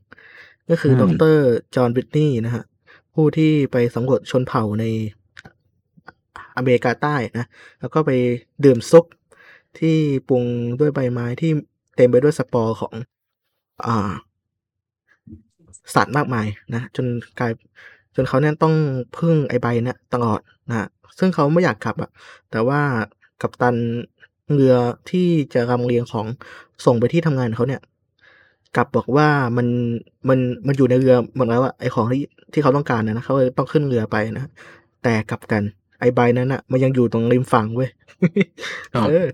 [0.71, 1.05] ก็คืออืมด
[1.35, 1.37] ร
[1.75, 2.65] จอห์นบิทนีย์นะฮะ
[3.15, 4.85] ผู้ที่ไปสำรวจชนเผ่าใน
[6.57, 7.47] อเมริกาใต้นะ
[7.81, 8.11] แล้วก็ไป
[8.65, 9.05] ดื่มซุป
[9.79, 9.97] ที่
[10.29, 10.45] ปรุง
[10.81, 11.51] ด้วยใบไม้ที่
[11.97, 12.93] เต็มไปด้วยสปอร์ของ
[13.87, 13.89] อ
[15.95, 17.07] สัตว์มากมายนะ จน
[17.39, 17.53] กลาย
[18.15, 18.75] จนเขาเนี่ยต้อง
[19.19, 20.89] พึ่งไอใบเนี่ยตลอดนะ
[21.19, 22.11] ซึ่งเขาไม่อยากกลับอะ
[22.51, 22.81] แต่ว่า
[23.43, 23.77] กัปตัน
[24.53, 24.75] เรือ
[25.11, 26.27] ที่จะลำเลียงของ
[26.85, 27.81] ส่งไปที่ทำงานเขาเนี่ย
[28.77, 29.67] กลับบอกว่ามัน
[30.29, 32.23] มันมันอยู่ในเรือหมดแล้วอะไอของที่
[32.53, 34.45] ที่เขาต้องการนะนะเขาเลยต้องขึ้นเรือไปนะ
[35.03, 35.63] แต่กลับกัน
[36.03, 37.91] ไอใบนั้นอะมันยังอยู่ตรงริมฝั่งเว้ย
[38.95, 39.27] อ้าวเออ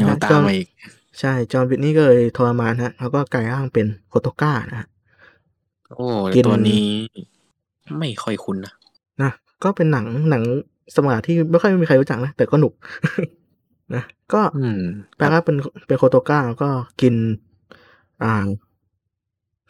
[0.00, 0.68] ยังนะตาจมอห์นมาอีก
[1.20, 4.88] ใช่ จอห์นวิทนี่ก็เลยทรมานฮะ แล้วก็กลายร่างเป็นโคโตก้านะฮะ
[5.96, 6.86] โอ้กินตัวนี้
[7.98, 8.72] ไม่ค่อยคุ้นนะ
[9.22, 9.30] นะ
[9.64, 10.42] ก็เป็นหนังหนัง
[10.96, 12.72] สมัยที่ไม่ค่อยมีใครรู้จักนะ แต่ก็หนุก
[13.94, 14.80] นะก็อืม
[15.16, 16.68] แปลว่าเป็นเป็นโคโตก้าแล้วก็
[17.00, 17.14] กิน
[18.24, 18.46] อ่า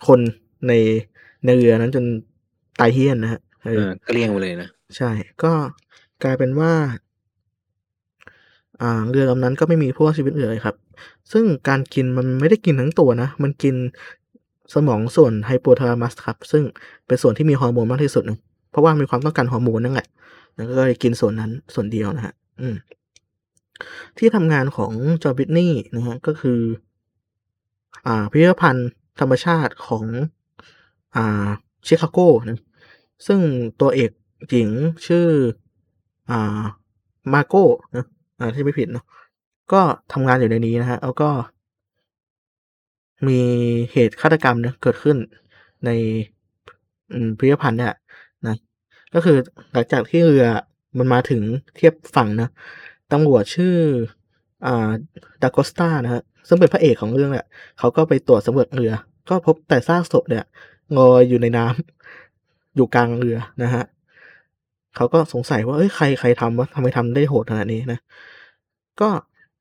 [0.07, 0.21] คน
[0.69, 0.73] ใน
[1.45, 2.05] ในเรือนั้นจน
[2.81, 5.11] ตายเฮี้ยนนะฮะเอเอออเกลี้ยงไปเลยนะ ใช่
[5.43, 5.53] ก็
[6.23, 6.73] กลายเป็นว่า
[9.11, 10.77] เรือลำนั้นก็ไม่มีผู้รอดชีวิตเหลือเลยครับ
[11.33, 13.75] ซึ่งการกินมันไม่ได้กินทั้งตัวนะ มันกิน
[14.75, 16.63] สมองส่วนไฮโปทาลามัสครับ ซึ่ง
[17.07, 18.39] เป็นส่วนที่มีฮอร์โมนมากที่สุดนะ
[18.71, 20.09] เพราะว่ามีความต้องการฮอร์โมนนั่นแหละ
[20.55, 22.77] แล้วก็เลยกินส่วนนั้นส่วนเดียวนะฮะอืม
[24.19, 26.61] ที่ทำงานของจอร์บิทนี่นะฮะก็คือ
[28.07, 28.89] อ่า พิพิธภัณฑ์
[29.21, 30.05] ธรรมชาติของ
[31.17, 31.49] อ่า
[31.87, 32.19] ชิคาโก
[32.49, 32.61] นะ
[33.27, 33.41] ซึ่ง
[33.81, 34.11] ตัวเอก
[34.51, 34.69] หญิง
[35.07, 35.27] ชื่อ
[36.31, 36.61] อ่า
[37.33, 37.65] มาร์โก้
[37.97, 38.05] นะ
[38.39, 39.05] อ่าที่ไม่ผิดเนาะ
[39.73, 39.81] ก็
[40.13, 41.31] ทำงานอยู่ในนี้นะฮะแล้วก็
[43.29, 43.41] มี
[43.93, 45.17] เหตุฆาตกรรมเนี่ยเกิดขึ้น
[45.85, 45.91] ใน
[47.39, 47.95] พิพิธภัณฑ์เนี่ย
[48.47, 48.57] นะ
[49.15, 49.37] ก็คือ
[49.73, 50.47] หลังจากที่เรือ
[50.99, 51.43] มันมาถึง
[51.77, 52.49] เทียบฝั่งนะ
[53.13, 53.77] ตำรวจชื่อ
[54.67, 54.91] อ่า
[55.43, 57.47] ดากอสตานะฮะซึ่งเป็นพระเอกของเรื่องแหละ
[57.79, 58.93] เขาก็ไปตรวจสำรวจเรือ
[59.29, 60.45] ก็พบแต่ซากศพเนี่ย
[60.99, 63.85] ลอยอยู่ในน้ำอยู่กลางเรือนะฮะ
[64.97, 68.01] เขาก็สงสัยว่าเอ้ยใครใครทำวะทำไมทำได้โหดขนาดนี้นะ
[69.01, 69.09] ก็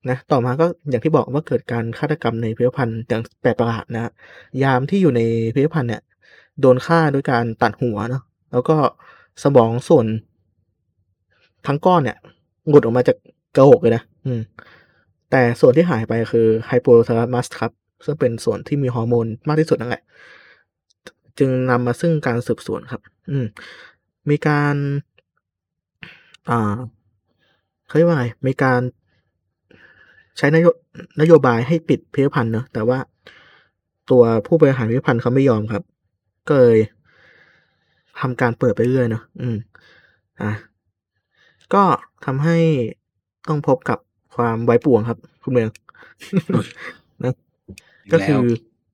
[0.10, 4.12] นะต่อมาก็อย่างที่บอกว่าเกิดการฆาตกรรมในพิพิธภัณฑ์อย่างแปลกประหลาดนะฮะ
[4.64, 5.22] ยามที่อยู่ใน
[5.54, 6.02] พิพิธภัณฑ์เนี่ย
[6.62, 8.78] โดนฆ่าด้วยการตัดหัวเนาะแล้วก็
[9.44, 10.06] สมองส่วน
[11.68, 12.18] ทั้งก้อนเนี่ย
[12.70, 13.18] หลุดออกมาจาก
[13.58, 14.42] กระโหลกเลยนะอืม
[15.32, 17.72] แต่ส่วนที่หายไปคือไฮโปทาลามัสครับ
[18.06, 20.04] ซึ่งเป็นส่วนที่มีฮอร์โมนมากที่สุดนั่นแหละ
[21.40, 23.02] จึงนำมาซึ่งการสืบสวนครับ
[23.32, 23.46] อืม
[24.30, 24.76] มีการ
[26.50, 26.60] อ่า
[27.88, 28.82] เขาเรียกว่าไงมีการ
[30.38, 30.68] ใช้นโย
[31.22, 33.00] นโยบายให้ปิดพิพิธภัณฑ์เนอะแต่ว่า
[34.10, 35.84] ตัวผู้บริหารพิพิธภัณฑ์เขาไม่ยอมครับ
[36.48, 36.80] ก็เลย
[38.20, 39.58] ทำการเปิดไปเรื่อยเนอะอืม
[40.42, 40.52] อะ
[41.74, 41.84] ก็
[42.26, 42.58] ทำให้
[43.48, 44.00] ต้องพบกับ
[44.36, 45.70] ความไว้ป่วงครับ คุณเมือง
[47.24, 47.34] นะ
[48.06, 48.44] อีกก็แล้วคือ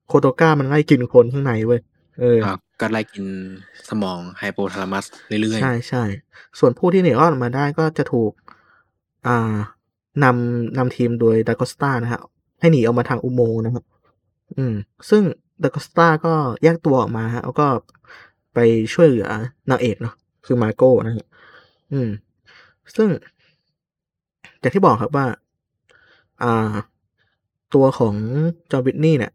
[0.06, 1.80] โคโตก้ามันไล่กินคนข้างในเว้ย
[2.20, 3.26] เอออ่า ก็ไล่กิน
[3.88, 6.04] สมองไฮโปทาลามัสเรื่อยๆ ใช่ใช่
[6.58, 8.32] ส่วนผู้ที่หนีรอดมาได้ก็จะถูก
[9.26, 9.56] อ่า
[10.24, 12.20] นำนำทีมโดยดากอสตานะฮะ
[12.60, 13.84] ให้หนีออกมาทางอุโมงค์นะครับ
[14.56, 14.74] อืม
[15.10, 15.22] ซึ่ง
[15.62, 17.66] ดากอสตาก็แยกตัวออกมาฮะแล้วก็
[18.54, 18.58] ไป
[18.94, 19.28] ช่วยเหลือ
[19.70, 20.14] นางเอกเนาะ
[20.46, 21.26] คือมาโก้นะฮะ
[21.92, 22.08] อืม
[22.96, 23.08] ซึ่ง
[24.60, 25.26] อย่างที่บอกครับว่า
[26.42, 26.74] อ่า
[27.74, 28.14] ตัวของ
[28.70, 29.32] จอร์บิทนี่เนี่ย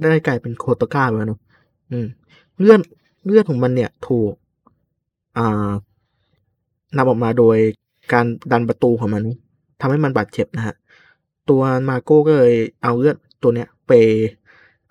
[0.00, 1.40] ได้กลายเป็นโคโตก้าไปแล้วเนาะ
[1.90, 2.06] อืม
[2.60, 2.80] เลือด
[3.26, 4.32] เลือดของมันเนี่ยถูก
[5.38, 5.70] อ่า
[6.96, 7.56] นำออกมาโดย
[8.12, 9.22] การดันประตูของมัน
[9.80, 10.74] ทำให้มันบาดเจ็บนะฮะ
[11.50, 13.92] ตัวมาโก้ก็เลยเอาเลือดตัวเนี้ยไป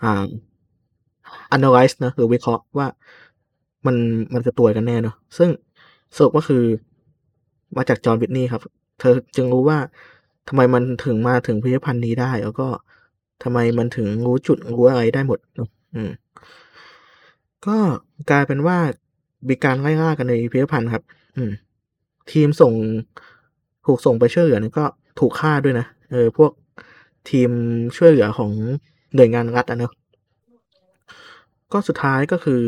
[0.03, 0.23] อ่า
[1.55, 2.87] analyze นะหรือวิเคราะห์ว่า
[3.85, 3.95] มัน
[4.33, 5.49] มันจะตัวกันแน่เนาะซึ่ง
[6.15, 6.63] สรุปก็คือ
[7.75, 8.61] มาจากจอห์นวิทนี่ครับ
[8.99, 9.77] เธอจึงรู้ว่า
[10.47, 12.67] ทำไมมันถึงมาถึงพิพิธภัณฑ์นี้ได้ แล้วก็
[13.43, 16.09] ทำไมมันถึงรู้จุดรู้อะไรได้หมดเนาะอืม
[17.67, 17.77] ก็
[18.29, 18.77] กลายเป็นว่า
[19.49, 21.03] มีการไล่ล่ากันในพิพิธภัณฑ์ครับ
[21.37, 21.51] อืม
[22.31, 22.73] ทีมส่ง
[23.85, 24.85] ถูกส่งไปช่วยเหลือนี่ก็
[25.19, 26.51] ถูกฆ่าด้วยนะเออพวก
[27.29, 27.49] ทีม
[27.97, 28.51] ช่วยเหลือของ
[29.15, 29.91] หน่วยงานรัฐอะเนาะ
[31.71, 32.63] ก็สุดท้ายก็คือ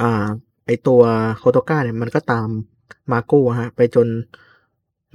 [0.00, 0.26] อ่า
[0.66, 1.02] ไอตัว
[1.38, 2.48] โคโตก้าเนี่ยมันก็ตาม
[3.12, 4.06] มาโก้ฮะ ไปจน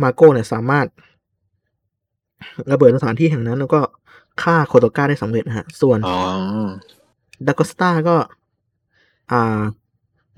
[0.04, 0.86] มาโก้เนี่ยสามารถ
[2.72, 3.82] ระเบิดสถานที่แห่งนั้น แล้วก็
[4.44, 6.00] ฆ่าโคโตก้าได้สำเร็จนะฮะ ส่วน
[7.48, 8.16] ดากอสตาก็
[9.32, 9.62] อ่า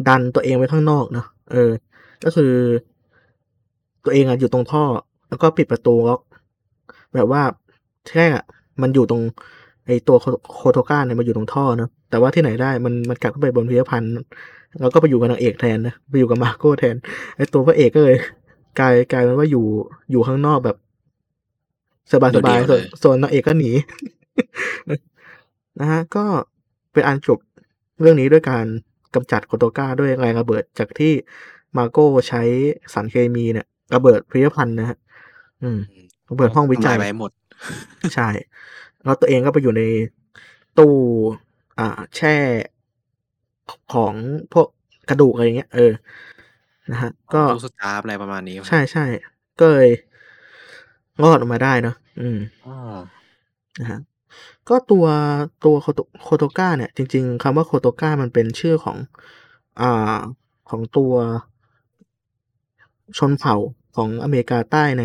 [0.07, 1.71] ดันตัวเองไว้ข้างนอกเนาะเออ
[2.23, 2.53] ก็คือ
[4.03, 4.83] ตัวเองอะอยู่ตรงท่อ
[5.29, 6.21] แล้วก็ปิดประตูล็อก
[7.15, 7.41] แบบว่า
[8.09, 8.25] แค่
[8.81, 9.23] มันอยู่ตรง
[9.85, 10.25] ไอตัวโค
[10.55, 14.11] โคโทก้าเนี่ยมันอยู่ตรงท่อเนาะแต่ว่าที่ไหนได้มันมันกลับเข้าไปบนพิพิธภัณฑ์
[14.79, 16.95] แล้วก็ไปอยู่กับนางเอกแทนนะไปอยู่กับมาโก้แทน
[17.35, 18.17] ไอตัวพระเอกก็เลย
[18.79, 19.65] กลายกลายเป็นว่าอยู่
[20.11, 20.77] อยู่ข้างนอกแบบ
[22.11, 23.71] สบายสบายโดดเดี่ยวส่วนเลยส่วนนางเอกก็หนี
[25.79, 26.25] นะฮะ ก็
[26.93, 27.39] เป็นอันจบ
[28.01, 28.65] เรื่องนี้ด้วยการ
[29.15, 31.13] กำจัดโคโตก้าด้วยแรงระเบิดจากที่
[31.77, 32.41] มาโก้ใช้
[32.93, 34.97] สารเคมีเนี่ยระเบิดพิพิธภัณฑ์นะฮะ
[35.61, 35.79] อืม
[36.29, 37.31] ระเบิดห้องวิจัยทำลาไปหมด
[38.15, 38.29] ใช่
[39.03, 39.83] แล้วตัวเองก็ไปอยู่ใน
[40.77, 40.95] ตู้
[41.79, 42.35] อ่า แช่
[43.93, 44.13] ของ
[44.53, 44.67] พวก
[45.09, 45.91] กระดูกอะไรเงี้ยเออ
[46.91, 49.05] นะฮะ ก็ตู้สตาร์ฟอะไรประมาณนี้ ใช่ใช่
[49.59, 49.89] ก็เลย
[51.23, 52.37] รอดออกมาได้เนอะอืม
[52.67, 52.75] อ๋อ
[53.79, 53.99] นะฮะ
[54.69, 55.05] ก็ตัว
[55.65, 58.97] ตัวโคโตโคโตก้าเนี่ย จริง ๆคำว่าโคโตก้ามันเป็นชื่อของ
[59.81, 60.17] อ่า
[60.69, 61.13] ของตัว
[63.17, 63.55] ชนเผ่า
[63.95, 65.03] ของอเมริกาใต้ใน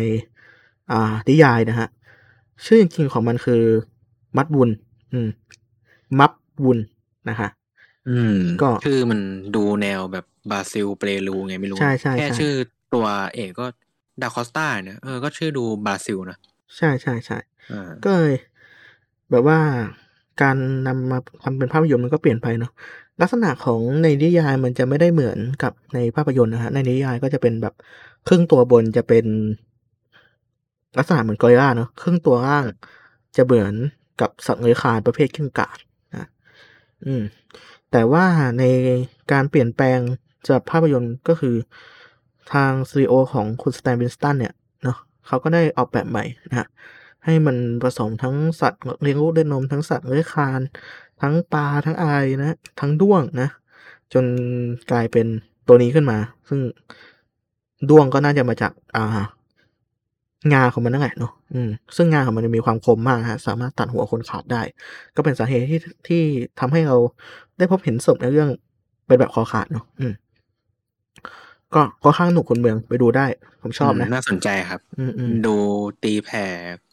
[0.91, 1.89] อ่านิยายนะฮะ
[2.65, 3.61] ชื่อจริงๆของมันคือ
[4.37, 4.69] มัดวุน
[5.13, 5.29] อืม
[6.19, 6.31] มับ
[6.63, 6.79] วุน
[7.29, 7.49] นะคะ
[8.09, 9.19] อืม ก็ชื่อมัน
[9.55, 12.53] ดูแนวแบบบราซิลเปรูไงไม่รู้ใช่ใช่แค่ใช่ชื่อ
[12.93, 13.65] ตัวเอกก็
[14.21, 16.37] ดาคอสตาเนี่ยเออก็ชื่อดูบราซิลนะ
[16.77, 17.37] ใช่ใช่ใช่
[17.71, 18.33] อ่าก็เลย
[19.31, 19.59] แบบว่า
[20.41, 20.57] การ
[20.87, 22.71] นำมาทำเป็นภาพยนตร์มันก็เปลี่ยนไปเนาะ
[23.21, 27.73] ลักษณะของในนิยายมันจะไม่ได้เหมือนกับในภาพยนตร์นะฮะในนิยายก็จะเป็นแบบ
[28.27, 29.25] ครึ่งตัวบนจะเป็น
[30.97, 32.65] ลักษณะเหมือนกอริลลาเนาะครึ่งตัวล่าง
[33.35, 33.73] จะเหมือน
[34.21, 35.69] กับสัตว์เลื้อยคลานประเภทกิ้งก่า
[36.11, 36.29] นะ
[37.05, 37.21] อืม
[37.91, 38.25] แต่ว่า
[38.59, 38.63] ใน
[39.31, 39.99] การเปลี่ยนแปลง
[40.47, 41.55] จากภาพยนตร์ก็คือ
[42.53, 44.53] ทางซีโอของคุณสแตนบินสตันเนี่ย
[44.83, 44.97] เนาะ
[45.27, 46.67] เขาก็ได้ออกแบบใหม่นะฮะ
[47.25, 50.61] ให้มันผสมทั้งสัตว์เลี้ยงลูกด้วยนมทั้งสัตว์เลื้อยคลาน
[51.21, 53.49] ทั้งปลาทั้งอะไรนะ ทั้งด้วงนะ
[54.13, 54.25] จน
[54.91, 55.27] กลายเป็น
[55.67, 56.17] ตัวนี้ขึ้นมา
[56.49, 56.59] ซึ่ง
[57.89, 59.25] ด้วงก็น่าจะมาจาก อ่า
[60.53, 64.61] งาของมันนั่นแหละเนาะอืม ซึ่งงาของมันจะมีความคมมากฮะ สามารถตัดหัวคนขาดได้
[65.15, 66.21] ก็เป็นสาเหตุที่ที่
[66.59, 66.97] ทำให้เรา
[67.57, 68.49] ได้พบเห็นศพในเรื่อง
[69.07, 70.13] เป็นแบบคอขาดเนาะอืม
[71.75, 73.25] ก็ก็ข้างหนุกคนเมืองไปดูได้
[73.63, 75.55] ผมชอบนะมน่าสนใจครับอืมอืมดู
[76.03, 76.45] ตีแผ่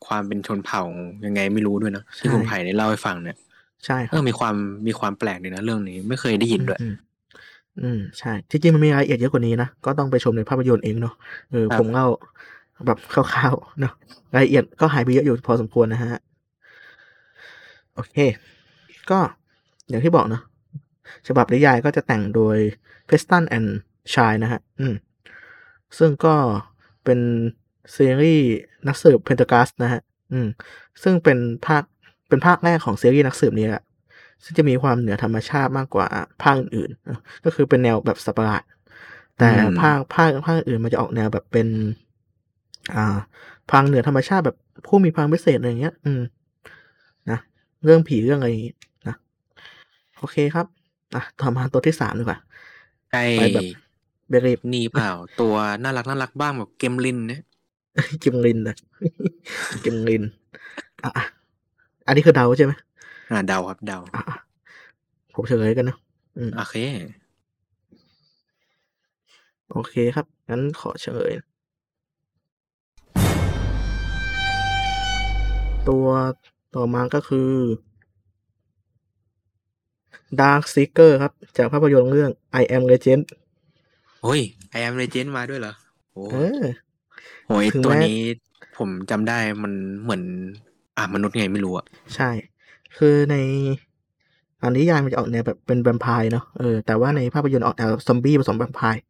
[0.06, 0.82] ความเป็นชนเผ่า
[1.24, 3.36] ยังไงไม่รู้ด้วยเนอะที่ใช่คุณไผ่ได้เล่าให้ฟังเนี่ย
[3.86, 4.54] ใช่คเอรับอมีความ
[4.86, 6.94] มีความแปลกดีนะเรื่องนี้ไม่เคยได้ยินด้วยอืม
[7.82, 11.14] อืมใช่ ที่จริงมันมีรายละเอียดเยอะกว่านี้นะก็ต้องไปชมในภาพยนตร์เองเนาะ
[11.50, 12.06] เออครับผมเล่า
[12.86, 13.92] แบบคร่าวๆเนาะ
[14.34, 16.20] รายละเอียดก็หายไปเยอะอยู่พอสมควรนะฮะ
[17.94, 18.16] โอเค
[19.10, 19.18] ก็
[19.88, 20.42] อย่างที่บอกเนาะ
[21.28, 22.56] ฉบับนิยายก็จะแต่งโดย
[23.08, 24.94] Preston and Shy นะฮะ อืม
[25.98, 26.34] ซึ่งก็
[27.04, 27.20] เป็น
[27.96, 28.48] ซีรีส์
[28.88, 30.00] นักสืบเพนท g กัสนะฮะ
[30.32, 30.48] อืม
[31.02, 31.82] ซึ่งเป็นภาค
[32.28, 33.82] เป็นภาคแรกของซีรีส์นักสืบนี้แหละ
[34.44, 36.06] ซึ่งจะมีความเหนือธรรมชาติมากกว่า
[36.42, 38.62] ภาคอื่นๆนะก็คือเป็นแนวแบบสัตว์ประหลาด
[39.38, 41.68] แต่อืมภาคภาคภาคอื่นมันจะออกแนวแบบเป็น
[42.94, 43.16] อ่า
[43.68, 44.56] พลังเหนือธรรมชาติแบบ
[44.86, 46.22] ผู้มีพลังพิเศษอะไรอย่างเงี้ย อืม
[47.30, 47.38] นะ
[47.84, 48.74] เรื่องผีเรื่องอะไรอย่างงี้
[49.08, 49.16] นะ
[50.18, 50.66] โอเคครับ
[51.14, 52.38] อะ ต่อมาตัวที่สามดีกว่า
[53.36, 57.42] ใช่ไปแบบเบรีบนี่เปล่า ตัวน่ารักน่ารักบ้างแบบเกมลินเนี่ย
[58.22, 58.76] กิมลินนะ
[59.84, 60.22] กิมลิน
[61.02, 61.24] อะอะ
[62.06, 62.72] อันนี้คือเดาใช่ไหม
[63.30, 64.36] อ่าเดาครับเดาอะอะ
[65.34, 65.96] ผมเฉลยกันนะ
[66.36, 66.74] อืมโอเค
[69.70, 71.32] โอเคครับ งั้นขอเฉลย
[75.88, 76.06] ตัว
[76.74, 77.50] ต่อมาก็คือ
[80.40, 82.30] Dark Seeker ครับ จากภาพยนตร์เรื่อง
[82.62, 83.24] I Am Legend
[84.26, 85.74] โอ้ยไอแอมเลเจนมาด้วยเหรอ
[86.12, 86.62] โอ้เออ
[87.46, 88.20] โหยถึงตัวแม้นี้
[88.78, 89.72] ผมจำได้มัน
[90.02, 90.22] เหมือน
[90.96, 92.30] อ่ามนุษย์ไงไม่รู้อะใช่
[92.96, 93.36] คือใน
[94.62, 99.02] อันนิยายมันจะออกแนวแบบเป็นแวมไพร์เนาะเออแต่ว่าในภาพยนตร์ออกแนวซอมบี้ผสมแวมไพร์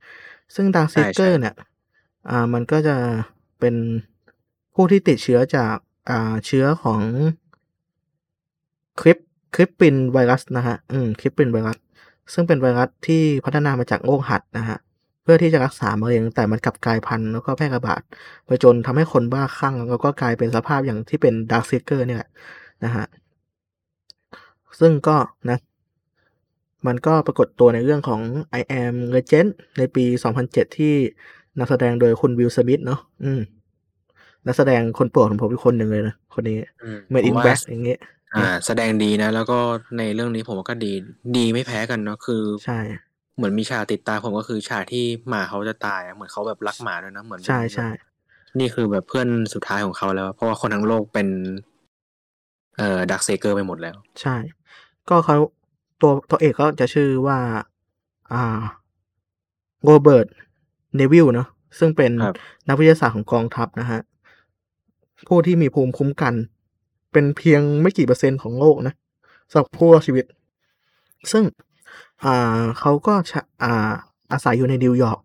[0.54, 1.54] ซึ่ง Dark Seeker เนี่ย
[2.30, 2.96] อ่ามันก็จะ
[3.60, 3.74] เป็น
[4.74, 5.76] ผู้ที่ติดเชื้อจาก
[6.10, 7.00] อ่าเชื้อของ
[9.00, 9.18] คลิป
[9.54, 11.78] คลิปปินไวรัสนะฮะ อืมคลิปปินไวรัส
[12.32, 14.78] ซึ่งเป็นไวรัสที่พัฒนามาจากโรคหัดนะฮะ
[15.26, 18.02] เพื่อที่จะรักษามะเร็งแต่มันกลับกลายพันธุ์แล้วก็แพร่ระบาด
[18.46, 22.30] ไปจนทำให้คนบ้าคลั่งแล้วก็กลายเป็นสภาพอย่างที่เป็นดาร์ s ซ e เกอร์เนี่ยแหละ
[22.84, 23.06] นะฮะ
[24.80, 25.16] ซึ่งก็
[25.50, 25.58] นะ
[26.86, 28.20] มันก็ปรากฏตัวในเรื่องของ
[28.60, 30.04] I am Legend ในปี
[30.42, 30.94] 2007 ที่
[31.58, 33.40] นักแสดงโดยคุณวิลสมิธเนาะอืม
[34.46, 38.00] นักแสดงคนโปรดของผมอีกคนหนึ่งเลยนะ คนนี้อืมเมดอินผมว่าแบ็กอย่างเงี้ย
[38.34, 39.58] อ่า แสดงดีนะ แล้วก็
[39.98, 40.92] ในเรื่องนี้ผมว่าก็ดี
[41.36, 42.78] ดีไม่แพ้กันเนาะคือ ใช่
[43.36, 47.88] เหมือนมีฉากติดตาผมก็คือฉากที่หมาเขาจะตายอะเหมือนเขาแบบรักหมาด้วยนะเหมือนใช่ใช่
[48.58, 51.28] นี่คือแบบเพื่อนสุดท้ายของเขาแล้ว เพราะว่าคนทั้งโลกเป็น
[52.76, 54.36] เอ่อดักเซเกอร์ไปหมดแล้ว ใช่
[55.08, 55.36] ก็เขา
[56.00, 57.38] ตัวตัวเอกก็จะชื่อว่า
[58.32, 58.60] อ่า
[59.84, 60.26] โรเบิร์ต
[60.96, 61.48] เนวิลเนาะ
[61.78, 62.36] ซึ่งเป็นครับ
[62.68, 64.00] นักวิทยาศาสตร์ของกองทัพนะฮะ
[65.28, 66.34] ผู้ที่มีภูมิคุ้มกัน
[67.12, 68.94] เป็นเพียงไม่กี่เปอร์เซ็นต์ของโลกนะ
[69.50, 70.24] สำหรับผู้รอดชีวิต
[71.32, 71.44] ซึ่ง
[72.24, 73.14] อ่าเขาก็
[73.62, 73.92] อ่า
[74.32, 75.18] อาศัยอยู่ในนิวยอร์ก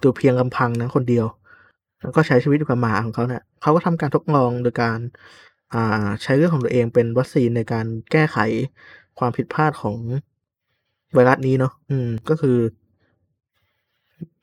[0.00, 1.26] อยู่เพียงลำพังนะคนเดียว
[2.00, 4.98] แล้วก็ใช้ชีวิตอยู่กับหมาของเขาเนี่ยเขาก็ทำการทดลองโดยการ
[5.74, 8.38] อ่าใช้เลือดของตัวเองเป็นวัคซีนในการแก้ไข
[9.18, 9.96] ความผิดพลาดของ
[11.14, 12.58] ไวรัสนี้เนาะอืมก็คือ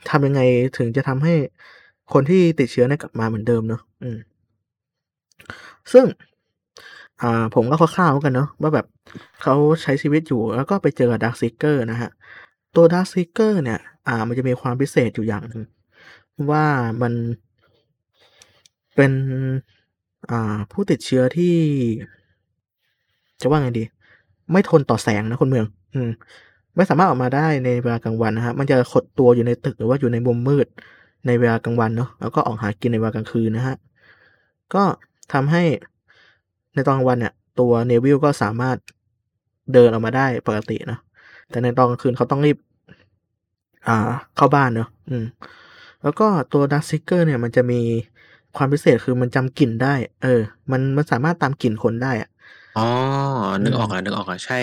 [0.10, 0.42] ทำยังไง
[0.78, 1.34] ถึงจะทำให้
[2.14, 4.18] คนที่ติดเชื้อเนี่ยกลับมาเหมือนเดิมเนาะอืม
[5.92, 6.06] ซึ่ง
[7.22, 8.86] อ่าผมก็คร่าวๆกันเนาะว่าแบบ
[9.42, 9.54] เขา
[9.84, 12.10] ใช้ชีวิตอยู่แล้วก็ไปเจอ Darkseeker นะฮะ
[12.76, 15.64] ตัว Darkseeker เนี่ย อ่า มันจะมีความพิเศษอยู่อย่างหนึ่ง
[16.52, 16.66] ว่า
[17.02, 17.14] มัน
[18.96, 19.12] เป็น
[20.30, 21.56] อ่าผู้ติดเชื้อที่
[23.42, 23.84] จะว่าไงดี
[24.52, 26.10] ไม่ทนต่อแสงนะคุณเมือง อืม
[26.76, 30.68] ไม่สามารถออกมาได้ในเวลากลางวันนะครับมันจะขดตัวอยู่ในตึกหรือว่าอยู่ในมุมมืด
[31.28, 33.76] ในเวลากลางวันเนาะแล้วก็ออกหากินในเวลากลางคืนนะฮะ
[34.74, 34.84] ก็
[35.34, 35.64] ทำให้
[36.78, 38.78] ในตอนกลางวันเนี่ย ตัวเนวิลก็สามารถ
[39.74, 41.00] เดินออกมาได้ปกติเนาะ
[41.50, 42.58] แต่ในตอนกลางคืนเขาต้องรีบ
[43.88, 43.98] อ่า
[44.36, 45.26] เข้าบ้านเนาะอืม
[46.04, 47.82] แล้วก็ตัว Darkseeker เนี่ย มันจะมี
[48.56, 50.42] ความพิเศษคือมันจำกลิ่นได้ เออ
[50.72, 52.30] มันมันสามารถตามกลิ่นคนได้อะ
[52.78, 52.88] อ๋อ
[53.62, 54.60] อืนึกออกแล้วนึกออกแล้วใช่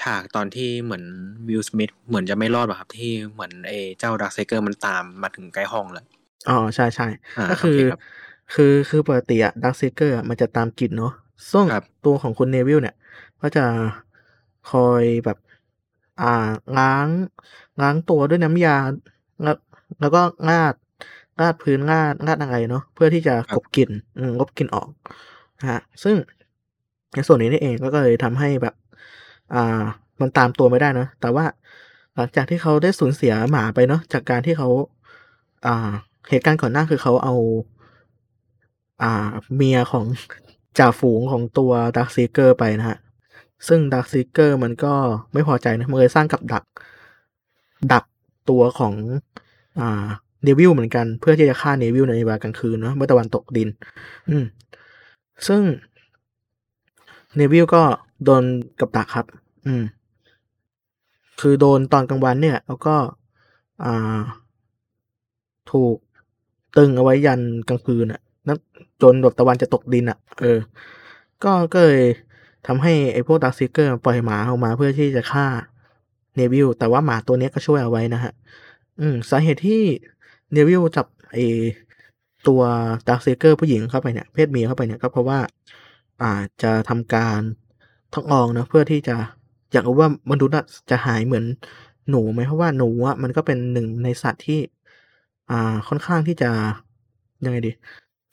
[0.00, 1.04] ฉากตอนที่เหมือน
[1.48, 6.04] วิลสมิธเหมือนจะไม่รอดป่ะครับ ที่เหมือนไอ้เจ้า Darkseeker มันตามมาถึงใกล้ห้องแล้ว
[6.46, 7.04] อ๋อ ใช่
[7.36, 8.00] อาๆก็โอคืเคอครับ
[8.52, 11.12] คือคือปกติอะดาร์ k ซิเกอร์อะมันจะตามกลิ่นเนาะ
[11.50, 12.96] ซึ่งครับตัวของคุณเนวิลเนี่ย
[13.40, 13.64] ก็จะ
[14.70, 15.38] คอยแบบ
[16.20, 16.48] อ่า
[16.78, 17.08] ล้าง
[17.80, 18.76] ล้างตัวด้วยน้ำยา
[19.42, 19.56] แล้ว
[20.00, 20.74] แล้วก็ราด
[21.40, 24.88] ราดพื้นราดราดอะไรเนาะเพื่อที่จะครักบลบกลิ่นอืมลบกลิ่นออก
[25.58, 26.16] นะครับซึ่ง
[27.14, 28.74] ในส่วนนี้นี่เองก็เลยทำให้แบบ
[29.54, 29.82] อ่า
[30.20, 31.44] มันตามตัวไม่ได้เนาะแต่ว่า
[32.14, 34.68] หลังจากที่เขาได้สูญเสียหมาไปเนาะจากการที่เขา
[35.66, 35.90] อ่า
[36.30, 37.34] เหตุการณ์ก่อนหน้าคือเขาเอา
[39.02, 40.04] อ่า เมียของ
[40.78, 42.98] จ่าฝูงของตัวดาร์ k ซิเกอร์ไปนะครับ
[43.68, 44.94] ซึ่งดาร์ k ซิเกอร์มันก็
[45.32, 46.64] ไม่พอใจนะมันเลยสร้างกับดัก
[47.92, 48.04] ดัก
[48.50, 48.94] ตัวของ
[49.80, 50.06] อ่า
[50.42, 53.68] เนวิลเหมือนกันเพื่อที่จะฆ่าเนวิลในเวลากลางคืนเนาะเมื่อตะวันตกดิน
[54.28, 54.44] อืม
[55.46, 55.62] ซึ่ง
[57.36, 57.82] เนวิลก็
[58.24, 58.44] โดน
[58.80, 59.26] กับดักครับ
[59.66, 59.82] อืม
[61.40, 62.96] คือโดนตอนกลางวันเนี่ย แล้วก็
[63.84, 64.18] อ่า
[65.72, 65.96] ถูก
[66.76, 68.58] ตรึงเอาไว้ยันกลางคืนอะ นับ
[69.02, 70.58] จนแบบตะวันจะตกดินอะเออ
[71.44, 72.02] ก็ก็เลย
[72.66, 75.46] ทำให้ไอ้พวกดาร์ k ซิเกอร์ปล่อยหมาออกมาเพื่อที่จะฆ่า
[76.36, 78.32] เนวิลแต่ว่าหมาตัวเนี้ยก็ช่วยเอาไว้นะครับ
[79.00, 79.82] อืม สาเหตุที่
[80.52, 81.44] เนวิลจับไอ้
[82.46, 82.60] ตัว
[83.08, 85.38] ดาร์ k ซิเกอร์ผู้หญิงเข้าไปเนี่ย เพศเมียเข้าไปเนี่ยก็เพราะว่า
[86.22, 86.30] อ่า
[86.62, 87.40] จะทำการ
[88.14, 89.16] ทดลองเนาะเพื่อที่จะ
[89.72, 91.44] อยากรู้ว่ามนุษย์อะจะหายเหมือน
[92.10, 94.60] หนูไหมเพราะว่าหนูอะมันก็เป็นหนึ่งในสัตว์ที่
[95.50, 96.50] อ่าค่อนข้างที่จะ
[97.44, 97.70] ยังไงดี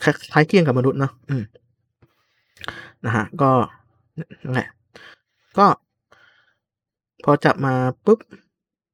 [0.04, 1.44] คคล้ายเคียงกับมนุษย์เนาะอืม
[3.06, 3.52] นะครับก็
[4.18, 4.70] นนั่นแหละ
[5.58, 5.68] ก็
[7.24, 7.74] พอจับมา
[8.06, 8.20] ปุ๊บ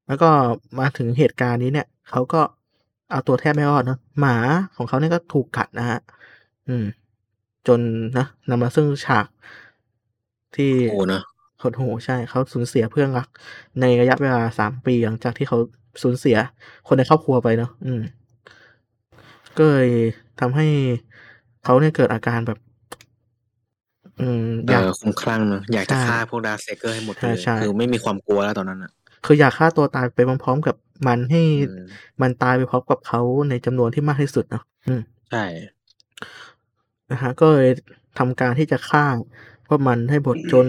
[0.08, 0.30] แล้วก็
[0.78, 2.40] มาถึงเหตุการณ์นี้เนี่ยเขาก็
[3.10, 4.36] เอาตัวแทบไม่รอดเนาะหมา
[4.76, 6.00] ของเขาเนี่ยก็ถูกกัดนะครับ
[6.68, 6.84] อืม
[7.66, 7.80] จน
[8.18, 9.26] นะนำมาซึ่งฉาก
[10.56, 11.22] ที่โหดเนาะ
[11.62, 13.28] หดหู่ใช่เขาสูญเสียเพื่อนรัก
[13.80, 15.58] ในระยะเวลา3ปีหลังจากที่เขา
[16.02, 16.36] สูญเสีย
[16.86, 18.00] คนในครอบครัวไปเนาะอืม
[19.56, 19.90] ก็เลย
[20.40, 20.66] ทำให้
[21.64, 22.58] เขาเนี่ยเกิดอาการแบบ
[24.20, 30.76] อืมเออยากอคลุ้มคลั่งเนาะอยากใชจะ่ฆ่าพวกดาร์ k ไซเกอร์ให้หมดไปเลยใช่คือไม่มีความกลัวแล้วตอนนั้นน่ะๆคืออยากฆ่าตัวตายไปพร้อมๆกับ
[31.06, 31.86] มันให้อืม
[32.22, 35.44] มันตายไปพร้อมกับเขาในจำนวนที่มากที่สุดเนาะอืมใช่
[37.10, 37.68] นะครับก็เลย
[38.18, 39.04] ทำการที่จะฆ่า
[39.68, 40.66] พวกมันให้หมดจน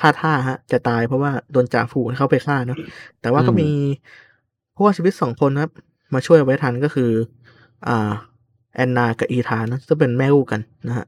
[0.00, 2.78] พลาดท่าครับจะตายเพราะว่าโดนจ่าฝูงเข้าไปฆ่าเนาะ
[3.20, 3.70] แต่ว่าอืมก็มี
[4.74, 5.72] ผู้รอดชีวิต2คนนะครับ
[6.14, 7.10] มาช่วยเอาไว้ทันก็คือ
[7.88, 8.10] อ่า
[8.78, 11.06] แอนนากับอีธานเนาะซึ่งเป็นแม่ลูกกันนะครับ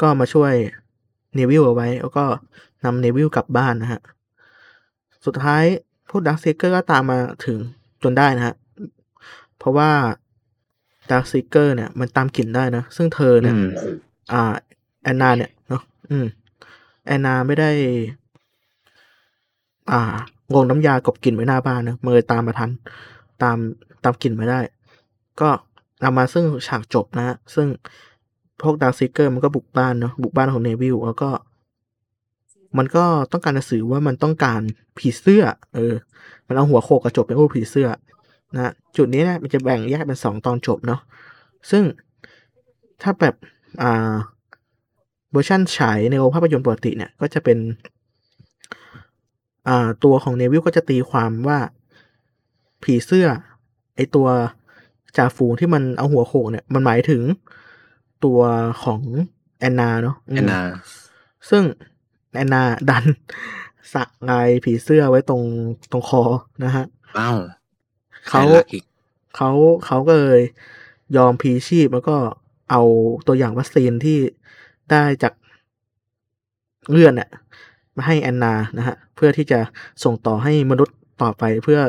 [0.00, 0.52] ก็มาช่วย
[1.34, 2.24] เนวิลเอาไว้ แล้วก็
[2.84, 4.00] นำเนวิลกลับบ้านนะครับ
[5.26, 5.64] สุดท้าย
[6.08, 7.58] พวกดาร์ k ซิเกอร์ก็ตามมาถึง
[8.02, 8.56] จนได้นะครับ
[9.58, 9.90] เพราะว่า
[11.10, 13.64] Darkseeker เนี่ย มันตามกลิ่นได้นะ ซึ่งเธอเนี่ยอืม
[14.32, 14.54] อ่า
[15.02, 16.26] แอนนาเนี่ยเนาะอืม
[17.06, 17.70] แอนนาไม่ได้
[19.90, 20.14] อ่า
[20.50, 22.70] โรยน้ำยากลบกลิ่นไว้หน้าบ้านนะมันเลยตามมาทัน
[23.42, 23.56] ตาม
[24.04, 24.60] ตามกลิ่นมาได้
[25.40, 25.50] ก็
[26.02, 27.66] นำมาซึ่งฉากจบนะครับซึ่ง
[28.62, 31.30] พวกดาร์ k ซิเกอร์มันก็บุกบ้านเนาะบุกบ้านของเนวิลแล้วก็
[32.78, 34.60] มันก็ต้องการจะสื่อว่ามันต้องการ
[34.98, 35.94] ผีเสื้อ เออ
[36.46, 37.88] มันเอาหัวโขกกระจกเป็นรูปผีเสื้อ
[38.54, 41.00] นะจุดนี้นี่ยมันจะแบ่งแยกเป็น2ตอนจบเนาะ
[41.70, 41.82] ซึ่ง
[43.02, 43.34] ถ้าแบบ
[43.82, 44.12] อ่า
[45.30, 47.58] เวอร์ชันฉายในโรงภาพยนตร์ปกติเนี่ย ก็จะเป็น
[49.68, 51.58] อ่าตัวของเนวิลก็จะตีความว่า
[52.82, 53.26] ผีเสื้อ
[53.96, 54.28] ไอตัว
[55.16, 57.22] จ่าฝูงที่มันเอาหัวโขกเนี่ยมันหมายถึง
[58.24, 58.40] ตัว
[58.82, 59.00] ของ
[59.58, 60.60] แอนนาเนาะอืมแอนนา
[61.50, 61.62] ซึ่ง
[62.34, 63.04] แอนนาดัน
[63.94, 65.42] สักลายผีเสื้อไว้ตรง
[65.92, 66.22] ตรงคอ
[66.64, 66.84] นะฮะ
[67.18, 67.38] อ้าว
[68.28, 68.84] เขาแอนลักอีก
[69.36, 69.50] เขา
[69.86, 70.40] เขาก็เลย
[71.16, 72.16] ยอมพลีชีพแล้วก็
[72.70, 72.82] เอา
[73.26, 74.18] ตัวอย่างวัคซีนที่
[74.90, 75.34] ได้จาก
[76.90, 77.30] เลือดเนี่ย
[77.96, 79.58] มาให้แอนนานะฮะ เพื่อที่จะ
[80.04, 81.80] ส่งต่อให้มนุษย์ต่อไปเพื่อ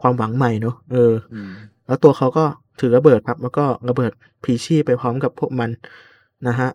[0.00, 1.50] ความหวังใหม่เนอะเอออืม
[1.90, 2.44] แล้วตัวเขาก็
[2.80, 4.12] ถือระเบิดครับ แล้วก็ระเบิด
[4.44, 5.70] พลีชีพไปพร้อมกับพวกมัน
[6.48, 6.70] นะฮะ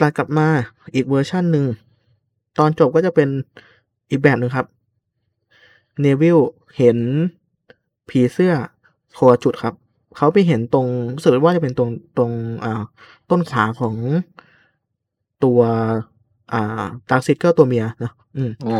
[0.00, 0.48] ตัดกลับมา
[0.94, 1.66] อีกเวอร์ชั่นหนึ่ง
[2.58, 3.28] ตอนจบก็จะเป็น
[4.10, 4.66] อีกแบบหนึ่งครับ
[6.00, 6.38] เนวิล
[6.76, 6.98] เห็น
[8.08, 8.54] ผีเสื้อ
[9.14, 9.74] โคละจุดครับ
[10.16, 12.30] เขาไปเห็นตรงรู้สึกว่าจะเป็นตรงตรง
[12.64, 12.82] อ่า
[13.30, 13.94] ต้นขาของ
[15.44, 15.60] ตัว
[16.52, 18.76] อ่า Darkseeker ตัวเมียนะอืมโอ้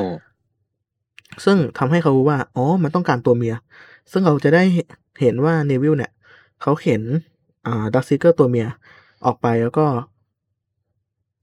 [1.45, 3.55] ซึ่งทำให้เขารู้ว่า อ๋อ มันต้องการตัวเมีย
[4.13, 4.63] ซึ่งเราจะได้
[5.21, 6.13] เห็นว่าเนวิลเนี่ย
[6.63, 7.03] เขาเห็น
[7.67, 8.69] อ่าดักซิเกอร์ตัวเมีย
[9.27, 9.87] ออกไปแล้วก็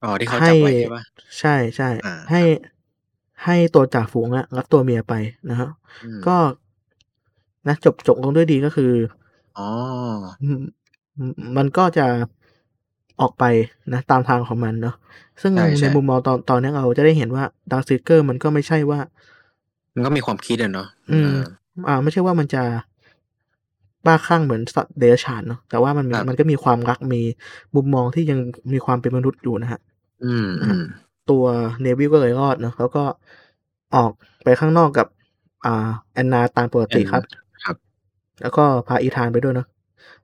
[0.04, 1.04] อ๋อที่เขาให้จับไว้ใช่ปะ
[1.40, 2.42] ใช่ใช่อ่าให้
[3.46, 5.14] ให้ตัวจ่าฝูงอะรับตัวเมียไป
[5.50, 5.70] นะฮะ
[6.04, 6.38] อืมก็
[7.68, 8.92] นะจบจบลงด้วยดีก็คือ
[9.60, 9.70] อ๋อ
[10.44, 10.62] อืม
[11.58, 12.06] มันก็จะ
[13.22, 13.44] ออกไป
[13.94, 14.96] นะ ตามทางของมันเนาะ
[15.42, 19.00] ซึ่งใช่ใช่ในมุมมองตอนตอนนี้เราจะได้เห็นว่าดักซิเกอร์มันก็ไม่ใช่ว่า
[19.94, 22.64] มันก็มีความคิดอะเนาะอืมเอออ่าไม่ใช่ว่ามันจะ
[24.06, 27.22] บ้าคลั่งเหมือนสัตว์เดรัจฉานเนาะแต่ว่ามันมีครับมันก็มีความรักมี
[27.76, 28.40] มุมมองที่ยัง
[28.74, 29.80] มีความเป็นมนุษย์อยู่นะฮะ
[30.24, 30.84] อืมนะอืฮะม
[31.30, 31.44] ตัว
[31.82, 33.04] เนวิลก็เลยรอดเนาะแล้วก็
[33.96, 34.12] ออก
[34.44, 35.08] ไปข้างนอกกับ
[35.66, 37.24] อ่าแอนนาตามปกติครับ
[37.64, 37.76] ครับ
[38.42, 39.68] แล้วก็พาอีธานไปด้วยเนาะ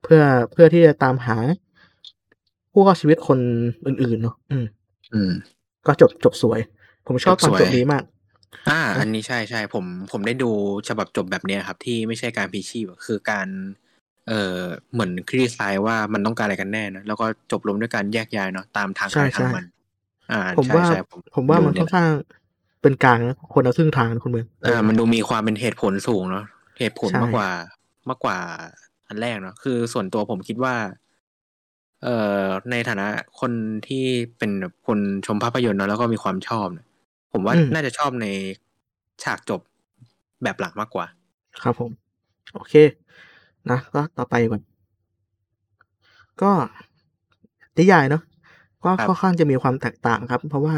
[0.03, 0.21] เพื่อ
[0.51, 1.38] เพื่อที่จะตามหา
[2.71, 3.39] ผู้รอดชีวิตคน
[3.85, 4.65] อื่นๆเนาะอืม
[5.13, 5.31] อืม
[5.88, 6.59] ก็จบจบสวย
[7.05, 8.03] ผมชอบตอนจบสวยจบนี้มาก
[8.69, 10.52] อ่า อันนี้ใช่ใช่ผมผมได้ดู
[10.87, 13.47] ฉบับจบแบบเนี้ยครับ ที่ไม่ใช่การพีชีพอะคือการ
[14.28, 14.61] เอ่อ
[14.94, 19.65] เหมือนคลี่คลายว่ามันต้องการอะไรกันแน่นะแล้วก็จบลงด้วยการแยกย้ายเนาะตามทางใช่ใครทางใช่มัน
[20.31, 20.99] อ่าผมใช่ว่าใช่
[21.36, 22.07] ผมว่ามันดูค่อนข้าง
[22.81, 26.45] เป็นกลางนะคนละครึ่งทางนะคุณเมืองเออ่าอมันดูมีความเป็นเหตุผลสูงเนาะ
[26.79, 27.49] เหตุผลใช่มากกว่า
[28.10, 28.37] มากกว่า
[29.07, 30.76] อันแรกเนาะคือส่วนตัวผมคิดว่า
[32.03, 33.07] เอ่อในฐานะ
[33.39, 33.52] คน
[33.87, 34.05] ที่
[34.37, 36.87] เป็นแบบคนชมภาพยนตร์เนาะแล้วก็มีความชอบเนี่ย
[37.31, 38.25] ผมว่าอืมน่าจะชอบใน
[39.23, 39.61] ฉากจบ
[40.43, 41.05] แบบหลักมากกว่า
[41.63, 41.91] ครับผม
[42.53, 42.73] โอเค
[43.69, 44.61] นะ ก็ต่อไปก่อน
[46.41, 46.51] ก็
[47.77, 48.23] นิยายเนาะ
[48.83, 50.75] ก็ครับค่อนข้างจะมีความแตกต่างครับ เพราะว่า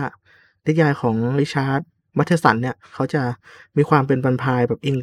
[0.68, 1.82] นิยายของริชาร์ด
[2.18, 3.22] มัทเทอร์สันเนี่ย เขาจะ
[3.78, 4.98] มีความเป็นบรรพายแบบอิง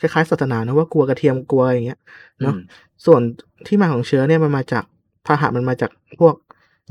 [0.00, 2.00] คล้ายๆศาสนานะว่ากลัวกระเทียมกลัวอย่างเงี้ย
[2.42, 2.60] เนาะอืม
[3.06, 3.20] ส่วน
[3.66, 4.84] ที่มาของเชื้อเนี่ยมันมาจาก
[5.26, 6.34] พาหะมันมาจากพวก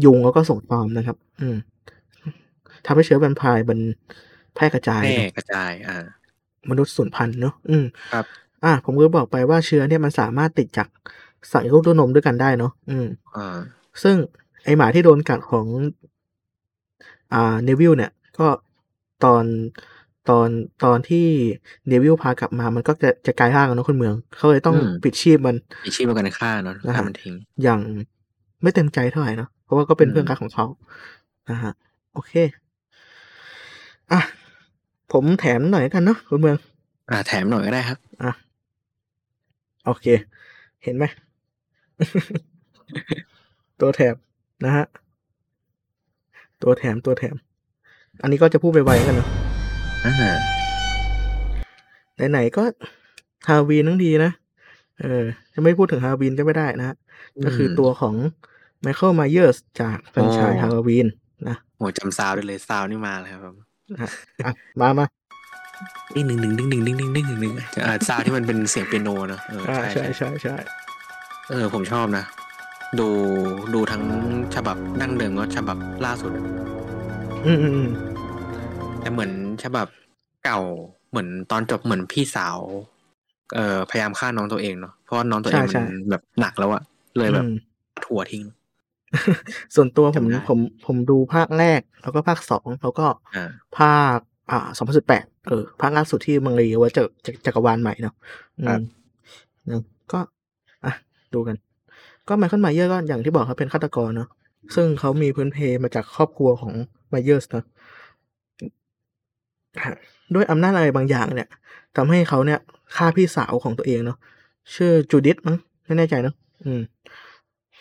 [0.06, 1.58] ยุงแล้วก็ส่งตอมนะครับ อืม
[2.86, 3.80] ทำให้เชื้อแวมไพร์มัน
[4.56, 6.06] แพร่กระจายแพร่เนอะกระจาย อ่า
[6.70, 8.26] มนุษย์สูญพันธุ์เนาะอืมครับ
[8.64, 10.88] อ่า ผมก็บอกไปว่าเชื้อเนี่ยมันสามารถติดจาก
[11.52, 13.08] สัตว์ลูกด้วยนมด้วยกันได้เนาะอืม
[13.38, 13.58] อ่า
[14.04, 14.16] ซึ่ง
[14.64, 15.66] ไอหมาที่โดนกัดของ
[17.34, 18.48] อ่าเนวิลเนี่ย ก็
[19.24, 19.44] ตอน
[20.30, 20.50] ตอน
[20.84, 21.28] ตอนที่
[21.88, 27.34] เนวิลพากลับมามันก็จะจะกลายร่างแล้วเนอะคุณเมือง เขาเลยต้องอืมปิดชีพมันมีชีพมันกันฆ่าเนาะนะฮะฆ่ามันทิ้ง
[27.64, 27.80] อย่าง
[28.64, 30.66] ไม่เต็มใจเท่าไหร่เนอะเพราะว่าก็เป็นอืมเพื่อนรักของเขา
[31.52, 31.74] นะฮะ
[32.14, 32.34] โอเค
[34.12, 34.22] อะ
[35.12, 36.58] ผมแถมหน่อยแล้วกันเนาะคุณเมือง
[37.10, 38.32] อ่า แถมหน่อยก็ได้ครับอะ
[39.86, 40.06] โอเค
[40.84, 41.06] เห็นไหม
[43.80, 44.16] ตัวแถม
[44.66, 44.86] นะฮะ
[46.64, 47.36] ตัวแถมตัวแถม
[48.22, 49.28] อันนี้ก็จะพูดไปไวๆกันเนาะ
[50.06, 50.36] อ่า
[52.32, 52.64] ไหนๆก็
[53.48, 54.32] ฮาโลวีนทั้งทีนะ
[55.00, 56.96] เออ จะไม่พูดถึงฮาโลวีนก็ไม่ได้นะฮะ
[57.46, 58.16] ก็คือตัวของ
[58.82, 61.08] ไมเคิลไมเยอร์สจากแฟรนไชส์อ๋อฮาโลวีน
[61.50, 63.67] นะโหจำ sound ได้เลย sound นี่มาเลยครับผม
[64.46, 64.52] อะ
[64.82, 65.06] มามา
[66.16, 67.54] ดิ้งหนึ่งหนึ่งดิ้งหนึ่งดิ้งหนึ่งดิ้งหนึ่งดิ้ง
[67.86, 70.56] อ่าซาวที่มันเป็นเสียงเปียโนเนะเออใช่ใช่ใช่ใช่
[71.50, 72.24] เออผมชอบนะ
[73.00, 73.08] ดู
[73.74, 74.04] ดูทั้ง
[74.56, 76.32] ฉบับดั้งเดิมก็ฉบับล่าสุด
[77.46, 77.90] อืมอืม
[79.00, 79.32] แต่เหมือน
[79.64, 79.88] ฉบับ
[80.46, 80.60] เก่า
[81.10, 82.58] เหมือนตอนจบเหมือนพี่สาว
[83.56, 86.82] เอ่อพยายามฆ่าน้องตัวเองเนาะเพราะน้องตัวเองมันแบบหนักแล้วอะ
[87.18, 87.46] เลยแบบ
[88.06, 88.44] ถั่วทิ้ง
[89.76, 93.06] ส่วนตัวผมจำได้ผมผมดูภาคแรก แล้วก็ภาคสองแล้วก็
[93.36, 94.18] อ่าภาค
[94.52, 98.14] อ่าสองพันสิบแปดเออภาคล่าสุดที่มังรีว่าจะจะจักรวาลใหม่เนาะ
[98.62, 98.82] อืครัมบ
[99.68, 100.20] เนอะก็
[100.86, 100.94] อะ
[101.34, 101.56] ดูกัน
[102.28, 104.30] ก็ไมเคิลไมเยอร์ก็อย่างที่บอกเขาเป็นฆาตกรเนาะ
[104.76, 106.74] ซึ่งเขามีพื้นเพมาจากครอบครัวของ
[107.10, 107.66] ไมเยอร์สเนาะ
[109.86, 109.96] ฮะ
[110.36, 111.50] ด้วยอำนาจอะไรบางอย่างเนี่ย
[111.96, 112.60] ทำให้เขาเนี่ย
[112.96, 114.18] ฆ่าพี่สาวของตัวเองเนาะ
[114.76, 116.82] ชื่อจูดิธมั้งไม่แน่ใจเนาะอืม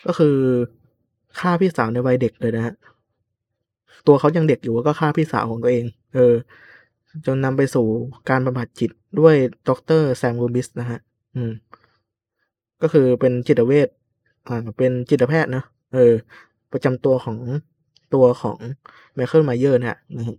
[0.05, 0.35] ก็คือ
[1.39, 2.73] ฆ่าพี่สาวในวัยเด็กเลยนะฮะ
[4.07, 5.85] ตัวเขายังเด็กอยู่ก็ฆ่าพี่สาวของตัวเอง
[6.15, 6.35] เออ
[7.25, 7.85] จนนำไปสู่
[8.29, 9.35] การบำบัดจิตด้วย
[9.67, 10.99] ดรแซมลูมิสนะฮะ
[11.35, 11.51] อืม
[12.81, 13.87] ก็คือเป็นจิตเวช
[14.47, 16.13] อ่าเป็นจิตแพทย์เนาะเออ
[16.71, 17.37] ประจำตัวของ
[18.13, 18.57] ตัวของ
[19.13, 20.37] ไมเคิลไมเยอร์นะฮะนะฮะ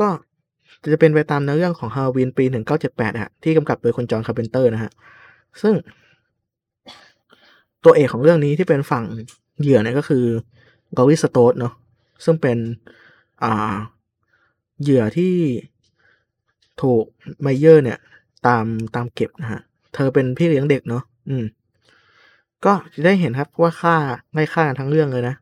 [0.00, 0.08] ก็
[0.92, 2.44] จะเป็นไปตามเนื้อเรื่องของฮาโลวีนปี
[2.82, 4.92] 1978ฮะ ที่กำกับโดยคุณจอห์นคาร์เพนเตอร์นะฮะ
[5.62, 5.74] ซึ่ง
[7.84, 9.04] ตัวเอกของเรื่องนี้ที่เป็นฝั่ง
[9.62, 10.24] เหยื่อเนี่ยก็คือ
[10.96, 11.74] ลอรีสโตรดเนาะ
[12.24, 12.58] ซึ่งเป็น
[13.42, 13.74] อ่า
[14.82, 15.34] เหยื่อที่
[16.82, 17.04] ถูก
[17.40, 17.98] ไมเยอร์เนี่ย
[18.46, 19.60] ตามตามเก็บนะฮะ
[19.94, 21.44] เธอเป็นพี่เลี้ยงเด็กเนาะอืม
[22.64, 23.96] ก็จะได้เห็นครับว่าฆ่า
[24.34, 25.34] ไล่ฆ่ากันทั้งเรื่องเลยนะ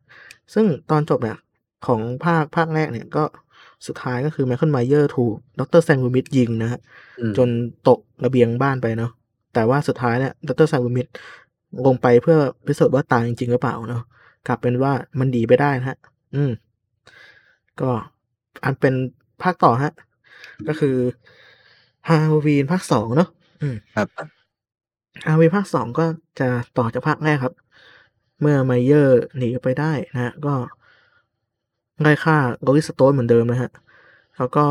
[0.54, 1.38] ซึ่งตอนจบเนี่ย
[1.86, 3.24] ของภาคภาคแรกเนี่ยก็
[3.86, 6.80] สุดท้ายก็คือไมเคิลไมเยอร์ถูกดรแซมลูมิสยิงนะฮะ
[7.20, 7.48] อืมจน
[7.88, 9.10] ตกระเบียงบ้านไปเนาะ
[9.54, 11.06] แต่ว่าสุดท้ายเนี่ยดรแซมลูมิส
[11.86, 14.02] ลงไปเพื่อพิสูจน์ว่าตายจริงๆหรือเปล่าเนาะ
[14.46, 15.98] กลับเป็นว่ามันหนีไปได้นะฮะ
[16.34, 16.52] อืม
[17.80, 17.90] ก็
[18.64, 18.94] อันเป็น
[19.42, 19.92] ภาคต่อฮะ
[20.68, 20.96] ก็คือ
[22.08, 23.28] ฮาโลวีนภาคสองเนาะ
[23.62, 24.08] อืมครับ
[25.26, 26.04] ฮาโลวีนภาคสองก็
[26.40, 27.54] จะต่อจากภาคแรกครับ
[28.40, 30.54] เมื่อไมเยอร์หนีไปได้นะฮะ ก็
[32.00, 33.70] ไล่ฆ่าลอรีสโตรดเหมือนเดิมนะฮะ
[34.38, 34.64] แล้วก็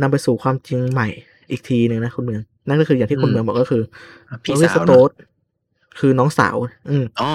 [0.00, 1.08] นำไปสู่ความจริงใหม่
[1.50, 3.82] อีกทีหนึ่งนะคุณเมือง นั่นก็คืออย่างที่คุณอืมเมืองบอกก็คือ
[4.42, 5.31] พี่โรลิสาสวโตเนอะน
[5.98, 6.56] คือน้องสาว
[6.90, 7.32] อืมอ๋อ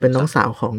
[0.00, 0.74] เป็นน้องสาวของ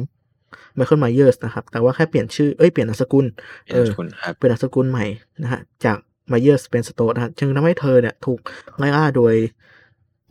[0.76, 3.26] ไมเคิลไมเยอร์สนะครับ แต่ว่าแค่เปลี่ยนชื่อ เอ้ย เปลี่ยนนามสกุล
[3.66, 5.06] เป็นเออคนครับเป็นนามสกุลใหม่
[5.44, 8.40] นะฮะ จากไมเยอร์สเป็นสโตรดนะฮะจึงทำให้เธอเนี่ย ถูก
[8.78, 9.34] ไล่ล่าโดย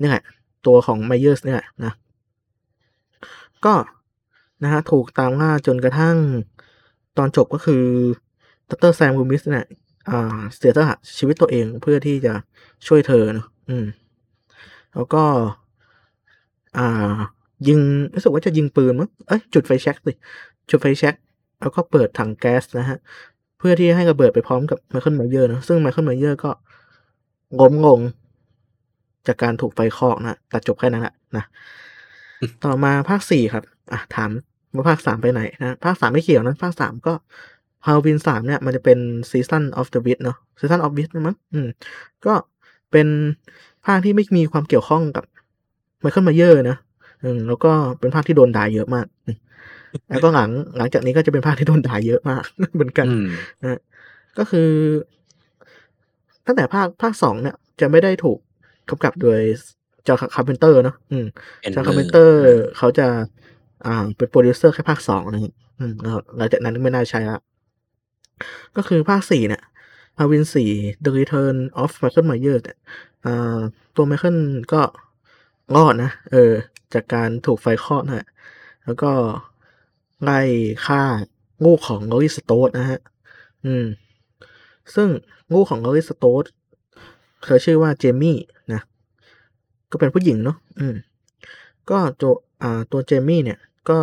[0.00, 0.24] นี่แหละ
[0.66, 1.92] ตัวของไมเยอร์สเนี่ยแหละนะ
[3.64, 3.74] ก็
[4.62, 6.16] นะฮะ ถูกตามล่าจนกระทั่ง
[7.18, 7.84] ตอนจบก็คือ
[8.70, 9.66] ดรแซมลูมิสเนี่ย
[10.10, 12.34] อ่าเสียสละชีวิตตัวเองเพื่อที่จะ
[12.86, 13.86] ช่วยเธอเนอะอืม
[14.94, 15.22] แล้วก็
[16.76, 17.18] อ่า
[17.68, 17.80] ยิง
[18.14, 20.12] รู้สึกว่าจะยิงปืนมั้งเอ้ยจุดไฟแช็กสิ
[20.70, 21.14] จุดไฟแช็ก
[21.60, 22.98] แล้วก็เปิดถังแก๊สนะฮะ
[23.58, 26.50] เพื่อที่ให้ระเบิดไปพร้อมกับไมเคิลไมเยอร์นะซึ่งไมเคิลไมเยอร์ก็
[27.60, 28.00] ล้มลง
[29.26, 31.44] จากการถูกไฟคลอกนะแต่จบแค่นั้นแหละนะ
[32.64, 34.30] ต่อมาภาคสี่ครับ อะถาม
[34.74, 37.12] ว่าภาคสามไปไหนนะภาคสามไม่เกี่ยวนะภาคสามก็
[37.86, 38.98] ฮาโลวีนสามเนี่ย มันจะเป็น
[39.30, 41.68] Season of the Witch เนาะ Season of Witch นะมั้งอืม
[42.26, 42.34] ก็
[42.90, 43.08] เป็น
[43.86, 45.24] ภาคที่ไม่มีความเกี่ยวข้องกับ
[46.00, 46.76] ไมเคิลไมเยอร์นะ
[47.24, 49.36] อืมแล้วก็เป็นภาคที่โดนด่าเยอะมากอืม
[50.10, 52.42] แล้วก็หลังหลังจากนี้ก็จะเป็นภาคที่โดนด่าเยอะมาก
[52.74, 53.26] เหมือนกันอืม
[53.62, 53.80] นะฮะ
[54.38, 54.70] ก็คือ
[56.46, 58.38] ตั้งแต่ภาคภาคสองเนี่ย จะไม่ได้ถูก
[58.88, 59.40] กำกับโดย
[60.06, 61.26] จอห์นคาร์เพนเตอร์เนาะอืม
[61.60, 62.34] เป็นจอห์นคาร์มืเพนเตอร์
[62.78, 63.06] เขาจะ
[63.86, 67.38] อ่า เป็นโปรดิวเซอร์แค่ภาคสองนะครับอืมแล้วหลังจากนั้นไม่น่าใช้ละ
[68.76, 69.62] ก็คือภาคสี่เนี่ย
[70.18, 70.70] ฮาโลวีนสี่
[71.04, 72.78] The Return of Michael Myers เนี่ย
[73.24, 73.58] อ่า
[73.96, 74.38] ตัวไมเคิล
[74.72, 74.80] ก็
[75.74, 76.52] รอดนะ เออ
[76.94, 78.26] จากการถูกไฟคลอกนะฮะ
[78.84, 79.10] แล้วก็
[80.22, 80.40] ไล่
[80.86, 81.02] ฆ่า
[81.64, 83.00] ลูกของลอรีสโตรดนะฮะ
[83.64, 83.84] อืม
[84.94, 85.08] ซึ่ง
[85.52, 86.44] ลูกของลอรีสโตรด
[87.42, 88.38] เธอชื่อว่าเจมี่
[88.72, 88.80] นะ
[89.90, 90.94] ก็เป็นผู้หญิงเนาะ อืม
[91.90, 92.32] ก็ตัว
[92.62, 93.58] อ่า ตัวเจมี่เนี่ย
[93.90, 93.98] ก็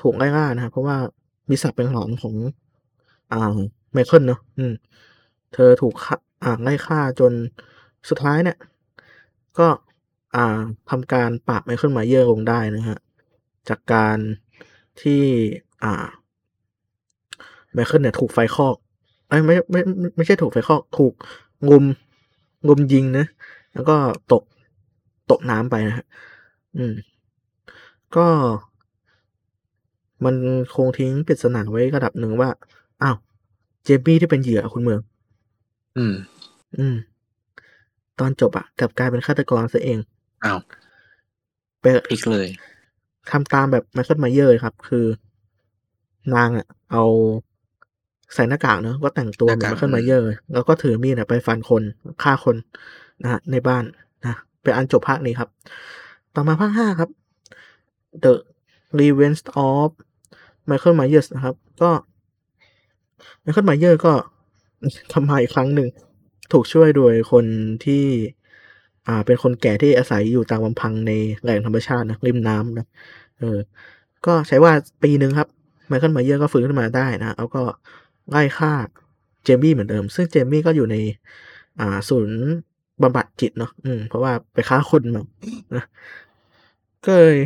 [0.00, 0.96] ถูกไล่ล่านะครับเพราะว่า
[1.50, 2.34] มีศักดิ์เป็นหลานของ
[3.32, 3.56] อ่า
[3.92, 4.72] ไมเคิลเนาะ อืม
[5.54, 7.32] เธอถูกฆ่าอ่าไล่ฆ่าจน
[8.08, 8.58] สุดท้ายเนี่ย
[9.58, 9.66] ก็
[10.34, 10.58] อ่า
[10.90, 12.98] ทำการปราบไมเคิลไมเยอร์ลงได้นะฮะ
[13.68, 14.18] จากการ
[15.00, 15.22] ที่
[15.82, 16.06] อ่า
[17.72, 18.76] ไมเคิลเนี่ยถูกไฟคลอก
[19.28, 21.12] ไอ้ยไม่ไม่ไม่ไม่ใช่ถูกไฟคลอกถูก
[21.68, 21.84] งม
[22.68, 23.26] งมยิงนะ
[23.74, 23.96] แล้วก็
[24.32, 24.42] ตก
[25.30, 26.06] ตกน้ำไปนะฮะ
[26.76, 26.94] อืม
[28.16, 28.26] ก็
[30.24, 30.34] มัน
[30.74, 32.50] คงทิ้งปริศนาไว้ระดับหนึ่งว่า
[33.02, 33.16] อ้าว
[33.84, 35.00] เจมี่ที่เป็นเหยื่อคุณเมือง
[35.96, 36.14] อืม
[36.78, 36.96] อืม
[38.18, 39.98] ตอนจบอะกลับกลายเป็นฆาตกรซะเอง
[40.44, 40.58] อ้าว
[41.80, 42.48] ไปพลิกเลย
[43.30, 45.06] ทำตามแบบไมเคิลไมเยอร์ครับ คือ
[46.34, 47.04] นางอะเอา
[48.34, 51.82] ใส่หน้ากากเนอะก็แต่งตัวเหมือนหไมน้ากากเคิลไมเยอร์แล้วก็ถือมีดอะไปฟันคน
[52.22, 52.56] ฆ่าคน
[53.22, 53.84] นะฮะในบ้าน
[54.22, 55.48] นะเป็นอันจบภาคนี้ครับ
[56.34, 57.10] ต่อมาภาคห้าครับ
[58.22, 58.32] The
[58.98, 59.90] Revenge of
[60.68, 61.90] Michael Myers นะครับ ก็
[63.40, 64.12] ไมเคิลไมเยอร์ก็
[65.12, 65.88] กลับมาอีกครั้งหนึ่ง
[66.52, 67.44] ถูกช่วยโดยคน
[67.84, 68.04] ที่
[69.06, 72.86] อ่า เป็นคนแก่ที่อาศัยอยู่ตามลำพังในแหล่งธรรมชาตินะริมน้ำนะ
[73.38, 73.58] เออ
[74.26, 75.48] ก็ใช้เวลาปีหนึ่งครับ
[75.88, 77.62] ไมเคิลไมเยอร์ก็ฟื้นขึ้นมาได้นะแล้วก็
[78.30, 78.72] ไล่ฆ่า
[79.44, 80.96] เจมี่เหมือนเดิม ซึ่งเจมี่ก็อยู่ใน
[81.80, 82.38] อ่าศูนย์
[83.02, 85.22] บำบัดจิตเนาะอืม เพราะว่าไปฆ่าคนมา
[85.76, 85.84] นะ
[87.04, 87.36] ก็เลย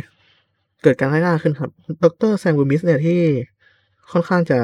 [0.83, 1.69] เกิดการไล่ล่าขึ้นครับ
[2.03, 3.19] ดรแซมลูมิสเนี่ยที่
[4.11, 4.59] ค่อนข้างจะ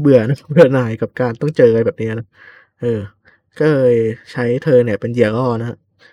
[0.00, 2.26] เบื่อนะเบื่อหน่ายกับการต้องเจออะไรแบบนี้นะ
[2.80, 3.00] เออ
[3.58, 3.94] ก็เลย
[4.32, 5.68] ใช้เธอเนี่ยเป็นเหยื่อล่อนะ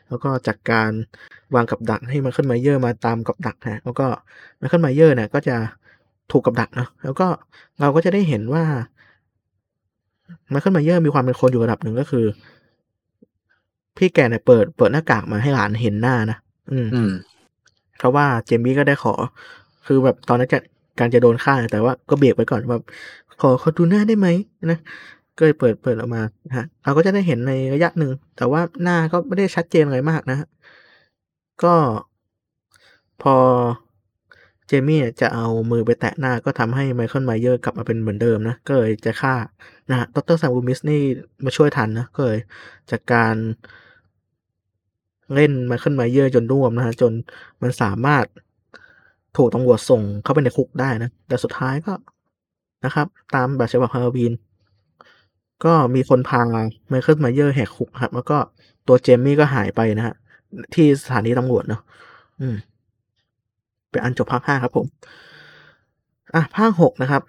[0.07, 0.89] แล้วก็จัดการ
[1.55, 4.05] วางกับดักให้ไมเคิลไมเยอร์มาตามกับดักนะแล้วก็
[4.57, 5.55] ไมเคิลไมเยอร์เนี่ยก็จะ
[6.31, 7.27] ถูกกับดักเนาะแล้วก็
[7.79, 8.63] เราก็จะได้เห็นว่า
[10.49, 12.25] ไมเคิลไมเยอร์มีความเป็นคนอยู่ระดับหนึ่งก็คือ
[13.97, 16.37] พี่แกเนี่ยเปิดเปิดหน้ากากมาให้หลานเห็นหน้านะ
[16.71, 17.11] อืมอืม
[17.97, 19.13] เพราะว่าเจมี่ก็ได้ขอ
[19.85, 20.59] คือแบบตอนนั้นจะ
[20.99, 22.83] การจะโดนฆ่าแต่ว่าก็เบรกไปก่อนแบบ
[23.41, 24.27] ขอขอดูหน้าได้ไหม
[24.71, 24.79] นะ
[25.37, 26.21] ก็เลยเปิดเปิดออกมา
[26.57, 30.37] ฮะเราก็จะได้เห็นในระยะหนึ่ง แต่ว่าหน้าก็ไม่ได้ชัดเจนอะไรมากนะ
[31.63, 31.75] ก็
[33.21, 33.35] พอ
[34.67, 39.35] เจมี่จะเอามือไปแตะหน้าก็ทำให้ไมเคิลไมเยอร์กลับมาเป็นเหมือนเดิมนะ ก็เลยจะฆ่า
[39.89, 41.01] นะฮะดรแซมบูมิสนี่
[41.45, 42.39] มาช่วยทันนะ ก็เลย
[42.91, 43.35] จากการ
[45.35, 47.11] เล่นไมเคิลไมเยอร์จนน่วมนะฮะ จน
[47.61, 48.25] มันสามารถ
[49.37, 51.93] ถูกตำรวจส่งเข้าไปในคุกได้นะ แต่สุดท้ายก็
[52.85, 54.31] นะครับ ตามแบบฉบับฮาโลวีน
[55.65, 56.41] ก็มีคนพา
[56.89, 58.37] ไมเคิลไมเยอร์แหกคุกครับ แล้วก็
[58.87, 60.15] ตัวเจมี่ก็หายไปนะฮะ
[60.73, 61.81] ที่สถานีตำรวจเนาะ
[62.41, 62.55] อืม
[63.89, 64.85] เป็นอันจบภาคห้าครับผม
[66.35, 67.21] อะ ภาคหกนะครับ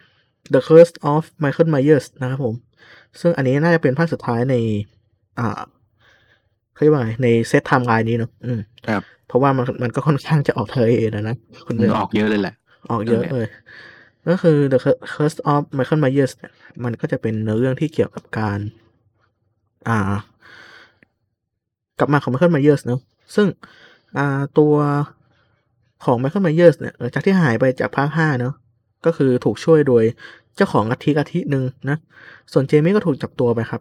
[0.52, 2.54] The Curse of Michael Myers นะครับผม
[3.20, 4.54] ซึ่งอันนี้น่าจะเป็นภาคสุดท้ายใน
[5.38, 5.60] อ่า
[6.74, 11.36] เขาเรียกว่าไงในเซตไทม์ไลน์นี้เนาะอืมครับ เพราะว่ามันมันก็ค่อนข้างจะออกทะเลนะนะ
[11.66, 12.54] คุณเมืองออกเยอะเลยแหละ
[12.90, 13.46] ออกเยอะเลย
[14.28, 14.78] ก็คือ The
[15.12, 16.52] Curse of Michael Myers เนี่ย
[16.84, 18.58] มันก็จะเป็นเนื้อเรื่องที่เกี่ยวกับการ
[19.88, 20.12] อ่า
[21.98, 23.00] กลับมาของ Michael Myers เนอะ
[23.34, 23.46] ซึ่ง
[24.16, 24.74] อ่า ตัว
[26.04, 28.54] ของ Michael Myers เนี่ยหลังจากที่หายไปจากภาคห้าเนอะ
[29.06, 30.04] ก็คือถูกช่วยโดย
[30.56, 31.98] เจ้าของลัทธิลัทธิหนึ่งนะ
[32.52, 33.80] ส่วนเจมี่ก็ถูกจับตัวไปครับ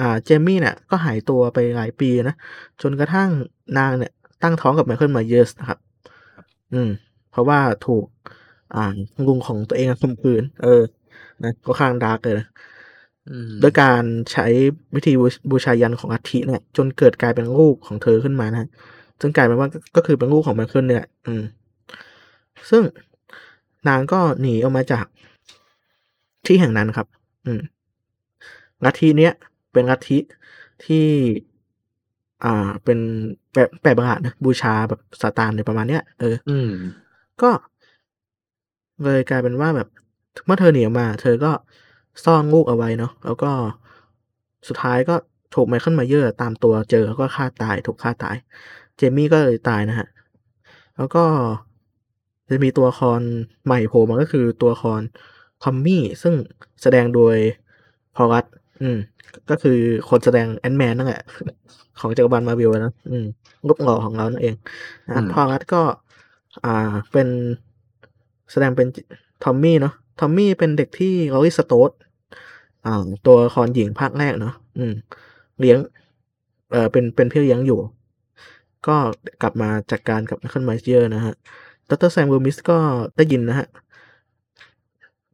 [0.00, 2.34] อ่า เจมี่เนี่ยก็หายตัวไปหลายปีนะ
[2.82, 3.30] จนกระทั่ง
[3.78, 5.78] นางเนี่ย ตั้งท้องกับ Michael Myers นะครับ
[6.72, 6.90] อืม
[7.30, 8.04] เพราะว่าถูก
[8.74, 8.84] อ่า
[9.26, 10.82] ลุงของตัวเองข่มขืน เออ
[11.42, 12.46] นะก็ค่อนข้าง dark เลยนะ
[13.28, 14.02] อืมด้วยการ
[14.32, 14.46] ใช้
[14.94, 18.68] วิธีบูบูชายัญของลัทธิเนี่ยจนเกิดกลายเป็นลูกของเธอขึ้นมานะฮะ
[19.20, 21.42] ซึ่งกลายเป็นว่าก็ก็คือเป็นลูกของไมเคิลเนี่ยแหละอืม
[22.70, 22.82] ซึ่ง
[23.88, 25.06] นางก็หนีออกมาจาก
[26.46, 27.06] ที่แห่งนั้นครับ
[27.46, 27.60] อืม
[28.84, 29.32] ลัทธิเนี้ย
[29.72, 30.18] เป็นลัทธิ
[30.84, 31.06] ที่
[32.44, 32.98] อ่า เป็น
[33.52, 36.70] แปะแปะประหลาดนะบูชาแบบซาตานในประมาณเนี้ยเออ อืม
[37.42, 37.50] ก็
[39.04, 39.88] เลยกลายเป็นว่าแบบ
[40.46, 41.52] เมื่อเธอหนีออกมา เธอก็
[42.24, 43.50] ซ่อนลูกเอาไว้เนาะแล้วก็
[44.68, 45.14] สุดท้ายก็
[45.54, 48.36] ถูกไมเคิลไมเยอร์ตามตัวเจอแล้วก็ฆ่าตายถูกฆ่าตาย
[48.96, 50.08] เจมี่ก็เลยตายนะฮะ
[50.96, 51.24] แล้วก็
[52.50, 53.20] จะมีตัวละคร
[53.64, 55.00] ใหม่โผล่มาก็คือตัวละคร
[55.62, 56.34] ทอมมี่ ซึ่ง
[56.82, 57.36] แสดงโดย
[58.14, 58.44] พอลัส
[58.82, 58.98] อืม
[59.50, 61.22] ก็คือคนแสดงแอนแมนนั่นแหละ
[62.00, 63.26] ของจักรบาลมาวิลนะอืม
[63.66, 64.54] รูปหล่อของเรานั่นเอง
[65.06, 65.82] นะอืมพอลัสก็
[66.64, 67.28] อ่าเป็น
[68.52, 68.86] แสดงเป็น
[69.44, 71.90] ทอมมี่เนาะทอมมี่เป็นเด็กที่ลอรีสโตด
[72.86, 74.94] อ่าตัวละครหญิงภาคแรกเนาะอืม
[75.60, 75.78] เลี้ยง
[76.72, 77.80] เออเป็นเป็นพี่เลี้ยงอยู่
[78.86, 78.96] ก็
[79.42, 81.34] กลับมาจัดการกับไมเคิลไมเยอร์นะฮะ
[81.90, 82.78] ดรแซมลูมิสก็
[83.16, 83.66] ได้ยินนะฮะ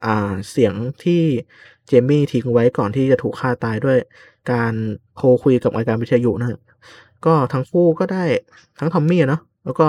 [0.05, 0.75] อ่าเสียง
[1.05, 1.23] ที่
[1.87, 3.99] เจมี่ทิ้งไว้ก่อนที่จะถูกฆ่าตายด้วย
[4.51, 4.73] การ
[5.17, 6.59] โทรคุยกับรายการวิทยุนะฮะ
[7.27, 8.25] ก็ทั้งคู่ก็ได้
[8.79, 9.89] ทั้งทอมมี่เนาะ แล้วก็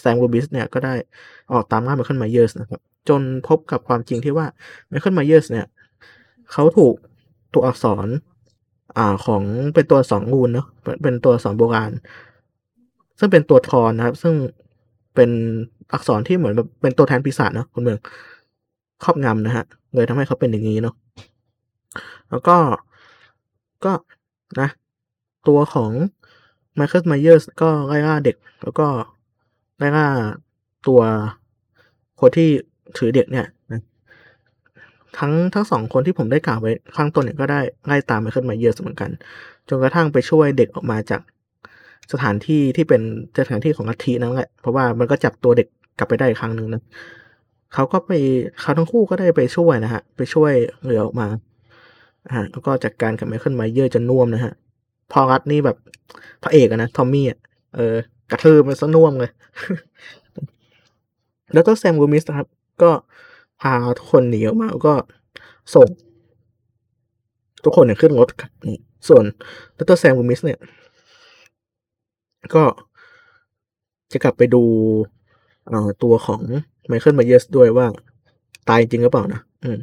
[0.00, 0.94] แซมลูมิสเนี่ยก็ได้
[1.52, 4.46] ออกตามล่าไมเคิลไมเยอร์สนะครับ จนพบกับความจริงที่ว่า
[4.88, 5.66] ไมเคิลไมเยอร์สเนี่ย
[6.52, 6.94] เขาถูก
[7.54, 8.08] ตัวอักษร
[8.96, 9.42] อ่าของ
[9.74, 11.90] เป็นตัวอักษรรูนเนาะเป็นเป็นตัวอักษรโบราณ
[13.18, 14.34] ซึ่งเป็นตัว Thorn นะครับ ซึ่ง
[15.14, 15.30] เป็น
[15.92, 17.98] อักษรที่เหมือนแบบเป็นตัวแทนปีศาจเนาะคุณเมือง
[19.04, 20.94] ครอบงำนะฮะเลยทำให้เขาเป็นอย่างนี้เนาะ
[22.30, 22.56] แล้วก็
[23.84, 23.92] ก็
[24.60, 24.68] นะ
[25.48, 25.90] ตัวของ
[26.76, 28.86] ไมเคิลไมเยอร์สก็ไล่ล่าเด็ก แล้วก็
[29.78, 30.06] ไล่ล่า
[30.86, 31.00] ตัว
[32.20, 32.48] คนที่
[32.98, 33.46] ถือเด็กเนี่ย
[35.18, 39.10] ทั้งทั้งสองคนที่ผมได้กล่าวไว้ข้างต้นเนี่ยก็ได้ไล่ตามไมเคิลไมเยอร์สเหมือนกัน
[39.68, 41.20] จนกระทั่งไปช่วยเด็กออกมาจาก
[42.12, 43.02] สถานที่ที่เป็น
[43.38, 45.68] สถานที่ของลัทธินั่นแหละ เพราะว่ามันก็จับตัวเด็ก
[45.98, 46.82] กลับไปได้อีกครั้งหนึ่งนะ
[47.74, 48.10] เขาก็ไป
[48.60, 50.52] เขาทั้งคู่ก็ได้ไปช่วยนะฮะ ไปช่วย
[50.82, 51.28] เหลือออกมา
[52.30, 54.52] อ่าแล้วก็จัดการกับไมเคิลไมเยอร์จนน่วมนะฮะ
[55.12, 55.76] พอรัดนี่แบบ
[56.42, 57.38] พระเอกอะนะ ทอมมี่อะ
[57.74, 57.96] เออ
[58.30, 59.30] กระทืบมันซะน่วมเลย
[61.54, 62.48] แล้วก็แซมกูมิสนะครับ
[62.82, 62.90] ก็
[63.60, 64.94] พาทุกคนหนีออกมาแล้วก็
[65.74, 65.88] ส่ง
[67.64, 68.28] ทุกคนเนี่ยขึ้นรถ
[68.66, 68.76] นี่
[69.08, 69.24] ส่วน
[69.78, 70.58] ดรแซมกูมิสเนี่ย
[72.54, 72.64] ก็
[74.12, 74.62] จะกลับไปดู
[75.68, 76.42] เอ่อตัวของ
[76.86, 77.86] ไมเคิลไมเยสด้วยว่า
[78.68, 79.78] ตายจริงหรือเปล่านะ อืม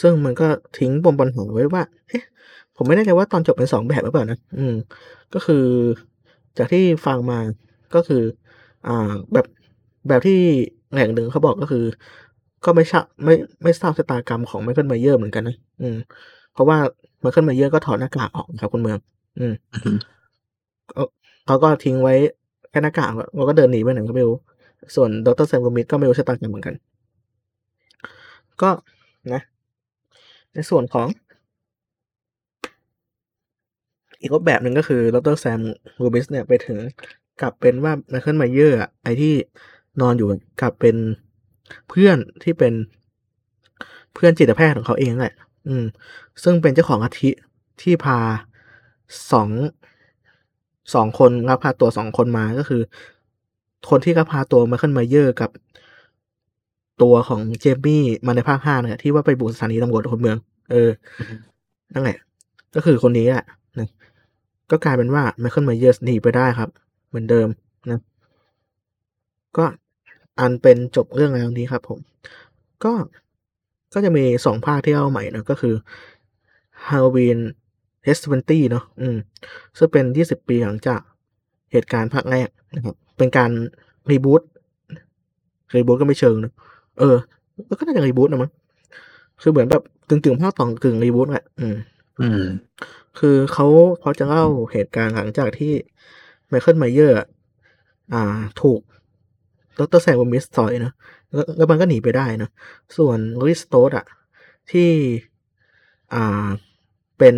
[0.00, 2.24] ซึ่งมันก็ทิ้งปมปัญหาไว้ว่า เอ๊ะ
[2.76, 4.74] ผมไม่แน่ใจว่าตอนจบเป็นสองแบบหรือเปล่านะอืม
[5.34, 5.64] ก็คือ
[6.58, 7.38] จากที่ฟังมา
[7.94, 8.22] ก็คือ
[8.86, 9.46] อ่าแบบ
[10.08, 10.38] แบบที่
[10.92, 11.84] แหล่งหนึ่งเขาบอกก็คือ
[12.64, 15.96] ก็ไม่ทราบไม่ไม่ทราบชะตากรรมของไมเคิลไมเยอร์เหมือนกันนะอืม
[16.52, 16.78] เพราะว่า
[17.20, 18.98] ไมเคิลไมเยอร์ก็ถอดหน้ากากออกนะครับคุณเมือง
[19.38, 19.90] อืมอือฮึ
[20.92, 21.02] ก็
[21.46, 22.14] เขาก็ทิ้งไว้
[22.70, 24.36] แค่หน้ากากแล้วก็เดินหนีไปไหนก็ไม่รู้
[24.94, 26.74] ส่วนดรแซมกูมิดก็ไม่รู้ชะตากรรมเหมือนกัน
[28.62, 28.70] ก็
[29.32, 29.42] นะ
[30.54, 31.06] ในส่วนของ
[34.20, 35.60] อีกรูปแบบหนึ่งก็คือดรแซม
[36.02, 36.78] ลูมิสเนี่ยไปถึง
[37.40, 39.34] กลับเป็นว่าไมเคิลไมเยอร์อะไอที่
[40.00, 40.28] นอนอยู่
[40.60, 40.96] กลับเป็น
[41.88, 42.74] เพื่อนที่เป็น
[44.14, 45.34] เพื่อนจิตแพทย์ของเขาเองแหละ
[45.68, 45.84] อืม
[46.42, 47.30] ซึ่งเป็นเจ้าของลัทธิ
[47.82, 48.18] ที่พา
[49.32, 49.48] สอง
[50.94, 52.82] สองคนรับพาตัวสองคนมาก็คือ
[53.90, 55.50] คนที่รับพาตัวไมเคิลไมเยอร์กับ
[57.02, 60.38] ตัวของเจมี่มาในภาคห้าเนี่ยที่ว่าไปบุกสถานีตำรวจคนเมือง
[60.70, 60.90] เออ
[61.94, 62.18] นั่นแหละ
[62.74, 63.46] ก็คือคนนี้แหละนะ
[64.70, 66.70] ก็กลายเป็นว่าไมเคิลไมเยอร์สหนีไปได้ครับ
[67.08, 67.48] เหมือนเดิม
[67.90, 68.00] นะ
[69.56, 69.64] ก็
[70.40, 71.98] อันเป็นจบเรื่องราวนี้ครับผม
[72.84, 72.92] ก็
[73.94, 75.74] ก็จะมีสองภาคที่เอาใหม่นะก็คือ
[76.88, 77.38] Halloween
[78.16, 79.16] H20 เนาะอืม
[79.78, 81.00] ซึ่งเป็นยี่สิบปีหลังจาก
[81.72, 83.50] เหตุการณ์ภาคแรกนะครับ เป็นการ
[84.10, 84.42] reboot
[85.74, 86.52] reboot ก็ไม่เชิงนะ
[86.98, 87.16] เออ
[87.78, 88.50] ก็น่าจะ reboot นะมั้ง
[89.42, 91.76] คือเหมือนแบบกึ่งกึ่งภาคต่อกึ่ง reboot แหละอืม
[92.20, 92.42] อืม
[93.18, 93.66] คือเขา
[94.00, 95.72] เขาจะเล่าเหตุการณ์หลังจากที่
[96.48, 97.16] ไมเคิลไมเยอร์
[98.12, 98.80] อ่า ถูก
[99.78, 100.92] ดรแซมลูมิสต่อยนะ
[101.32, 102.48] แล้วแล้วมันก็หนีไปได้นะ
[102.96, 104.06] ส่วนลอรี่สโตรดอะ
[104.70, 104.90] ที่
[106.14, 106.46] อ่า
[107.18, 107.36] เป็น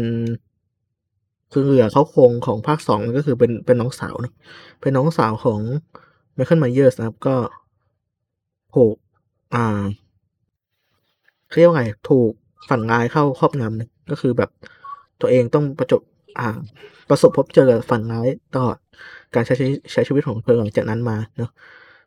[1.52, 4.32] คือเหลือเค้าโครงของภาคสองก็คือเป็นเป็นน้องสาวนะ
[4.80, 5.60] เป็นน้องสาวของ
[6.34, 7.36] ไมเคิลไมเยอร์นะครับ ก็
[8.74, 8.94] ถูก
[9.54, 9.84] อ่า
[11.54, 12.30] เรียกว่าไง ถูก
[12.68, 14.50] ฝันร้ายเข้าครอบงำนะ ก็คือแบบ
[15.20, 16.02] ตัวเองต้องประจบ
[16.38, 16.48] อ่า
[17.08, 18.78] ประสบพบเจอฝันร้ายตลอด
[19.34, 19.54] การใช้
[19.92, 21.50] ใช้ชีวิตของเธอหลังจากนั้นมาเนาะ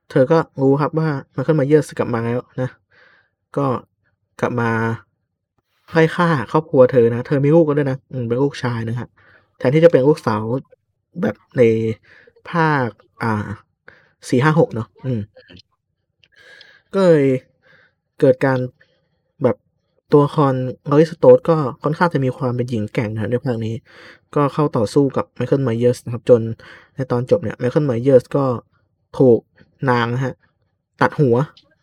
[0.10, 2.70] เธอก็รู้ครับว่าไมเคิลไมเยอร์กลับมาแล้วนะ
[3.58, 3.66] ก็
[4.42, 4.70] กลับมา
[5.92, 9.08] ไล่ฆ่าครอบครัวเธอนะเธอมีลูกก็ด้วยนะอืมเป็นลูกชายนะฮะ
[9.58, 10.44] แทนที่จะเป็นลูกสาว
[11.22, 11.62] แบบใน
[12.50, 12.90] ภาค
[13.24, 13.48] อ่า
[14.30, 15.22] สี่ห้าหกเนาะอืม
[16.94, 17.26] ก็เลย
[18.20, 18.60] เกิดการ
[20.12, 20.54] ตัวละคร
[20.90, 23.76] ลอรี่สโตรดก็ค่อนข้างจะมีความเป็นหญิงแกร่งนะในภาคนี้
[24.36, 26.42] ก็เข้าต่อสู้กับไมเคิลไมเยอร์สนะครับ จน
[26.96, 28.46] ในตอนจบเนี่ยไมเคิลไมเยอร์สก็
[29.20, 29.40] ถูก
[29.90, 30.34] นางนะฮะ
[31.02, 31.36] ตัดหัว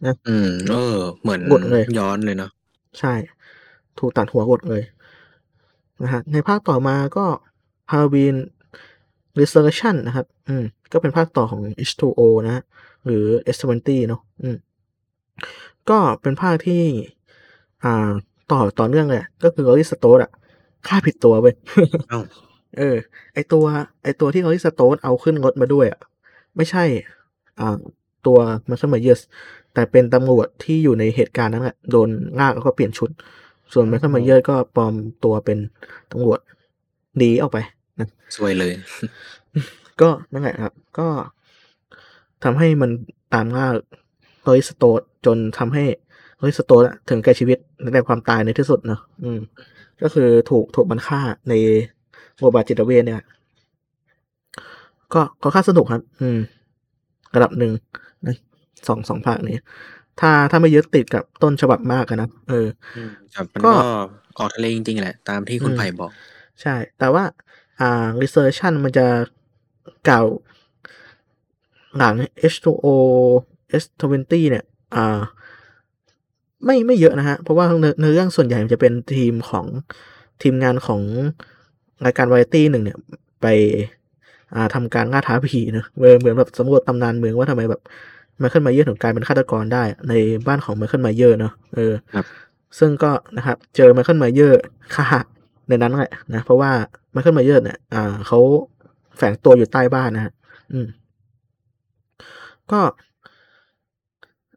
[0.07, 2.51] นะ อืม เออ เหมือนหมดเลย ย้อนเลยเนาะ
[2.99, 3.13] ใช่
[3.99, 4.83] ถูกตัดหัวหมดเลย
[6.03, 7.27] นะฮะในภาคต่อมาก็
[7.93, 8.37] Halloween
[9.39, 12.63] Resurrection นะครับ อืม ก็เป็นภาคต่อของ H2O นะฮะ
[13.05, 13.25] หรือ
[13.57, 14.57] S20 เนาะ อืม
[15.91, 16.83] ก็เป็นภาคที่
[17.85, 18.11] อ่า
[18.51, 20.31] ต่อต่อเนื่องเลยอะก็คือลอริสโตสอะ
[20.87, 21.55] ฆ่าผิดตัวเว้ย
[22.11, 22.21] เอ้า
[22.79, 22.97] เออ
[23.35, 23.65] ไอตัว
[24.03, 26.01] ไอตัวที่ลอรี่สโตรดเอาขึ้นรถมาด้วยอะ
[26.57, 26.85] ไม่ใช่
[27.61, 27.77] อ่า
[28.27, 28.39] ตัว
[28.69, 29.23] ไมเคิลไมเยอร์ส
[29.75, 32.09] แต่เป็นตำรวจที่อยู่ในเหตุการณ์นั้นแหละโดน
[32.41, 33.11] ลากแล้วก็เปลี่ยนชุด
[33.73, 35.59] ส่วนไมเคิลไมเยอร์ก็ปลอมตัวเป็น
[36.13, 36.41] ตำรวจ
[37.17, 37.59] หนีออกไป
[37.99, 38.73] นะซวยเลย
[40.01, 41.09] ก็นั่นแหละครับ ก็
[42.45, 42.91] ทำให้มัน
[43.35, 43.69] ตามล่า
[44.47, 45.85] ลอรี่สโตรดจนทำให้
[46.41, 47.59] ลอรี่สโตรดอะถึงแก่ชีวิต
[47.95, 49.41] ในความตายในที่สุดเนอะอืม
[50.03, 51.55] ก็คือถูกถูกมันฆ่าใน
[52.37, 53.23] โรงพยาบาลจิตเวชเนี่ย
[55.15, 56.39] ก็ค่อนข้างสนุกครับ อืม
[57.35, 57.73] ระดับหนึ่ง
[58.27, 58.37] นะ
[58.89, 59.57] สองสองภาคนี้
[60.21, 62.67] ถ้าถ้าไม่ยึดติดกับต้นฉบับมากอะนะเออ
[62.97, 63.75] อืมครับมันก็ก็
[64.39, 66.11] ออกทะเลจริงๆแหละ ตามที่คุณอืมไผ่บอก
[66.63, 67.25] ใช่ แต่ว่า
[67.81, 69.07] อ่า researchation มันจะ
[70.07, 70.23] เก่า
[71.97, 72.15] หลัง
[72.53, 72.87] H2O
[73.83, 74.65] H20 เนี่ย
[74.97, 75.21] อ่า
[76.65, 79.67] ไม่ไม่เยอะนะฮะ เพราะว่าเนื้อเนื้อเรื่องส่วนใหญ่มันจะเป็นทีมของ
[80.43, 81.01] ทีมงานของ
[82.05, 82.99] รายการวาไรตี้หนึ่งเนี่ย
[83.43, 83.47] ไป
[84.55, 87.81] อ่าทำการล่าท้าผีเนอะเหมือนเหมือนแบบสำรวจตำนานเมืองว่าทำไมแบบ
[88.39, 90.13] ไมเคิลไมเยอร์ถึงกลายเป็นฆาตกรได้ ใน
[90.47, 92.25] บ้านของไมเคิลไมเยอร์เนอะเออครับ
[92.79, 94.61] ซึ่งก็นะครับ เจอไมเคิลไมเยอร์
[94.95, 95.07] ฆ่า
[95.69, 96.71] ในนั้นแหละนะ เพราะว่า
[97.13, 98.39] ไมเคิลไมเยอร์เนี่ยอ่าเขา
[99.17, 100.33] แฝงตัวอยู่ใต้บ้านนะฮะ
[100.73, 100.87] อืม
[102.73, 102.81] ก็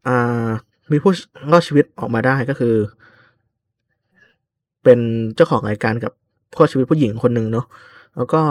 [0.08, 0.50] อ่า
[0.92, 1.12] มีผู้
[1.52, 2.76] รอดชีวิตออกมาได้ก็คือ
[4.84, 5.00] เป็น
[5.36, 6.12] เจ้าของรายการกับ
[6.52, 7.66] ผู้รอดชีวิตผู้หญิงคนหนึ่งเนาะ
[8.16, 8.42] แล้วก็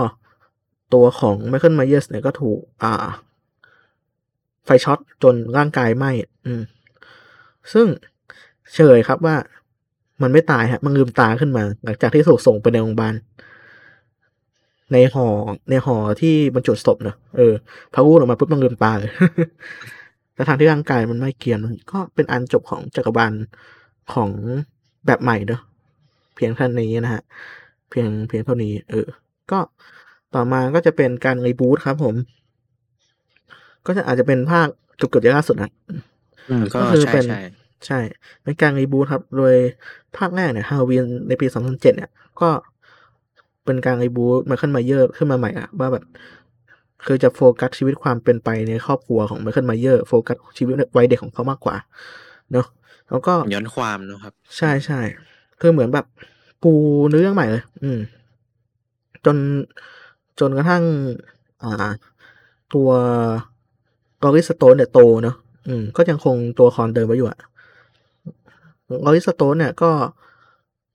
[0.94, 3.06] ตัวของไมเคิลไมเยอร์สเนี่ยก็ถูกอ่า
[4.64, 6.10] ไฟช็อตจนร่างกายไหม้
[6.46, 6.62] อืม
[7.72, 7.86] ซึ่ง
[8.74, 9.36] เฉยครับว่า
[10.22, 13.14] มันไม่ตายฮะ มันลืมตาขึ้นมา หลังจากที่ถูกส่งไปในโรงพยาบาล
[14.92, 15.26] ในหอ
[15.70, 17.54] ในหอที่บรรจุศพเนอะเออ
[17.92, 19.10] พอพูออกมาปุ๊บมันลืมตาเลย
[20.38, 23.32] แต่ทางที่ร่างกายมันไม่เกรียมมันก็เป็นอันจบของจักรบาล
[24.12, 24.30] ของ
[25.06, 25.60] แบบใหม่เนอะ
[26.34, 27.22] เพียงเท่านี้นะฮะ
[27.90, 29.06] เพียงเพียงเท่านี้ เออ
[29.50, 29.58] ก็
[30.34, 32.14] ต่อมาก็จะเป็นการรีบูตครับผม
[33.86, 35.70] ก็จะอาจจะเป็นภาคเกือบๆจะล่าสุดนะ
[36.50, 37.40] อืมก็ก็คือใช่เป็นใช่
[37.86, 38.00] ใช่
[38.42, 39.54] เป็นการรีบูทครับ โดย
[40.16, 42.10] ภาคแรกเนี่ยฮาโลวีนในปี 2007 เนี่ย
[42.40, 42.48] ก็
[43.64, 46.04] เป็นการ reboot ไมเคิลไมเยอร์ขึ้นมาใหม่อะว่าแบบ
[47.06, 51.76] คือจะโฟกัสชีวิตความเป็นไปในครอบครัวของไมเคิลไมเยอร์โฟกัสชีวิตวัยเด็กของเขามากกว่า
[52.52, 52.66] เนาะ
[53.08, 55.00] แล้วก็ย้อนความเนอะครับ ใช่ใช่
[55.60, 56.06] คือเหมือนแบบ
[56.62, 56.72] ปู
[57.08, 57.98] เนื้อเรื่องใหม่เลย อืม
[59.24, 59.36] จน
[60.40, 60.82] จนกระทั่ง
[61.62, 61.88] อ่า
[62.74, 62.88] ตัว
[64.22, 65.36] ลอรี่สโตรดเนี่ยโตเนาะ
[65.68, 67.38] อืม ก็ยังคงตัวละครเดิมไว้อยู่อะ
[69.04, 69.90] ลอรี่สโตรดเนี่ยก็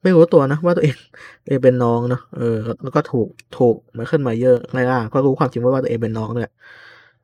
[0.03, 0.97] ไม่รู้ตัวนะว่าตัวเอง
[1.45, 6.51] เองเป็นน้องเนาะเออแล้วก็ถูกถูกไมเคิลไมเยอร์ไล่ล่าก็รู้ความจริงว่าตัวเองเป็นน้องเนี่ย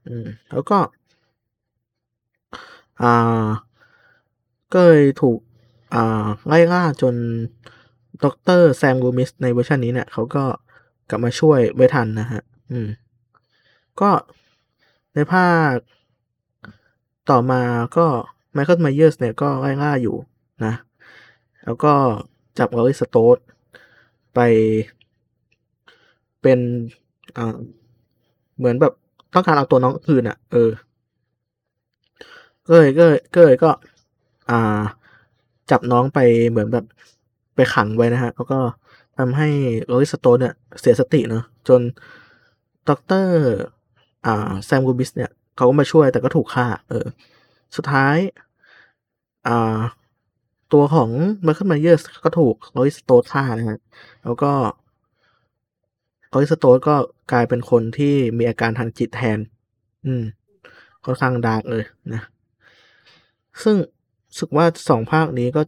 [0.08, 0.78] อืม แล้วก็
[3.02, 3.48] อ่า
[4.74, 5.40] ก็เลยถูก
[5.94, 7.16] อ่า ไล่ล่าจน
[8.24, 10.44] ด็อกเตอร์แซมกูมิสในเวอร์ชันนี้เนี่ยเขาก็
[11.10, 12.42] กลับมาช่วยไว้ทันนะฮะ
[12.72, 12.88] อืม
[14.02, 14.10] ก็
[15.14, 15.74] ในภาค
[17.30, 17.62] ต่อมา
[17.98, 18.08] ก็
[18.54, 20.16] ไมเคิลไมเยอร์สเนี่ยก็ไล่ล่าอยู่
[20.66, 20.74] นะ
[21.66, 21.94] แล้วก็
[22.58, 23.38] จับลอาริสโตส
[24.36, 24.40] ไป
[26.42, 26.60] เป็น
[27.38, 27.58] อ่า
[28.58, 28.94] เหมือนแบบ
[29.34, 30.70] ต้องการเอาตัวน้องคืนอะ่ะ เออ
[32.68, 33.70] ก็เลยก็เลยก็เลยก็
[34.50, 34.82] อ่า
[35.72, 36.20] จับน้องไป
[36.50, 36.86] เหมือนแบบ
[37.56, 38.60] ไปขังไว้นะฮะ แล้วก็
[39.18, 39.50] ทำให้
[39.92, 41.82] ลอรี่สโตรดเนี่ย เสียสติเนาะจน
[42.90, 43.36] ด็อกเตอร์
[44.26, 47.06] อ่าแซมกูบิสเนี่ย เขาก็มาช่วยแต่ก็ถูกฆ่า เออ
[47.76, 48.18] สุดท้าย
[49.48, 49.78] อ่า
[50.74, 51.10] ตัวของ
[51.44, 53.80] ไมเคิลไมเยอร์สก็ถูกลอรี่สโตรดฆ่านะฮะ
[54.24, 54.52] แล้วก็
[56.32, 56.96] ลอรี่สโตรดก็
[57.32, 59.40] กลายเป็นคนที่มีอาการทางจิตแทน
[60.06, 60.24] อืม
[61.06, 61.84] ค่อนข้างดาร์กเลย
[62.14, 62.22] นะ
[63.64, 63.76] ซึ่ง
[64.40, 65.62] สึกว่าสองภาคนี้ก็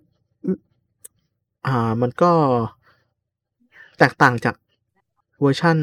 [1.67, 2.31] อ่า มันก็
[3.99, 4.55] แตกต่างจาก
[5.41, 5.77] เวอร์ชั่น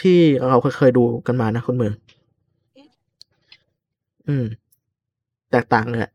[0.00, 1.94] ที่เราเคยดูกันมานะคุณเมือง
[4.28, 4.44] อืม
[5.50, 6.12] แตกต่างเลยอะนะ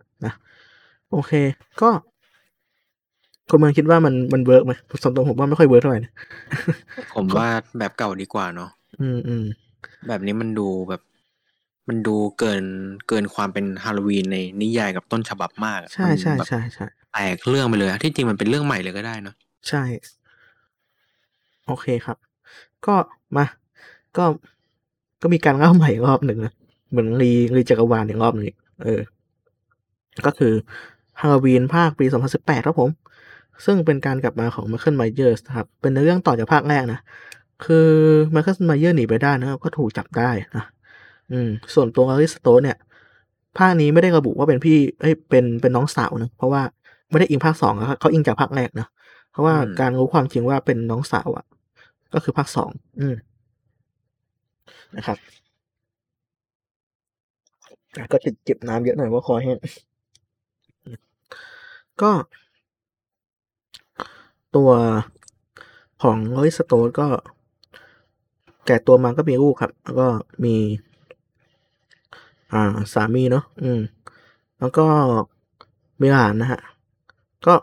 [1.12, 1.32] โอเค
[1.82, 1.90] ก็
[3.50, 4.74] คุณเมืองคิดว่ามันมัน work ไหม
[5.04, 6.14] สำหรับผมว่าไม่ค่อย work เท่าไหร่นะ
[7.16, 7.48] ผมว่า
[7.80, 8.70] แบบเก่าดีกว่าเนาะ
[9.02, 9.46] อืมอืม
[10.08, 11.02] แบบนี้มันดูแบบ
[11.90, 12.64] มันดูเกิน
[13.08, 19.36] เกินความเป็นฮาโลวีนในนิยายกับต้นฉบับมากอะใช่มันใช่แบบใช่ใช่แตกเรื่องไปเลยอะที่จริงมันเป็นเรื่องใหม่เลยก็ได้เนาะ
[19.70, 19.84] ใช่
[21.68, 22.18] โอเคครับ
[22.86, 22.96] ก็
[23.38, 23.46] มา
[24.18, 24.26] ก็
[25.22, 26.54] ก็มีการเล่าใหม่อีกรอบหนึ่งนะ
[26.90, 29.02] เหมือนรีรีจักรวาลอีกรอบหนึ่งอีกเออ
[30.26, 30.54] ก็คือ
[31.22, 32.06] ฮาโลวีนภาคปี
[32.38, 32.90] 2018 ครับผม
[33.66, 37.00] ซึ่งเป็นการกลับมาของ Michael Myers นะครับ เป็นเรื่องต่อจากภาคแรกนะ
[37.66, 37.88] คือ
[38.36, 40.66] Michael Myers หนีไปได้นะก็ถูกจับได้นะ
[41.32, 42.78] อืมส่วนตัวอริสโตนเนี่ย
[43.58, 46.62] ภาคนี้ไม่ได้ระบุว่าเป็นพี่เอ้ยเป็นเป็นน้องสาวนะ เพราะว่า
[47.10, 48.88] ไม่ได้อิงภาคสองอะเขาอิงจากภาคแรกนะ
[49.32, 51.46] เพราะว่าการรู้ความจริงว่าเป็นน้องสาวอะ
[52.14, 53.16] ก็คือภาคสองอืม
[54.98, 55.18] นะครับ
[57.98, 59.58] อะก็ติดเก็บน้ำเยอะหน่อยว่าะคอแห้ง
[62.02, 62.12] ก็
[64.56, 64.70] ตัว
[66.02, 67.08] ของลอริสโตนก็
[68.66, 70.08] แก่ตัวมาก็มีลูกครับ แล้วก็
[70.44, 70.56] มี
[72.54, 73.82] อ่าสามีเนาะอืม
[74.60, 74.86] แล้วก็
[76.02, 76.62] มีหลานนะฮะ
[77.48, 77.54] ก็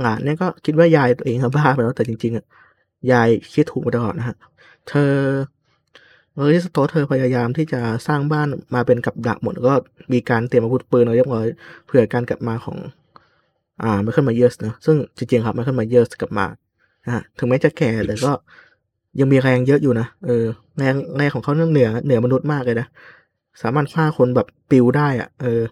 [0.00, 2.44] หลานเนี่ยก็คิดว่ายายตัวเองอะบ้าไปแล้วแต่จริงๆอะ
[3.12, 4.36] ยายคิดถูกมาตลอดนะฮะ
[4.88, 5.14] เธอ
[6.36, 9.74] ลอริสโตนเธอพยายามที่จะสร้างบ้านมาเป็นกับดักหมด ก็
[10.12, 11.46] มีการเตรียมอาวุธปืนเอาเรียบร้อย
[11.86, 12.76] เผื่อการกลับมาของ
[13.82, 16.46] อ่าไมเคิลมาเยอร์สเนอะซึ่งจริงๆครับไมเคิลมาเยอร์สกลับมา
[17.04, 18.32] นะฮะถึงแม้จะแก่แต่ก็
[19.20, 20.44] ยังมีแรงเยอะอยู่นะเออ
[20.78, 22.86] แรงแรงของเขาเหนือเหนือมนุษย์มากเลยนะ
[23.62, 25.62] สามารถฆ่าคนแบบปลิวได้อะเออ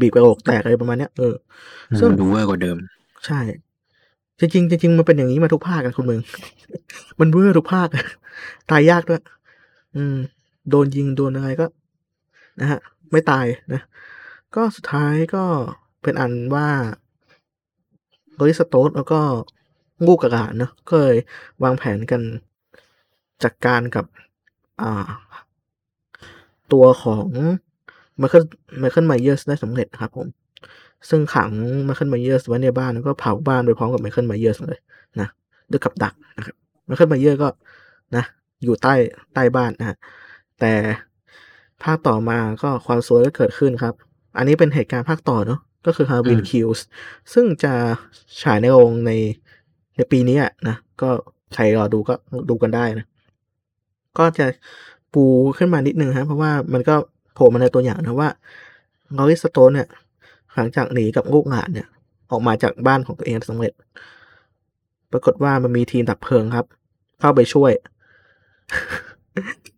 [0.00, 1.34] บีบกะโหลกแตกอะไรประมาณเนี้ยเออ
[1.98, 2.76] ซึ่งมันดูเวอร์กว่าเดิม
[3.26, 3.40] ใช่
[4.38, 6.20] จริงๆจริงๆมันเป็นอย่างนี้มาทุกภาคกันคุณเมือง
[7.20, 7.88] มันเวอร์ทุกภาค
[8.70, 9.20] ตายยากด้วย
[9.96, 10.16] อืม
[10.70, 11.66] โดนยิงโดนอะไรก็
[12.60, 12.80] นะฮะ
[13.12, 13.82] ไม่ตายนะ
[14.54, 15.44] ก็สุดท้ายก็
[16.02, 16.68] เป็นอันว่า
[18.34, 19.20] ลอรี่สโตรดแล้วก็
[20.06, 21.16] ลูกกับหลานเนอะก็เลย
[21.62, 22.22] วางแผนกัน
[23.42, 24.04] จัดการกับ
[24.80, 25.08] อ่า
[26.72, 27.28] ตัวของ
[28.18, 28.44] ไมเคิล
[28.80, 30.26] ไมเคิลไมเยอร์สได้สำเร็จครับผม
[31.08, 31.50] ซึ่งขัง
[31.84, 34.80] ไมเคิลไมเยอร์สไว้ในบ้านแล้วก็เผาบ้านไปพร้อมกับไมเคิลไมเยอร์สเลย
[35.20, 35.28] นะ
[35.70, 37.48] ด้วยกับดักนะครับไมเคิลไมเยอร์ก็
[38.16, 38.24] นะ
[38.64, 38.94] อยู่ใต้
[39.34, 39.96] ใต้บ้านนะฮะ
[40.60, 40.72] แต่
[41.82, 43.94] ภาคต่อมาก็ความซวยก็เกิดขึ้นครับ
[44.36, 46.80] อันนี้เป็นเหตุการณ์ภาคต่อเนาะ ก็คือ Halloween อืม Kills
[47.32, 47.72] ซึ่งจะ
[48.42, 49.12] ฉายในโรงใน
[49.96, 51.08] ในปีนี้อะนะ ก็
[51.54, 52.14] ใครรอดูก็
[52.50, 53.06] ดูกันได้นะ
[54.18, 54.46] ก็จะ
[55.14, 55.24] ปู
[55.58, 56.94] ขึ้นมานิดนึงฮะ เพราะว่ามันก็
[57.34, 58.30] โผล่มาในตัวอย่างนะว่า
[59.16, 59.88] ลอริสโตนเนี่ย
[60.54, 61.86] หลังจากหนีกับลูกหลานเนี่ย
[62.30, 63.72] ออกมาจากบ้านของตัวเองสำเร็จ
[65.12, 66.66] ปรากฏว่ามันมีทีมดับเพลิงครับ
[67.20, 67.72] เข้าไปช่วย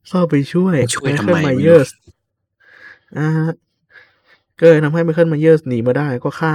[0.09, 1.91] เข้าไปช่วยช่วยไมเยอร์สทำไมไม่รู้
[3.19, 3.29] อ่า
[4.61, 6.55] ก็เลยทำให้ไมเคิลไมเยอร์สหนีมาได้ก็ฆ่า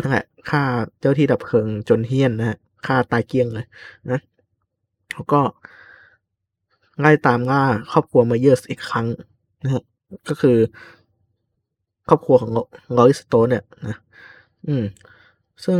[0.00, 0.62] นั่นแหละฆ่า
[1.00, 3.66] เจ้าหน้าที่ดับเพลิงจนเหี้ยนนะฮะฆ่าตายเกลี้ยงเลย
[4.10, 4.20] นะ
[5.12, 5.40] แล้วก็
[7.00, 7.62] ไล่ตามล่า
[7.92, 9.06] ครอบครัวไมเยอร์สอีกครั้ง
[9.64, 9.82] นะฮะ
[10.28, 10.56] ก็คือ
[12.08, 12.50] ครอบครัวของ
[12.96, 13.96] ลอริสโตนเนี่ยนะ
[14.66, 14.84] อืม
[15.64, 15.78] ซึ่ง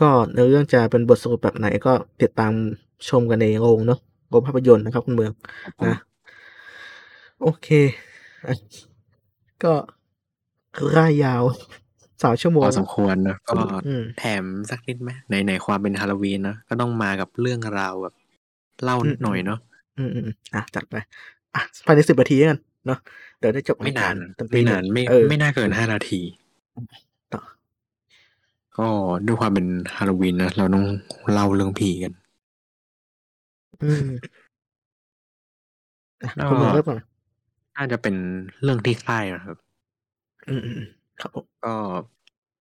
[0.00, 1.92] ก็เนื้อเรื่องจะเป็นบทสรุปแบบไหนก็
[2.22, 2.52] ติดตาม
[3.08, 5.32] ชมกันในโรงเนาะโรงภาพยนตร์นะครับคุณเมือง
[5.86, 5.96] นะ
[7.42, 7.68] โอเค
[9.64, 9.74] ก็
[10.98, 11.42] ร่ายยาว
[12.22, 18.14] สามชั่วโมพงอสมควรนะก็อืมแถมสักนิดไหมในในความเป็นฮาโลวีนเนอะก็ต้องมากับเรื่องราวแบบ
[18.84, 19.58] เล่านิดหน่อยเนาะ
[19.98, 20.94] อืมอืมอืมอะจัดไป
[21.54, 22.98] อะภายในสิบนาทีกันเนาะ
[23.38, 26.20] เดี๋ยวได้จบไม่นานรยกรตอไม่นานตีหไม่เออไม่น่าเกินห้านาที
[27.32, 27.42] ต่อ
[28.78, 28.88] ก็
[29.26, 30.84] ด้วยความเป็นฮาโลวีนนะเราต้อง
[31.32, 32.12] เล่าเรื่องผีกัน
[33.82, 34.06] อืม
[36.22, 36.98] อะแล้วคุณเมืองเริ่มก่อน
[37.78, 38.16] น่าจะเป็น
[38.62, 39.56] เรื่องที่ค่ายนะครับ
[40.48, 40.88] อืมอืมอืม
[41.20, 41.74] ครับผม ก็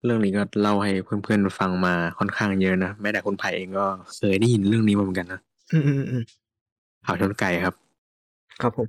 [0.06, 5.40] เรื่องนี้ก็เล่าให้เพื่อนๆฟังมาค่อนข้างเยอะนะแม้แต่คุณไผ่เองก็เคยได้ยินเรื่องนี้มาเหมือนกันนะ
[5.72, 6.24] อืมอืมอืม
[7.06, 7.76] ข่าวชนไก่ครับ
[8.62, 8.88] ครับผม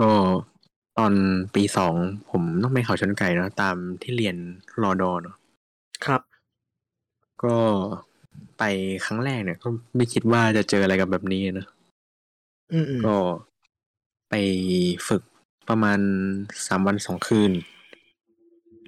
[0.00, 0.10] ก็
[0.98, 1.12] ตอน
[1.54, 1.94] ปีสอง
[2.30, 4.36] ผมต้องไปเขาชนไก่เนอะตามที่เรียน
[4.82, 5.36] รอดอเนาะ
[6.04, 6.22] ครับ
[7.44, 7.56] ก็
[8.58, 8.62] ไป
[9.04, 11.66] ครั้งแรกเนี่ย ก็ไม่คิดว่าจะเจออะไรกับแบบนี้นะ
[12.72, 13.16] อืมอืมก็
[14.34, 14.42] ไป
[15.08, 15.22] ฝึก
[15.68, 15.98] ประมาณ
[16.66, 17.52] สามวันสองคืน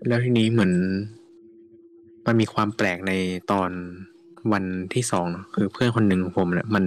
[0.07, 0.73] แล้วทีนี้เหมือน
[2.27, 3.13] มันมีความแปลกใน
[3.51, 3.71] ตอน
[4.53, 4.65] วัน
[4.95, 6.85] ที่สองเนอะคือเพื่อนคนหนึ่งของผมเนี่ยมัน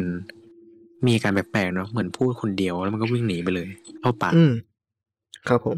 [1.05, 3.67] มีอาการแปลกๆเนาะเหมือนพูดคนเดียวแล้วมันก็วิ่งหนีไปเลย
[3.99, 4.51] เข้าป่าอืม
[5.47, 5.77] ครับผม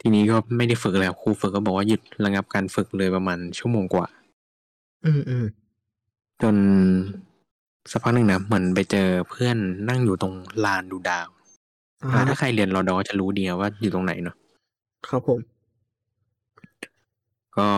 [0.00, 4.06] ทีนี้ก็ไม่ได้ฝึกแล้วครูฝึกก็บอกว่าหยุดระงับการฝึกเลยประมาณชั่วโมงกว่า
[5.04, 5.44] อืมอืม
[6.42, 6.56] จน
[7.90, 9.56] สักพักหนึ่งนะเหมือนไปเจอเพื่อน
[9.88, 10.34] นั่งอยู่ตรง
[10.64, 11.37] ลานดูดาวอ่าอ่า
[12.28, 14.36] ถ้าใครเรียนรอดอจะรู้ดีนะว่าอยู่ตรงไหนเนาะ
[15.08, 15.40] ครับผม
[17.58, 17.68] ก็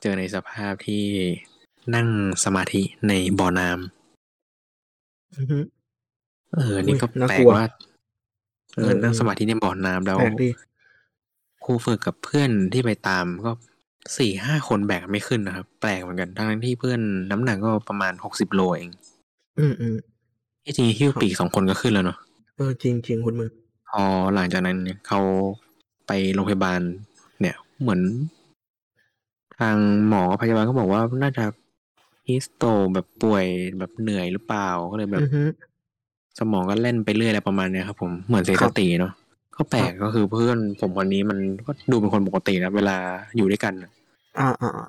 [0.00, 1.04] เจอในสภาพที่
[1.94, 2.08] นั่ง
[2.44, 5.58] สมาธิในบ่อน้ำอือฮึ
[6.54, 7.66] เออ นี่ก็อุ๊ยน่าแปลกลักวว่า
[8.76, 10.50] เออเออนั่งเออสมาธิในบ่อน้ำแล้วแปลกดี
[11.64, 13.52] ครูฝึกกับเพื่อนที่ไปตามก็
[14.18, 18.90] สี่ห้าคนแบกไม่ขึ้นนะครับ แปลกเหมือนกัน ทั้งที่เพื่อนน้ำหนักก็ประมาณหกสิบโลเอง
[19.58, 19.96] อืมอืม
[20.64, 22.16] ที่จริงหิ้วปีกสองคนก็ขึ้นแล้วเนาะ
[22.56, 23.50] เออจริงจริงคุณมือ
[23.92, 24.04] พอ
[24.34, 25.20] หลังจากนั้นเนี่ยเขา
[26.06, 26.80] ไปโรงพยาบาล
[27.40, 28.00] เนี่ยเหมือน
[29.58, 29.76] ทาง
[30.08, 31.44] หมอพยาบาลก็บอกว่าน่าจะ
[32.28, 32.64] ฮิสโต
[32.94, 33.44] แบบป่วย
[33.78, 35.42] แบบเหนื่อยหรือเปล่าก็เลยแบบอือฮึ
[36.38, 39.12] สมองก็เล่นไปเรื่อยอะไรประมาณเนี้ยครับผมเหมือนเสียครัสบติเนาะ
[39.56, 42.96] ก็แปลกก็คือเพื่อนผมคนนี้มันก็ดูเป็นคนปกตินะเวลา
[43.36, 43.90] อยู่ด้วยกันน่ะ
[44.38, 44.86] อ่าอ่าอ่า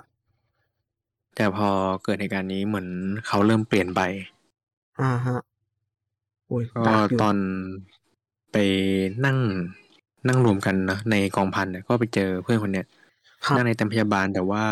[1.35, 1.69] แต่พอ
[2.03, 2.87] เกิดเหตุการณ์นี้เหมือน
[3.27, 4.01] เขาเริ่มเปลี่ยนไป
[4.99, 5.37] อ่าฮะ
[6.47, 7.35] โอ้ยก็ดาร์กอยู่ตอน
[8.53, 8.57] ไป
[9.25, 9.37] นั่ง
[10.27, 12.85] นั่งรวมกันนะในกองพันเนี่ยก็ไปเจอเพื่อนคนเนี้ย
[13.45, 14.63] ครับนั่งในเต็นท์พยาบาลแต่ว่า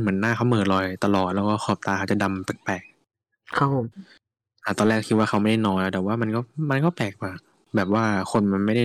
[0.00, 2.82] เหมือนหน้าเขาเหม่อลอยตลอดแล้วก็ขอบตาเขาจะดำแปลก
[3.56, 7.32] ครับผมๆอะตอนแรกคิดว่าเขาไม่ได้นอนแต่ว่ามันก็มันก็แปลกกว่า
[7.76, 8.84] แบบว่าคนมันไม่ได้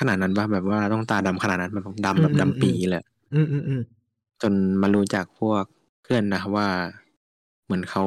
[0.00, 3.02] ขนาดนั้นป่ะแบบว่าต้องตาดำขนาดนั้นแบบดำแบบดำปีเลย
[3.34, 3.82] อืมอืมอืม
[4.42, 5.64] จนมารู้จากพวก
[6.02, 6.66] เพื่อนนะว่า
[7.64, 8.04] เหมือนเขา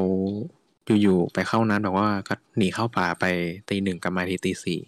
[1.01, 3.25] อยู่ๆไปเข้านั้นบอกว่าก็หนีเข้าป่าไป
[3.69, 4.79] ตีหนึ่งกลับมาทีตีสี่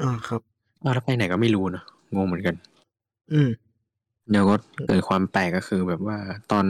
[0.00, 0.40] อ่าครับ
[0.82, 1.84] อ้าวแล้วไปไหนก็ไม่รู้เนอะ
[2.14, 2.54] งงเหมือนกัน
[3.32, 3.50] อืม
[4.30, 4.56] เดี๋ยวก็
[4.86, 6.18] เกิดความแปลกก็คือแบบว่า
[6.52, 6.66] ตอน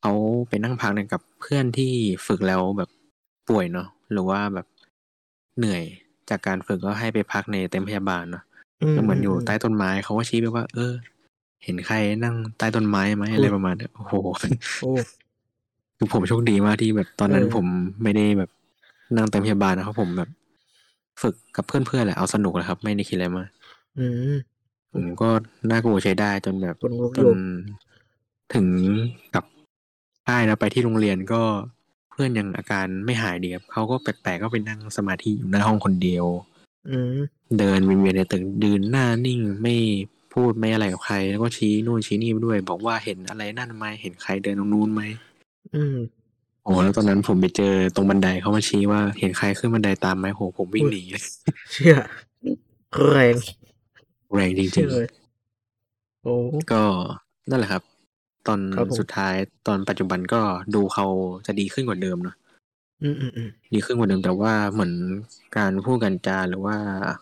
[0.00, 0.12] เขา
[0.48, 1.92] ไปนั่งพักเนี่ยกับเพื่อนที่
[2.26, 2.90] ฝึกแล้วแบบ
[3.48, 4.66] ป่วยเนาะหรือว่าแบบ
[5.58, 5.82] เหนื่อย
[6.30, 8.44] จากการฝึกก็ให้ไปพักในเต็นท์พยาบาลเนาะ
[8.96, 10.94] ก็เหมือนอยู่ใต้ต้นไม้เขาก็ชี้ไปว่า เออ
[11.64, 14.12] เห็นใครนั่งใต้ต้นไม้ไหมอะไรประมาณเนี้ยโอ้โห
[14.82, 14.92] โอ้
[16.02, 17.66] คือผมโชคดีมากที่แบบตอนนั้นเออผม
[18.02, 18.50] ไม่ได้แบบ
[19.16, 20.30] นั่งเต็มพยาบาลนะครับผมแบบ
[21.22, 23.48] ฝึกกับเพื่อนๆแหละเอาสนุกแหละครับ ไม่ได้คิดอะไรมาก
[23.98, 24.32] อืม
[24.94, 25.28] ผมก็
[25.70, 27.40] น่ากลัวใช้ได้จนแบบคนลุกจอยู่น
[28.54, 28.66] ถึง
[29.34, 29.44] กับ
[30.26, 31.42] ค่ายนะไปที่โรงเรียนก็
[32.10, 36.26] เพื่อนยังอาการไม่หายดีครับเขาก็แปลกๆก็ไปนั่งสมาธิอยู่หน้าห้องคนเดียว
[36.90, 37.16] อืม
[37.58, 39.74] เดินวนเวียนในตึกยืนหน้านิ่งไม่
[40.34, 45.02] พูดไม่อะไรกับใคร แล้วก็ชี้นู่นชี้นี่ไปด้วย บอกว่าเห็นอะไรนั่นไหมเห็นใครเดินตรงนู้นไหม
[45.74, 45.96] อืม
[46.64, 51.24] โอ้แล้วตอนนั้นผมไปเจอตรงบันไดเขามาชี้ว่าเห็นใครขึ้นบันไดตามไหมโหผมวิ่งอุ๊ยหนีเลย
[51.72, 51.96] เชื่อ
[53.10, 53.34] แรง
[54.34, 55.06] แรงจริเชื่งอเลย
[56.22, 56.82] โอ้ๆก็
[57.50, 57.82] นั่นแหละครับ
[58.46, 59.34] ตอนครับผมสุดท้าย
[59.66, 60.40] ตอนปัจจุบันก็
[60.74, 61.06] ดูเขา
[61.46, 62.36] จะดีขึ้นกว่าเดิมเนอะ
[63.02, 64.92] อืมอืมอืมดีขึ้นกว่าเดิมแต่ว่าเหมือน
[65.56, 66.76] การพูดกันจาหรือว่า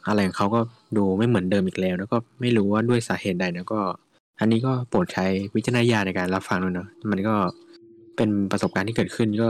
[0.08, 0.60] อะไรของเขาก็
[0.96, 3.80] ดูไม่เหมือนเดิมอีกแล้ว แล้วก็ไม่รู้ว่าด้วยสาเหตุใดนะก็
[4.40, 7.34] อันนี้ก็โปรดใช้วิจารณญาณในการรับฟังด้วยเนอะมันก็
[8.20, 9.48] เป็นประสบการณ์ที่เกิดขึ้น ก็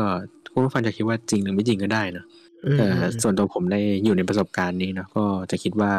[0.53, 2.25] คุณผู้ฟังจะคิดว่าจริงหรือไม่จริงก็ได้เนอะ
[2.67, 5.93] อืมแต่อืมส่วนตัวผมได้อยู่ในประสบการณ์นี้เนอะก็จะคิดว่า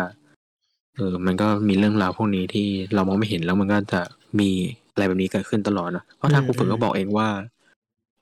[0.95, 4.01] เออ มันก็มีเรื่องราวพวกนี้ที่เรามองไม่เห็นแล้วมันก็จะ
[4.40, 4.50] มี
[4.93, 7.27] อะไรแบบนี้เกิดขึ้นตลอดเนอะเพราะทางครูฝึกก็บอกเองว่า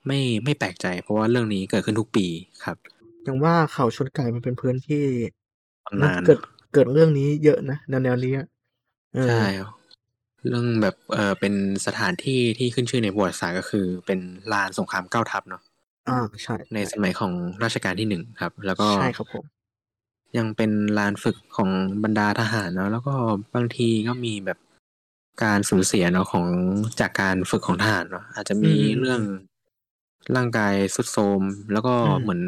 [0.06, 2.26] ไม่ไม่แปลกใจ เพราะว่าเรื่องนี้เกิดขึ้นทุกปี
[2.64, 2.76] ครับ
[3.24, 5.04] อย่างว่าเขาชนไก่มันเป็นพื้นที่
[5.86, 6.38] ตำนานเกิด
[6.74, 8.46] เกิดเรื่องนี้เยอะนะแนวแนวนี้อะ
[9.14, 9.70] เออใช่ครับ
[10.48, 11.54] เรื่องแบบเออเป็น
[11.86, 14.20] สถานที่ที่ขึ้นชื่อในประวัติศาสตร์ก็คือ เป็น
[14.52, 15.62] ลานสงครามเก้าทัพเนาะ
[16.08, 17.32] อ่าใช่ในสมัยของ
[17.64, 19.44] รัชกาลที่หนึ่งครับ แล้วก็ใช่ครับผม
[20.38, 21.70] ยังเป็นลานฝึกของ
[22.04, 23.14] บรรดาทหารเนาะแล้วก็
[23.54, 24.58] บางทีก็มีแบบ
[25.44, 26.46] การสูญเสียเนาะของ
[27.00, 29.20] จากการฝึกของทหารเนาะอาจจะมีเรื่อง
[30.36, 32.42] ร่างกายสุดโทรมแล้วก็เหมือน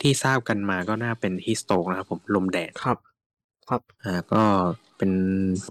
[0.00, 2.98] ที่ทราบกันมาก็น่าเป็นฮิสโตกนะครับผมลมแดดครับ
[3.68, 4.42] ครับอ่าก็
[4.98, 5.10] เป็น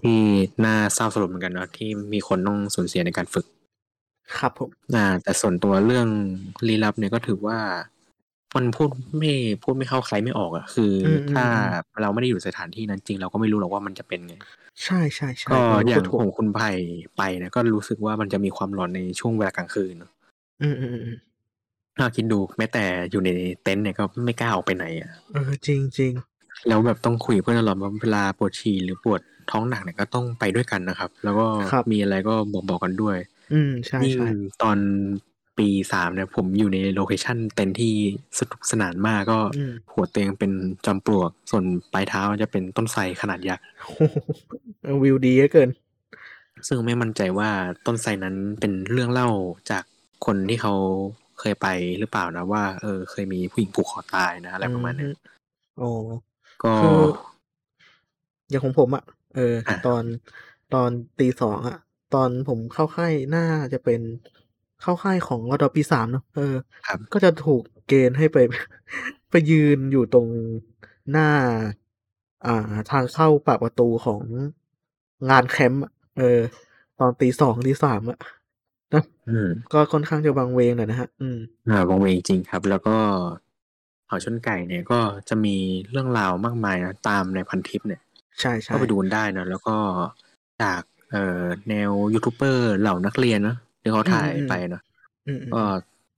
[0.02, 0.18] ที่
[0.64, 3.46] น่าเศร้าสลดเหมือนกันเนาะที่มีคนต้องสูญเสียในการฝึก
[4.38, 6.08] ครับผมอ่า แต่ส่วนตัวเรื่อง
[6.68, 7.58] ลี้ลับเนี่ยก็ถือว่า
[8.56, 8.88] มันพูด
[9.18, 9.32] ไม่
[9.62, 14.34] พูดไม่เข้าใครไม่ออกอะคืออมถ้าอืมเราไม่ได้อยู่สถานที่นั้นจริง เราก็ไม่รู้หรอกว่ามันจะเป็นไง
[14.84, 16.70] ใช่ใช่ใช่ก็เอย่างพูดถูกของคุณไผ่
[17.16, 20.10] ไปเนี่ยก็รู้สึกว่ามันจะมีความหลอนในช่วงเวลากลางคืนเนอะ
[20.62, 21.18] อืมอืมอืมอืม
[21.98, 23.30] ถ้าคิดดูแม้แต่อยู่ใน
[23.62, 26.12] เต็นท์เนี่ยก็ไม่กล้าออกไปไหนอะเออจริงจริง
[26.68, 29.20] แล้วแบบต้องคุยกับเพื่อนตลอดว่าเวลาปวดฉี่หรือปวด
[29.50, 31.46] ท้องหนักเนี่ยก็ต้องไปด้วยกันนะครับ แล้วก็
[31.92, 33.16] มีอะไรก็บอกบอกกันด้วย
[33.52, 34.28] อืมใช่ยิ่งใช่
[34.62, 34.78] ตอน
[35.58, 37.94] ปีสามเนี่ยผมอยู่ในโลเคชั่นเต็นท์ที่
[38.38, 40.52] สนุกสนานมากก็อืมหัวเตียงเป็น
[40.84, 44.00] จอมปลวก ส่วนปลายเท้าจะเป็นต้นไทรขนาดยักษ์โอ้โห
[44.82, 45.68] เออวิวดีเหลือเกิน
[46.68, 47.50] ซึ่งไม่มั่นใจว่า
[47.86, 49.28] ต้นไทรนั้นเป็นเรื่องเล่า
[49.70, 49.84] จาก
[50.26, 50.74] คนที่เขา
[51.40, 51.66] เคยไป
[51.98, 55.10] หรือเปล่านะว่า เออ เคยมีผู้หญิงผูกคอตายนะอะไรประมาณเนี้ย
[55.78, 55.90] โอ้
[56.64, 56.98] ก็คือ
[58.48, 59.04] อย่างของผมอะ
[59.34, 60.02] เอออะตอน
[60.74, 61.78] ตอนตีสองอะ
[62.14, 64.00] ตอนผมเข้าค่ายน่าจะเป็น
[64.82, 66.54] เข้าค่ายของรดปีสามเนอะเออ
[66.86, 68.38] ครับก็จะถูกเกณฑ์ให้ไป
[69.30, 70.26] ไปยืนอยู่ตรง
[71.10, 71.28] หน้า
[72.46, 74.22] อ่า ทางเข้าปากประตูของ
[75.30, 76.40] งานแคมป์อะเออ
[76.98, 78.18] ตอนตีสองตีสามอะ
[78.94, 82.96] นะอืมก็ค่อนข้างจะวังเวงหน่อยนะฮะ อืม อ่าวงเวงจริงครับ แล้วก็
[84.06, 85.56] เขาชนไก่เนี่ยก็จะมี
[85.90, 88.00] เรื่องราวมากมายนะตามในพันทิปเนี่ย
[88.40, 89.76] ใช่ใช่ก็ไปดูกันได้นะแล้วก็
[90.62, 94.82] จากเอ่อแนวยูทูบเบอร์เหล่านักเรียนเนอะที่เขาถ่ายไปเนาะ
[95.26, 95.62] อืมอืมก็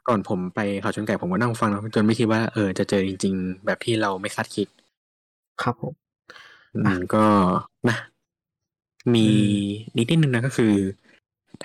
[0.08, 4.68] ก่อนผมไปเขาชนไก่ผมก็นั่งฟังนะจนไม่คิดว่าเออจะเจอจริง ๆ แบบที่เราไม่คาดคิด
[5.62, 5.94] ครับผม
[6.74, 7.24] อือะมก็
[7.88, 7.96] นะ
[9.14, 9.34] มีอื
[9.96, 10.74] นิดนิดนึงนะก็คือ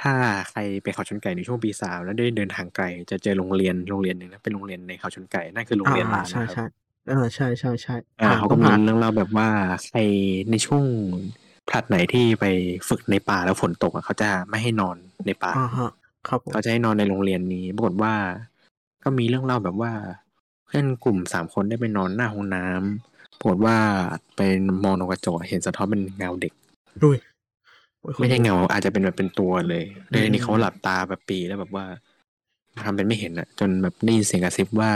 [0.02, 0.14] ถ้า
[0.50, 6.66] ใครไปเขาชนไก่ในช่วงปีสามแล้วได้เดินทางไกลจะเจอโรงเรียนโรงเรียนหนึ่งนะเป็นโรงเรียนในเขาชนไก่นั่นคือโรงเรียนอ่าลานใช่นะครับใช่
[7.10, 9.50] เออใช่ใช่ใช่อ่าผ่านเขาต้ก็องมีผ่านเรื่องเล่าแบบว่า
[9.88, 10.00] ใคร
[10.52, 10.84] ในช่วง
[11.70, 12.46] ผลัดไหนที่ไป
[12.90, 15.90] ฝึกในป่าแล้วฝนตกอะเขาจะไม่ให้นอนในป่าอ่าฮะ
[16.28, 18.14] ครับผมเขาจะให้นอนในโรงเรียนนี้ปรากฏว่า
[19.04, 19.92] ก็มีเรื่องเล่าแบบว่า
[20.66, 23.78] เพื่อนกลุ่มสามคนได้ไปนอนหน้าห้องน้ำปรากฏว่า
[24.36, 24.42] ไป
[24.84, 26.54] มองนกกระจกเห็นสะท้อนเป็นเงาเด็ก
[27.04, 27.20] ดุยโอ้ย
[28.20, 31.86] ไม่ใช่คนลุกเงาอาจจะเป็นแบบเป็นตัวเลยเลยอืมนี่เขาหลับตาแบบปีแล้วแบบว่า
[32.86, 34.92] ทำเป็นไม่เห็นอะจนแบบได้ยินเสียงกระซิบว่า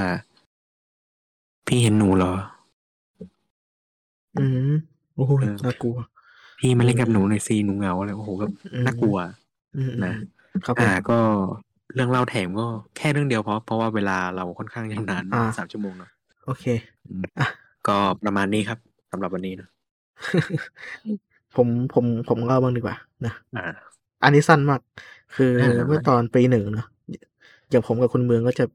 [1.67, 2.33] พี่เห็นหนูเหรอ
[4.39, 4.73] อืม
[5.15, 5.97] โอ้ยเออน่ากลัว
[6.59, 9.17] พี่มาเล่นกับหนูหน่อยซีหนูเหงาอะไรโอ้โหแบบอืมน่ากลัว
[9.77, 10.13] อืมอืมนะ
[10.65, 11.19] ครับผมอ่าก็
[11.95, 12.65] เรื่องเล่าแถมก็
[12.97, 16.09] แค่เรื่องเดียวเพราะเพราะว่าเวลาเราค่อนข้างยาวนานอ่าสามชั่วโมงเนาะ
[16.45, 16.65] โอเค
[17.07, 17.47] อืมอะ
[17.87, 18.79] ก็ประมาณนี้ครับ
[19.11, 19.69] สำหรับวันนี้เนอะ
[21.57, 22.95] ผมผมผมเล่าบ้างดีกว่า
[23.25, 23.65] นะอ่า
[24.23, 24.81] อันนี้สั้นมาก
[25.35, 26.87] คืออ่าเมื่อตอนปีหนึ่งเนอะ
[27.69, 28.65] อย่างผมกับคุณเมืองก็จะ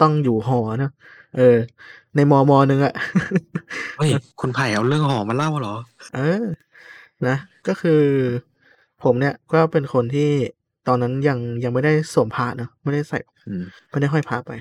[0.00, 0.92] ต้องอยู่หอเนอะ
[1.36, 1.56] เออ
[2.16, 2.94] ในมอมอหนึ่งอะ
[3.98, 4.10] เฮ้ย
[4.40, 5.74] คุณไผ่เอาเรื่องหอมาเล่าเหรอ
[6.14, 6.44] เออ
[7.26, 7.36] นะ
[7.68, 8.02] ก็คือ
[9.02, 10.30] ผมเนี่ยก็เป็นคนที่
[10.88, 14.52] ตอนนั้นยังยังไม่ได้สวมผ้าเนอะไม่ได้ใส่อืมไม่ได้ห้อยพระไป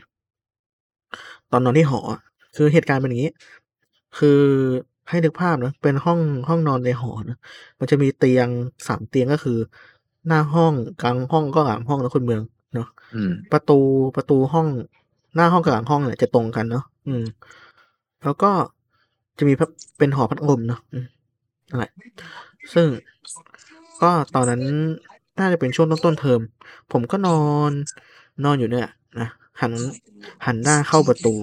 [1.51, 2.22] ตอนนอนที่หออะ
[2.56, 3.32] คือเหตุการณ์เป็นอย่างนี้
[4.17, 4.41] คือ
[5.09, 7.38] ให้นึกภาพนะเป็นห้องห้องนอนในหอนะ
[7.80, 8.48] มันจะมีเตียง
[8.88, 9.58] สามเตียงก็คือ
[10.27, 12.42] หน้าห้องกลางห้องก็หลังห้องนะคุณเมือง
[12.75, 13.80] เนาะอืมประตู
[14.16, 14.67] ประตูห้อง
[15.35, 17.24] หน้าห้องกับหลังห้องเนี่ยจะตรงกันเนาะอืม
[18.24, 18.51] แล้วก็
[19.38, 21.06] จะมีพัดเป็นหอพัดลมเนาะอืม
[21.69, 21.92] นั่นแหละ
[22.74, 22.88] ซึ่ง
[24.01, 24.61] ก็ตอนนั้น
[25.40, 26.42] น่าจะเป็นช่วงต้นต้นๆเทอม
[26.92, 27.72] ผมก็นอน
[28.43, 28.88] นอนอยู่เนี่ย
[29.19, 29.30] นะ
[29.61, 29.74] หัน
[30.45, 31.34] หันหน้าเข้าประตู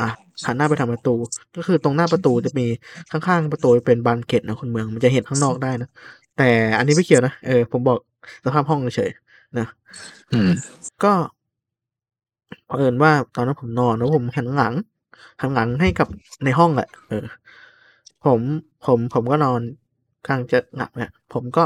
[0.00, 0.08] อะ
[0.46, 1.14] หันหน้าไปทางประตู
[1.56, 2.66] ก็คือตรงหน้าประตูจะมี
[3.10, 5.88] ข้างๆประตูเป็นบานเกล็ดนะคุณเมือง มันจะเห็นข้างนอกได้นะ
[6.36, 7.98] แต่อันนี้ไม่เกี่ยวนะเออผมบอก
[8.44, 9.66] สภาพห้องเฉยๆนะ
[10.32, 10.50] อืม
[11.04, 11.12] ก็
[12.66, 14.74] เผอิญว่าตอนนั้นผมนอนแล้วผมหันหลัง
[15.40, 16.08] หันหลังให้กับ
[16.44, 17.24] ในห้องแหละเออ
[18.24, 18.40] ผม
[18.86, 19.60] ผมผมก็นอน
[20.26, 21.64] กลางจะหลับเนี่ยผมก็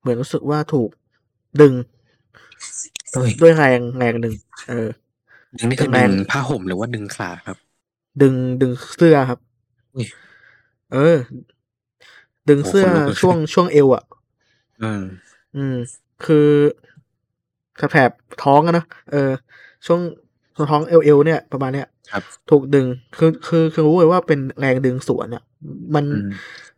[0.00, 0.90] เหมือนรู้สึกว่าถูก
[1.60, 1.74] ดึง
[3.12, 4.34] เฮ้ยด้วยแรงแรงหนึ่ง
[4.68, 4.88] เออ
[5.58, 7.56] ดึงนี่คือแรดึงงผ้าห่มหรือว่าดึงขาครับ
[8.22, 9.38] ดึงดึงเสื้อครับ
[9.94, 10.06] อุ้ย
[10.92, 11.16] เออ
[12.48, 14.04] ดึงโอ้เสื้อขนลุกเลยช่วงช่วงเอวอะ
[14.80, 15.04] เออ
[15.56, 15.76] อืม
[16.24, 16.48] คือ
[17.92, 19.30] แถบๆท้องอะนะเออ
[19.86, 20.00] ช่วง
[20.54, 22.86] ช่วงท้องเอวเอวเนี่ยประมาณเนี้ยครับ ถูกดึง
[23.18, 25.42] คือคือคือรู้เลยว่าเป็นแรงดึงสวนอะ
[25.94, 26.30] มันอืม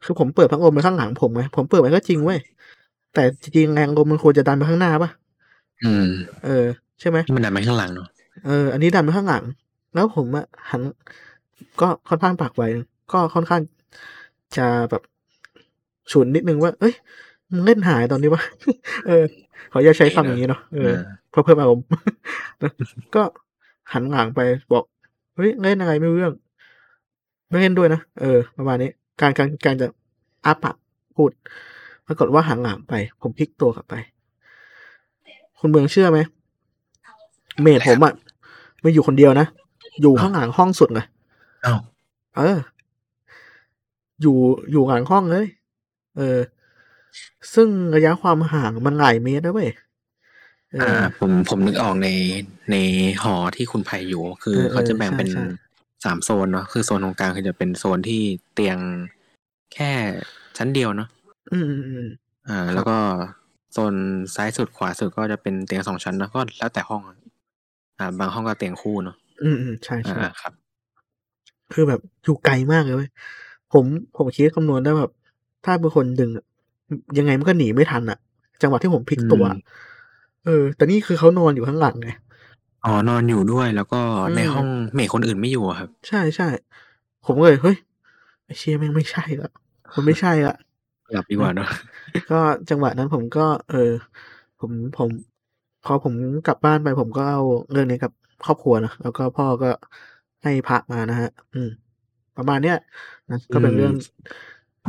[0.05, 2.39] คือผมเปิดพัดลมไปข้างหลังผมไงผมเปิดมันก็จริงเว้ย
[3.15, 5.11] แต่จริงๆแรงลมมันควรจะดันไปข้างหน้าปะ
[5.85, 6.07] อืม
[6.45, 6.65] เออ
[7.01, 8.09] ใช่ไหมที่มันดันไปข้างหลังเนาะ
[8.47, 9.45] เออ อันนี้ดันไปข้างหลัง
[9.95, 10.81] แล้วผมอะหัน
[11.81, 12.63] ก็ค่อนข้างปากไว
[13.13, 13.63] ก็ค่อนข้าง
[14.57, 15.03] จะแบบ
[16.11, 16.95] ฉุนนิดนึงว่า เอ้ย
[17.51, 18.43] มึงเล่นหายตอนนี้วะ
[19.07, 19.25] เออ
[19.73, 20.95] ขออย่าตใช้คำอย่างนี้เนาะเออ
[21.31, 21.85] เพื่อเพิ่มอารมณ์
[23.15, 23.23] ก็
[23.93, 24.41] หันหลังไป
[24.73, 24.85] บอก
[25.35, 26.35] เฮ้ยเล่นอะไรไม่รู้เรื่อง
[27.49, 29.89] ไม่เล่นด้วยนะเออประมาณนี้ การการการจะ
[30.45, 30.77] อาปาก
[31.17, 31.31] พูด
[32.07, 33.95] ปรากฏว่าหันหลังไป ผมพลิกตัวกลับไป
[35.59, 36.19] คุณเมืองเชื่อไหม
[37.61, 38.15] เมดผมอะ
[38.81, 39.47] ไม่อยู่คนเดียวนะ
[40.01, 41.07] อยู่ข้างหลังห้องสุดเลย
[41.67, 41.79] อ้าว
[42.37, 42.59] เออ
[44.23, 44.37] อยู่
[44.71, 45.47] อยู่หลังห้องเลย
[46.17, 46.39] เออ
[47.55, 49.71] ซึ่งระยะความห่างมันหลายเมตรนะเว้ย
[50.73, 52.09] เออ่าอผมผมนึกออกใน
[52.71, 52.77] ใน
[53.23, 55.45] หอที่คุณไผ่อยู่ คือเออเออเขาจะแบ่งเป็นใช่ใช่
[56.05, 58.23] สามโซนเนาะคือโซนตรงกลางคือจะเป็นโซนที่
[58.55, 58.79] เตียง
[59.75, 59.91] แค่
[60.57, 61.09] ชั้นเดียวเนาะ
[61.53, 62.09] อืมอืมอืม
[62.49, 62.97] อ่าครับแล้วก็
[63.73, 63.95] โซน
[64.35, 67.03] ซ้ายสุดขวาสุดก็จะเป็นเตียงสองชั้นแล้วก็แล้วแต่ห้อง
[67.99, 70.53] อ่าบางห้องก็เตียงคู่เนาะอืมอืมใช่อ่าใช่ครับ
[71.73, 73.11] คือแบบอยู่ไกลมากเลยเว้ย
[73.73, 73.85] ผม
[74.17, 75.11] ผมคิดคำนวณได้แบบ
[75.65, 76.45] ถ้าเป็นคนดึงอะ
[77.19, 78.19] ยังไงมันก็หนีไม่ทันอะ
[78.63, 79.61] จังหวะที่ผมพลิกตัวอืม
[80.45, 82.11] เออ แต่นี่คือเขานอนอยู่ข้างหลังไง
[82.85, 86.49] อ๋อนอนอยู่ด้วยแล้วก็อืมในห้องเมย์คนอื่นไม่อยู่อะครับ ใช่ใช่
[87.27, 87.77] ผมก็เลยเฮ้ย
[88.45, 89.51] ไอเชียแม่งไม่ใช่ละ
[89.95, 90.55] มันไม่ใช่ละ
[91.13, 91.69] หลับดีกว่าเนาะ
[92.31, 93.91] ก็จังหวะนั้นผมก็ เออ
[94.61, 95.09] ผมผม
[95.89, 96.15] พอผม
[96.47, 97.43] กลับบ้านไปผมก็เอา
[97.73, 98.13] เรื่องนี้กับ
[98.45, 99.71] ครอบครัวนะแล้วก็พ่อก็
[100.43, 101.71] ให้พระมานะฮะ อืม
[102.37, 102.77] ประมาณเนี้ย
[103.31, 103.95] นะก็เป็นเรื่อง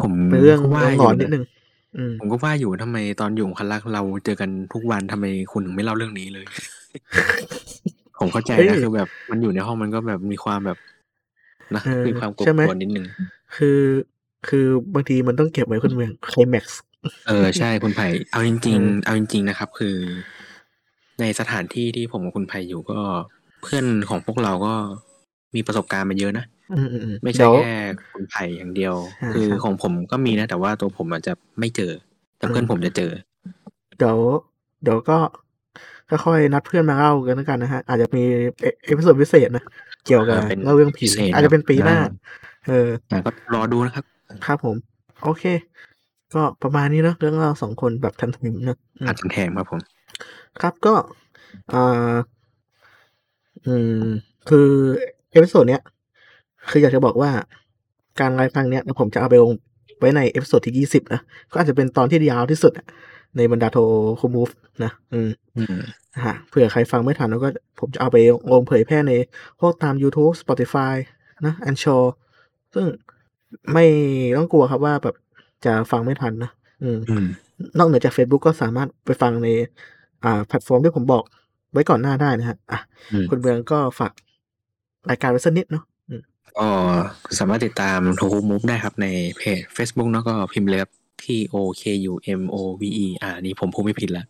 [0.01, 1.43] ผมเป็นเรื่องก็ว่าหลอนอยู่นิดนึง
[1.97, 6.45] อืมผมก็ว่าอยู่ทำไมตอนอยู่คันลักเราเจอกันทุกวันทำไมคุณถึงไม่เล่าเรื่องนี้เลย
[8.19, 10.77] ผมเข้าใจเฮ้ยนะคือแบบมันอยู่ในห้องมันก็แบบมีความแบบ
[11.75, 13.05] นะเออมีความกลัวใช่ไหมกลัวนิดนึง
[13.55, 13.79] คือ
[14.47, 16.79] คือบางทีมันต้องเก็บไว้คุณเมืองไคลแม็กซ์
[17.27, 19.95] เออใช่คุณไผ่เอาจริงเออๆเอาจริง ๆ นะครับ คือ
[21.19, 22.99] ในสถานที่ที่ผมกับคุณไผ่อยู่ก็
[23.63, 24.73] เพื่อนของพวกเราก็
[25.55, 27.73] มีประสบการณ์มาเยอะนะอืมอืมอืมไม่ใช่เดี๋ยวแค่
[28.13, 31.91] คุณไผ่อย่างเดียวใช่คือครับของผมก็มีนะ แต่ว่าตัวผมอาจจะไม่เจอ
[32.37, 33.11] แต่เพื่อนอืมผมจะเจอ
[33.97, 34.17] เดี๋ยว
[34.83, 35.17] เดี๋ยวก็
[36.09, 38.23] ค่อยๆนัดเพื่อนมาเล่ากันแล้วกันนะฮะ อาจจะมี
[38.61, 39.63] เอ episode พิเศษนะ
[40.05, 42.11] เกี่ยวกับอ่าเป็นเล่าเรื่องผีพิเศษอาจจะเป็นปีหน้าอ่า
[42.67, 44.05] เอออะก็รอดูนะครับ
[44.45, 44.75] ครับผม
[45.23, 45.43] โอเค
[46.33, 49.79] ก็ประมาณนี้เนอะเรื่องเราสองคนแบบทันทีเนอะอืมอาจจะแทงครับผม
[50.61, 50.95] ครับก็
[51.73, 52.15] อ่า
[53.67, 54.03] อืม
[54.49, 54.69] คือ
[55.31, 55.81] episode เนี้ย
[56.69, 57.31] คืออยากจะบอกว่า
[58.19, 59.51] การไลฟ์ครั้งเนี้ยผมจะเอาไปลง
[59.99, 61.21] ไว้ใน episode ที่ยี่สิบนะ
[61.51, 62.87] ก็อาจจะเป็นตอนที่ยาวที่สุดอะ
[63.37, 63.77] ในบรรดาโท
[64.19, 64.49] คูมูฟ
[64.83, 65.77] นะ อืมอืม
[66.15, 68.17] นะฮะเผื่อใครฟังไม่ทันแล้วก็ผมจะเอาไป
[68.51, 69.13] ลงเผยแพร่ใน
[69.59, 70.95] พวกตาม YouTube Spotify
[71.45, 71.97] นะอันชอ
[72.73, 72.85] ซึ่ง
[73.73, 73.85] ไม่
[74.37, 75.15] ต้องกลัวครับว่าแบบ
[75.65, 76.51] จะฟังไม่ทันนะ
[76.83, 77.25] อืมอืม
[77.77, 79.47] นอกเหนือจาก Facebook ก็สามารถไปฟังใน
[80.25, 81.23] อ่าแพลตฟอร์มที่ผมบอก
[81.73, 82.79] ไว้ก่อนหน้าได้นะฮะอะ
[83.11, 84.11] อืมคุณเมืองก็ฝาก
[85.09, 86.21] รายการไว้สักนิดเนาะอืม
[86.57, 86.67] ก็
[87.39, 89.07] สามารถติดตามโทคูมูฟได้ครับใน
[89.37, 90.91] เพจ Facebook แล้วก็พิมพ์เลยครับ
[91.23, 94.25] T O K U M O V E อ่านี่ผมพูดไม่ผิดแล้ว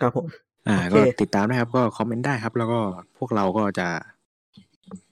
[0.00, 0.26] ครับผม
[0.68, 2.80] อ่าโอเคก็ติดตามได้ครับ ก็คอมเมนต์ได้ครับ แล้วก็
[3.18, 3.88] พวกเราก็จะ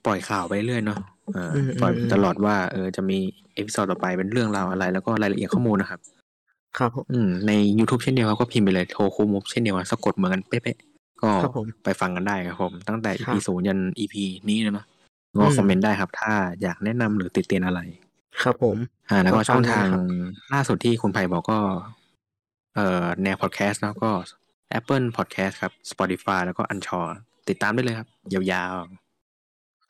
[0.05, 0.99] ปล่อยข่าวไปเรื่อยเนาะ
[1.35, 3.17] อ่าอืมปล่อยอืมตลอดว่า เออจะมี
[3.55, 5.99] เอพิ o d ดต่อไปเป็นเรื่องราวอะไร แล้วก็รายละเอียดข้อมูลนะครับ
[6.77, 14.15] ครับผมอืมใน YouTube เช่นเดียวกันก็พิมพ์ไปเลยโทคูมูฟเช่นเดียวกันสะกดเหมือนกันเป๊ะๆก็ครับผมไปฟังกันได้ครับผม ตั้งแต่ครั EP บศูนย์ยัน EP
[14.49, 14.85] นี้เลยเนาะ
[15.39, 17.79] ก็อืมคอมเมนต์ได้ครับ ถ้าอยากแนะนำหรือติดเตียนอะไร
[18.43, 18.77] ครับผม
[19.09, 20.03] อ่า แล้วก็ก็ช่องตามทางนั้นครับ
[20.53, 21.59] ล่าสุดที่คุณไผ่บอกก็
[22.75, 24.09] เอ่อแนวพอดแคสต์แล้วก็
[24.77, 27.07] Apple Podcast ครับ Spotify แล้วก็ Anchor
[27.49, 28.73] ติดตามได้เลยครับ ยาว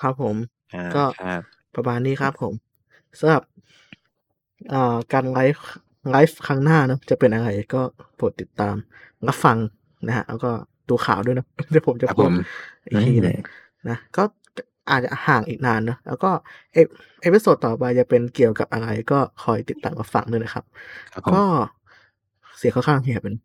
[0.02, 1.42] ครับผมๆอ่าก็ครับ
[1.76, 2.54] ประมาณนี้ครับผม
[3.20, 3.44] สำหรับ
[4.74, 7.82] อ่าการ live live ครั้งหน้าเนอะจะเป็นอะไรก็
[8.16, 8.76] โปรดติดตาม
[9.28, 9.58] รับฟัง
[10.08, 10.52] นะฮะแล้วก็
[10.90, 12.34] ดูข่าวด้วยนะเดี๋ยวผมจะครับผมพูด
[12.86, 13.38] อีกทีหนึง
[13.90, 14.24] นะก็
[14.90, 16.32] อาจจะห่างอีกนานเนอะแล้วก็
[16.74, 16.78] เอ
[17.22, 20.64] episode ต่อไปจะเป็นเกี่ยวกับอะไรก็คอยติดตามมาฟังด้วยนะครับ
[21.14, 21.44] ครับผมก็
[22.58, 23.36] เสียงค่อนข้างเหียเป็น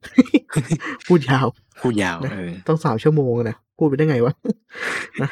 [1.07, 1.47] พูดยาว
[1.83, 4.35] พูดยาวนะเออต้องสามชั่วโมงนะ พูดไปได้ไงวะ
[5.23, 5.31] นะ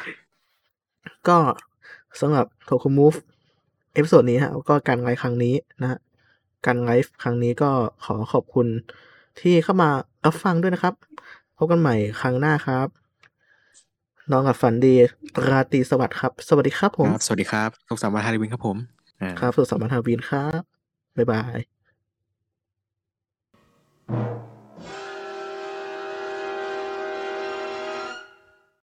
[1.27, 1.37] ก็
[2.21, 3.13] สำหรับโทคุมูฟ
[3.93, 5.99] episode นี้ฮะก็การไลฟ์ครั้งนี้นะฮะ
[6.65, 7.69] การไลฟ์ครั้งนี้ก็
[8.05, 8.67] ขอขอบคุณ
[9.39, 9.89] ที่เข้ามา
[10.25, 10.93] รับฟังด้วยนะครับ
[11.57, 12.87] พบกันใหม่ครั้งหน้าครับ
[14.31, 14.95] นอนหลับฝันดี
[15.49, 18.77] ราตรีสวัสดิ์ครับ สวัสดีครับผมสวัสดีครับสุขสันต์วันฮาโลวีนครับผม
[19.39, 20.61] ครับสุขสันต์วันฮาโลวีนครับ
[21.17, 21.57] บ๊ายบาย